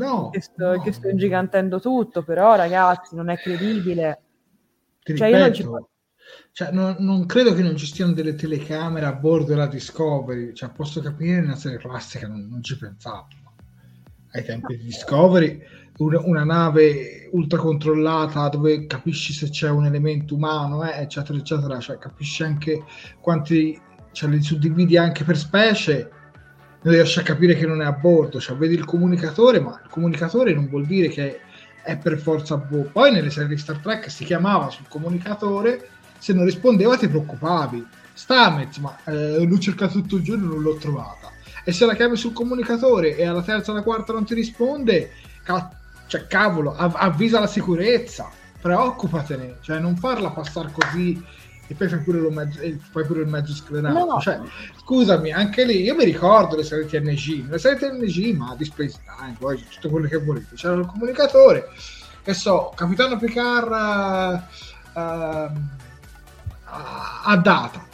No, 0.05 0.31
che 0.31 0.41
sto, 0.41 0.77
no. 0.77 0.83
che 0.83 0.93
sto 0.93 1.09
ingigantendo 1.09 1.81
tutto, 1.81 2.23
però 2.23 2.55
ragazzi, 2.55 3.15
non 3.15 3.29
è 3.29 3.37
credibile. 3.37 4.23
Ti 5.03 5.17
Cioè, 5.17 5.29
ripeto, 5.29 5.63
io 5.63 5.71
non 5.71 5.83
ci- 5.83 5.87
cioè, 6.53 6.71
non, 6.73 6.97
non 6.99 7.27
credo 7.27 7.55
che 7.55 7.63
non 7.63 7.77
ci 7.77 7.87
stiano 7.87 8.13
delle 8.13 8.35
telecamere 8.35 9.07
a 9.07 9.13
bordo 9.13 9.47
della 9.47 9.67
Discovery. 9.67 10.53
Cioè, 10.55 10.71
posso 10.71 11.01
capire 11.01 11.41
nella 11.41 11.57
serie 11.57 11.79
classica, 11.79 12.27
non, 12.29 12.49
non 12.49 12.63
ci 12.63 12.77
pensavo. 12.77 13.27
Ai 14.33 14.45
tempi 14.45 14.77
di 14.77 14.85
Discovery, 14.85 15.61
una, 15.99 16.21
una 16.21 16.45
nave 16.45 17.29
ultra 17.33 17.59
controllata 17.59 18.49
dove 18.49 18.87
capisci 18.87 19.33
se 19.33 19.49
c'è 19.49 19.71
un 19.71 19.87
elemento 19.87 20.35
umano, 20.35 20.85
eh, 20.85 21.01
eccetera, 21.01 21.39
eccetera. 21.39 21.79
Cioè, 21.79 21.99
capisci 21.99 22.43
anche 22.43 22.85
quanti, 23.21 23.81
cioè, 24.13 24.29
li 24.29 24.43
suddividi 24.43 24.97
anche 24.97 25.25
per 25.25 25.37
specie 25.37 26.11
non 26.89 26.97
riesci 26.97 27.19
a 27.19 27.23
capire 27.23 27.55
che 27.55 27.67
non 27.67 27.83
è 27.83 27.85
a 27.85 27.93
bordo, 27.93 28.41
cioè 28.41 28.57
vedi 28.57 28.73
il 28.73 28.87
comunicatore, 28.87 29.61
ma 29.61 29.79
il 29.85 29.91
comunicatore 29.91 30.55
non 30.55 30.69
vuol 30.69 30.87
dire 30.87 31.09
che 31.09 31.41
è 31.83 31.99
per 31.99 32.19
forza 32.19 32.55
a 32.55 32.57
bordo. 32.57 32.89
Poi 32.91 33.13
nelle 33.13 33.31
serie 33.31 33.49
di 33.49 33.59
Star 33.59 33.77
Trek 33.77 34.11
si 34.11 34.25
chiamava 34.25 34.71
sul 34.71 34.87
comunicatore, 34.89 35.87
se 36.17 36.33
non 36.33 36.47
rispondeva 36.47 36.97
ti 36.97 37.07
preoccupavi. 37.07 37.87
Stamets, 38.15 38.79
ma 38.79 38.97
eh, 39.05 39.45
l'ho 39.45 39.59
cercato 39.59 40.01
tutto 40.01 40.17
il 40.17 40.23
giorno 40.23 40.47
non 40.47 40.63
l'ho 40.63 40.77
trovata. 40.77 41.31
E 41.63 41.73
se 41.73 41.85
la 41.85 41.95
chiami 41.95 42.17
sul 42.17 42.33
comunicatore 42.33 43.17
e 43.17 43.27
alla 43.27 43.43
terza 43.43 43.71
o 43.71 43.75
alla 43.75 43.85
quarta 43.85 44.15
non 44.15 44.25
ti 44.25 44.33
risponde, 44.33 45.11
ca- 45.43 45.71
cioè 46.07 46.27
cavolo, 46.27 46.75
av- 46.75 46.97
avvisa 46.97 47.39
la 47.39 47.47
sicurezza, 47.47 48.31
preoccupatene, 48.61 49.59
cioè 49.61 49.79
non 49.79 49.95
farla 49.97 50.31
passare 50.31 50.73
così 50.73 51.23
e 51.71 51.75
poi 51.75 51.89
fai 51.89 51.99
pure, 51.99 52.51
e 52.61 52.79
poi 52.91 53.05
pure 53.05 53.21
il 53.21 53.29
mezzo 53.29 53.53
sclerato. 53.53 54.05
No. 54.07 54.19
Cioè, 54.21 54.41
scusami, 54.79 55.33
anche 55.33 55.65
lì 55.65 55.83
io 55.83 55.95
mi 55.95 56.05
ricordo 56.05 56.57
le 56.57 56.65
serie 56.65 56.87
TNG, 56.87 57.49
le 57.49 57.59
serie 57.59 57.79
TNG, 57.79 58.35
ma 58.35 58.55
di 58.57 58.65
Space 58.65 58.99
Time, 59.05 59.37
poi 59.39 59.63
tutto 59.71 59.91
quello 59.91 60.09
che 60.09 60.17
volete. 60.17 60.55
C'era 60.55 60.75
il 60.75 60.87
comunicatore, 60.87 61.69
che 62.23 62.33
so, 62.33 62.73
Capitano 62.75 63.19
Picard 63.19 63.71
uh, 64.95 64.99
uh, 64.99 65.51
ha 66.65 67.37
data. 67.37 67.87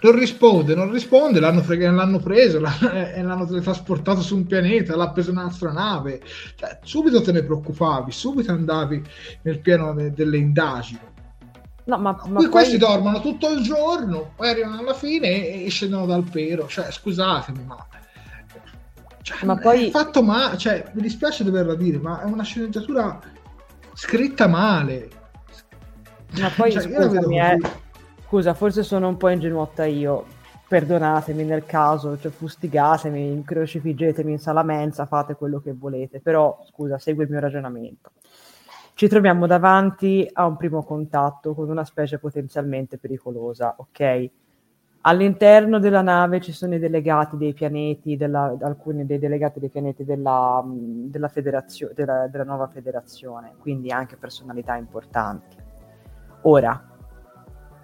Non 0.00 0.18
risponde, 0.18 0.74
non 0.74 0.90
risponde, 0.90 1.38
l'hanno, 1.38 1.62
freg- 1.62 1.92
l'hanno 1.92 2.18
preso 2.18 2.58
l'hanno, 2.58 2.90
e 2.90 3.22
l'hanno 3.22 3.46
teletrasportato 3.46 4.20
su 4.20 4.34
un 4.34 4.46
pianeta, 4.46 4.96
l'ha 4.96 5.10
preso 5.10 5.30
un'astronave. 5.30 6.22
Cioè, 6.56 6.78
subito 6.82 7.20
te 7.20 7.30
ne 7.30 7.44
preoccupavi, 7.44 8.10
subito 8.10 8.50
andavi 8.50 9.00
nel 9.42 9.60
pieno 9.60 9.92
de- 9.92 10.12
delle 10.12 10.38
indagini. 10.38 11.10
No, 11.92 11.98
ma, 11.98 12.18
ma 12.26 12.38
Qui 12.38 12.48
questi 12.48 12.78
poi... 12.78 12.88
dormono 12.88 13.20
tutto 13.20 13.50
il 13.50 13.60
giorno, 13.60 14.32
poi 14.34 14.48
arrivano 14.48 14.78
alla 14.78 14.94
fine 14.94 15.62
e, 15.64 15.68
scendono 15.68 16.06
dal 16.06 16.24
pero. 16.24 16.66
Cioè, 16.66 16.90
scusatemi, 16.90 17.64
ma. 17.64 17.86
Cioè, 19.20 19.44
Ma 19.44 19.56
poi- 19.56 19.90
fatto 19.90 20.22
male. 20.22 20.56
Cioè, 20.56 20.90
mi 20.94 21.02
dispiace 21.02 21.44
doverla 21.44 21.74
dire, 21.74 21.98
ma 21.98 22.22
è 22.22 22.24
una 22.24 22.44
sceneggiatura 22.44 23.20
scritta 23.92 24.46
male. 24.46 25.10
Ma 26.40 26.50
poi 26.56 26.72
Cioè, 26.72 26.82
scusami, 26.82 27.38
eh, 27.38 27.60
scusa, 28.26 28.54
forse 28.54 28.82
sono 28.82 29.08
un 29.08 29.18
po' 29.18 29.28
ingenuotta 29.28 29.84
io. 29.84 30.24
Perdonatemi 30.66 31.44
nel 31.44 31.66
caso, 31.66 32.18
cioè 32.18 32.32
fustigatemi, 32.32 33.42
crocifiggetemi 33.44 34.32
in 34.32 34.38
sala 34.38 34.62
mensa, 34.62 35.04
fate 35.04 35.34
quello 35.34 35.60
che 35.60 35.74
volete, 35.74 36.20
però 36.20 36.64
scusa, 36.66 36.98
segui 36.98 37.24
il 37.24 37.30
mio 37.30 37.40
ragionamento. 37.40 38.12
Ci 39.02 39.08
troviamo 39.08 39.48
davanti 39.48 40.30
a 40.32 40.46
un 40.46 40.56
primo 40.56 40.84
contatto 40.84 41.54
con 41.54 41.68
una 41.68 41.84
specie 41.84 42.20
potenzialmente 42.20 42.98
pericolosa, 42.98 43.74
ok? 43.76 44.30
All'interno 45.00 45.80
della 45.80 46.02
nave 46.02 46.40
ci 46.40 46.52
sono 46.52 46.76
i 46.76 46.78
delegati 46.78 47.36
dei 47.36 47.52
pianeti, 47.52 48.16
della- 48.16 48.56
alcuni 48.60 49.04
dei 49.04 49.18
delegati 49.18 49.58
dei 49.58 49.70
pianeti 49.70 50.04
della, 50.04 50.62
della 50.64 51.26
federazio- 51.26 51.90
della- 51.92 52.28
della 52.28 52.44
nuova 52.44 52.68
federazione, 52.68 53.54
quindi 53.58 53.90
anche 53.90 54.14
personalità 54.14 54.76
importanti. 54.76 55.56
Ora, 56.42 56.80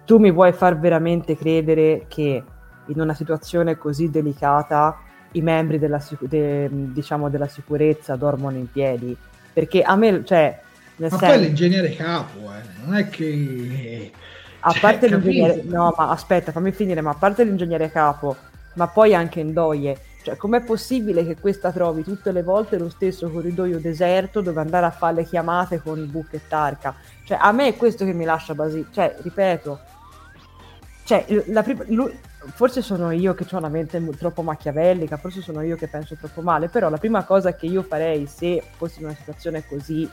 tu 0.05 0.19
mi 0.19 0.31
vuoi 0.31 0.53
far 0.53 0.79
veramente 0.79 1.35
credere 1.35 2.05
che 2.07 2.41
in 2.85 3.01
una 3.01 3.13
situazione 3.13 3.77
così 3.77 4.09
delicata 4.09 4.95
i 5.33 5.41
membri 5.41 5.79
della, 5.79 5.99
de- 6.21 6.69
diciamo 6.71 7.27
della 7.27 7.47
sicurezza 7.47 8.15
dormono 8.15 8.55
in 8.55 8.71
piedi? 8.71 9.17
Perché 9.51 9.81
a 9.81 9.97
me, 9.97 10.23
cioè, 10.23 10.67
nel 10.99 11.11
Ma 11.11 11.17
senso, 11.17 11.25
poi 11.33 11.39
l'ingegnere 11.39 11.95
capo, 11.95 12.39
eh, 12.39 12.83
non 12.83 12.95
è 12.95 13.07
che. 13.09 14.11
a 14.59 14.71
cioè, 14.71 14.81
parte 14.81 15.07
capito? 15.07 15.29
l'ingegnere, 15.29 15.63
no, 15.63 15.93
ma 15.97 16.09
aspetta, 16.09 16.51
fammi 16.51 16.71
finire, 16.71 16.99
ma 17.01 17.11
a 17.11 17.15
parte 17.15 17.45
l'ingegnere 17.45 17.89
capo, 17.89 18.35
ma 18.73 18.87
poi 18.87 19.15
anche 19.15 19.41
Ndoye, 19.41 19.97
cioè 20.23 20.35
com'è 20.35 20.61
possibile 20.61 21.25
che 21.25 21.37
questa 21.39 21.71
trovi 21.71 22.03
tutte 22.03 22.33
le 22.33 22.43
volte 22.43 22.77
lo 22.77 22.89
stesso 22.89 23.29
corridoio 23.29 23.79
deserto 23.79 24.41
dove 24.41 24.59
andare 24.59 24.87
a 24.87 24.91
fare 24.91 25.15
le 25.15 25.23
chiamate 25.23 25.81
con 25.81 26.05
Book 26.11 26.33
e 26.33 26.41
Tarka? 26.49 26.93
Cioè 27.23 27.37
a 27.39 27.51
me 27.53 27.67
è 27.67 27.77
questo 27.77 28.03
che 28.03 28.13
mi 28.13 28.25
lascia 28.25 28.53
basì, 28.53 28.85
cioè 28.91 29.15
ripeto, 29.21 29.79
cioè 31.05 31.25
la 31.47 31.63
prima- 31.63 31.85
lui- 31.87 32.19
forse 32.53 32.81
sono 32.81 33.11
io 33.11 33.33
che 33.35 33.45
ho 33.49 33.57
una 33.57 33.69
mente 33.69 34.05
troppo 34.17 34.41
machiavellica, 34.41 35.15
forse 35.15 35.39
sono 35.39 35.61
io 35.61 35.77
che 35.77 35.87
penso 35.87 36.15
troppo 36.15 36.41
male, 36.41 36.67
però 36.67 36.89
la 36.89 36.97
prima 36.97 37.23
cosa 37.23 37.55
che 37.55 37.67
io 37.67 37.83
farei 37.83 38.27
se 38.27 38.61
fossi 38.75 38.99
in 38.99 39.05
una 39.05 39.15
situazione 39.15 39.65
così 39.65 40.09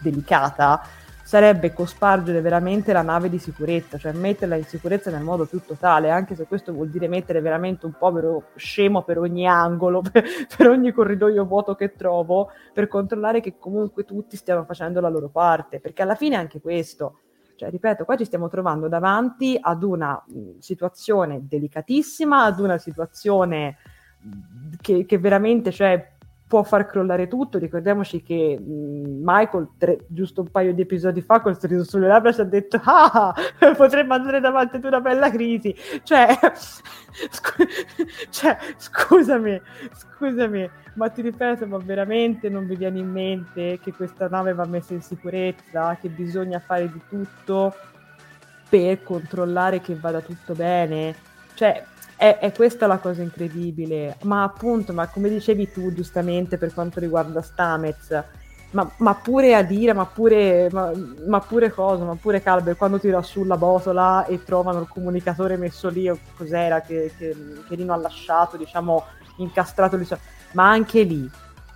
delicata 0.00 0.82
sarebbe 1.28 1.74
cospargere 1.74 2.40
veramente 2.40 2.90
la 2.94 3.02
nave 3.02 3.28
di 3.28 3.38
sicurezza, 3.38 3.98
cioè 3.98 4.12
metterla 4.12 4.56
in 4.56 4.64
sicurezza 4.64 5.10
nel 5.10 5.20
modo 5.20 5.44
più 5.44 5.60
totale, 5.62 6.08
anche 6.08 6.34
se 6.34 6.46
questo 6.46 6.72
vuol 6.72 6.88
dire 6.88 7.06
mettere 7.06 7.42
veramente 7.42 7.84
un 7.84 7.92
povero 7.98 8.44
scemo 8.54 9.02
per 9.02 9.18
ogni 9.18 9.46
angolo, 9.46 10.00
per, 10.10 10.24
per 10.56 10.68
ogni 10.68 10.90
corridoio 10.90 11.44
vuoto 11.44 11.74
che 11.74 11.92
trovo, 11.92 12.50
per 12.72 12.88
controllare 12.88 13.42
che 13.42 13.58
comunque 13.58 14.04
tutti 14.04 14.38
stiano 14.38 14.64
facendo 14.64 15.00
la 15.02 15.10
loro 15.10 15.28
parte, 15.28 15.80
perché 15.80 16.00
alla 16.00 16.14
fine 16.14 16.36
è 16.36 16.38
anche 16.38 16.62
questo. 16.62 17.18
Cioè, 17.56 17.68
ripeto, 17.68 18.06
qua 18.06 18.16
ci 18.16 18.24
stiamo 18.24 18.48
trovando 18.48 18.88
davanti 18.88 19.58
ad 19.60 19.82
una 19.82 20.24
mh, 20.26 20.60
situazione 20.60 21.40
delicatissima, 21.42 22.44
ad 22.44 22.58
una 22.58 22.78
situazione 22.78 23.76
mh, 24.18 24.76
che, 24.80 25.04
che 25.04 25.18
veramente, 25.18 25.72
cioè, 25.72 26.16
può 26.48 26.62
far 26.64 26.86
crollare 26.86 27.28
tutto. 27.28 27.58
Ricordiamoci 27.58 28.22
che 28.22 28.58
mh, 28.58 29.20
Michael, 29.22 29.68
tre- 29.76 29.98
giusto 30.08 30.40
un 30.40 30.50
paio 30.50 30.72
di 30.72 30.80
episodi 30.82 31.20
fa, 31.20 31.40
col 31.40 31.58
sorriso 31.60 31.84
sulle 31.84 32.08
labbra, 32.08 32.32
ci 32.32 32.40
ha 32.40 32.44
detto: 32.44 32.80
Ah, 32.82 33.34
potremmo 33.76 34.14
andare 34.14 34.40
davanti 34.40 34.76
ad 34.76 34.84
una 34.84 35.00
bella 35.00 35.30
crisi. 35.30 35.74
Cioè, 36.02 36.36
scu- 37.30 37.68
cioè, 38.30 38.56
scusami, 38.76 39.60
scusami, 39.92 40.70
ma 40.94 41.08
ti 41.10 41.22
ripeto, 41.22 41.66
ma 41.66 41.78
veramente 41.78 42.48
non 42.48 42.66
vi 42.66 42.74
viene 42.74 42.98
in 42.98 43.10
mente 43.10 43.78
che 43.80 43.92
questa 43.92 44.26
nave 44.28 44.54
va 44.54 44.64
messa 44.64 44.94
in 44.94 45.02
sicurezza, 45.02 45.96
che 46.00 46.08
bisogna 46.08 46.58
fare 46.58 46.90
di 46.90 47.00
tutto 47.08 47.74
per 48.68 49.02
controllare 49.02 49.80
che 49.80 49.94
vada 49.94 50.20
tutto 50.20 50.54
bene? 50.54 51.27
Cioè, 51.58 51.84
è, 52.14 52.38
è 52.38 52.52
questa 52.52 52.86
la 52.86 52.98
cosa 52.98 53.20
incredibile. 53.20 54.16
Ma 54.22 54.44
appunto, 54.44 54.92
ma 54.92 55.08
come 55.08 55.28
dicevi 55.28 55.72
tu 55.72 55.92
giustamente 55.92 56.56
per 56.56 56.72
quanto 56.72 57.00
riguarda 57.00 57.42
Stamez, 57.42 58.24
ma, 58.70 58.88
ma 58.98 59.14
pure 59.16 59.54
Adira, 59.56 59.92
ma 59.92 60.06
pure, 60.06 60.68
ma, 60.70 60.92
ma 61.26 61.40
pure 61.40 61.72
cosa, 61.72 62.04
ma 62.04 62.14
pure 62.14 62.40
Calber, 62.42 62.76
quando 62.76 63.00
tira 63.00 63.20
la 63.44 63.56
botola 63.56 64.24
e 64.26 64.44
trovano 64.44 64.78
il 64.80 64.88
comunicatore 64.88 65.56
messo 65.56 65.88
lì, 65.88 66.08
o 66.08 66.16
cos'era 66.36 66.80
che, 66.80 67.12
che, 67.18 67.34
che 67.66 67.74
Rino 67.74 67.92
ha 67.92 67.96
lasciato, 67.96 68.56
diciamo, 68.56 69.04
incastrato 69.38 69.96
lì. 69.96 70.04
so- 70.04 70.18
Ma 70.52 70.68
anche 70.70 71.02
lì, 71.02 71.28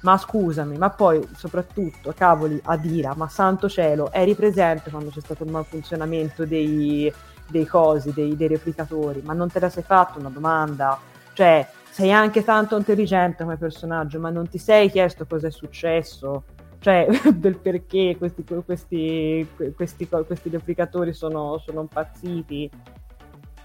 Ma 0.03 0.19
scusami, 0.19 0.77
ma 0.79 0.91
poi 0.91 1.25
soprattutto, 1.37 2.13
cavoli, 2.17 2.61
Adira, 2.65 3.15
ma 3.17 3.29
santo 3.29 3.69
cielo, 3.69 4.13
eri 4.13 4.35
presente 4.35 4.91
quando 4.91 5.11
c'è 5.11 5.21
stato 5.21 5.45
il 5.45 5.51
malfunzionamento 5.51 6.45
dei, 6.45 7.13
dei 7.48 7.66
cosi, 7.66 8.12
dei, 8.12 8.36
dei 8.36 8.48
replicatori, 8.48 9.23
ma 9.24 9.32
non 9.32 9.51
te 9.51 9.60
la 9.60 9.69
sei 9.69 9.82
fatto 9.82 10.19
una 10.19 10.31
domanda? 10.31 10.98
Cioè, 11.32 11.66
sei 11.90 12.12
anche 12.12 12.43
tanto 12.43 12.77
intelligente 12.77 13.43
come 13.43 13.56
personaggio, 13.56 14.19
ma 14.19 14.31
non 14.31 14.48
ti 14.48 14.59
sei 14.59 14.90
chiesto 14.90 15.27
cosa 15.27 15.48
è 15.48 15.51
successo? 15.51 16.44
Cioè, 16.78 17.06
del 17.35 17.59
perché 17.59 18.16
questi, 18.19 18.44
questi, 18.64 19.47
questi, 19.77 20.09
questi 20.09 20.48
replicatori 20.48 21.12
sono, 21.12 21.59
sono 21.59 21.82
impazziti? 21.82 22.70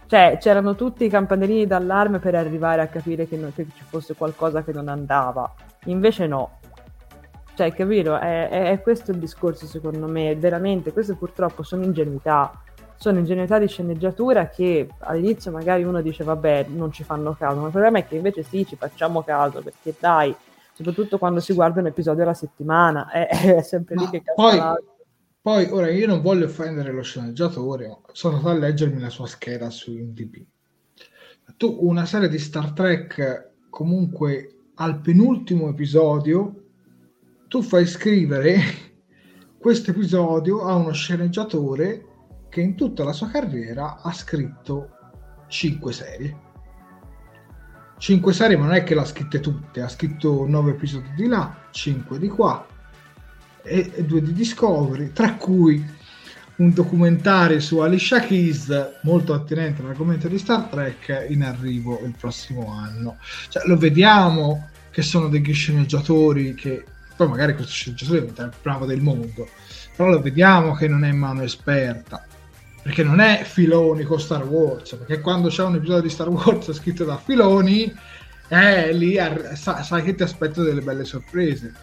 Cioè, 0.07 0.37
c'erano 0.39 0.75
tutti 0.75 1.03
i 1.03 1.09
campanellini 1.09 1.67
d'allarme 1.67 2.19
per 2.19 2.35
arrivare 2.35 2.81
a 2.81 2.87
capire 2.87 3.27
che, 3.27 3.35
non, 3.35 3.53
che 3.53 3.65
ci 3.75 3.83
fosse 3.83 4.13
qualcosa 4.15 4.63
che 4.63 4.71
non 4.71 4.87
andava. 4.87 5.53
Invece 5.85 6.27
no. 6.27 6.59
Cioè, 7.55 7.73
capito? 7.73 8.17
È, 8.17 8.47
è, 8.47 8.71
è 8.71 8.81
questo 8.81 9.11
il 9.11 9.17
discorso, 9.17 9.65
secondo 9.65 10.07
me. 10.07 10.35
Veramente, 10.35 10.93
queste 10.93 11.15
purtroppo 11.15 11.63
sono 11.63 11.83
ingenuità. 11.83 12.51
Sono 12.97 13.19
ingenuità 13.19 13.59
di 13.59 13.67
sceneggiatura 13.67 14.49
che 14.49 14.87
all'inizio 14.99 15.51
magari 15.51 15.83
uno 15.83 16.01
dice, 16.01 16.23
vabbè, 16.23 16.67
non 16.69 16.91
ci 16.91 17.03
fanno 17.03 17.35
caso. 17.37 17.59
Ma 17.59 17.65
il 17.65 17.71
problema 17.71 17.99
è 17.99 18.07
che 18.07 18.15
invece 18.15 18.43
sì, 18.43 18.65
ci 18.65 18.75
facciamo 18.75 19.23
caso, 19.23 19.61
perché 19.61 19.95
dai, 19.99 20.35
soprattutto 20.73 21.17
quando 21.17 21.39
si 21.39 21.53
guarda 21.53 21.79
un 21.79 21.87
episodio 21.87 22.23
alla 22.23 22.33
settimana, 22.33 23.09
è, 23.09 23.27
è 23.57 23.61
sempre 23.61 23.95
Ma 23.95 24.01
lì 24.01 24.09
che 24.09 24.23
cazzo 24.23 24.95
poi, 25.47 25.65
ora 25.69 25.89
io 25.89 26.07
non 26.07 26.21
voglio 26.21 26.43
offendere 26.43 26.91
lo 26.91 27.01
sceneggiatore, 27.01 27.99
sono 28.11 28.35
andato 28.35 28.53
a 28.53 28.59
leggermi 28.59 28.99
la 28.99 29.09
sua 29.09 29.27
scheda 29.27 29.69
su 29.69 29.93
IMDb. 29.93 30.43
Tu 31.55 31.77
una 31.79 32.05
serie 32.05 32.27
di 32.27 32.37
Star 32.37 32.73
Trek, 32.73 33.51
comunque 33.69 34.71
al 34.73 34.99
penultimo 34.99 35.69
episodio, 35.69 36.65
tu 37.47 37.61
fai 37.61 37.85
scrivere 37.85 38.57
questo 39.57 39.91
episodio 39.91 40.65
a 40.65 40.75
uno 40.75 40.91
sceneggiatore 40.91 42.06
che 42.57 42.63
in 42.63 42.73
tutta 42.73 43.03
la 43.03 43.13
sua 43.13 43.29
carriera 43.29 43.99
ha 44.01 44.11
scritto 44.11 44.89
5 45.47 45.93
serie. 45.93 46.37
5 47.99 48.33
serie, 48.33 48.57
ma 48.57 48.65
non 48.65 48.73
è 48.73 48.83
che 48.83 48.95
l'ha 48.95 49.05
scritte 49.05 49.39
tutte, 49.39 49.81
ha 49.81 49.87
scritto 49.87 50.47
9 50.47 50.71
episodi 50.71 51.09
di 51.15 51.27
là, 51.27 51.67
5 51.69 52.17
di 52.17 52.27
qua, 52.27 52.65
e, 53.61 53.91
e 53.93 54.03
due 54.03 54.23
di 54.23 54.33
Discovery, 54.33 55.11
tra 55.11 55.35
cui 55.35 55.85
un 56.55 56.73
documentario 56.73 57.59
su 57.59 57.77
Alicia 57.77 58.21
Keys 58.21 58.97
molto 59.03 59.35
attinente 59.35 59.83
all'argomento 59.83 60.27
di 60.27 60.39
Star 60.39 60.63
Trek 60.63 61.27
in 61.29 61.43
arrivo 61.43 62.01
il 62.03 62.15
prossimo 62.17 62.71
anno. 62.71 63.17
Cioè, 63.49 63.67
lo 63.67 63.77
vediamo 63.77 64.69
che 64.89 65.03
sono 65.03 65.27
degli 65.27 65.53
sceneggiatori 65.53 66.55
che 66.55 66.83
poi 67.15 67.27
magari 67.27 67.53
questo 67.53 67.71
sceneggiatore 67.71 68.19
diventa 68.21 68.43
il 68.45 68.53
bravo 68.59 68.87
del 68.87 69.01
mondo, 69.01 69.47
però 69.95 70.09
lo 70.09 70.21
vediamo 70.21 70.73
che 70.73 70.87
non 70.87 71.03
è 71.03 71.11
mano 71.11 71.43
esperta. 71.43 72.26
Perché 72.87 73.03
non 73.03 73.19
è 73.19 73.43
Filoni 73.43 74.03
con 74.03 74.17
Star 74.17 74.45
Wars, 74.45 74.95
perché 74.95 75.19
quando 75.19 75.49
c'è 75.49 75.61
un 75.61 75.75
episodio 75.75 76.03
di 76.03 76.09
Star 76.09 76.29
Wars 76.29 76.71
scritto 76.71 77.03
da 77.03 77.17
Filoni, 77.17 77.93
eh, 78.47 78.93
lì 78.93 79.17
sai, 79.55 80.03
che 80.03 80.15
ti 80.15 80.23
aspetta 80.23 80.63
delle 80.63 80.79
belle 80.79 81.03
sorprese. 81.03 81.73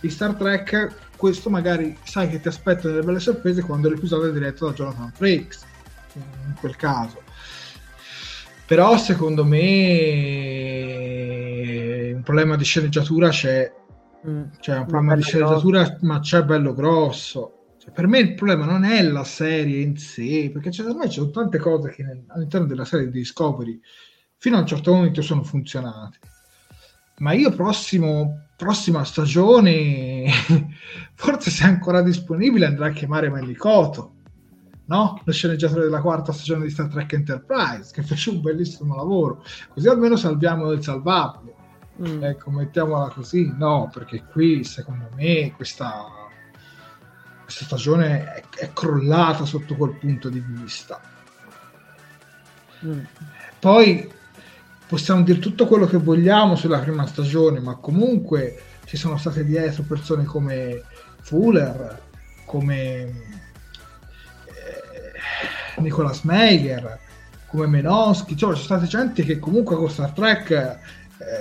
Di 0.00 0.10
Star 0.10 0.34
Trek 0.34 1.08
questo 1.16 1.48
magari 1.48 1.96
sai 2.02 2.28
che 2.28 2.40
ti 2.40 2.48
aspetta 2.48 2.88
delle 2.88 3.00
belle 3.02 3.20
sorprese 3.20 3.62
quando 3.62 3.88
l'episodio 3.88 4.28
è 4.28 4.32
diretto 4.32 4.66
da 4.66 4.72
Jonathan 4.72 5.12
Frakes 5.12 5.64
in 6.14 6.54
quel 6.58 6.76
caso 6.76 7.22
però 8.64 8.96
secondo 8.96 9.44
me 9.44 9.60
un 12.14 12.22
problema 12.22 12.56
di 12.56 12.64
sceneggiatura 12.64 13.28
c'è 13.28 13.70
mm. 14.26 14.42
cioè 14.60 14.78
un 14.78 14.86
problema 14.86 15.14
di 15.16 15.22
sceneggiatura 15.22 15.82
grosso. 15.82 15.98
ma 16.00 16.20
c'è 16.20 16.42
bello 16.42 16.72
grosso 16.72 17.59
per 17.92 18.06
me 18.06 18.18
il 18.18 18.34
problema 18.34 18.64
non 18.64 18.84
è 18.84 19.02
la 19.02 19.24
serie 19.24 19.80
in 19.80 19.96
sé 19.96 20.50
perché 20.52 20.70
cioè, 20.70 20.86
ormai 20.86 21.08
ci 21.08 21.20
sono 21.20 21.30
tante 21.30 21.58
cose 21.58 21.90
che 21.90 22.04
all'interno 22.28 22.66
della 22.66 22.84
serie 22.84 23.06
di 23.06 23.18
Discovery 23.18 23.80
fino 24.36 24.56
a 24.56 24.60
un 24.60 24.66
certo 24.66 24.92
momento 24.92 25.22
sono 25.22 25.42
funzionate 25.42 26.18
ma 27.18 27.32
io 27.32 27.50
prossimo 27.52 28.48
prossima 28.60 29.04
stagione, 29.04 30.26
forse 31.14 31.50
se 31.50 31.64
è 31.64 31.66
ancora 31.66 32.02
disponibile, 32.02 32.66
andrà 32.66 32.88
a 32.88 32.92
chiamare 32.92 33.30
Mellicotto, 33.30 34.16
no? 34.84 35.18
lo 35.24 35.32
sceneggiatore 35.32 35.84
della 35.84 36.02
quarta 36.02 36.30
stagione 36.30 36.64
di 36.64 36.70
Star 36.70 36.88
Trek 36.88 37.10
Enterprise, 37.14 37.90
che 37.90 38.02
fece 38.04 38.28
un 38.28 38.42
bellissimo 38.42 38.94
lavoro, 38.94 39.42
così 39.72 39.88
almeno 39.88 40.16
salviamo 40.16 40.70
il 40.72 40.82
salvabile. 40.82 41.54
Mm. 42.06 42.22
Ecco, 42.22 42.50
mettiamola 42.50 43.08
così, 43.08 43.50
no, 43.56 43.88
perché 43.90 44.24
qui 44.30 44.62
secondo 44.62 45.08
me 45.14 45.54
questa, 45.56 46.04
questa 47.50 47.64
stagione 47.64 48.32
è, 48.32 48.44
è, 48.58 48.72
crollata 48.72 49.44
sotto 49.44 49.74
quel 49.74 49.96
punto 49.96 50.28
di 50.28 50.38
vista. 50.38 51.00
Mm. 52.86 53.00
Poi 53.58 54.08
possiamo 54.86 55.22
dire 55.22 55.40
tutto 55.40 55.66
quello 55.66 55.86
che 55.86 55.96
vogliamo 55.96 56.54
sulla 56.54 56.78
prima 56.78 57.06
stagione, 57.06 57.58
ma 57.58 57.74
comunque 57.74 58.62
ci 58.84 58.96
sono 58.96 59.18
state 59.18 59.44
dietro 59.44 59.82
persone 59.82 60.24
come 60.24 60.84
Fuller, 61.22 62.00
come 62.44 62.82
eh, 62.84 63.12
Nicolas 65.78 66.22
Meyer, 66.22 67.00
come 67.46 67.66
Menoschi, 67.66 68.36
cioè 68.36 68.54
ci 68.54 68.62
sono 68.62 68.78
state 68.78 68.86
gente 68.86 69.24
che 69.24 69.40
comunque 69.40 69.74
con 69.74 69.90
Star 69.90 70.12
Trek 70.12 70.50
eh, 70.50 70.78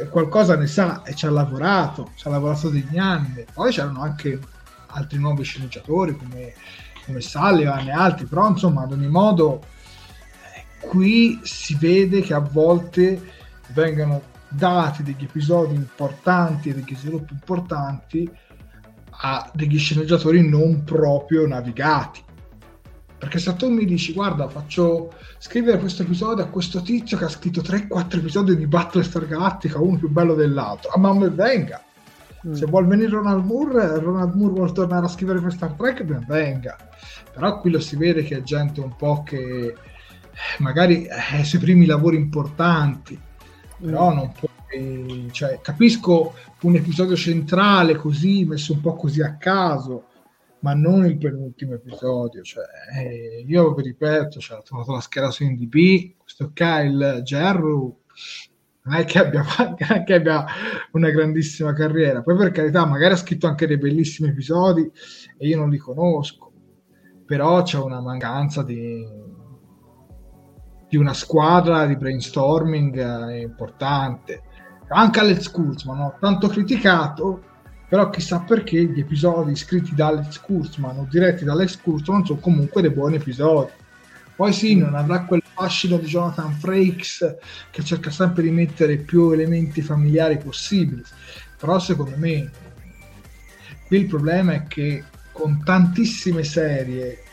qualcosa 0.10 0.56
ne 0.56 0.66
sa 0.66 1.04
e 1.04 1.14
ci 1.14 1.28
ha 1.28 1.30
lavorato, 1.30 2.12
ci 2.16 2.28
ha 2.28 2.32
lavorato 2.32 2.70
degli 2.70 2.98
anni. 2.98 3.46
Poi 3.54 3.72
c'erano 3.72 4.02
anche 4.02 4.40
altri 4.92 5.18
nuovi 5.20 5.44
sceneggiatori 5.44 6.16
come, 6.16 6.54
come 7.06 7.22
Sullivan 7.22 7.88
e 7.88 7.92
altri, 7.92 8.26
però 8.26 8.48
insomma 8.48 8.84
ad 8.84 8.92
ogni 8.92 9.08
modo 9.08 9.64
eh, 10.56 10.88
qui 10.88 11.40
si 11.44 11.76
vede 11.76 12.22
che 12.22 12.34
a 12.34 12.40
volte 12.40 13.22
vengano 13.74 14.22
dati 14.48 15.04
degli 15.04 15.24
episodi 15.24 15.76
importanti 15.76 16.70
e 16.70 16.74
degli 16.74 16.96
sviluppi 16.96 17.34
importanti 17.34 18.30
a 19.22 19.50
degli 19.54 19.78
sceneggiatori 19.78 20.48
non 20.48 20.84
proprio 20.84 21.46
navigati. 21.46 22.24
Perché 23.18 23.38
se 23.38 23.54
tu 23.58 23.70
mi 23.70 23.84
dici, 23.84 24.14
guarda, 24.14 24.48
faccio 24.48 25.14
scrivere 25.40 25.78
questo 25.78 26.04
episodio 26.04 26.46
a 26.46 26.48
questo 26.48 26.82
tizio 26.82 27.18
che 27.18 27.26
ha 27.26 27.30
scritto 27.30 27.60
3-4 27.60 28.18
episodi 28.18 28.56
di 28.56 28.66
Battlestar 28.66 29.28
Galactica, 29.28 29.78
uno 29.78 29.98
più 29.98 30.10
bello 30.10 30.36
dell'altro, 30.36 30.92
a 30.92 30.98
mamma 30.98 31.28
venga. 31.28 31.84
Mm. 32.48 32.54
Se 32.54 32.66
vuol 32.66 32.88
venire 32.88 33.10
Ronald 33.10 33.46
Moore, 33.46 34.00
Ronald 34.00 34.34
Moore 34.34 34.54
vuole 34.54 34.72
tornare 34.72 35.06
a 35.06 35.10
scrivere 35.10 35.42
per 35.42 35.52
Star 35.52 35.74
Trek, 35.74 36.04
ben 36.04 36.26
venga. 36.28 36.78
Però 37.34 37.60
qui 37.60 37.72
lo 37.72 37.80
si 37.80 37.96
vede 37.96 38.24
che 38.24 38.38
è 38.38 38.42
gente 38.42 38.80
un 38.80 38.96
po' 38.96 39.24
che 39.24 39.76
magari 40.60 41.04
è 41.04 41.44
sui 41.44 41.60
primi 41.60 41.86
lavori 41.86 42.16
importanti, 42.16 43.20
però 43.80 44.12
mm. 44.12 44.16
non 44.16 44.32
puoi, 44.32 45.30
cioè, 45.32 45.60
capisco 45.62 46.34
un 46.62 46.76
episodio 46.76 47.16
centrale 47.16 47.96
così, 47.96 48.46
messo 48.46 48.74
un 48.74 48.82
po' 48.82 48.96
così 48.96 49.22
a 49.22 49.38
ma 50.62 50.74
non 50.74 51.06
il 51.06 51.18
penultimo 51.18 51.74
episodio. 51.74 52.42
Cioè, 52.42 52.66
eh, 52.98 53.46
io 53.48 53.74
vi 53.74 53.84
ripeto, 53.84 54.40
cioè, 54.40 54.58
ho 54.58 54.64
trovato 54.64 54.94
la 54.94 55.02
scheda 55.02 55.32
su 55.32 55.46
NDB, 55.46 56.16
questo 56.18 56.52
Kyle 56.54 57.22
Gerru 57.24 57.98
non 58.84 58.96
è 58.96 59.06
che 59.06 59.20
abbia, 59.20 59.44
che 60.06 60.14
abbia 60.14 60.46
una 60.92 61.10
grandissima 61.10 61.74
carriera. 61.74 62.22
Poi 62.22 62.36
per 62.36 62.52
carità, 62.52 62.86
magari 62.86 63.14
ha 63.14 63.18
scritto 63.18 63.48
anche 63.48 63.68
dei 63.68 63.78
bellissimi 63.78 64.30
episodi 64.30 64.90
e 65.38 65.48
io 65.48 65.58
non 65.58 65.70
li 65.70 65.78
conosco, 65.78 66.52
però 67.26 67.62
c'è 67.62 67.78
una 67.78 68.02
mancanza 68.02 68.64
di, 68.64 69.06
di 70.88 70.98
una 70.98 71.14
squadra 71.14 71.86
di 71.86 71.98
brainstorming 71.98 73.30
eh, 73.30 73.42
importante. 73.42 74.44
Anche 74.92 75.20
Alex 75.20 75.52
Kurzman, 75.52 75.98
no? 75.98 76.18
tanto 76.20 76.48
criticato, 76.48 77.44
però 77.88 78.10
chissà 78.10 78.40
perché 78.40 78.84
gli 78.86 79.00
episodi 79.00 79.56
scritti 79.56 79.94
da 79.94 80.08
Alex 80.08 80.40
Kurzman 80.40 80.98
o 80.98 81.08
diretti 81.08 81.44
da 81.44 81.52
Alex 81.52 81.80
Kurzman 81.82 82.26
sono 82.26 82.40
comunque 82.40 82.82
dei 82.82 82.92
buoni 82.92 83.18
episodi. 83.18 83.72
Poi 84.36 84.54
sì, 84.54 84.76
non 84.76 84.96
avrà 84.96 85.26
quel 85.26 85.44
fascino 85.60 85.98
di 85.98 86.06
Jonathan 86.06 86.54
Frakes 86.54 87.36
che 87.70 87.84
cerca 87.84 88.10
sempre 88.10 88.44
di 88.44 88.50
mettere 88.50 88.96
più 88.96 89.32
elementi 89.32 89.82
familiari 89.82 90.38
possibili, 90.38 91.04
però 91.58 91.80
secondo 91.80 92.16
me 92.16 92.50
qui 93.88 93.98
il 93.98 94.06
problema 94.06 94.54
è 94.54 94.68
che 94.68 95.04
con 95.34 95.62
tantissime 95.64 96.46
serie 96.46 97.24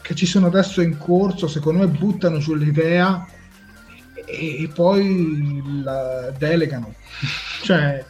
che 0.00 0.14
ci 0.14 0.24
sono 0.24 0.46
adesso 0.46 0.80
in 0.80 0.96
corso, 0.96 1.46
secondo 1.46 1.80
me 1.80 1.88
buttano 1.88 2.38
giù 2.38 2.54
l'idea 2.54 3.26
e, 4.14 4.62
e 4.62 4.68
poi 4.72 5.82
la 5.82 6.32
delegano, 6.38 6.94
cioè 7.62 8.02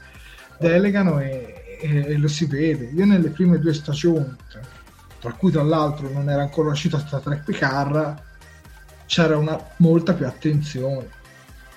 delegano 0.58 1.18
e, 1.18 1.78
e, 1.80 2.04
e, 2.06 2.16
lo 2.16 2.28
si 2.28 2.46
vede. 2.46 2.90
Io 2.94 3.06
nelle 3.06 3.30
prime 3.30 3.58
due 3.58 3.74
stagioni, 3.74 4.36
tra 5.18 5.32
cui 5.32 5.50
tra 5.50 5.62
l'altro 5.62 6.10
non 6.10 6.28
era 6.28 6.42
ancora 6.42 6.70
uscita 6.70 6.98
Star 6.98 7.22
Trek 7.22 7.44
Picard, 7.44 8.24
c'era 9.06 9.36
una 9.36 9.58
molta 9.78 10.14
più 10.14 10.26
attenzione 10.26 11.08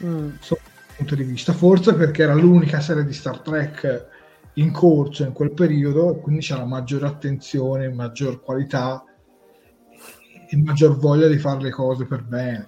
mm. 0.03 0.29
sotto 0.39 0.61
questo 0.61 0.93
punto 0.95 1.15
di 1.15 1.23
vista, 1.23 1.53
forse 1.53 1.93
perché 1.93 2.23
era 2.23 2.33
l'unica 2.33 2.81
serie 2.81 3.05
di 3.05 3.13
Star 3.13 3.39
Trek 3.39 4.07
in 4.53 4.71
corso 4.71 5.23
in 5.23 5.31
quel 5.31 5.51
periodo 5.51 6.15
e 6.15 6.19
quindi 6.19 6.41
c'era 6.41 6.65
maggiore 6.65 7.05
attenzione, 7.05 7.89
maggior 7.89 8.41
qualità 8.41 9.03
e 10.49 10.57
maggior 10.57 10.97
voglia 10.97 11.27
di 11.27 11.37
fare 11.37 11.61
le 11.61 11.69
cose 11.69 12.05
per 12.05 12.23
bene. 12.23 12.65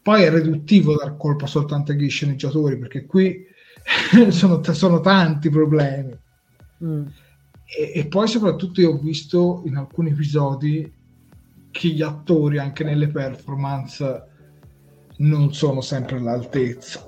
Poi 0.00 0.22
è 0.22 0.30
riduttivo 0.30 0.94
dar 0.96 1.16
colpa 1.16 1.46
soltanto 1.46 1.92
agli 1.92 2.08
sceneggiatori 2.08 2.78
perché 2.78 3.04
qui 3.06 3.44
sono, 4.30 4.62
sono 4.62 5.00
tanti 5.00 5.50
problemi. 5.50 6.16
Mm. 6.84 7.06
E, 7.64 7.92
e, 7.96 8.06
poi 8.06 8.28
soprattutto 8.28 8.80
io 8.80 8.92
ho 8.92 8.98
visto 8.98 9.62
in 9.66 9.76
alcuni 9.76 10.10
episodi 10.10 10.90
che 11.76 11.88
gli 11.88 12.02
attori 12.02 12.58
anche 12.58 12.84
nelle 12.84 13.08
performance 13.08 14.24
non 15.18 15.52
sono 15.52 15.82
sempre 15.82 16.16
all'altezza. 16.16 17.04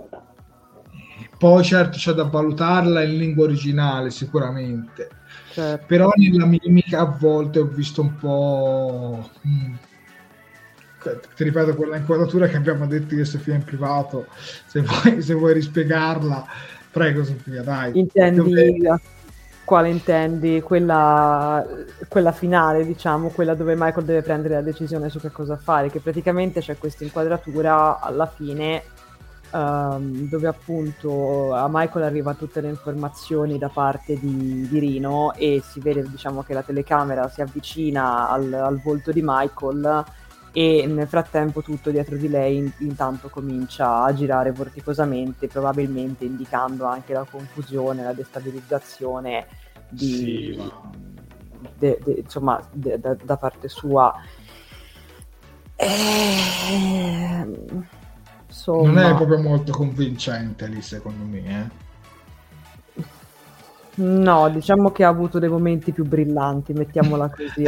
Poi 1.39 1.65
certo 1.65 1.97
c'è 1.97 2.13
da 2.13 2.25
valutarla 2.25 3.03
in 3.03 3.17
lingua 3.17 3.45
originale 3.45 4.11
sicuramente, 4.11 5.09
certo. 5.53 5.87
però 5.87 6.11
nella 6.17 6.47
mimica 6.47 7.01
a 7.01 7.17
volte 7.19 7.61
ho 7.61 7.67
visto 7.67 8.03
un 8.03 8.17
po'... 8.17 9.31
Mm, 9.47 9.75
ti 11.35 11.45
ripeto 11.45 11.75
quella 11.75 11.97
inquadratura 11.97 12.49
che 12.49 12.57
abbiamo 12.57 12.87
detto 12.87 13.15
io 13.15 13.23
e 13.23 13.25
Sofia 13.25 13.55
in 13.55 13.65
privato, 13.65 14.27
se 14.67 14.83
vuoi, 14.83 15.23
se 15.23 15.33
vuoi 15.33 15.55
rispiegarla, 15.55 16.45
prego 16.91 17.25
Sofia, 17.25 17.63
dai. 17.63 17.99
Intendi 17.99 18.83
quale 19.69 19.91
intendi? 19.91 20.63
Quella, 20.63 21.63
quella, 22.09 22.33
finale, 22.33 22.87
diciamo, 22.87 23.29
quella 23.29 23.53
dove 23.53 23.75
Michael 23.77 24.07
deve 24.07 24.23
prendere 24.23 24.55
la 24.55 24.63
decisione 24.63 25.11
su 25.11 25.21
che 25.21 25.31
cosa 25.31 25.59
fare, 25.59 25.91
che 25.91 26.01
praticamente 26.01 26.61
c'è 26.61 26.79
questa 26.79 27.05
inquadratura 27.05 28.01
alla 28.01 28.25
fine 28.25 28.83
um, 29.53 30.27
dove 30.27 30.47
appunto 30.47 31.53
a 31.53 31.69
Michael 31.71 32.07
arriva 32.07 32.33
tutte 32.33 32.63
le 32.63 32.71
informazioni 32.71 33.59
da 33.59 33.69
parte 33.69 34.19
di, 34.19 34.67
di 34.67 34.79
Rino 34.79 35.35
e 35.35 35.63
si 35.63 35.81
vede 35.81 36.09
diciamo 36.09 36.43
che 36.45 36.55
la 36.55 36.63
telecamera 36.63 37.29
si 37.29 37.43
avvicina 37.43 38.31
al, 38.31 38.51
al 38.51 38.81
volto 38.81 39.13
di 39.13 39.21
Michael 39.23 40.03
e 40.53 40.87
nel 40.87 41.07
frattempo 41.07 41.63
tutto 41.63 41.91
dietro 41.91 42.17
di 42.17 42.29
lei 42.29 42.57
in, 42.57 42.73
intanto 42.79 43.29
comincia 43.29 44.03
a 44.03 44.13
girare 44.15 44.51
vorticosamente, 44.53 45.47
probabilmente 45.47 46.25
indicando 46.25 46.85
anche 46.85 47.13
la 47.13 47.27
confusione, 47.29 48.03
la 48.03 48.13
destabilizzazione 48.13 49.47
di, 49.89 50.07
sì, 50.07 50.73
de, 51.77 51.99
de, 52.03 52.13
insomma, 52.25 52.61
de, 52.73 52.99
da 53.01 53.37
parte 53.37 53.69
sua. 53.69 54.15
Eh, 55.77 57.47
insomma... 58.47 58.87
Non 58.87 58.99
è 58.99 59.15
proprio 59.15 59.41
molto 59.41 59.73
convincente 59.73 60.67
lì, 60.67 60.83
secondo 60.83 61.25
me. 61.25 61.39
Eh? 61.39 61.87
No, 63.99 64.49
diciamo 64.49 64.93
che 64.93 65.03
ha 65.03 65.09
avuto 65.09 65.39
dei 65.39 65.49
momenti 65.49 65.93
più 65.93 66.05
brillanti, 66.05 66.73
mettiamola 66.73 67.31
così 67.35 67.63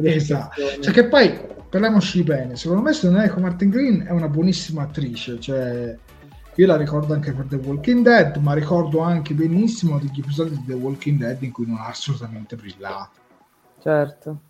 di 0.00 0.08
Esatto. 0.08 0.60
Cioè 0.80 0.92
che 0.92 1.08
poi 1.08 1.36
parliamoci 1.68 2.22
bene, 2.22 2.54
secondo 2.54 2.82
me 2.82 2.92
se 2.92 3.10
non 3.10 3.20
è 3.20 3.28
come 3.28 3.48
Martin 3.48 3.70
Green 3.70 4.04
è 4.06 4.12
una 4.12 4.28
buonissima 4.28 4.82
attrice, 4.82 5.40
cioè 5.40 5.96
io 6.54 6.66
la 6.66 6.76
ricordo 6.76 7.12
anche 7.14 7.32
per 7.32 7.46
The 7.46 7.56
Walking 7.56 8.04
Dead, 8.04 8.36
ma 8.36 8.54
ricordo 8.54 9.00
anche 9.00 9.34
benissimo 9.34 9.98
degli 9.98 10.20
episodi 10.20 10.50
di 10.50 10.64
The 10.66 10.74
Walking 10.74 11.18
Dead 11.18 11.42
in 11.42 11.50
cui 11.50 11.66
non 11.66 11.78
ha 11.78 11.88
assolutamente 11.88 12.54
brillato. 12.54 13.20
Certo. 13.80 14.40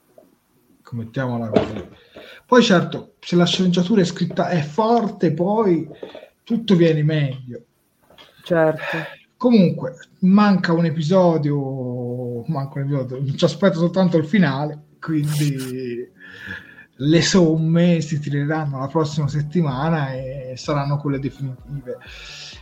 Mettiamola 0.90 1.48
così. 1.48 1.88
Poi 2.46 2.62
certo, 2.62 3.14
se 3.18 3.34
la 3.34 3.46
sceneggiatura 3.46 4.02
è 4.02 4.04
scritta 4.04 4.48
è 4.48 4.60
forte, 4.60 5.32
poi 5.32 5.88
tutto 6.44 6.76
viene 6.76 7.02
meglio. 7.02 7.64
Certo 8.44 9.22
Comunque, 9.44 9.96
manca 10.20 10.72
un 10.72 10.86
episodio, 10.86 12.44
manca 12.46 12.80
un 12.80 12.86
episodio, 12.86 13.36
ci 13.36 13.44
aspetto 13.44 13.78
soltanto 13.78 14.16
il 14.16 14.24
finale, 14.24 14.84
quindi 14.98 15.54
le 16.96 17.20
somme 17.20 18.00
si 18.00 18.18
tireranno 18.20 18.78
la 18.78 18.86
prossima 18.86 19.28
settimana 19.28 20.14
e 20.14 20.54
saranno 20.56 20.96
quelle 20.96 21.18
definitive. 21.18 21.98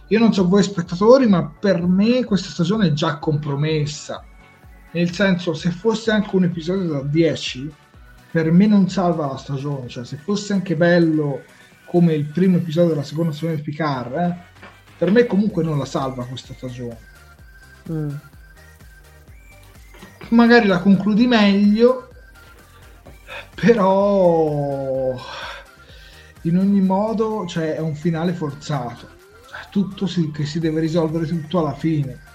Io 0.09 0.19
non 0.19 0.33
so 0.33 0.49
voi 0.49 0.65
spettatori, 0.65 1.29
ma 1.29 1.47
per 1.47 1.87
me 1.87 2.25
questa 2.25 2.49
stagione 2.49 2.89
è 2.89 2.93
già 2.93 3.17
compromessa. 3.19 4.25
Nel 4.91 5.13
senso, 5.13 5.55
se 5.55 5.71
fosse 5.71 6.11
anche 6.11 6.35
un 6.35 6.43
episodio 6.43 6.95
da 6.95 7.03
10, 7.03 7.73
per 8.33 8.51
me 8.51 8.67
non 8.67 8.89
salva 8.89 9.29
la 9.29 9.37
stagione. 9.37 9.87
Cioè, 9.87 10.05
se 10.05 10.17
fosse 10.17 10.53
anche 10.53 10.75
bello 10.75 11.43
come 11.85 12.15
il 12.15 12.25
primo 12.25 12.57
episodio 12.57 12.91
della 12.91 13.05
seconda 13.05 13.31
stagione 13.31 13.55
di 13.55 13.63
Picard, 13.63 14.15
eh, 14.15 14.52
per 14.97 15.11
me 15.11 15.27
comunque 15.27 15.63
non 15.63 15.79
la 15.79 15.85
salva 15.85 16.25
questa 16.25 16.55
stagione. 16.55 16.99
Mm. 17.91 18.15
Magari 20.29 20.67
la 20.67 20.81
concludi 20.81 21.27
meglio, 21.27 22.11
però 23.55 25.15
in 26.43 26.59
ogni 26.59 26.81
modo 26.81 27.47
cioè, 27.47 27.75
è 27.75 27.81
un 27.81 27.95
finale 27.95 28.33
forzato. 28.33 29.21
Tutto 29.71 30.07
si, 30.07 30.31
che 30.31 30.45
si 30.45 30.59
deve 30.59 30.81
risolvere 30.81 31.27
tutto 31.27 31.59
alla 31.59 31.75
fine 31.75 32.32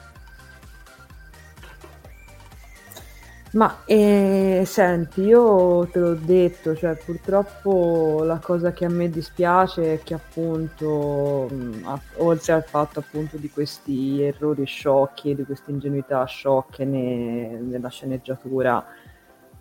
Ma 3.54 3.84
eh, 3.86 4.64
senti, 4.66 5.22
io 5.22 5.88
te 5.90 6.00
l'ho 6.00 6.16
detto, 6.16 6.76
cioè 6.76 6.98
purtroppo 6.98 8.22
la 8.26 8.40
cosa 8.40 8.74
che 8.74 8.84
a 8.86 8.90
me 8.90 9.10
dispiace 9.10 9.94
è 9.94 10.04
che 10.04 10.14
appunto, 10.16 11.48
mh, 11.50 11.82
a- 11.86 12.02
oltre 12.18 12.52
al 12.54 12.64
fatto 12.66 13.00
appunto 13.00 13.38
di 13.38 13.50
questi 13.50 14.22
errori 14.22 14.66
sciocchi, 14.66 15.34
di 15.34 15.46
queste 15.46 15.72
ingenuità 15.72 16.26
sciocche 16.26 16.84
ne- 16.84 17.60
nella 17.62 17.88
sceneggiatura, 17.90 18.86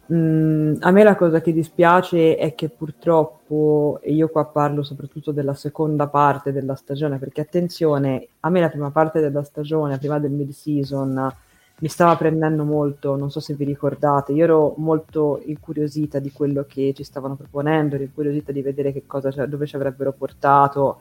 mh, 0.07 0.75
a 0.81 0.91
me 0.91 1.03
la 1.05 1.15
cosa 1.17 1.41
che 1.41 1.53
dispiace 1.53 2.37
è 2.37 2.55
che 2.55 2.69
purtroppo, 2.71 4.01
e 4.03 4.13
io 4.13 4.29
qua 4.29 4.47
parlo 4.47 4.83
soprattutto 4.83 5.33
della 5.33 5.55
seconda 5.55 6.09
parte 6.09 6.53
della 6.53 6.75
stagione, 6.75 7.19
perché 7.19 7.41
attenzione, 7.43 8.29
a 8.41 8.51
me 8.51 8.61
la 8.61 8.69
prima 8.69 8.91
parte 8.91 9.21
della 9.21 9.43
stagione, 9.45 9.99
prima 9.99 10.19
del 10.19 10.33
mid-season, 10.33 11.33
mi 11.79 11.89
stava 11.89 12.17
prendendo 12.17 12.65
molto, 12.65 13.17
non 13.17 13.31
so 13.31 13.39
se 13.39 13.53
vi 13.53 13.65
ricordate, 13.65 14.33
io 14.33 14.45
ero 14.45 14.75
molto 14.79 15.43
incuriosita 15.45 16.19
di 16.19 16.33
quello 16.33 16.65
che 16.67 16.95
ci 16.95 17.05
stavano 17.05 17.37
proponendo, 17.37 17.97
ero 17.97 18.05
incuriosita 18.05 18.51
di 18.51 18.63
vedere 18.63 18.93
che 18.93 19.05
cosa, 19.07 19.45
dove 19.45 19.67
ci 19.67 19.77
avrebbero 19.77 20.13
portato 20.13 21.01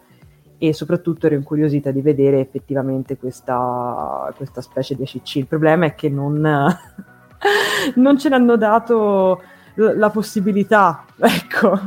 e 0.58 0.74
soprattutto 0.74 1.28
ero 1.28 1.36
incuriosita 1.36 1.92
di 1.92 2.02
vedere 2.02 2.42
effettivamente 2.42 3.16
questa, 3.16 4.34
questa 4.36 4.60
specie 4.60 4.96
di 4.96 5.04
ACC. 5.04 5.36
Il 5.36 5.48
problema 5.48 5.86
è 5.86 5.96
che 5.96 6.10
non, 6.10 6.42
non 7.96 8.20
ce 8.20 8.30
ne 8.30 8.36
hanno 8.36 8.58
dato 8.58 9.42
la 9.76 10.10
possibilità, 10.10 11.06
ecco, 11.18 11.80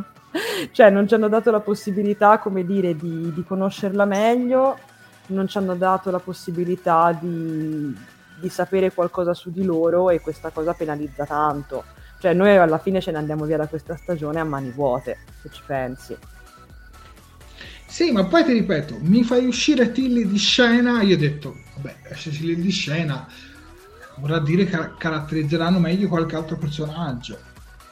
cioè 0.73 0.89
non 0.89 1.07
ci 1.07 1.13
hanno 1.13 1.29
dato 1.29 1.51
la 1.51 1.61
possibilità, 1.61 2.39
come 2.39 2.65
dire, 2.65 2.97
di, 2.97 3.35
di 3.35 3.45
conoscerla 3.45 4.07
meglio, 4.07 4.79
non 5.27 5.47
ci 5.47 5.59
hanno 5.59 5.75
dato 5.75 6.11
la 6.11 6.21
possibilità 6.21 7.13
di 7.13 8.17
di 8.41 8.49
sapere 8.49 8.93
qualcosa 8.93 9.35
su 9.35 9.51
di 9.51 9.65
loro 9.65 10.11
e 10.11 10.21
questa 10.21 10.51
cosa 10.51 10.73
penalizza 10.73 11.25
tanto. 11.25 11.85
Cioè 12.21 12.33
noi 12.33 12.57
alla 12.57 12.79
fine 12.79 13.01
ce 13.01 13.13
ne 13.13 13.19
andiamo 13.19 13.45
via 13.45 13.57
da 13.57 13.67
questa 13.67 13.97
stagione 13.97 14.41
a 14.41 14.45
mani 14.45 14.71
vuote, 14.71 15.19
se 15.41 15.51
ci 15.51 15.63
pensi. 15.65 16.17
Sì, 17.87 18.13
ma 18.13 18.25
poi 18.25 18.45
ti 18.45 18.53
ripeto, 18.53 18.99
mi 19.01 19.25
fai 19.25 19.47
uscire 19.47 19.93
Tilly 19.93 20.27
di 20.27 20.37
scena, 20.37 21.03
io 21.03 21.15
ho 21.15 21.19
detto, 21.19 21.57
vabbè, 21.77 21.97
esce 22.11 22.31
Tilly 22.31 22.61
di 22.61 22.71
scena 22.71 23.27
vorrà 24.21 24.41
dire 24.41 24.65
che 24.65 24.77
caratterizzeranno 24.99 25.79
meglio 25.79 26.09
qualche 26.09 26.37
altro 26.37 26.57
personaggio. 26.57 27.39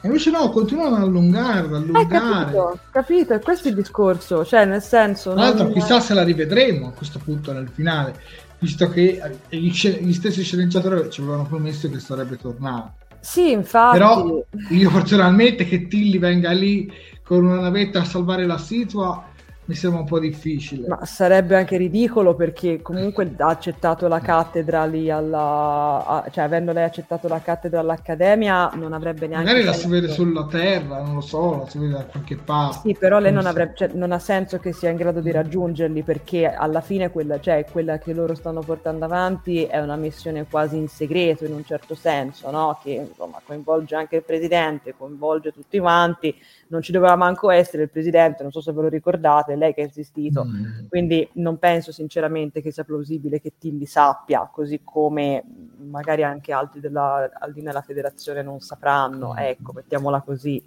E 0.00 0.08
invece 0.08 0.30
no, 0.30 0.50
continuano 0.50 0.96
ad 0.96 1.02
allungare, 1.02 1.60
ad 1.60 1.74
allungare. 1.74 2.02
Eh, 2.02 2.20
capito, 2.20 2.78
capito, 2.90 3.38
questo 3.40 3.68
è 3.68 3.70
il 3.70 3.76
discorso, 3.76 4.44
cioè 4.44 4.64
nel 4.64 4.82
senso... 4.82 5.32
Tra 5.32 5.40
l'altro 5.40 5.64
non... 5.64 5.72
chissà 5.72 6.00
se 6.00 6.14
la 6.14 6.22
rivedremo 6.22 6.88
a 6.88 6.92
questo 6.92 7.18
punto 7.18 7.52
nel 7.52 7.68
finale, 7.72 8.20
visto 8.58 8.88
che 8.88 9.20
gli, 9.48 9.70
gli 9.70 10.12
stessi 10.12 10.42
sceneggiatori 10.42 11.10
ci 11.10 11.20
avevano 11.20 11.46
promesso 11.46 11.90
che 11.90 11.98
sarebbe 11.98 12.36
tornato. 12.36 12.94
Sì, 13.20 13.50
infatti. 13.50 13.98
Però 13.98 14.44
io 14.70 14.90
personalmente 14.90 15.64
che 15.64 15.88
Tilly 15.88 16.18
venga 16.18 16.52
lì 16.52 16.90
con 17.24 17.44
una 17.44 17.60
navetta 17.60 18.00
a 18.00 18.04
salvare 18.04 18.46
la 18.46 18.58
situa 18.58 19.34
mi 19.66 19.74
sembra 19.74 20.00
un 20.00 20.06
po' 20.06 20.18
difficile. 20.18 20.86
Ma 20.88 21.04
sarebbe 21.04 21.56
anche 21.56 21.76
ridicolo 21.76 22.34
perché 22.34 22.80
comunque 22.82 23.34
ha 23.36 23.48
accettato 23.48 24.08
la 24.08 24.20
cattedra 24.20 24.84
lì 24.84 25.10
alla... 25.10 26.04
A, 26.06 26.28
cioè 26.30 26.44
avendo 26.44 26.72
lei 26.72 26.84
accettato 26.84 27.26
la 27.28 27.40
cattedra 27.40 27.80
all'accademia 27.80 28.70
non 28.74 28.92
avrebbe 28.92 29.26
neanche... 29.26 29.46
Magari 29.46 29.64
la 29.64 29.72
si 29.72 29.88
vede 29.88 30.08
sulla 30.08 30.46
terra, 30.46 31.02
non 31.02 31.16
lo 31.16 31.20
so, 31.20 31.58
la 31.58 31.68
si 31.68 31.78
vede 31.78 31.92
da 31.92 32.04
qualche 32.04 32.36
parte. 32.36 32.88
Sì, 32.88 32.96
però 32.98 33.18
lei 33.18 33.32
non, 33.32 33.42
non 33.42 33.50
avrebbe, 33.50 33.74
cioè, 33.74 33.90
non 33.92 34.12
ha 34.12 34.18
senso 34.20 34.58
che 34.58 34.72
sia 34.72 34.90
in 34.90 34.96
grado 34.96 35.20
di 35.20 35.32
raggiungerli 35.32 36.02
perché 36.02 36.46
alla 36.48 36.80
fine 36.80 37.10
quella, 37.10 37.40
cioè, 37.40 37.66
quella 37.70 37.98
che 37.98 38.12
loro 38.12 38.34
stanno 38.36 38.60
portando 38.60 39.04
avanti 39.04 39.64
è 39.64 39.80
una 39.80 39.96
missione 39.96 40.46
quasi 40.48 40.76
in 40.76 40.86
segreto 40.88 41.44
in 41.44 41.52
un 41.52 41.64
certo 41.64 41.96
senso, 41.96 42.50
no? 42.52 42.78
Che 42.80 42.92
insomma 42.92 43.40
coinvolge 43.44 43.96
anche 43.96 44.16
il 44.16 44.22
presidente, 44.22 44.94
coinvolge 44.96 45.52
tutti 45.52 45.78
quanti, 45.80 46.34
non 46.68 46.82
ci 46.82 46.92
doveva 46.92 47.16
manco 47.16 47.50
essere 47.50 47.82
il 47.84 47.90
presidente, 47.90 48.42
non 48.42 48.52
so 48.52 48.60
se 48.60 48.72
ve 48.72 48.82
lo 48.82 48.88
ricordate, 48.88 49.55
è 49.56 49.58
lei 49.58 49.74
che 49.74 49.82
ha 49.82 49.84
insistito, 49.84 50.44
mm. 50.44 50.86
quindi 50.88 51.28
non 51.34 51.58
penso 51.58 51.92
sinceramente 51.92 52.62
che 52.62 52.70
sia 52.70 52.84
plausibile 52.84 53.40
che 53.40 53.54
Tilly 53.58 53.86
sappia, 53.86 54.48
così 54.52 54.80
come 54.84 55.42
magari 55.88 56.22
anche 56.22 56.52
altri 56.52 56.80
della, 56.80 57.30
al 57.32 57.52
di 57.52 57.62
nella 57.62 57.82
federazione 57.82 58.42
non 58.42 58.60
sapranno, 58.60 59.32
mm. 59.32 59.38
ecco, 59.38 59.72
mettiamola 59.72 60.20
così. 60.20 60.62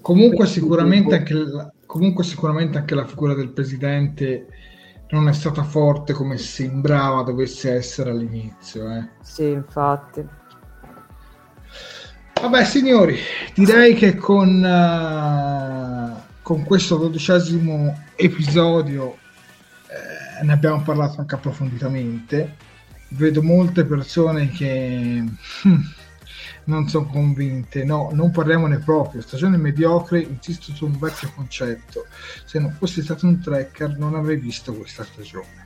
Comunque 0.00 0.46
sicuramente, 0.46 1.14
anche 1.14 1.34
la, 1.34 1.72
comunque 1.86 2.24
sicuramente 2.24 2.78
anche 2.78 2.94
la 2.94 3.06
figura 3.06 3.34
del 3.34 3.50
presidente 3.50 4.46
non 5.10 5.28
è 5.28 5.32
stata 5.32 5.62
forte 5.62 6.12
come 6.12 6.36
sembrava 6.36 7.22
dovesse 7.22 7.72
essere 7.72 8.10
all'inizio. 8.10 8.90
Eh. 8.90 9.08
Sì, 9.22 9.50
infatti. 9.50 10.26
Vabbè, 12.40 12.64
signori, 12.64 13.16
direi 13.54 13.94
che 13.94 14.14
con, 14.14 14.62
uh, 14.62 16.25
con 16.46 16.62
questo 16.62 16.94
dodicesimo 16.94 18.04
episodio 18.14 19.16
eh, 19.88 20.44
ne 20.44 20.52
abbiamo 20.52 20.80
parlato 20.80 21.18
anche 21.18 21.34
approfonditamente. 21.34 22.54
Vedo 23.08 23.42
molte 23.42 23.84
persone 23.84 24.50
che 24.50 25.24
hm, 25.24 25.80
non 26.66 26.88
sono 26.88 27.06
convinte. 27.06 27.82
No, 27.82 28.10
non 28.12 28.30
parliamone 28.30 28.78
proprio. 28.78 29.22
Stagione 29.22 29.56
mediocre, 29.56 30.20
insisto 30.20 30.72
su 30.72 30.86
un 30.86 30.96
vecchio 31.00 31.32
concetto. 31.34 32.06
Se 32.44 32.60
non 32.60 32.70
fossi 32.70 33.02
stato 33.02 33.26
un 33.26 33.40
tracker, 33.40 33.98
non 33.98 34.14
avrei 34.14 34.36
visto 34.36 34.72
questa 34.72 35.02
stagione. 35.02 35.65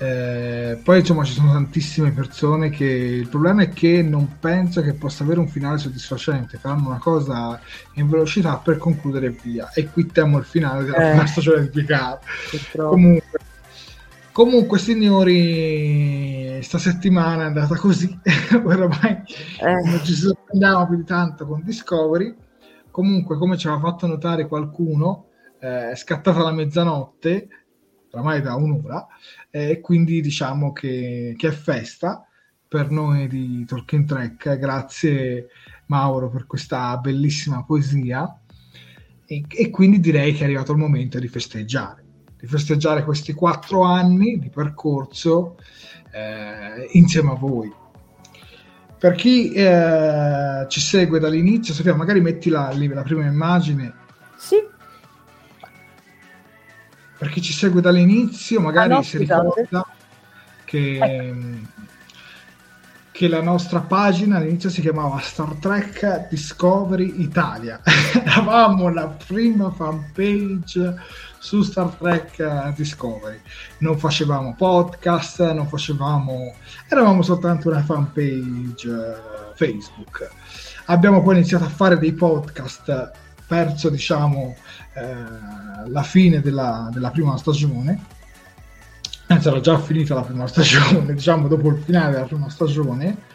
Eh, 0.00 0.78
poi 0.82 1.00
insomma 1.00 1.24
ci 1.24 1.32
sono 1.32 1.52
tantissime 1.52 2.12
persone 2.12 2.70
che 2.70 2.84
il 2.84 3.28
problema 3.28 3.62
è 3.62 3.68
che 3.68 4.00
non 4.00 4.38
penso 4.38 4.80
che 4.80 4.94
possa 4.94 5.24
avere 5.24 5.40
un 5.40 5.48
finale 5.48 5.78
soddisfacente. 5.78 6.58
Faranno 6.58 6.88
una 6.88 6.98
cosa 6.98 7.60
in 7.94 8.08
velocità 8.08 8.56
per 8.56 8.78
concludere 8.78 9.30
via. 9.30 9.70
E 9.72 9.88
qui 9.90 10.06
temo 10.06 10.38
il 10.38 10.44
finale 10.44 10.84
della 10.84 11.12
eh, 11.12 11.24
prima 11.34 11.58
di 11.60 11.68
Picard 11.70 12.20
comunque 12.76 13.38
Comunque, 14.38 14.78
signori, 14.78 16.62
sta 16.62 16.78
settimana 16.78 17.42
è 17.42 17.46
andata 17.46 17.74
così, 17.74 18.08
ormai 18.54 19.20
eh. 19.60 19.90
non 19.90 20.00
ci 20.04 20.12
sorprendiamo 20.12 20.86
più 20.86 20.96
di 20.96 21.04
tanto 21.04 21.44
con 21.44 21.60
Discovery. 21.64 22.36
Comunque, 22.88 23.36
come 23.36 23.56
ci 23.56 23.66
aveva 23.66 23.82
fatto 23.82 24.06
notare 24.06 24.46
qualcuno, 24.46 25.26
eh, 25.58 25.90
è 25.90 25.96
scattata 25.96 26.38
la 26.40 26.52
mezzanotte, 26.52 27.48
oramai 28.10 28.40
da 28.40 28.54
un'ora, 28.54 29.06
e 29.50 29.70
eh, 29.70 29.80
quindi 29.80 30.20
diciamo 30.20 30.72
che, 30.72 31.34
che, 31.36 31.48
è 31.48 31.52
festa 31.52 32.26
per 32.66 32.90
noi 32.90 33.28
di 33.28 33.64
Tolkien 33.64 34.06
Trek. 34.06 34.58
Grazie 34.58 35.48
Mauro 35.86 36.28
per 36.28 36.46
questa 36.46 36.96
bellissima 36.98 37.64
poesia. 37.64 38.40
E, 39.26 39.44
e 39.46 39.70
quindi 39.70 40.00
direi 40.00 40.32
che 40.32 40.40
è 40.40 40.44
arrivato 40.44 40.72
il 40.72 40.78
momento 40.78 41.18
di 41.18 41.28
festeggiare 41.28 42.06
di 42.38 42.46
festeggiare 42.46 43.04
questi 43.04 43.32
quattro 43.32 43.82
anni 43.82 44.38
di 44.38 44.48
percorso 44.48 45.56
eh, 46.12 46.88
insieme 46.92 47.32
a 47.32 47.34
voi. 47.34 47.72
Per 48.98 49.14
chi 49.14 49.52
eh, 49.52 50.66
ci 50.68 50.80
segue 50.80 51.18
dall'inizio, 51.18 51.74
Sofia, 51.74 51.94
magari 51.94 52.20
metti 52.20 52.48
la, 52.48 52.72
la 52.72 53.02
prima 53.02 53.26
immagine. 53.26 53.92
Sì. 54.36 54.56
Per 57.18 57.28
chi 57.30 57.42
ci 57.42 57.52
segue 57.52 57.80
dall'inizio, 57.80 58.60
magari 58.60 58.92
ah, 58.92 58.96
no, 58.96 59.02
si 59.02 59.18
ricorda 59.18 59.84
che, 60.64 60.98
ecco. 60.98 61.36
che 63.10 63.26
la 63.26 63.42
nostra 63.42 63.80
pagina 63.80 64.36
all'inizio 64.36 64.70
si 64.70 64.80
chiamava 64.80 65.18
Star 65.18 65.54
Trek 65.54 66.28
Discovery 66.28 67.20
Italia. 67.20 67.80
Avevamo 68.24 68.88
la 68.88 69.08
prima 69.08 69.70
fanpage 69.72 70.94
su 71.38 71.62
Star 71.62 71.88
Trek 71.88 72.38
eh, 72.38 72.72
Discovery. 72.76 73.40
Non 73.78 73.98
facevamo 73.98 74.54
podcast, 74.54 75.52
non 75.52 75.66
facevamo... 75.66 76.54
eravamo 76.88 77.22
soltanto 77.22 77.68
una 77.68 77.82
fanpage 77.82 78.88
uh, 78.88 79.54
Facebook. 79.56 80.28
Abbiamo 80.86 81.22
poi 81.22 81.36
iniziato 81.36 81.64
a 81.64 81.68
fare 81.68 81.98
dei 81.98 82.12
podcast 82.12 83.10
verso, 83.48 83.88
diciamo, 83.88 84.54
eh, 84.94 85.88
la 85.88 86.02
fine 86.02 86.40
della, 86.40 86.88
della 86.92 87.10
prima 87.10 87.36
stagione. 87.36 88.16
Anzi, 89.26 89.48
era 89.48 89.60
già 89.60 89.78
finita 89.78 90.14
la 90.14 90.22
prima 90.22 90.46
stagione, 90.48 91.14
diciamo, 91.14 91.48
dopo 91.48 91.68
il 91.68 91.82
finale 91.82 92.12
della 92.12 92.26
prima 92.26 92.48
stagione. 92.48 93.26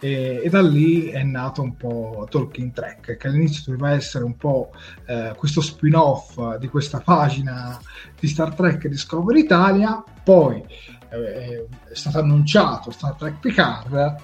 E, 0.00 0.42
e, 0.44 0.48
da 0.48 0.62
lì 0.62 1.08
è 1.08 1.24
nato 1.24 1.60
un 1.60 1.76
po' 1.76 2.24
Talking 2.30 2.72
Track 2.72 3.16
che 3.16 3.26
all'inizio 3.26 3.72
doveva 3.72 3.94
essere 3.94 4.22
un 4.22 4.36
po' 4.36 4.70
eh, 5.06 5.34
questo 5.36 5.60
spin-off 5.60 6.56
di 6.58 6.68
questa 6.68 7.00
pagina 7.00 7.76
di 8.18 8.28
Star 8.28 8.54
Trek 8.54 8.86
Discovery 8.86 9.40
Italia. 9.40 10.02
Poi 10.22 10.62
eh, 11.10 11.66
è 11.90 11.94
stato 11.94 12.20
annunciato 12.20 12.92
Star 12.92 13.14
Trek 13.14 13.40
Picard 13.40 14.16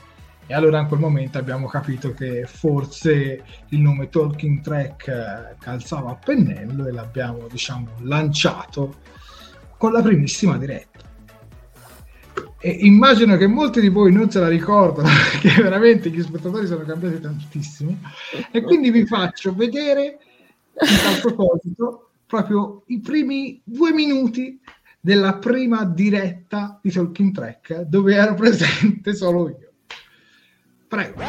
e 0.46 0.52
allora 0.52 0.80
in 0.80 0.88
quel 0.88 1.00
momento 1.00 1.38
abbiamo 1.38 1.66
capito 1.66 2.12
che 2.12 2.44
forse 2.46 3.44
il 3.68 3.80
nome 3.80 4.10
Talking 4.10 4.60
Track 4.60 5.08
eh, 5.08 5.56
calzava 5.58 6.10
a 6.10 6.16
pennello 6.16 6.86
e 6.86 6.92
l'abbiamo 6.92 7.46
diciamo 7.48 7.88
lanciato 8.00 8.96
con 9.78 9.92
la 9.92 10.02
primissima 10.02 10.58
diretta. 10.58 11.12
E 12.58 12.70
immagino 12.70 13.36
che 13.36 13.46
molti 13.46 13.80
di 13.80 13.88
voi 13.88 14.12
non 14.12 14.30
se 14.30 14.40
la 14.40 14.48
ricordano 14.48 15.08
perché 15.40 15.62
veramente 15.62 16.10
gli 16.10 16.22
spettatori 16.22 16.66
sono 16.66 16.84
cambiati 16.84 17.20
tantissimo 17.20 17.98
e 18.50 18.62
quindi 18.62 18.90
vi 18.90 19.06
faccio 19.06 19.54
vedere 19.54 20.18
a 20.74 21.20
proposito 21.20 22.10
proprio 22.26 22.82
i 22.86 23.00
primi 23.00 23.60
due 23.64 23.92
minuti 23.92 24.58
della 25.00 25.36
prima 25.36 25.84
diretta 25.84 26.78
di 26.82 26.90
Talking 26.90 27.34
Track 27.34 27.80
dove 27.82 28.14
ero 28.14 28.34
presente 28.34 29.14
solo 29.14 29.48
io 29.48 29.63
prego 30.94 31.22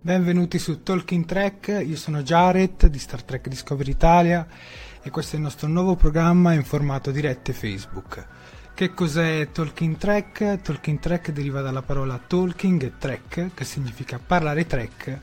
Benvenuti 0.00 0.58
su 0.58 0.82
Talking 0.82 1.24
Track, 1.24 1.82
io 1.84 1.96
sono 1.96 2.22
Jared 2.22 2.86
di 2.86 2.98
Star 2.98 3.22
Trek 3.22 3.48
Discovery 3.48 3.90
Italia 3.90 4.46
e 5.02 5.10
questo 5.10 5.34
è 5.34 5.38
il 5.38 5.44
nostro 5.44 5.68
nuovo 5.68 5.94
programma 5.94 6.52
in 6.54 6.64
formato 6.64 7.10
dirette 7.10 7.52
Facebook. 7.52 8.24
Che 8.74 8.94
cos'è 8.94 9.50
Talking 9.50 9.96
Track? 9.96 10.62
Talking 10.62 10.98
Track 11.00 11.30
deriva 11.30 11.60
dalla 11.60 11.82
parola 11.82 12.20
talking 12.24 12.82
e 12.82 12.92
track, 12.98 13.54
che 13.54 13.64
significa 13.64 14.20
parlare 14.24 14.66
track, 14.66 15.20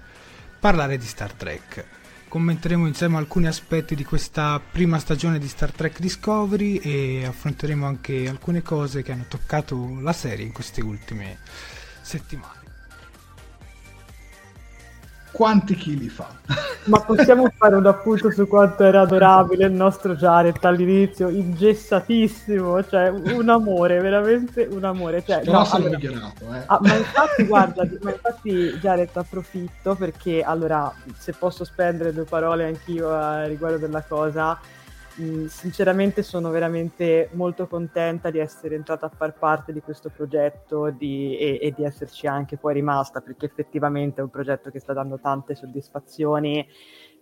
parlare 0.59 0.97
di 0.97 1.05
Star 1.05 1.31
Trek. 1.31 2.02
Commenteremo 2.33 2.87
insieme 2.87 3.17
alcuni 3.17 3.45
aspetti 3.45 3.93
di 3.93 4.03
questa 4.03 4.59
prima 4.59 4.97
stagione 4.97 5.37
di 5.37 5.47
Star 5.47 5.71
Trek 5.71 5.99
Discovery 5.99 6.77
e 6.77 7.25
affronteremo 7.27 7.85
anche 7.85 8.27
alcune 8.27 8.63
cose 8.63 9.03
che 9.03 9.11
hanno 9.11 9.25
toccato 9.27 9.99
la 9.99 10.13
serie 10.13 10.43
in 10.43 10.51
queste 10.51 10.81
ultime 10.81 11.37
settimane 12.01 12.62
quanti 15.33 15.75
chili 15.75 16.07
fa. 16.07 16.29
Ma 16.85 16.99
possiamo 16.99 17.49
fare 17.55 17.75
un 17.75 17.85
appunto 17.85 18.29
su 18.29 18.47
quanto 18.47 18.83
era 18.83 19.01
adorabile 19.01 19.65
il 19.65 19.71
nostro 19.71 20.15
Jared 20.15 20.57
all'inizio, 20.63 21.29
ingessatissimo, 21.29 22.83
cioè 22.87 23.07
un 23.09 23.49
amore, 23.49 23.99
veramente 23.99 24.67
un 24.69 24.83
amore. 24.83 25.23
Cioè, 25.25 25.43
no, 25.45 25.67
allora, 25.69 25.97
migliorato, 25.97 26.53
eh. 26.53 26.63
ah, 26.65 26.79
ma 26.81 26.95
infatti, 26.95 27.45
guarda, 27.45 27.87
ma 28.01 28.11
infatti 28.11 28.77
Jared 28.79 29.09
approfitto 29.13 29.95
perché 29.95 30.41
allora, 30.41 30.93
se 31.17 31.33
posso 31.33 31.63
spendere 31.63 32.13
due 32.13 32.25
parole 32.25 32.65
anch'io 32.65 33.09
a 33.09 33.45
riguardo 33.45 33.77
della 33.77 34.03
cosa, 34.03 34.59
Mm, 35.21 35.45
sinceramente 35.45 36.23
sono 36.23 36.49
veramente 36.49 37.29
molto 37.33 37.67
contenta 37.67 38.31
di 38.31 38.39
essere 38.39 38.73
entrata 38.73 39.05
a 39.05 39.11
far 39.15 39.37
parte 39.37 39.71
di 39.71 39.79
questo 39.79 40.09
progetto 40.09 40.89
di, 40.89 41.37
e, 41.37 41.59
e, 41.61 41.71
di 41.71 41.83
esserci 41.83 42.25
anche 42.25 42.57
poi 42.57 42.73
rimasta 42.73 43.21
perché 43.21 43.45
effettivamente 43.45 44.21
è 44.21 44.23
un 44.23 44.31
progetto 44.31 44.71
che 44.71 44.79
sta 44.79 44.91
dando 44.91 45.19
tante 45.19 45.53
soddisfazioni 45.53 46.67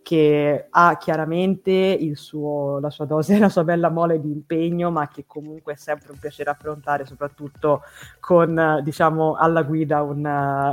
che 0.04 0.68
ha 0.70 0.98
chiaramente 0.98 1.98
suo, 2.16 2.80
la 2.80 2.90
sua 2.90 3.06
dose 3.06 3.38
la 3.40 3.50
sua 3.50 3.64
bella 3.64 3.90
mole 3.90 4.20
di 4.20 4.32
impegno, 4.32 4.90
ma 4.92 5.08
che 5.08 5.26
comunque 5.28 5.74
è 5.74 5.76
sempre 5.76 6.12
un 6.12 6.18
piacere 6.18 6.50
affrontare, 6.50 7.06
soprattutto 7.06 7.84
con, 8.20 8.82
diciamo, 8.84 9.36
alla 9.36 9.64
guida 9.64 10.02
un, 10.02 10.26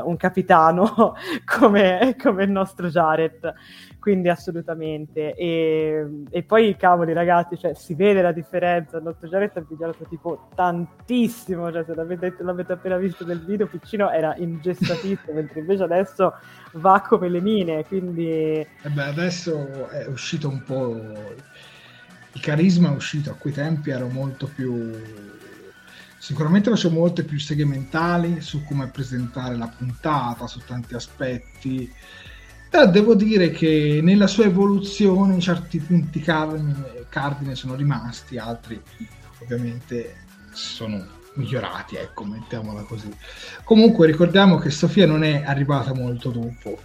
un 0.05 0.16
capitano 0.16 1.15
come, 1.45 2.16
come, 2.20 2.45
il 2.45 2.51
nostro 2.51 2.89
Jared 2.89 3.55
quindi 3.99 4.29
assolutamente. 4.29 5.35
E, 5.35 6.25
e, 6.31 6.43
poi, 6.43 6.77
cavoli 6.77 7.12
ragazzi, 7.12 7.59
cioè, 7.59 7.75
si 7.75 7.95
vede 7.95 8.23
la 8.23 8.33
differenza, 8.33 8.97
il 8.97 9.03
nostro 9.03 9.29
Jared 9.29 9.57
ha 9.57 9.65
migliorato 9.69 10.05
tipo 10.09 10.49
tantissimo, 10.55 11.70
cioè 11.73 11.85
se 11.85 11.95
l'avete, 11.95 12.37
l'avete 12.41 12.73
appena 12.73 12.97
visto 12.97 13.25
nel 13.27 13.45
video, 13.45 13.66
Piccino 13.66 14.11
era 14.11 14.35
ingestatissimo, 14.37 15.33
mentre 15.35 15.61
invece 15.61 15.83
adesso 15.83 16.35
va 16.73 17.05
come 17.07 17.29
le 17.29 17.41
mine, 17.41 17.85
quindi... 17.85 18.29
Eh 18.29 18.89
beh, 18.91 19.05
adesso 19.05 19.89
è 19.89 20.07
uscito 20.07 20.49
un 20.49 20.62
po'... 20.62 20.97
Il 22.33 22.41
carisma 22.41 22.91
è 22.91 22.95
uscito, 22.95 23.31
a 23.31 23.35
quei 23.35 23.53
tempi 23.53 23.91
ero 23.91 24.07
molto 24.09 24.49
più 24.55 24.93
sicuramente 26.19 26.69
facevo 26.69 26.95
molte 26.95 27.23
più 27.23 27.39
segmentali 27.39 28.41
su 28.41 28.65
come 28.65 28.89
presentare 28.89 29.57
la 29.57 29.69
puntata, 29.69 30.47
su 30.47 30.61
tanti 30.66 30.95
aspetti, 30.95 31.91
però 32.69 32.86
devo 32.86 33.15
dire 33.15 33.51
che 33.51 34.01
nella 34.03 34.27
sua 34.27 34.45
evoluzione 34.45 35.40
certi 35.40 35.78
punti 35.78 36.20
cardine, 36.20 37.07
cardine 37.09 37.55
sono 37.55 37.74
rimasti, 37.74 38.39
altri 38.39 38.81
ovviamente 39.40 40.27
sono 40.53 41.16
migliorati, 41.35 41.97
ecco, 41.97 42.24
mettiamola 42.24 42.82
così. 42.82 43.11
Comunque 43.65 44.07
ricordiamo 44.07 44.59
che 44.59 44.70
Sofia 44.70 45.07
non 45.07 45.23
è 45.23 45.43
arrivata 45.45 45.95
molto 45.95 46.31
dopo, 46.31 46.78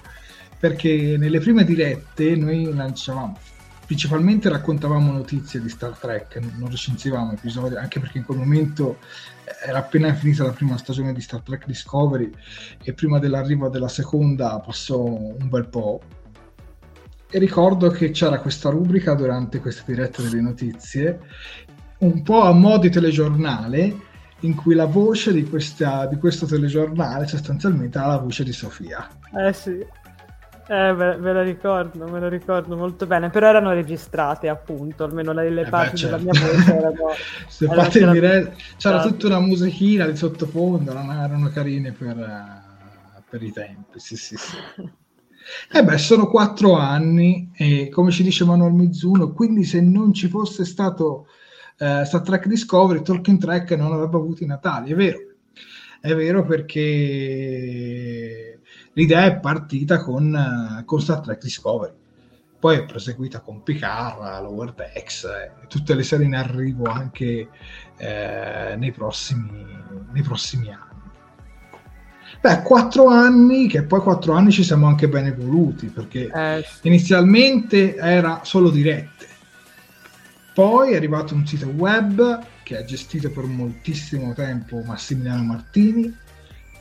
perché 0.60 1.16
nelle 1.18 1.40
prime 1.40 1.64
dirette 1.64 2.36
noi 2.36 2.74
lanciavamo 2.74 3.38
principalmente 3.94 4.50
raccontavamo 4.50 5.12
notizie 5.12 5.62
di 5.62 5.70
Star 5.70 5.96
Trek, 5.96 6.40
non 6.58 6.68
recensivamo 6.68 7.34
episodi, 7.34 7.76
anche 7.76 8.00
perché 8.00 8.18
in 8.18 8.24
quel 8.24 8.40
momento 8.40 8.98
era 9.64 9.78
appena 9.78 10.12
finita 10.16 10.44
la 10.44 10.52
prima 10.52 10.78
stagione 10.78 11.14
di 11.14 11.22
Star 11.22 11.42
Trek 11.42 11.68
Discovery 11.68 12.32
e 12.82 12.94
prima 12.94 13.20
dell'arrivo 13.20 13.70
della 13.70 13.88
seconda 13.88 14.60
passò 14.66 15.00
un 15.04 15.48
bel 15.48 15.68
po'. 15.68 16.02
E 17.30 17.38
ricordo 17.38 17.92
che 17.92 18.10
c'era 18.10 18.40
questa 18.40 18.72
rubrica 18.72 19.14
durante 19.14 19.60
queste 19.60 19.84
dirette 19.86 20.24
delle 20.24 20.42
notizie, 20.42 21.20
un 22.00 22.24
po' 22.24 22.42
a 22.42 22.52
mo' 22.52 22.80
di 22.80 22.90
telegiornale, 22.90 23.96
in 24.40 24.56
cui 24.56 24.74
la 24.74 24.86
voce 24.86 25.32
di, 25.34 25.48
questa, 25.48 26.08
di 26.08 26.18
questo 26.18 26.48
telegiornale 26.48 27.28
sostanzialmente 27.28 28.00
era 28.00 28.08
la 28.08 28.18
voce 28.18 28.44
di 28.44 28.54
Sofia. 28.54 29.08
Eh 29.36 29.54
sì. 29.54 29.86
Eh, 30.66 30.94
ve, 30.94 31.18
ve, 31.18 31.34
la 31.34 31.44
ricordo, 31.44 32.08
me 32.08 32.22
lo 32.22 32.30
ricordo 32.30 32.78
molto 32.78 33.06
bene, 33.06 33.30
però 33.30 33.50
erano 33.50 33.74
registrate 33.74 34.48
appunto, 34.48 35.04
almeno 35.04 35.34
le, 35.34 35.50
le 35.50 35.64
eh 35.64 35.70
parti 35.70 35.92
beh, 35.92 35.98
certo. 35.98 36.18
della 36.18 36.32
mia 36.32 36.42
voce 36.42 36.76
erano... 36.76 37.10
Se 37.48 37.66
erano 37.66 37.82
fate 37.82 38.00
c'era, 38.00 38.12
dire... 38.12 38.56
c'era 38.78 39.02
tutta 39.02 39.28
una 39.28 39.42
musichina 39.42 40.06
di 40.06 40.16
sottofondo, 40.16 40.94
non 40.94 41.12
erano 41.12 41.50
carine 41.50 41.92
per, 41.92 42.16
uh, 42.16 43.22
per 43.30 43.44
i 43.44 43.52
tempi, 43.52 44.00
sì 44.00 44.16
sì 44.16 44.38
sì. 44.38 44.56
Eh 45.70 45.84
beh, 45.84 45.98
sono 45.98 46.28
quattro 46.28 46.78
anni 46.78 47.52
e 47.54 47.90
come 47.90 48.12
ci 48.12 48.24
dice 48.24 48.46
Manuel 48.46 48.72
Mizuno, 48.72 49.34
quindi 49.34 49.66
se 49.66 49.82
non 49.82 50.14
ci 50.14 50.30
fosse 50.30 50.64
stato 50.64 51.28
uh, 51.80 52.06
Star 52.06 52.22
Trek 52.22 52.48
Discovery, 52.48 53.02
Talking 53.02 53.38
Track 53.38 53.72
non 53.72 53.92
avrebbe 53.92 54.16
avuto 54.16 54.44
i 54.44 54.48
Natali, 54.48 54.92
è 54.92 54.96
vero. 54.96 55.20
È 56.00 56.16
vero 56.16 56.46
perché 56.46 58.53
l'idea 58.94 59.26
è 59.26 59.40
partita 59.40 60.00
con, 60.00 60.36
eh, 60.36 60.86
con 60.86 61.02
Star 61.02 61.20
Trek 61.20 61.42
Discovery 61.42 62.02
poi 62.64 62.78
è 62.78 62.86
proseguita 62.86 63.42
con 63.42 63.62
Picard, 63.62 64.42
Lower 64.42 64.72
Decks 64.72 65.26
e 65.26 65.68
tutte 65.68 65.96
le 65.96 66.04
serie 66.04 66.26
in 66.26 66.34
arrivo 66.34 66.86
anche 66.86 67.50
eh, 67.98 68.76
nei, 68.78 68.94
prossimi, 68.94 69.68
nei, 70.14 70.22
prossimi, 70.22 70.70
anni. 70.70 71.02
Beh, 72.40 72.62
quattro 72.62 73.08
anni, 73.08 73.68
che 73.68 73.84
poi 73.84 74.00
quattro 74.00 74.32
anni 74.32 74.52
ci 74.52 74.64
siamo 74.64 74.88
anche 74.88 75.10
ben 75.10 75.26
evoluti, 75.26 75.88
perché 75.88 76.32
eh, 76.34 76.66
sì. 76.66 76.88
inizialmente 76.88 77.98
era 77.98 78.46
solo 78.46 78.70
dirette, 78.70 79.28
poi 80.54 80.94
è 80.94 80.96
arrivato 80.96 81.34
un 81.34 81.46
sito 81.46 81.68
web 81.68 82.46
che 82.64 82.78
ha 82.78 82.86
gestito 82.86 83.30
per 83.30 83.44
moltissimo 83.44 84.34
tempo 84.34 84.82
Massimiliano 84.86 85.44
Martini, 85.44 86.16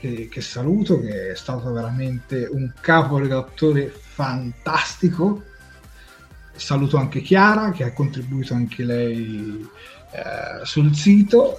che, 0.03 0.27
che, 0.29 0.41
saluto, 0.41 1.01
che 1.01 1.31
è 1.31 1.37
stato 1.37 1.71
veramente 1.71 2.49
un 2.51 2.73
capo 2.81 3.19
redattore 3.19 3.87
fantastico. 3.87 5.45
Saluto 6.57 6.97
anche 6.97 7.21
Chiara, 7.21 7.71
che 7.71 7.85
ha 7.85 7.93
contribuito 7.93 8.53
anche 8.53 8.83
lei 8.83 9.65
eh, 10.11 10.65
sul 10.65 10.93
sito. 10.97 11.57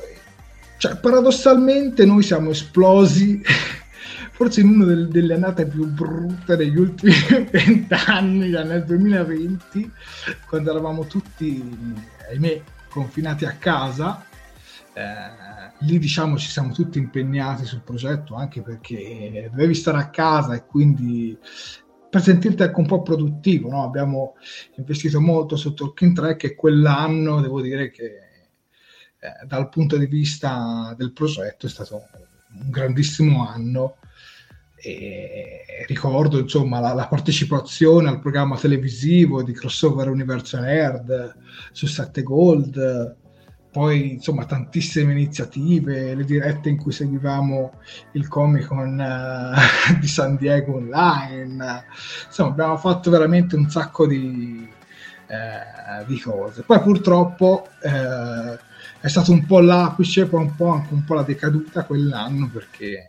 Cioè, 0.77 0.97
paradossalmente 0.97 2.03
noi 2.03 2.21
siamo 2.21 2.49
esplosi 2.49 3.41
forse 4.33 4.59
in 4.59 4.67
una 4.67 4.85
delle, 4.85 5.07
delle 5.07 5.35
annate 5.35 5.65
più 5.65 5.87
brutte 5.87 6.57
degli 6.57 6.77
ultimi 6.77 7.13
vent'anni, 7.49 8.49
nel 8.49 8.83
2020, 8.83 9.89
quando 10.49 10.69
eravamo 10.69 11.05
tutti, 11.05 11.63
ahimè, 12.29 12.61
confinati 12.89 13.45
a 13.45 13.55
casa. 13.57 14.25
Eh, 14.91 15.42
lì 15.85 15.99
diciamo 15.99 16.37
ci 16.37 16.49
siamo 16.49 16.73
tutti 16.73 16.97
impegnati 16.97 17.65
sul 17.65 17.81
progetto 17.81 18.35
anche 18.35 18.61
perché 18.61 19.49
dovevi 19.51 19.73
stare 19.73 19.97
a 19.97 20.09
casa 20.09 20.55
e 20.55 20.65
quindi 20.65 21.37
per 22.09 22.21
sentirti 22.21 22.63
anche 22.63 22.79
un 22.79 22.85
po' 22.85 23.01
produttivo 23.01 23.69
no? 23.69 23.83
abbiamo 23.83 24.35
investito 24.77 25.19
molto 25.19 25.55
su 25.55 25.73
Talking 25.73 26.15
Track 26.15 26.43
e 26.43 26.55
quell'anno 26.55 27.41
devo 27.41 27.61
dire 27.61 27.89
che 27.91 28.03
eh, 29.19 29.45
dal 29.45 29.69
punto 29.69 29.97
di 29.97 30.05
vista 30.05 30.93
del 30.97 31.11
progetto 31.11 31.65
è 31.65 31.69
stato 31.69 32.03
un 32.61 32.69
grandissimo 32.69 33.47
anno 33.47 33.97
e 34.75 35.85
ricordo 35.87 36.39
insomma 36.39 36.79
la, 36.79 36.93
la, 36.93 37.07
partecipazione 37.07 38.09
al 38.09 38.19
programma 38.19 38.57
televisivo 38.57 39.41
di 39.41 39.53
Crossover 39.53 40.09
Universo 40.09 40.59
Nerd 40.59 41.37
su 41.71 41.87
7 41.87 42.21
Gold 42.21 43.21
poi 43.73 44.11
insomma 44.13 44.45
tantissime 44.45 45.13
iniziative, 45.13 46.13
le 46.13 46.23
dirette 46.25 46.69
in 46.69 46.77
cui 46.77 46.91
seguivamo 46.91 47.73
il 48.11 48.27
Comic 48.27 48.67
Con 48.67 48.99
uh, 48.99 49.97
di 49.99 50.07
San 50.07 50.35
Diego 50.35 50.75
online, 50.75 51.83
insomma 52.27 52.49
abbiamo 52.51 52.77
fatto 52.77 53.09
veramente 53.09 53.55
un 53.55 53.67
sacco 53.71 54.05
di, 54.05 54.69
uh, 55.27 56.05
di 56.05 56.19
cose. 56.19 56.61
Poi 56.61 56.79
purtroppo 56.81 57.67
uh, 57.81 58.57
è 58.99 59.07
stato 59.07 59.31
un 59.31 59.43
po' 59.47 59.59
l'apice, 59.59 60.27
poi 60.27 60.41
un 60.41 60.55
po' 60.55 60.67
anche 60.67 60.93
un 60.93 61.03
po' 61.03 61.15
la 61.15 61.23
decaduta 61.23 61.83
quell'anno 61.83 62.51
perché 62.53 63.07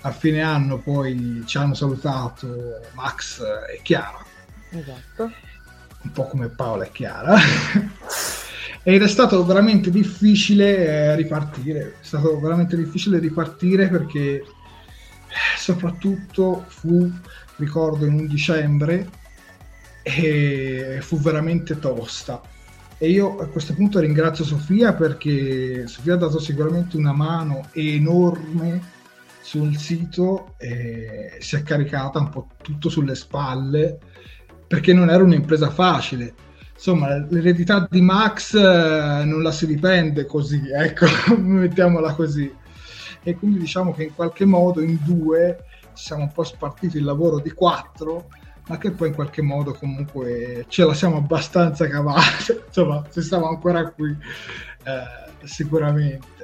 a 0.00 0.10
fine 0.10 0.42
anno 0.42 0.78
poi 0.78 1.44
ci 1.46 1.58
hanno 1.58 1.74
salutato 1.74 2.80
Max 2.94 3.40
e 3.40 3.80
Chiara. 3.84 4.18
Esatto. 4.70 5.30
Un 6.02 6.10
po' 6.10 6.26
come 6.26 6.48
Paola 6.48 6.86
e 6.86 6.90
Chiara. 6.90 7.36
ed 8.82 9.02
è 9.02 9.08
stato 9.08 9.44
veramente 9.44 9.90
difficile 9.90 10.86
eh, 10.86 11.16
ripartire, 11.16 11.96
è 12.00 12.04
stato 12.04 12.38
veramente 12.40 12.76
difficile 12.76 13.18
ripartire 13.18 13.88
perché 13.88 14.36
eh, 14.36 14.44
soprattutto 15.58 16.64
fu, 16.68 17.10
ricordo, 17.56 18.06
in 18.06 18.14
un 18.14 18.26
dicembre 18.26 19.08
e 20.02 20.98
fu 21.02 21.18
veramente 21.18 21.78
tosta. 21.78 22.40
E 22.96 23.10
io 23.10 23.38
a 23.38 23.46
questo 23.46 23.74
punto 23.74 23.98
ringrazio 23.98 24.44
Sofia 24.44 24.94
perché 24.94 25.86
Sofia 25.86 26.14
ha 26.14 26.18
dato 26.18 26.38
sicuramente 26.38 26.96
una 26.96 27.12
mano 27.12 27.68
enorme 27.72 28.98
sul 29.42 29.76
sito 29.76 30.54
e 30.58 31.36
si 31.40 31.56
è 31.56 31.62
caricata 31.62 32.18
un 32.18 32.28
po' 32.28 32.48
tutto 32.60 32.88
sulle 32.88 33.14
spalle 33.14 33.98
perché 34.66 34.92
non 34.92 35.08
era 35.08 35.22
un'impresa 35.22 35.70
facile 35.70 36.34
insomma, 36.80 37.14
l'eredità 37.28 37.86
di 37.90 38.00
Max 38.00 38.54
eh, 38.54 39.24
non 39.24 39.42
la 39.42 39.52
si 39.52 39.66
riprende 39.66 40.24
così, 40.24 40.62
ecco, 40.72 41.06
mettiamola 41.36 42.14
così. 42.14 42.50
E 43.22 43.36
quindi 43.36 43.58
diciamo 43.58 43.92
che 43.92 44.04
in 44.04 44.14
qualche 44.14 44.46
modo 44.46 44.80
in 44.80 44.98
due 45.02 45.64
siamo 45.92 46.22
un 46.22 46.32
po' 46.32 46.42
spartiti 46.42 46.96
il 46.96 47.04
lavoro 47.04 47.38
di 47.38 47.50
quattro, 47.50 48.28
ma 48.68 48.78
che 48.78 48.92
poi 48.92 49.08
in 49.08 49.14
qualche 49.14 49.42
modo 49.42 49.74
comunque 49.74 50.64
ce 50.68 50.86
la 50.86 50.94
siamo 50.94 51.18
abbastanza 51.18 51.86
cavati, 51.86 52.62
insomma, 52.66 53.04
se 53.10 53.20
siamo 53.20 53.48
ancora 53.48 53.90
qui, 53.90 54.10
eh, 54.10 55.46
sicuramente. 55.46 56.38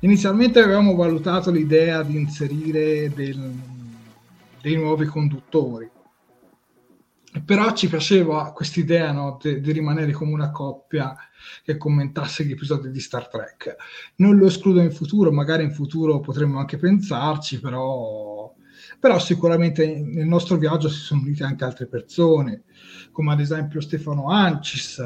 Inizialmente 0.00 0.58
avevamo 0.58 0.96
valutato 0.96 1.52
l'idea 1.52 2.02
di 2.02 2.16
inserire 2.16 3.12
del, 3.14 3.52
dei 4.60 4.74
nuovi 4.74 5.06
conduttori, 5.06 5.88
però 7.44 7.72
ci 7.72 7.88
piaceva 7.88 8.52
questa 8.52 8.80
idea 8.80 9.12
no, 9.12 9.38
di, 9.40 9.60
di 9.60 9.72
rimanere 9.72 10.12
come 10.12 10.32
una 10.32 10.50
coppia 10.50 11.14
che 11.62 11.76
commentasse 11.76 12.44
gli 12.44 12.52
episodi 12.52 12.90
di 12.90 13.00
Star 13.00 13.28
Trek. 13.28 13.76
Non 14.16 14.36
lo 14.36 14.46
escludo 14.46 14.80
in 14.80 14.92
futuro, 14.92 15.30
magari 15.30 15.64
in 15.64 15.72
futuro 15.72 16.20
potremmo 16.20 16.58
anche 16.58 16.78
pensarci, 16.78 17.60
però, 17.60 18.52
però 18.98 19.18
sicuramente 19.18 20.00
nel 20.00 20.26
nostro 20.26 20.56
viaggio 20.56 20.88
si 20.88 21.00
sono 21.00 21.20
unite 21.20 21.44
anche 21.44 21.64
altre 21.64 21.86
persone, 21.86 22.62
come 23.12 23.32
ad 23.32 23.40
esempio 23.40 23.80
Stefano 23.80 24.30
Ancis, 24.30 25.02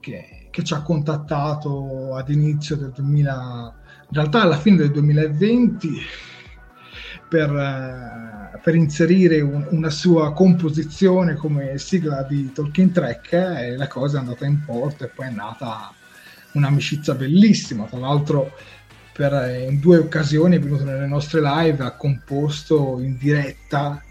che, 0.00 0.48
che 0.50 0.64
ci 0.64 0.74
ha 0.74 0.82
contattato 0.82 2.14
ad 2.14 2.28
inizio 2.30 2.76
del 2.76 2.90
2000, 2.90 3.80
in 4.08 4.14
realtà 4.14 4.42
alla 4.42 4.58
fine 4.58 4.76
del 4.76 4.90
2020 4.90 5.88
per, 7.30 7.48
eh, 7.48 8.58
per 8.58 8.74
inserire 8.74 9.40
un, 9.40 9.64
una 9.70 9.88
sua 9.88 10.32
composizione 10.32 11.36
come 11.36 11.78
sigla 11.78 12.24
di 12.24 12.52
Tolkien 12.52 12.90
Trek 12.90 13.32
e 13.32 13.76
la 13.76 13.86
cosa 13.86 14.16
è 14.16 14.20
andata 14.20 14.44
in 14.44 14.64
porto 14.64 15.04
e 15.04 15.08
poi 15.08 15.28
è 15.28 15.30
nata 15.30 15.94
un'amicizia 16.52 17.14
bellissima. 17.14 17.84
Tra 17.84 17.98
l'altro 17.98 18.52
per, 19.12 19.32
eh, 19.32 19.68
in 19.70 19.78
due 19.78 19.98
occasioni 19.98 20.56
è 20.56 20.58
venuto 20.58 20.82
nelle 20.82 21.06
nostre 21.06 21.40
live, 21.40 21.84
ha 21.84 21.92
composto 21.92 22.98
in 23.00 23.16
diretta 23.16 24.02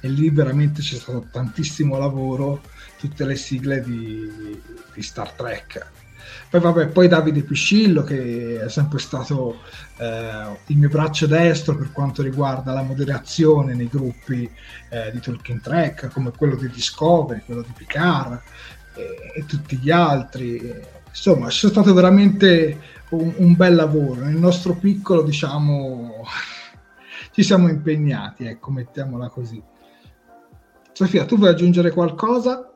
e 0.00 0.08
lì 0.08 0.30
veramente 0.30 0.80
c'è 0.80 0.94
stato 0.94 1.26
tantissimo 1.30 1.98
lavoro, 1.98 2.62
tutte 2.98 3.24
le 3.24 3.34
sigle 3.34 3.82
di, 3.82 4.60
di 4.94 5.02
Star 5.02 5.32
Trek. 5.32 5.99
Poi 6.50 6.58
vabbè, 6.58 6.88
poi 6.88 7.06
Davide 7.06 7.44
Piscillo 7.44 8.02
che 8.02 8.60
è 8.60 8.68
sempre 8.68 8.98
stato 8.98 9.60
eh, 9.98 10.58
il 10.66 10.78
mio 10.78 10.88
braccio 10.88 11.28
destro 11.28 11.76
per 11.76 11.92
quanto 11.92 12.22
riguarda 12.22 12.72
la 12.72 12.82
moderazione 12.82 13.74
nei 13.74 13.86
gruppi 13.86 14.50
eh, 14.88 15.12
di 15.12 15.20
Talking 15.20 15.60
Track, 15.60 16.12
come 16.12 16.32
quello 16.36 16.56
di 16.56 16.68
Discovery, 16.68 17.42
quello 17.46 17.62
di 17.62 17.72
Picard 17.72 18.40
e, 18.96 19.32
e 19.36 19.46
tutti 19.46 19.76
gli 19.76 19.92
altri. 19.92 20.74
Insomma, 21.06 21.46
c'è 21.46 21.68
stato 21.68 21.94
veramente 21.94 22.80
un, 23.10 23.32
un 23.36 23.54
bel 23.54 23.76
lavoro. 23.76 24.24
Nel 24.24 24.34
nostro 24.34 24.74
piccolo, 24.74 25.22
diciamo, 25.22 26.24
ci 27.30 27.44
siamo 27.44 27.68
impegnati, 27.68 28.44
ecco, 28.46 28.72
mettiamola 28.72 29.28
così. 29.28 29.62
Sofia, 30.92 31.24
tu 31.24 31.38
vuoi 31.38 31.50
aggiungere 31.50 31.92
qualcosa? 31.92 32.69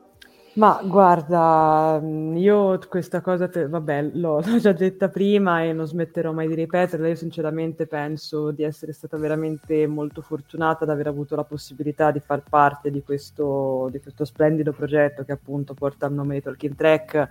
Ma 0.55 0.79
guarda, 0.85 1.99
mm, 2.01 2.37
io 2.37 2.79
questa 2.87 3.19
cosa, 3.19 3.49
te, 3.49 3.67
vabbè, 3.67 4.11
l'ho, 4.13 4.39
l'ho, 4.45 4.57
già 4.59 4.71
detta 4.71 5.09
prima 5.09 5.63
e 5.63 5.73
non 5.73 5.85
smetterò 5.85 6.31
mai 6.31 6.47
di 6.47 6.55
ripeterla. 6.55 7.09
Io 7.09 7.15
sinceramente 7.15 7.87
penso 7.87 8.51
di 8.51 8.63
essere 8.63 8.93
stata 8.93 9.17
veramente 9.17 9.85
molto 9.85 10.21
fortunata 10.21 10.85
ad 10.85 10.91
aver 10.91 11.07
avuto 11.07 11.35
la 11.35 11.43
possibilità 11.43 12.11
di 12.11 12.21
far 12.21 12.41
parte 12.47 12.89
di 12.89 13.03
questo, 13.03 13.89
di 13.91 13.99
questo 13.99 14.23
splendido 14.23 14.71
progetto 14.71 15.25
che 15.25 15.33
appunto 15.33 15.73
porta 15.73 16.05
il 16.07 16.13
nome 16.13 16.35
di 16.35 16.41
Talking 16.41 16.75
Track 16.75 17.29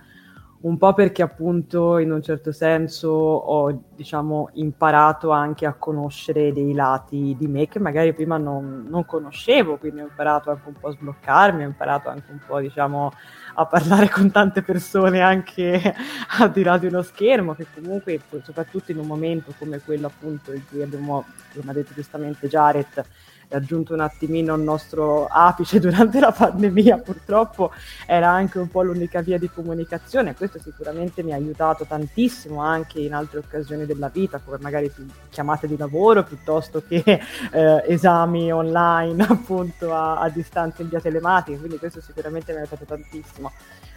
un 0.61 0.77
po' 0.77 0.93
perché 0.93 1.21
appunto 1.21 1.99
in 1.99 2.11
un 2.11 2.23
certo 2.23 2.51
senso 2.51 3.09
ho 3.09 3.83
diciamo 3.93 4.49
imparato 4.53 5.29
anche 5.29 5.65
a 5.65 5.73
conoscere 5.73 6.53
dei 6.53 6.73
lati 6.73 7.35
di 7.37 7.47
me 7.47 7.67
che 7.67 7.79
magari 7.79 8.13
prima 8.13 8.37
non, 8.37 8.85
non, 8.87 9.05
conoscevo, 9.05 9.77
quindi 9.77 10.01
ho 10.01 10.05
imparato 10.05 10.49
anche 10.49 10.67
un 10.67 10.73
po' 10.79 10.87
a 10.87 10.91
sbloccarmi, 10.91 11.63
ho 11.63 11.67
imparato 11.67 12.09
anche 12.09 12.31
un 12.31 12.39
po' 12.45 12.59
diciamo 12.59 13.11
a 13.55 13.65
parlare 13.67 14.09
con 14.09 14.31
tante 14.31 14.63
persone 14.63 15.21
anche 15.21 15.93
al 16.39 16.51
di 16.51 16.63
là 16.63 16.77
di 16.77 16.87
uno 16.87 17.03
schermo, 17.03 17.53
che 17.53 17.67
comunque 17.73 18.19
soprattutto 18.41 18.91
in 18.91 18.97
un 18.97 19.05
momento 19.05 19.53
come 19.59 19.79
quello 19.81 20.07
appunto 20.07 20.51
in 20.51 20.63
cui 20.67 20.81
abbiamo, 20.81 21.25
come 21.53 21.71
ha 21.71 21.73
detto 21.73 21.93
giustamente 21.93 22.47
Jared, 22.47 23.05
raggiunto 23.49 23.93
un 23.93 23.99
attimino 23.99 24.55
il 24.55 24.61
nostro 24.61 25.27
apice 25.27 25.79
durante 25.81 26.19
la 26.19 26.31
pandemia, 26.31 26.97
purtroppo. 26.97 27.71
Era 28.05 28.29
anche 28.29 28.59
un 28.59 28.69
po' 28.69 28.81
l'unica 28.81 29.21
via 29.21 29.37
di 29.37 29.49
comunicazione. 29.49 30.35
Questo 30.35 30.59
sicuramente 30.59 31.23
mi 31.23 31.31
ha 31.31 31.35
aiutato 31.35 31.85
tantissimo 31.85 32.61
anche 32.61 32.99
in 32.99 33.13
altre 33.13 33.39
occasioni 33.39 33.85
della 33.85 34.09
vita, 34.09 34.39
come 34.39 34.57
magari 34.59 34.91
chiamate 35.29 35.67
di 35.67 35.77
lavoro 35.77 36.23
piuttosto 36.23 36.83
che 36.87 37.03
eh, 37.51 37.83
esami 37.87 38.51
online 38.51 39.23
appunto 39.27 39.93
a, 39.93 40.19
a 40.19 40.29
distanza 40.29 40.81
in 40.81 40.89
via 40.89 40.99
telematica, 40.99 41.57
quindi 41.57 41.77
questo 41.77 42.01
sicuramente 42.01 42.51
mi 42.51 42.59
ha 42.59 42.61
aiutato 42.61 42.85
tantissimo. 42.85 43.51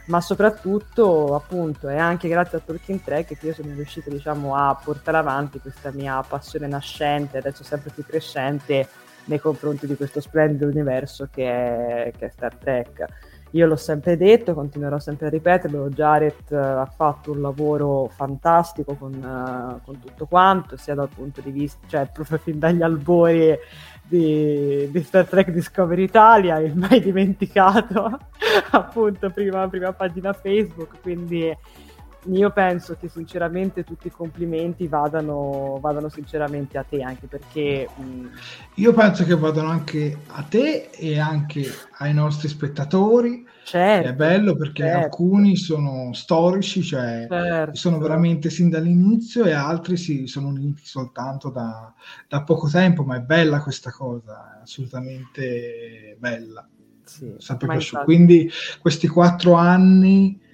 Ma 0.06 0.22
soprattutto 0.22 1.34
appunto 1.34 1.88
è 1.88 1.98
anche 1.98 2.28
grazie 2.28 2.58
a 2.58 2.60
Talking 2.64 3.02
Track 3.04 3.36
che 3.38 3.46
io 3.46 3.52
sono 3.52 3.74
riuscita 3.74 4.08
diciamo 4.08 4.56
a 4.56 4.74
portare 4.82 5.18
avanti 5.18 5.60
questa 5.60 5.90
mia 5.90 6.22
passione 6.22 6.66
nascente 6.66 7.36
adesso 7.36 7.62
sempre 7.62 7.90
più 7.90 8.06
crescente 8.06 8.88
nei 9.28 9.38
confronti 9.38 9.86
di 9.86 9.96
questo 9.96 10.20
splendido 10.20 10.66
universo 10.66 11.28
che 11.30 11.44
è, 11.44 12.12
che 12.16 12.26
è 12.26 12.30
Star 12.30 12.54
Trek. 12.56 13.06
Io 13.52 13.66
l'ho 13.66 13.76
sempre 13.76 14.18
detto, 14.18 14.52
continuerò 14.52 14.98
sempre 14.98 15.28
a 15.28 15.30
ripeterlo, 15.30 15.88
Jared 15.88 16.52
ha 16.52 16.84
fatto 16.84 17.32
un 17.32 17.40
lavoro 17.40 18.10
fantastico 18.14 18.94
con, 18.94 19.14
uh, 19.14 19.80
con, 19.86 19.98
tutto 20.00 20.26
quanto, 20.26 20.76
sia 20.76 20.94
dal 20.94 21.08
punto 21.08 21.40
di 21.40 21.50
vista, 21.50 21.86
cioè 21.86 22.08
proprio 22.12 22.36
fin 22.36 22.58
dagli 22.58 22.82
albori 22.82 23.56
di, 24.02 24.90
di 24.90 25.02
Star 25.02 25.26
Trek 25.26 25.50
Discovery 25.50 26.02
Italia, 26.02 26.58
il 26.58 26.76
mai 26.76 27.00
dimenticato, 27.00 28.18
appunto, 28.72 29.30
prima, 29.30 29.66
prima 29.66 29.92
pagina 29.92 30.34
Facebook, 30.34 31.00
quindi 31.00 31.56
io 32.24 32.50
penso 32.50 32.96
che 32.98 33.08
sinceramente 33.08 33.84
tutti 33.84 34.08
i 34.08 34.10
complimenti 34.10 34.88
vadano, 34.88 35.78
vadano 35.80 36.08
sinceramente 36.08 36.76
a 36.76 36.82
te, 36.82 37.02
anche 37.02 37.26
perché... 37.26 37.88
Mm, 38.00 38.26
io 38.74 38.92
penso 38.92 39.24
che 39.24 39.36
vadano 39.36 39.68
anche 39.68 40.18
a 40.26 40.42
te 40.42 40.90
e 40.90 41.18
anche 41.18 41.64
ai 41.98 42.12
nostri 42.12 42.48
spettatori. 42.48 43.46
Certo, 43.64 44.08
è 44.08 44.14
bello 44.14 44.56
perché 44.56 44.82
certo. 44.82 45.04
alcuni 45.04 45.56
sono 45.56 46.12
storici, 46.14 46.82
cioè 46.82 47.26
certo. 47.28 47.76
sono 47.76 47.98
veramente 47.98 48.48
sin 48.48 48.70
dall'inizio 48.70 49.44
e 49.44 49.52
altri 49.52 49.98
si 49.98 50.26
sono 50.26 50.48
uniti 50.48 50.86
soltanto 50.86 51.50
da, 51.50 51.92
da 52.26 52.42
poco 52.42 52.68
tempo, 52.68 53.04
ma 53.04 53.16
è 53.16 53.20
bella 53.20 53.62
questa 53.62 53.90
cosa, 53.90 54.58
è 54.58 54.62
assolutamente 54.62 56.16
bella. 56.18 56.66
Sì, 57.04 57.34
Quindi 58.04 58.50
questi 58.80 59.06
quattro 59.06 59.54
anni 59.54 60.46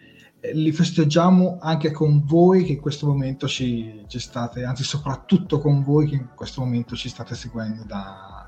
li 0.52 0.72
festeggiamo 0.72 1.58
anche 1.60 1.90
con 1.90 2.22
voi 2.24 2.64
che 2.64 2.72
in 2.72 2.80
questo 2.80 3.06
momento 3.06 3.48
ci, 3.48 4.04
ci, 4.08 4.18
state, 4.18 4.64
anzi 4.64 4.84
soprattutto 4.84 5.58
con 5.58 5.82
voi 5.82 6.08
che 6.08 6.16
in 6.16 6.28
questo 6.34 6.60
momento 6.60 6.94
ci 6.94 7.08
state 7.08 7.34
seguendo 7.34 7.84
da, 7.84 8.46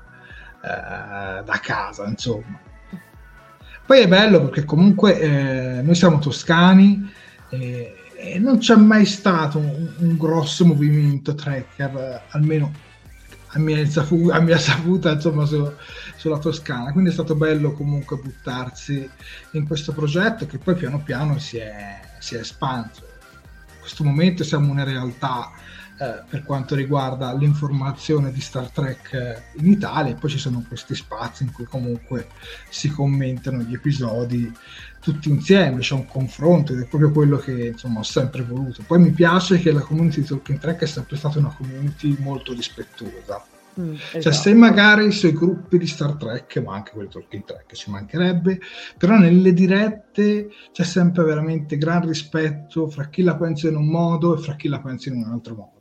eh, 0.61 1.43
da 1.43 1.59
casa, 1.61 2.05
insomma. 2.07 2.59
Poi 3.85 3.99
è 4.01 4.07
bello 4.07 4.41
perché 4.41 4.65
comunque 4.65 5.19
eh, 5.19 5.81
noi 5.81 5.95
siamo 5.95 6.19
toscani 6.19 7.09
eh, 7.49 7.95
e 8.15 8.39
non 8.39 8.57
c'è 8.57 8.75
mai 8.75 9.05
stato 9.05 9.57
un, 9.57 9.89
un 9.97 10.17
grosso 10.17 10.65
movimento 10.65 11.33
tracker, 11.33 12.23
almeno 12.29 12.71
a 13.49 13.59
mia, 13.59 13.85
saputa, 13.85 14.35
a 14.35 14.39
mia 14.39 14.57
saputa 14.59 15.11
insomma, 15.11 15.45
su, 15.45 15.71
sulla 16.15 16.37
Toscana. 16.37 16.91
Quindi 16.91 17.09
è 17.09 17.13
stato 17.13 17.35
bello 17.35 17.73
comunque 17.73 18.17
buttarsi 18.17 19.09
in 19.51 19.67
questo 19.67 19.93
progetto 19.93 20.45
che 20.45 20.57
poi 20.57 20.75
piano 20.75 21.01
piano 21.01 21.39
si 21.39 21.57
è, 21.57 21.99
si 22.19 22.35
è 22.35 22.39
espanso. 22.39 23.05
In 23.73 23.79
questo 23.79 24.03
momento 24.03 24.43
siamo 24.43 24.71
una 24.71 24.83
realtà 24.83 25.51
eh, 25.99 26.23
per 26.29 26.43
quanto 26.43 26.75
riguarda 26.75 27.33
l'informazione 27.33 28.31
di 28.31 28.39
Star 28.39 28.69
Trek 28.69 29.13
eh, 29.13 29.43
in 29.59 29.71
Italia 29.71 30.11
e 30.11 30.15
poi 30.15 30.29
ci 30.29 30.37
sono 30.37 30.63
questi 30.67 30.93
spazi 30.93 31.43
in 31.43 31.51
cui 31.51 31.65
comunque 31.65 32.27
si 32.69 32.89
commentano 32.89 33.61
gli 33.63 33.73
episodi 33.73 34.53
tutti 34.99 35.29
insieme, 35.29 35.79
c'è 35.79 35.93
un 35.93 36.05
confronto 36.05 36.73
ed 36.73 36.81
è 36.81 36.85
proprio 36.85 37.11
quello 37.11 37.37
che 37.37 37.67
insomma 37.67 37.99
ho 37.99 38.03
sempre 38.03 38.43
voluto. 38.43 38.83
Poi 38.85 38.99
mi 38.99 39.11
piace 39.11 39.57
che 39.59 39.71
la 39.71 39.79
community 39.79 40.21
di 40.21 40.27
Tolkien 40.27 40.59
Trek 40.59 40.81
è 40.81 40.85
sempre 40.85 41.15
stata 41.15 41.39
una 41.39 41.53
community 41.55 42.15
molto 42.19 42.53
rispettosa. 42.53 43.43
Mm, 43.79 43.93
esatto. 43.93 44.21
Cioè, 44.21 44.33
se 44.33 44.53
magari 44.53 45.11
sui 45.11 45.33
gruppi 45.33 45.77
di 45.77 45.87
Star 45.87 46.13
Trek, 46.13 46.57
ma 46.57 46.75
anche 46.75 46.91
quelli 46.91 47.07
di 47.07 47.13
Tolkien 47.13 47.45
Trek 47.45 47.73
ci 47.73 47.89
mancherebbe, 47.89 48.59
però 48.97 49.17
nelle 49.17 49.53
dirette 49.53 50.49
c'è 50.71 50.83
sempre 50.83 51.23
veramente 51.23 51.77
gran 51.77 52.05
rispetto 52.05 52.89
fra 52.89 53.07
chi 53.07 53.21
la 53.21 53.35
pensa 53.35 53.67
in 53.69 53.75
un 53.75 53.87
modo 53.87 54.35
e 54.35 54.41
fra 54.41 54.55
chi 54.55 54.67
la 54.67 54.79
pensa 54.79 55.09
in 55.09 55.23
un 55.23 55.31
altro 55.31 55.55
modo. 55.55 55.76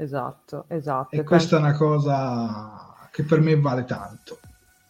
Esatto, 0.00 0.64
esatto. 0.68 1.16
E, 1.16 1.24
questa 1.24 1.56
penso... 1.58 1.66
è 1.66 1.68
una 1.68 1.76
cosa 1.76 2.94
che 3.10 3.24
per 3.24 3.40
me 3.40 3.58
vale 3.58 3.84
tanto. 3.84 4.38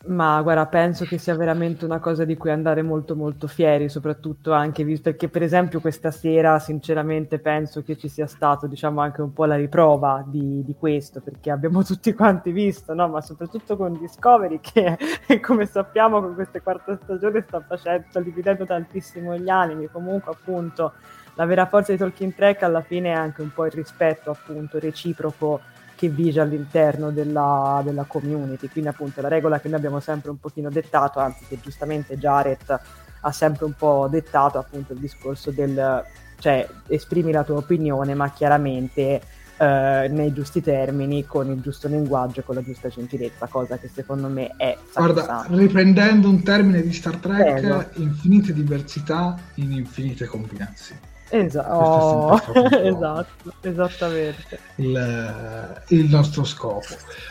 Ma 0.07 0.41
guarda, 0.43 0.67
penso 0.67 1.05
che 1.05 1.19
sia 1.19 1.35
veramente 1.35 1.85
una 1.85 1.99
cosa 1.99 2.25
di 2.25 2.37
cui 2.37 2.51
andare 2.51 2.83
molto 2.83 3.17
molto 3.17 3.49
fieri, 3.49 3.89
soprattutto 3.89 4.53
anche 4.53 4.85
visto 4.85 5.15
che 5.17 5.29
per 5.29 5.43
esempio 5.43 5.81
questa 5.81 6.13
sera 6.13 6.59
sinceramente 6.61 7.41
penso 7.41 7.83
che 7.83 7.97
ci 7.97 8.09
sia 8.09 8.27
stato 8.27 8.69
diciamo 8.69 9.01
anche 9.01 9.23
un 9.23 9.33
po' 9.33 9.45
la 9.45 9.57
riprova 9.57 10.25
di, 10.25 10.63
di 10.65 10.75
questo, 10.79 11.21
perché 11.21 11.51
abbiamo 11.51 11.83
tutti 11.85 12.15
quanti 12.15 12.53
visto, 12.53 12.95
no? 12.95 13.09
ma 13.09 13.21
soprattutto 13.21 13.77
con 13.77 13.99
Discovery 13.99 14.61
che 14.61 14.97
come 15.43 15.67
sappiamo 15.67 16.21
con 16.21 16.35
queste 16.35 16.63
quarta 16.63 16.97
stagione 17.03 17.45
sta, 17.47 17.61
facendo, 17.61 18.07
sta 18.09 18.21
dividendo 18.21 18.65
tantissimo 18.65 19.37
gli 19.37 19.49
animi, 19.49 19.89
comunque 19.89 20.33
appunto 20.33 20.93
la 21.39 21.47
vera 21.47 21.67
forza 21.67 21.93
di 21.93 21.99
Tolkien 21.99 22.35
Trek 22.35 22.65
alla 22.65 22.83
fine 22.83 23.11
è 23.11 23.15
anche 23.15 23.43
un 23.43 23.53
po' 23.53 23.65
il 23.65 23.71
rispetto 23.71 24.31
appunto 24.33 24.81
reciproco 24.81 25.61
che 25.95 26.09
vige 26.09 26.41
all'interno 26.41 27.13
della, 27.13 27.81
della, 27.85 28.03
community. 28.09 28.69
Quindi 28.69 28.91
appunto 28.91 29.21
la 29.21 29.29
regola 29.29 29.61
che 29.61 29.69
noi 29.69 29.79
abbiamo 29.79 30.01
sempre 30.01 30.31
un 30.31 30.41
pochino 30.41 30.69
dettato, 30.69 31.21
anzi 31.21 31.45
che 31.47 31.61
giustamente 31.61 32.19
Jared 32.19 32.81
ha 33.21 33.33
sempre 33.33 33.67
un 33.67 33.73
po' 33.75 34.09
dettato 34.11 34.59
appunto 34.59 34.95
il 34.95 34.99
discorso 34.99 35.53
del, 35.53 36.05
cioè 36.41 36.69
esprimi 36.89 37.31
la 37.31 37.45
tua 37.45 37.59
opinione 37.59 38.15
ma 38.15 38.31
chiaramente 38.33 39.21
eh, 39.59 40.09
nei 40.11 40.33
giusti 40.33 40.61
termini, 40.61 41.25
con 41.25 41.49
il 41.51 41.61
giusto 41.61 41.87
linguaggio 41.87 42.41
e 42.41 42.43
con 42.43 42.57
la 42.57 42.63
giusta 42.63 42.89
gentilezza, 42.89 43.47
cosa 43.47 43.79
che 43.79 43.89
secondo 43.89 44.27
me 44.27 44.55
è 44.57 44.77
Guarda, 44.93 45.47
riprendendo 45.51 46.29
un 46.29 46.43
termine 46.43 46.83
di 46.83 46.93
Star 46.93 47.17
Trek, 47.19 47.61
Bello. 47.61 47.89
infinite 47.95 48.53
diversità 48.53 49.39
in 49.55 49.71
infinite 49.71 50.27
combinazioni. 50.27 51.08
Esatto, 51.31 51.75
oh, 51.75 52.41
esatto 52.83 53.53
esattamente. 53.61 54.59
Il, 54.77 55.83
il, 55.89 56.09
nostro 56.09 56.45
scopo. 56.45 56.87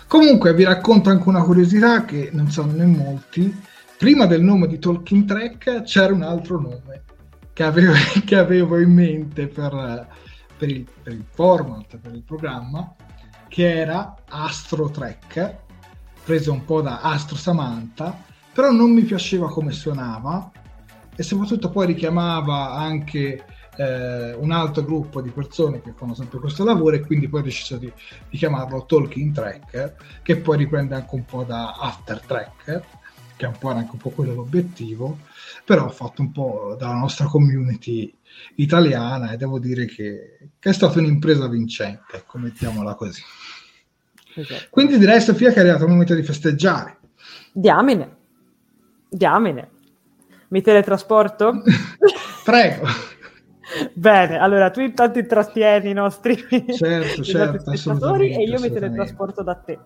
Comunque 0.08 0.54
vi 0.54 0.64
racconto 0.64 1.10
anche 1.10 1.28
una 1.28 1.44
curiosità 1.44 2.06
che 2.06 2.30
non 2.32 2.52
sanno 2.52 2.74
né 2.74 2.86
molti. 2.86 3.56
Prima 3.98 4.28
del 4.28 4.44
nome 4.44 4.68
di 4.68 4.78
Talking 4.78 5.26
Track 5.26 5.82
c'era 5.84 6.14
un 6.14 6.22
altro 6.22 6.60
nome 6.60 7.04
che 7.54 7.64
avevo, 7.64 7.94
che 8.24 8.38
avevo 8.38 8.78
in 8.80 8.92
mente 8.92 9.48
per, 9.48 10.08
per, 10.56 10.70
il, 10.70 10.86
per 11.02 11.14
il 11.14 11.26
format, 11.28 11.98
per 11.98 12.14
il 12.14 12.22
programma, 12.22 12.94
che 13.48 13.80
era 13.80 14.14
Astro 14.30 14.92
Trek, 14.92 15.56
preso 16.24 16.52
un 16.52 16.64
po' 16.66 16.82
da 16.82 17.00
Astro 17.02 17.36
Samantha, 17.36 18.16
però 18.54 18.70
non 18.70 18.92
mi 18.92 19.02
piaceva 19.02 19.50
come 19.50 19.72
suonava 19.72 20.52
e 21.16 21.24
soprattutto 21.24 21.72
poi 21.72 21.88
richiamava 21.88 22.74
anche 22.74 23.44
eh, 23.78 24.34
un 24.34 24.52
altro 24.52 24.84
gruppo 24.84 25.22
di 25.22 25.30
persone 25.30 25.82
che 25.82 25.94
fanno 25.96 26.16
sempre 26.16 26.40
questo 26.40 26.64
lavoro 26.64 26.96
e 26.96 27.02
quindi 27.02 27.30
poi 27.30 27.42
ho 27.42 27.44
deciso 27.44 27.78
di, 27.78 27.92
di 28.30 28.38
chiamarlo 28.38 28.86
Talking 28.86 29.34
Track, 29.34 29.94
che 30.24 30.38
poi 30.38 30.58
riprende 30.58 30.96
anche 30.96 31.16
un 31.16 31.26
po' 31.26 31.44
da 31.44 31.74
After 31.74 32.20
Track, 32.22 32.82
che 33.36 33.46
è 33.46 33.48
un 33.48 33.58
po' 33.58 33.70
anche 33.70 33.92
un 33.92 34.00
po' 34.00 34.10
quello 34.10 34.34
l'obiettivo, 34.34 35.20
però 35.64 35.86
ho 35.86 35.90
fatto 35.90 36.22
un 36.22 36.32
po' 36.32 36.76
dalla 36.78 36.96
nostra 36.96 37.26
community 37.26 38.14
italiana 38.56 39.32
e 39.32 39.38
devo 39.38 39.60
dire 39.60 39.86
che, 39.86 40.50
che 40.58 40.70
è 40.70 40.74
stata 40.74 41.00
un'impresa 41.00 41.48
vincente, 41.48 42.16
ecco, 42.16 42.40
mettiamola 42.40 42.96
così. 42.96 43.22
Esatto. 44.34 44.66
Quindi 44.70 44.98
direi 44.98 45.22
Sofia 45.22 45.52
che 45.52 45.58
è 45.58 45.60
arrivato 45.60 45.84
il 45.84 45.92
momento 45.92 46.16
di 46.16 46.24
festeggiare. 46.24 46.98
Diamine, 47.52 48.16
diamine. 49.10 49.72
Mi 50.50 50.62
teletrasporto? 50.62 51.62
Prego. 52.44 53.16
Bene, 53.94 54.38
allora 54.38 54.70
tu 54.70 54.80
intanto 54.80 55.20
intrattieni 55.20 55.90
i 55.90 55.94
nostri, 55.94 56.38
certo, 56.78 57.24
certo, 57.24 57.76
spettatori 57.76 58.34
e 58.34 58.44
io 58.44 58.60
mi 58.60 58.72
teletrasporto 58.72 59.44
da 59.44 59.56
te. 59.56 59.80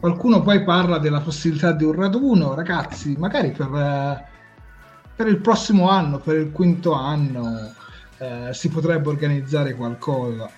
Qualcuno 0.00 0.42
poi 0.42 0.64
parla 0.64 0.98
della 0.98 1.20
possibilità 1.20 1.72
di 1.72 1.84
un 1.84 1.92
raduno, 1.92 2.54
ragazzi, 2.54 3.14
magari 3.16 3.52
per, 3.52 3.72
eh, 3.72 4.24
per 5.14 5.28
il 5.28 5.38
prossimo 5.38 5.88
anno, 5.88 6.18
per 6.18 6.36
il 6.36 6.50
quinto 6.50 6.92
anno, 6.92 7.72
eh, 8.18 8.48
si 8.52 8.68
potrebbe 8.68 9.08
organizzare 9.08 9.74
qualcosa. 9.74 10.50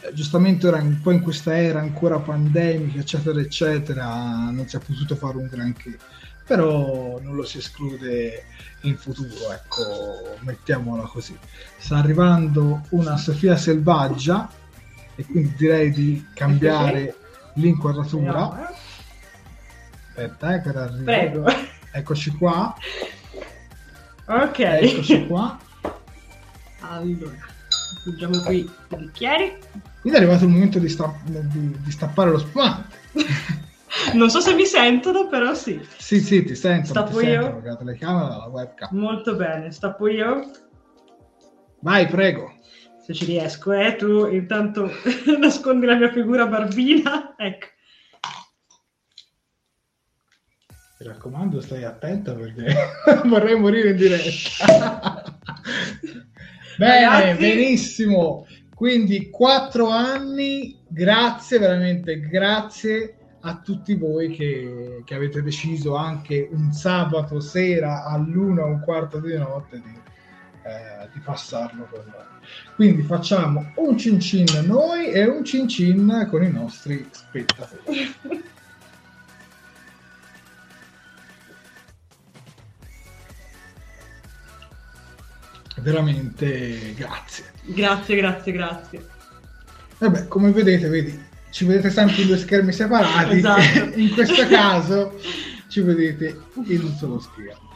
Eh, 0.00 0.12
giustamente 0.12 0.66
ora 0.66 0.82
un 0.82 1.00
po' 1.00 1.12
in 1.12 1.22
questa 1.22 1.56
era 1.56 1.80
ancora 1.80 2.18
pandemica, 2.18 3.00
eccetera, 3.00 3.40
eccetera, 3.40 4.50
non 4.50 4.66
si 4.66 4.76
è 4.76 4.80
potuto 4.80 5.16
fare 5.16 5.38
un 5.38 5.48
granché, 5.50 5.96
però 6.46 7.18
non 7.22 7.34
lo 7.34 7.44
si 7.44 7.58
esclude 7.58 8.44
in 8.82 8.96
futuro, 8.96 9.52
ecco, 9.52 10.36
mettiamola 10.40 11.04
così. 11.04 11.36
Sta 11.78 11.98
arrivando 11.98 12.82
una 12.90 13.16
Sofia 13.16 13.56
Selvaggia 13.56 14.50
e 15.14 15.24
quindi 15.24 15.54
direi 15.56 15.90
di 15.90 16.26
cambiare 16.34 17.16
l'inquadratura. 17.54 18.68
Eh. 18.68 18.74
Aspetta, 20.08 20.54
eh. 20.54 21.02
Prego. 21.02 21.44
Eccoci 21.92 22.30
qua. 22.32 22.74
Ok. 24.26 24.58
Eccoci 24.58 25.26
qua. 25.26 25.58
Allora, 26.80 27.36
appoggiamo 27.98 28.40
qui 28.42 28.58
i 28.58 28.96
bicchieri. 28.96 29.56
Quindi 30.00 30.18
è 30.18 30.22
arrivato 30.22 30.44
il 30.44 30.50
momento 30.50 30.78
di, 30.78 30.88
sta- 30.88 31.14
di, 31.24 31.76
di 31.80 31.90
stappare 31.90 32.30
lo 32.30 32.38
spumante. 32.38 32.96
non 34.14 34.30
so 34.30 34.40
se 34.40 34.54
mi 34.54 34.66
sentono, 34.66 35.28
però 35.28 35.54
sì. 35.54 35.80
Sì, 35.98 36.20
sì, 36.20 36.44
ti 36.44 36.54
sento. 36.54 36.88
Stappo 36.88 37.18
ti 37.18 37.26
io? 37.26 37.42
Sento, 37.42 37.68
la 37.68 37.76
telecamera 37.76 38.28
dalla 38.28 38.46
webcam. 38.46 38.88
Molto 38.92 39.36
bene, 39.36 39.70
stappo 39.70 40.08
io? 40.08 40.50
Vai, 41.80 42.06
prego 42.06 42.52
se 43.04 43.12
ci 43.12 43.26
riesco, 43.26 43.70
eh, 43.72 43.96
tu 43.96 44.26
intanto 44.28 44.90
nascondi 45.38 45.84
la 45.84 45.96
mia 45.96 46.10
figura 46.10 46.46
barbina, 46.46 47.34
ecco. 47.36 47.66
Mi 50.98 51.06
raccomando, 51.06 51.60
stai 51.60 51.84
attenta 51.84 52.32
perché 52.32 52.72
vorrei 53.28 53.58
morire 53.58 53.90
in 53.90 53.96
diretta. 53.96 55.22
Bene, 56.78 57.04
Ragazzi... 57.04 57.38
benissimo. 57.38 58.46
Quindi 58.74 59.28
quattro 59.28 59.90
anni, 59.90 60.80
grazie, 60.88 61.58
veramente 61.58 62.18
grazie 62.20 63.16
a 63.46 63.60
tutti 63.62 63.94
voi 63.94 64.30
che, 64.30 65.02
che 65.04 65.14
avete 65.14 65.42
deciso 65.42 65.94
anche 65.96 66.48
un 66.50 66.72
sabato 66.72 67.40
sera 67.40 68.04
all'una 68.04 68.62
o 68.62 68.68
un 68.68 68.80
quarto 68.80 69.18
di 69.20 69.36
notte 69.36 69.82
di, 69.82 70.00
eh, 70.62 71.08
di 71.12 71.20
passarlo 71.20 71.86
con 71.90 72.04
noi. 72.06 72.24
Quindi 72.74 73.02
facciamo 73.02 73.72
un 73.76 73.98
cin 73.98 74.18
cin 74.18 74.46
noi 74.64 75.10
e 75.10 75.26
un 75.26 75.44
cin 75.44 75.68
cin 75.68 76.26
con 76.30 76.42
i 76.42 76.50
nostri 76.50 77.06
spettatori. 77.10 78.14
Veramente 85.80 86.94
grazie. 86.94 87.44
Grazie, 87.64 88.16
grazie, 88.16 88.52
grazie. 88.52 89.08
Vabbè, 89.98 90.28
come 90.28 90.50
vedete, 90.50 90.88
vedi, 90.88 91.23
ci 91.54 91.64
vedete 91.64 91.88
sempre 91.88 92.22
in 92.22 92.26
due 92.26 92.36
schermi 92.36 92.72
separati. 92.72 93.36
Esatto. 93.36 93.92
in 93.94 94.10
questo 94.12 94.44
caso 94.50 95.20
ci 95.68 95.82
vedete 95.82 96.36
in 96.66 96.82
un 96.82 96.96
solo 96.96 97.20
schermo. 97.20 97.70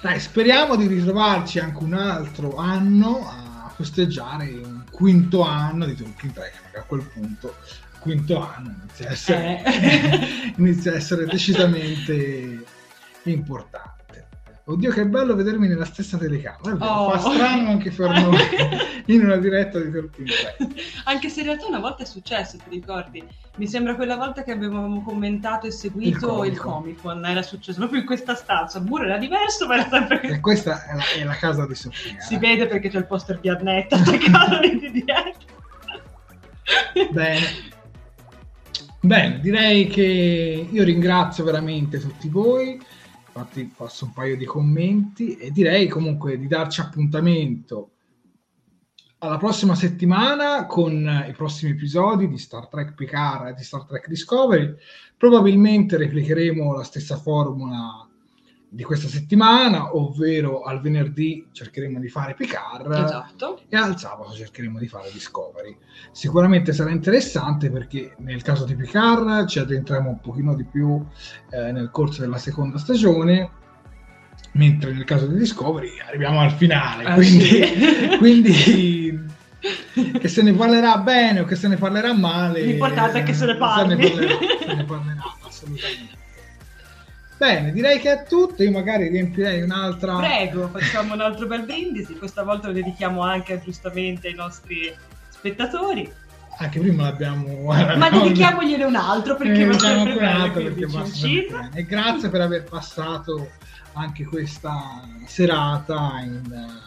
Dai, 0.00 0.18
speriamo 0.18 0.74
di 0.74 0.88
ritrovarci 0.88 1.60
anche 1.60 1.84
un 1.84 1.94
altro 1.94 2.56
anno 2.56 3.28
a 3.28 3.72
festeggiare 3.72 4.46
un 4.46 4.82
quinto 4.90 5.42
anno 5.42 5.86
di 5.86 5.94
Talking 5.94 6.32
Track, 6.32 6.60
perché 6.62 6.78
a 6.78 6.82
quel 6.82 7.02
punto 7.02 7.54
quinto 8.00 8.40
anno 8.40 8.74
inizia 8.80 9.08
a 9.08 9.12
essere, 9.12 9.62
eh. 9.64 10.54
inizia 10.58 10.90
a 10.90 10.96
essere 10.96 11.24
decisamente 11.26 12.64
importante. 13.22 13.95
Oddio, 14.68 14.90
che 14.90 15.06
bello 15.06 15.36
vedermi 15.36 15.68
nella 15.68 15.84
stessa 15.84 16.18
telecamera. 16.18 16.74
Oh. 16.84 17.10
Fa 17.10 17.18
strano 17.18 17.68
anche 17.68 17.92
per 17.92 18.10
noi 18.10 18.36
in 19.06 19.22
una 19.22 19.36
diretta 19.36 19.78
di 19.78 19.92
Talking 19.92 20.28
Anche 21.04 21.28
se 21.28 21.40
in 21.40 21.46
realtà 21.46 21.66
una 21.66 21.78
volta 21.78 22.02
è 22.02 22.06
successo, 22.06 22.56
ti 22.56 22.70
ricordi? 22.70 23.22
Mi 23.58 23.68
sembra 23.68 23.94
quella 23.94 24.16
volta 24.16 24.42
che 24.42 24.50
avevamo 24.50 25.04
commentato 25.04 25.68
e 25.68 25.70
seguito 25.70 26.42
il 26.42 26.58
Comic 26.58 27.00
Con. 27.00 27.24
Era 27.24 27.42
successo 27.42 27.78
proprio 27.78 28.00
in 28.00 28.06
questa 28.06 28.34
stanza. 28.34 28.78
Il 28.78 28.86
muro 28.86 29.04
era 29.04 29.18
diverso, 29.18 29.68
ma 29.68 29.74
era 29.74 29.88
sempre. 29.88 30.20
E 30.22 30.40
questa 30.40 30.84
è 30.84 30.96
la, 30.96 31.04
è 31.16 31.24
la 31.24 31.36
casa 31.36 31.64
di 31.64 31.74
Sofia. 31.76 32.20
Si 32.20 32.36
vede 32.36 32.66
perché 32.66 32.88
c'è 32.88 32.98
il 32.98 33.06
poster 33.06 33.38
di 33.38 33.48
Annetta 33.48 33.94
attaccato 34.02 34.58
lì 34.58 34.80
di 34.80 34.90
dietro. 34.90 35.54
Bene. 37.12 37.46
Bene, 38.98 39.38
direi 39.38 39.86
che 39.86 40.68
io 40.68 40.82
ringrazio 40.82 41.44
veramente 41.44 42.00
tutti 42.00 42.28
voi 42.28 42.80
infatti 43.36 43.70
passo 43.76 44.06
un 44.06 44.12
paio 44.14 44.34
di 44.36 44.46
commenti 44.46 45.36
e 45.36 45.50
direi 45.50 45.88
comunque 45.88 46.38
di 46.38 46.46
darci 46.46 46.80
appuntamento 46.80 47.90
alla 49.18 49.36
prossima 49.36 49.74
settimana 49.74 50.64
con 50.66 51.24
i 51.28 51.32
prossimi 51.32 51.72
episodi 51.72 52.28
di 52.28 52.38
Star 52.38 52.68
Trek 52.68 52.94
Picard 52.94 53.48
e 53.48 53.54
di 53.54 53.62
Star 53.62 53.84
Trek 53.84 54.08
Discovery. 54.08 54.74
Probabilmente 55.16 55.96
replicheremo 55.98 56.72
la 56.72 56.82
stessa 56.82 57.16
formula 57.16 58.08
di 58.68 58.82
questa 58.82 59.08
settimana, 59.08 59.96
ovvero 59.96 60.62
al 60.62 60.80
venerdì 60.80 61.46
cercheremo 61.52 62.00
di 62.00 62.08
fare 62.08 62.34
Picard 62.34 62.92
esatto. 62.92 63.60
e 63.68 63.76
al 63.76 63.98
sabato 63.98 64.32
cercheremo 64.32 64.78
di 64.78 64.88
fare 64.88 65.10
Discovery. 65.12 65.76
Sicuramente 66.10 66.72
sarà 66.72 66.90
interessante 66.90 67.70
perché 67.70 68.14
nel 68.18 68.42
caso 68.42 68.64
di 68.64 68.74
Picard 68.74 69.46
ci 69.46 69.60
addentriamo 69.60 70.10
un 70.10 70.20
pochino 70.20 70.54
di 70.54 70.64
più 70.64 71.04
eh, 71.50 71.72
nel 71.72 71.90
corso 71.90 72.22
della 72.22 72.38
seconda 72.38 72.78
stagione, 72.78 73.50
mentre 74.52 74.92
nel 74.92 75.04
caso 75.04 75.26
di 75.26 75.38
Discovery 75.38 76.00
arriviamo 76.06 76.40
al 76.40 76.52
finale, 76.52 77.04
ah, 77.04 77.14
quindi, 77.14 77.44
sì. 77.44 78.16
quindi 78.18 79.24
che 80.18 80.28
se 80.28 80.42
ne 80.42 80.52
parlerà 80.52 80.98
bene 80.98 81.40
o 81.40 81.44
che 81.44 81.54
se 81.54 81.68
ne 81.68 81.76
parlerà 81.76 82.12
male. 82.12 82.62
L'importante 82.62 83.20
è 83.20 83.22
che 83.22 83.32
se 83.32 83.46
ne 83.46 83.56
parli. 83.56 83.96
Se 83.96 83.96
ne 83.96 84.10
parlerà, 84.10 84.38
se 84.66 84.74
ne 84.74 84.84
parlerà 84.84 85.36
assolutamente. 85.46 86.24
Bene, 87.38 87.72
direi 87.72 87.98
che 87.98 88.12
è 88.12 88.24
tutto. 88.26 88.62
Io 88.62 88.70
magari 88.70 89.08
riempirei 89.08 89.60
un'altra. 89.62 90.16
Prego, 90.16 90.68
facciamo 90.68 91.14
un 91.14 91.20
altro 91.20 91.46
bel 91.46 91.64
brindisi. 91.64 92.16
Questa 92.16 92.42
volta 92.42 92.68
lo 92.68 92.72
dedichiamo 92.72 93.20
anche 93.22 93.60
giustamente 93.62 94.28
ai 94.28 94.34
nostri 94.34 94.94
spettatori. 95.28 96.10
Anche 96.58 96.80
prima 96.80 97.02
l'abbiamo. 97.02 97.64
Ma 97.64 98.08
dedichiamogliene 98.10 98.84
un 98.84 98.96
altro 98.96 99.36
perché 99.36 99.62
eh, 99.62 99.66
va 99.66 99.78
sempre 99.78 100.12
un 100.14 100.24
altro 100.24 100.62
perché 100.62 100.88
sempre 101.12 101.70
E 101.74 101.84
grazie 101.84 102.30
per 102.30 102.40
aver 102.40 102.64
passato 102.64 103.50
anche 103.92 104.24
questa 104.24 105.02
serata 105.26 106.20
in, 106.22 106.80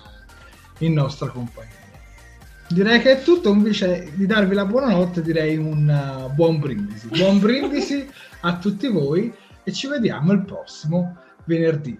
in 0.79 0.93
nostra 0.93 1.27
compagnia. 1.27 1.77
Direi 2.67 2.99
che 3.01 3.11
è 3.11 3.23
tutto, 3.23 3.51
invece 3.51 4.11
di 4.13 4.25
darvi 4.25 4.53
la 4.53 4.65
buonanotte 4.65 5.21
direi 5.21 5.57
un 5.57 5.87
uh, 5.87 6.33
buon 6.33 6.59
brindisi. 6.59 7.07
Buon 7.07 7.39
brindisi 7.39 8.07
a 8.41 8.57
tutti 8.57 8.87
voi 8.87 9.31
e 9.69 9.73
ci 9.73 9.87
vediamo 9.87 10.33
il 10.33 10.43
prossimo 10.43 11.15
venerdì. 11.45 11.99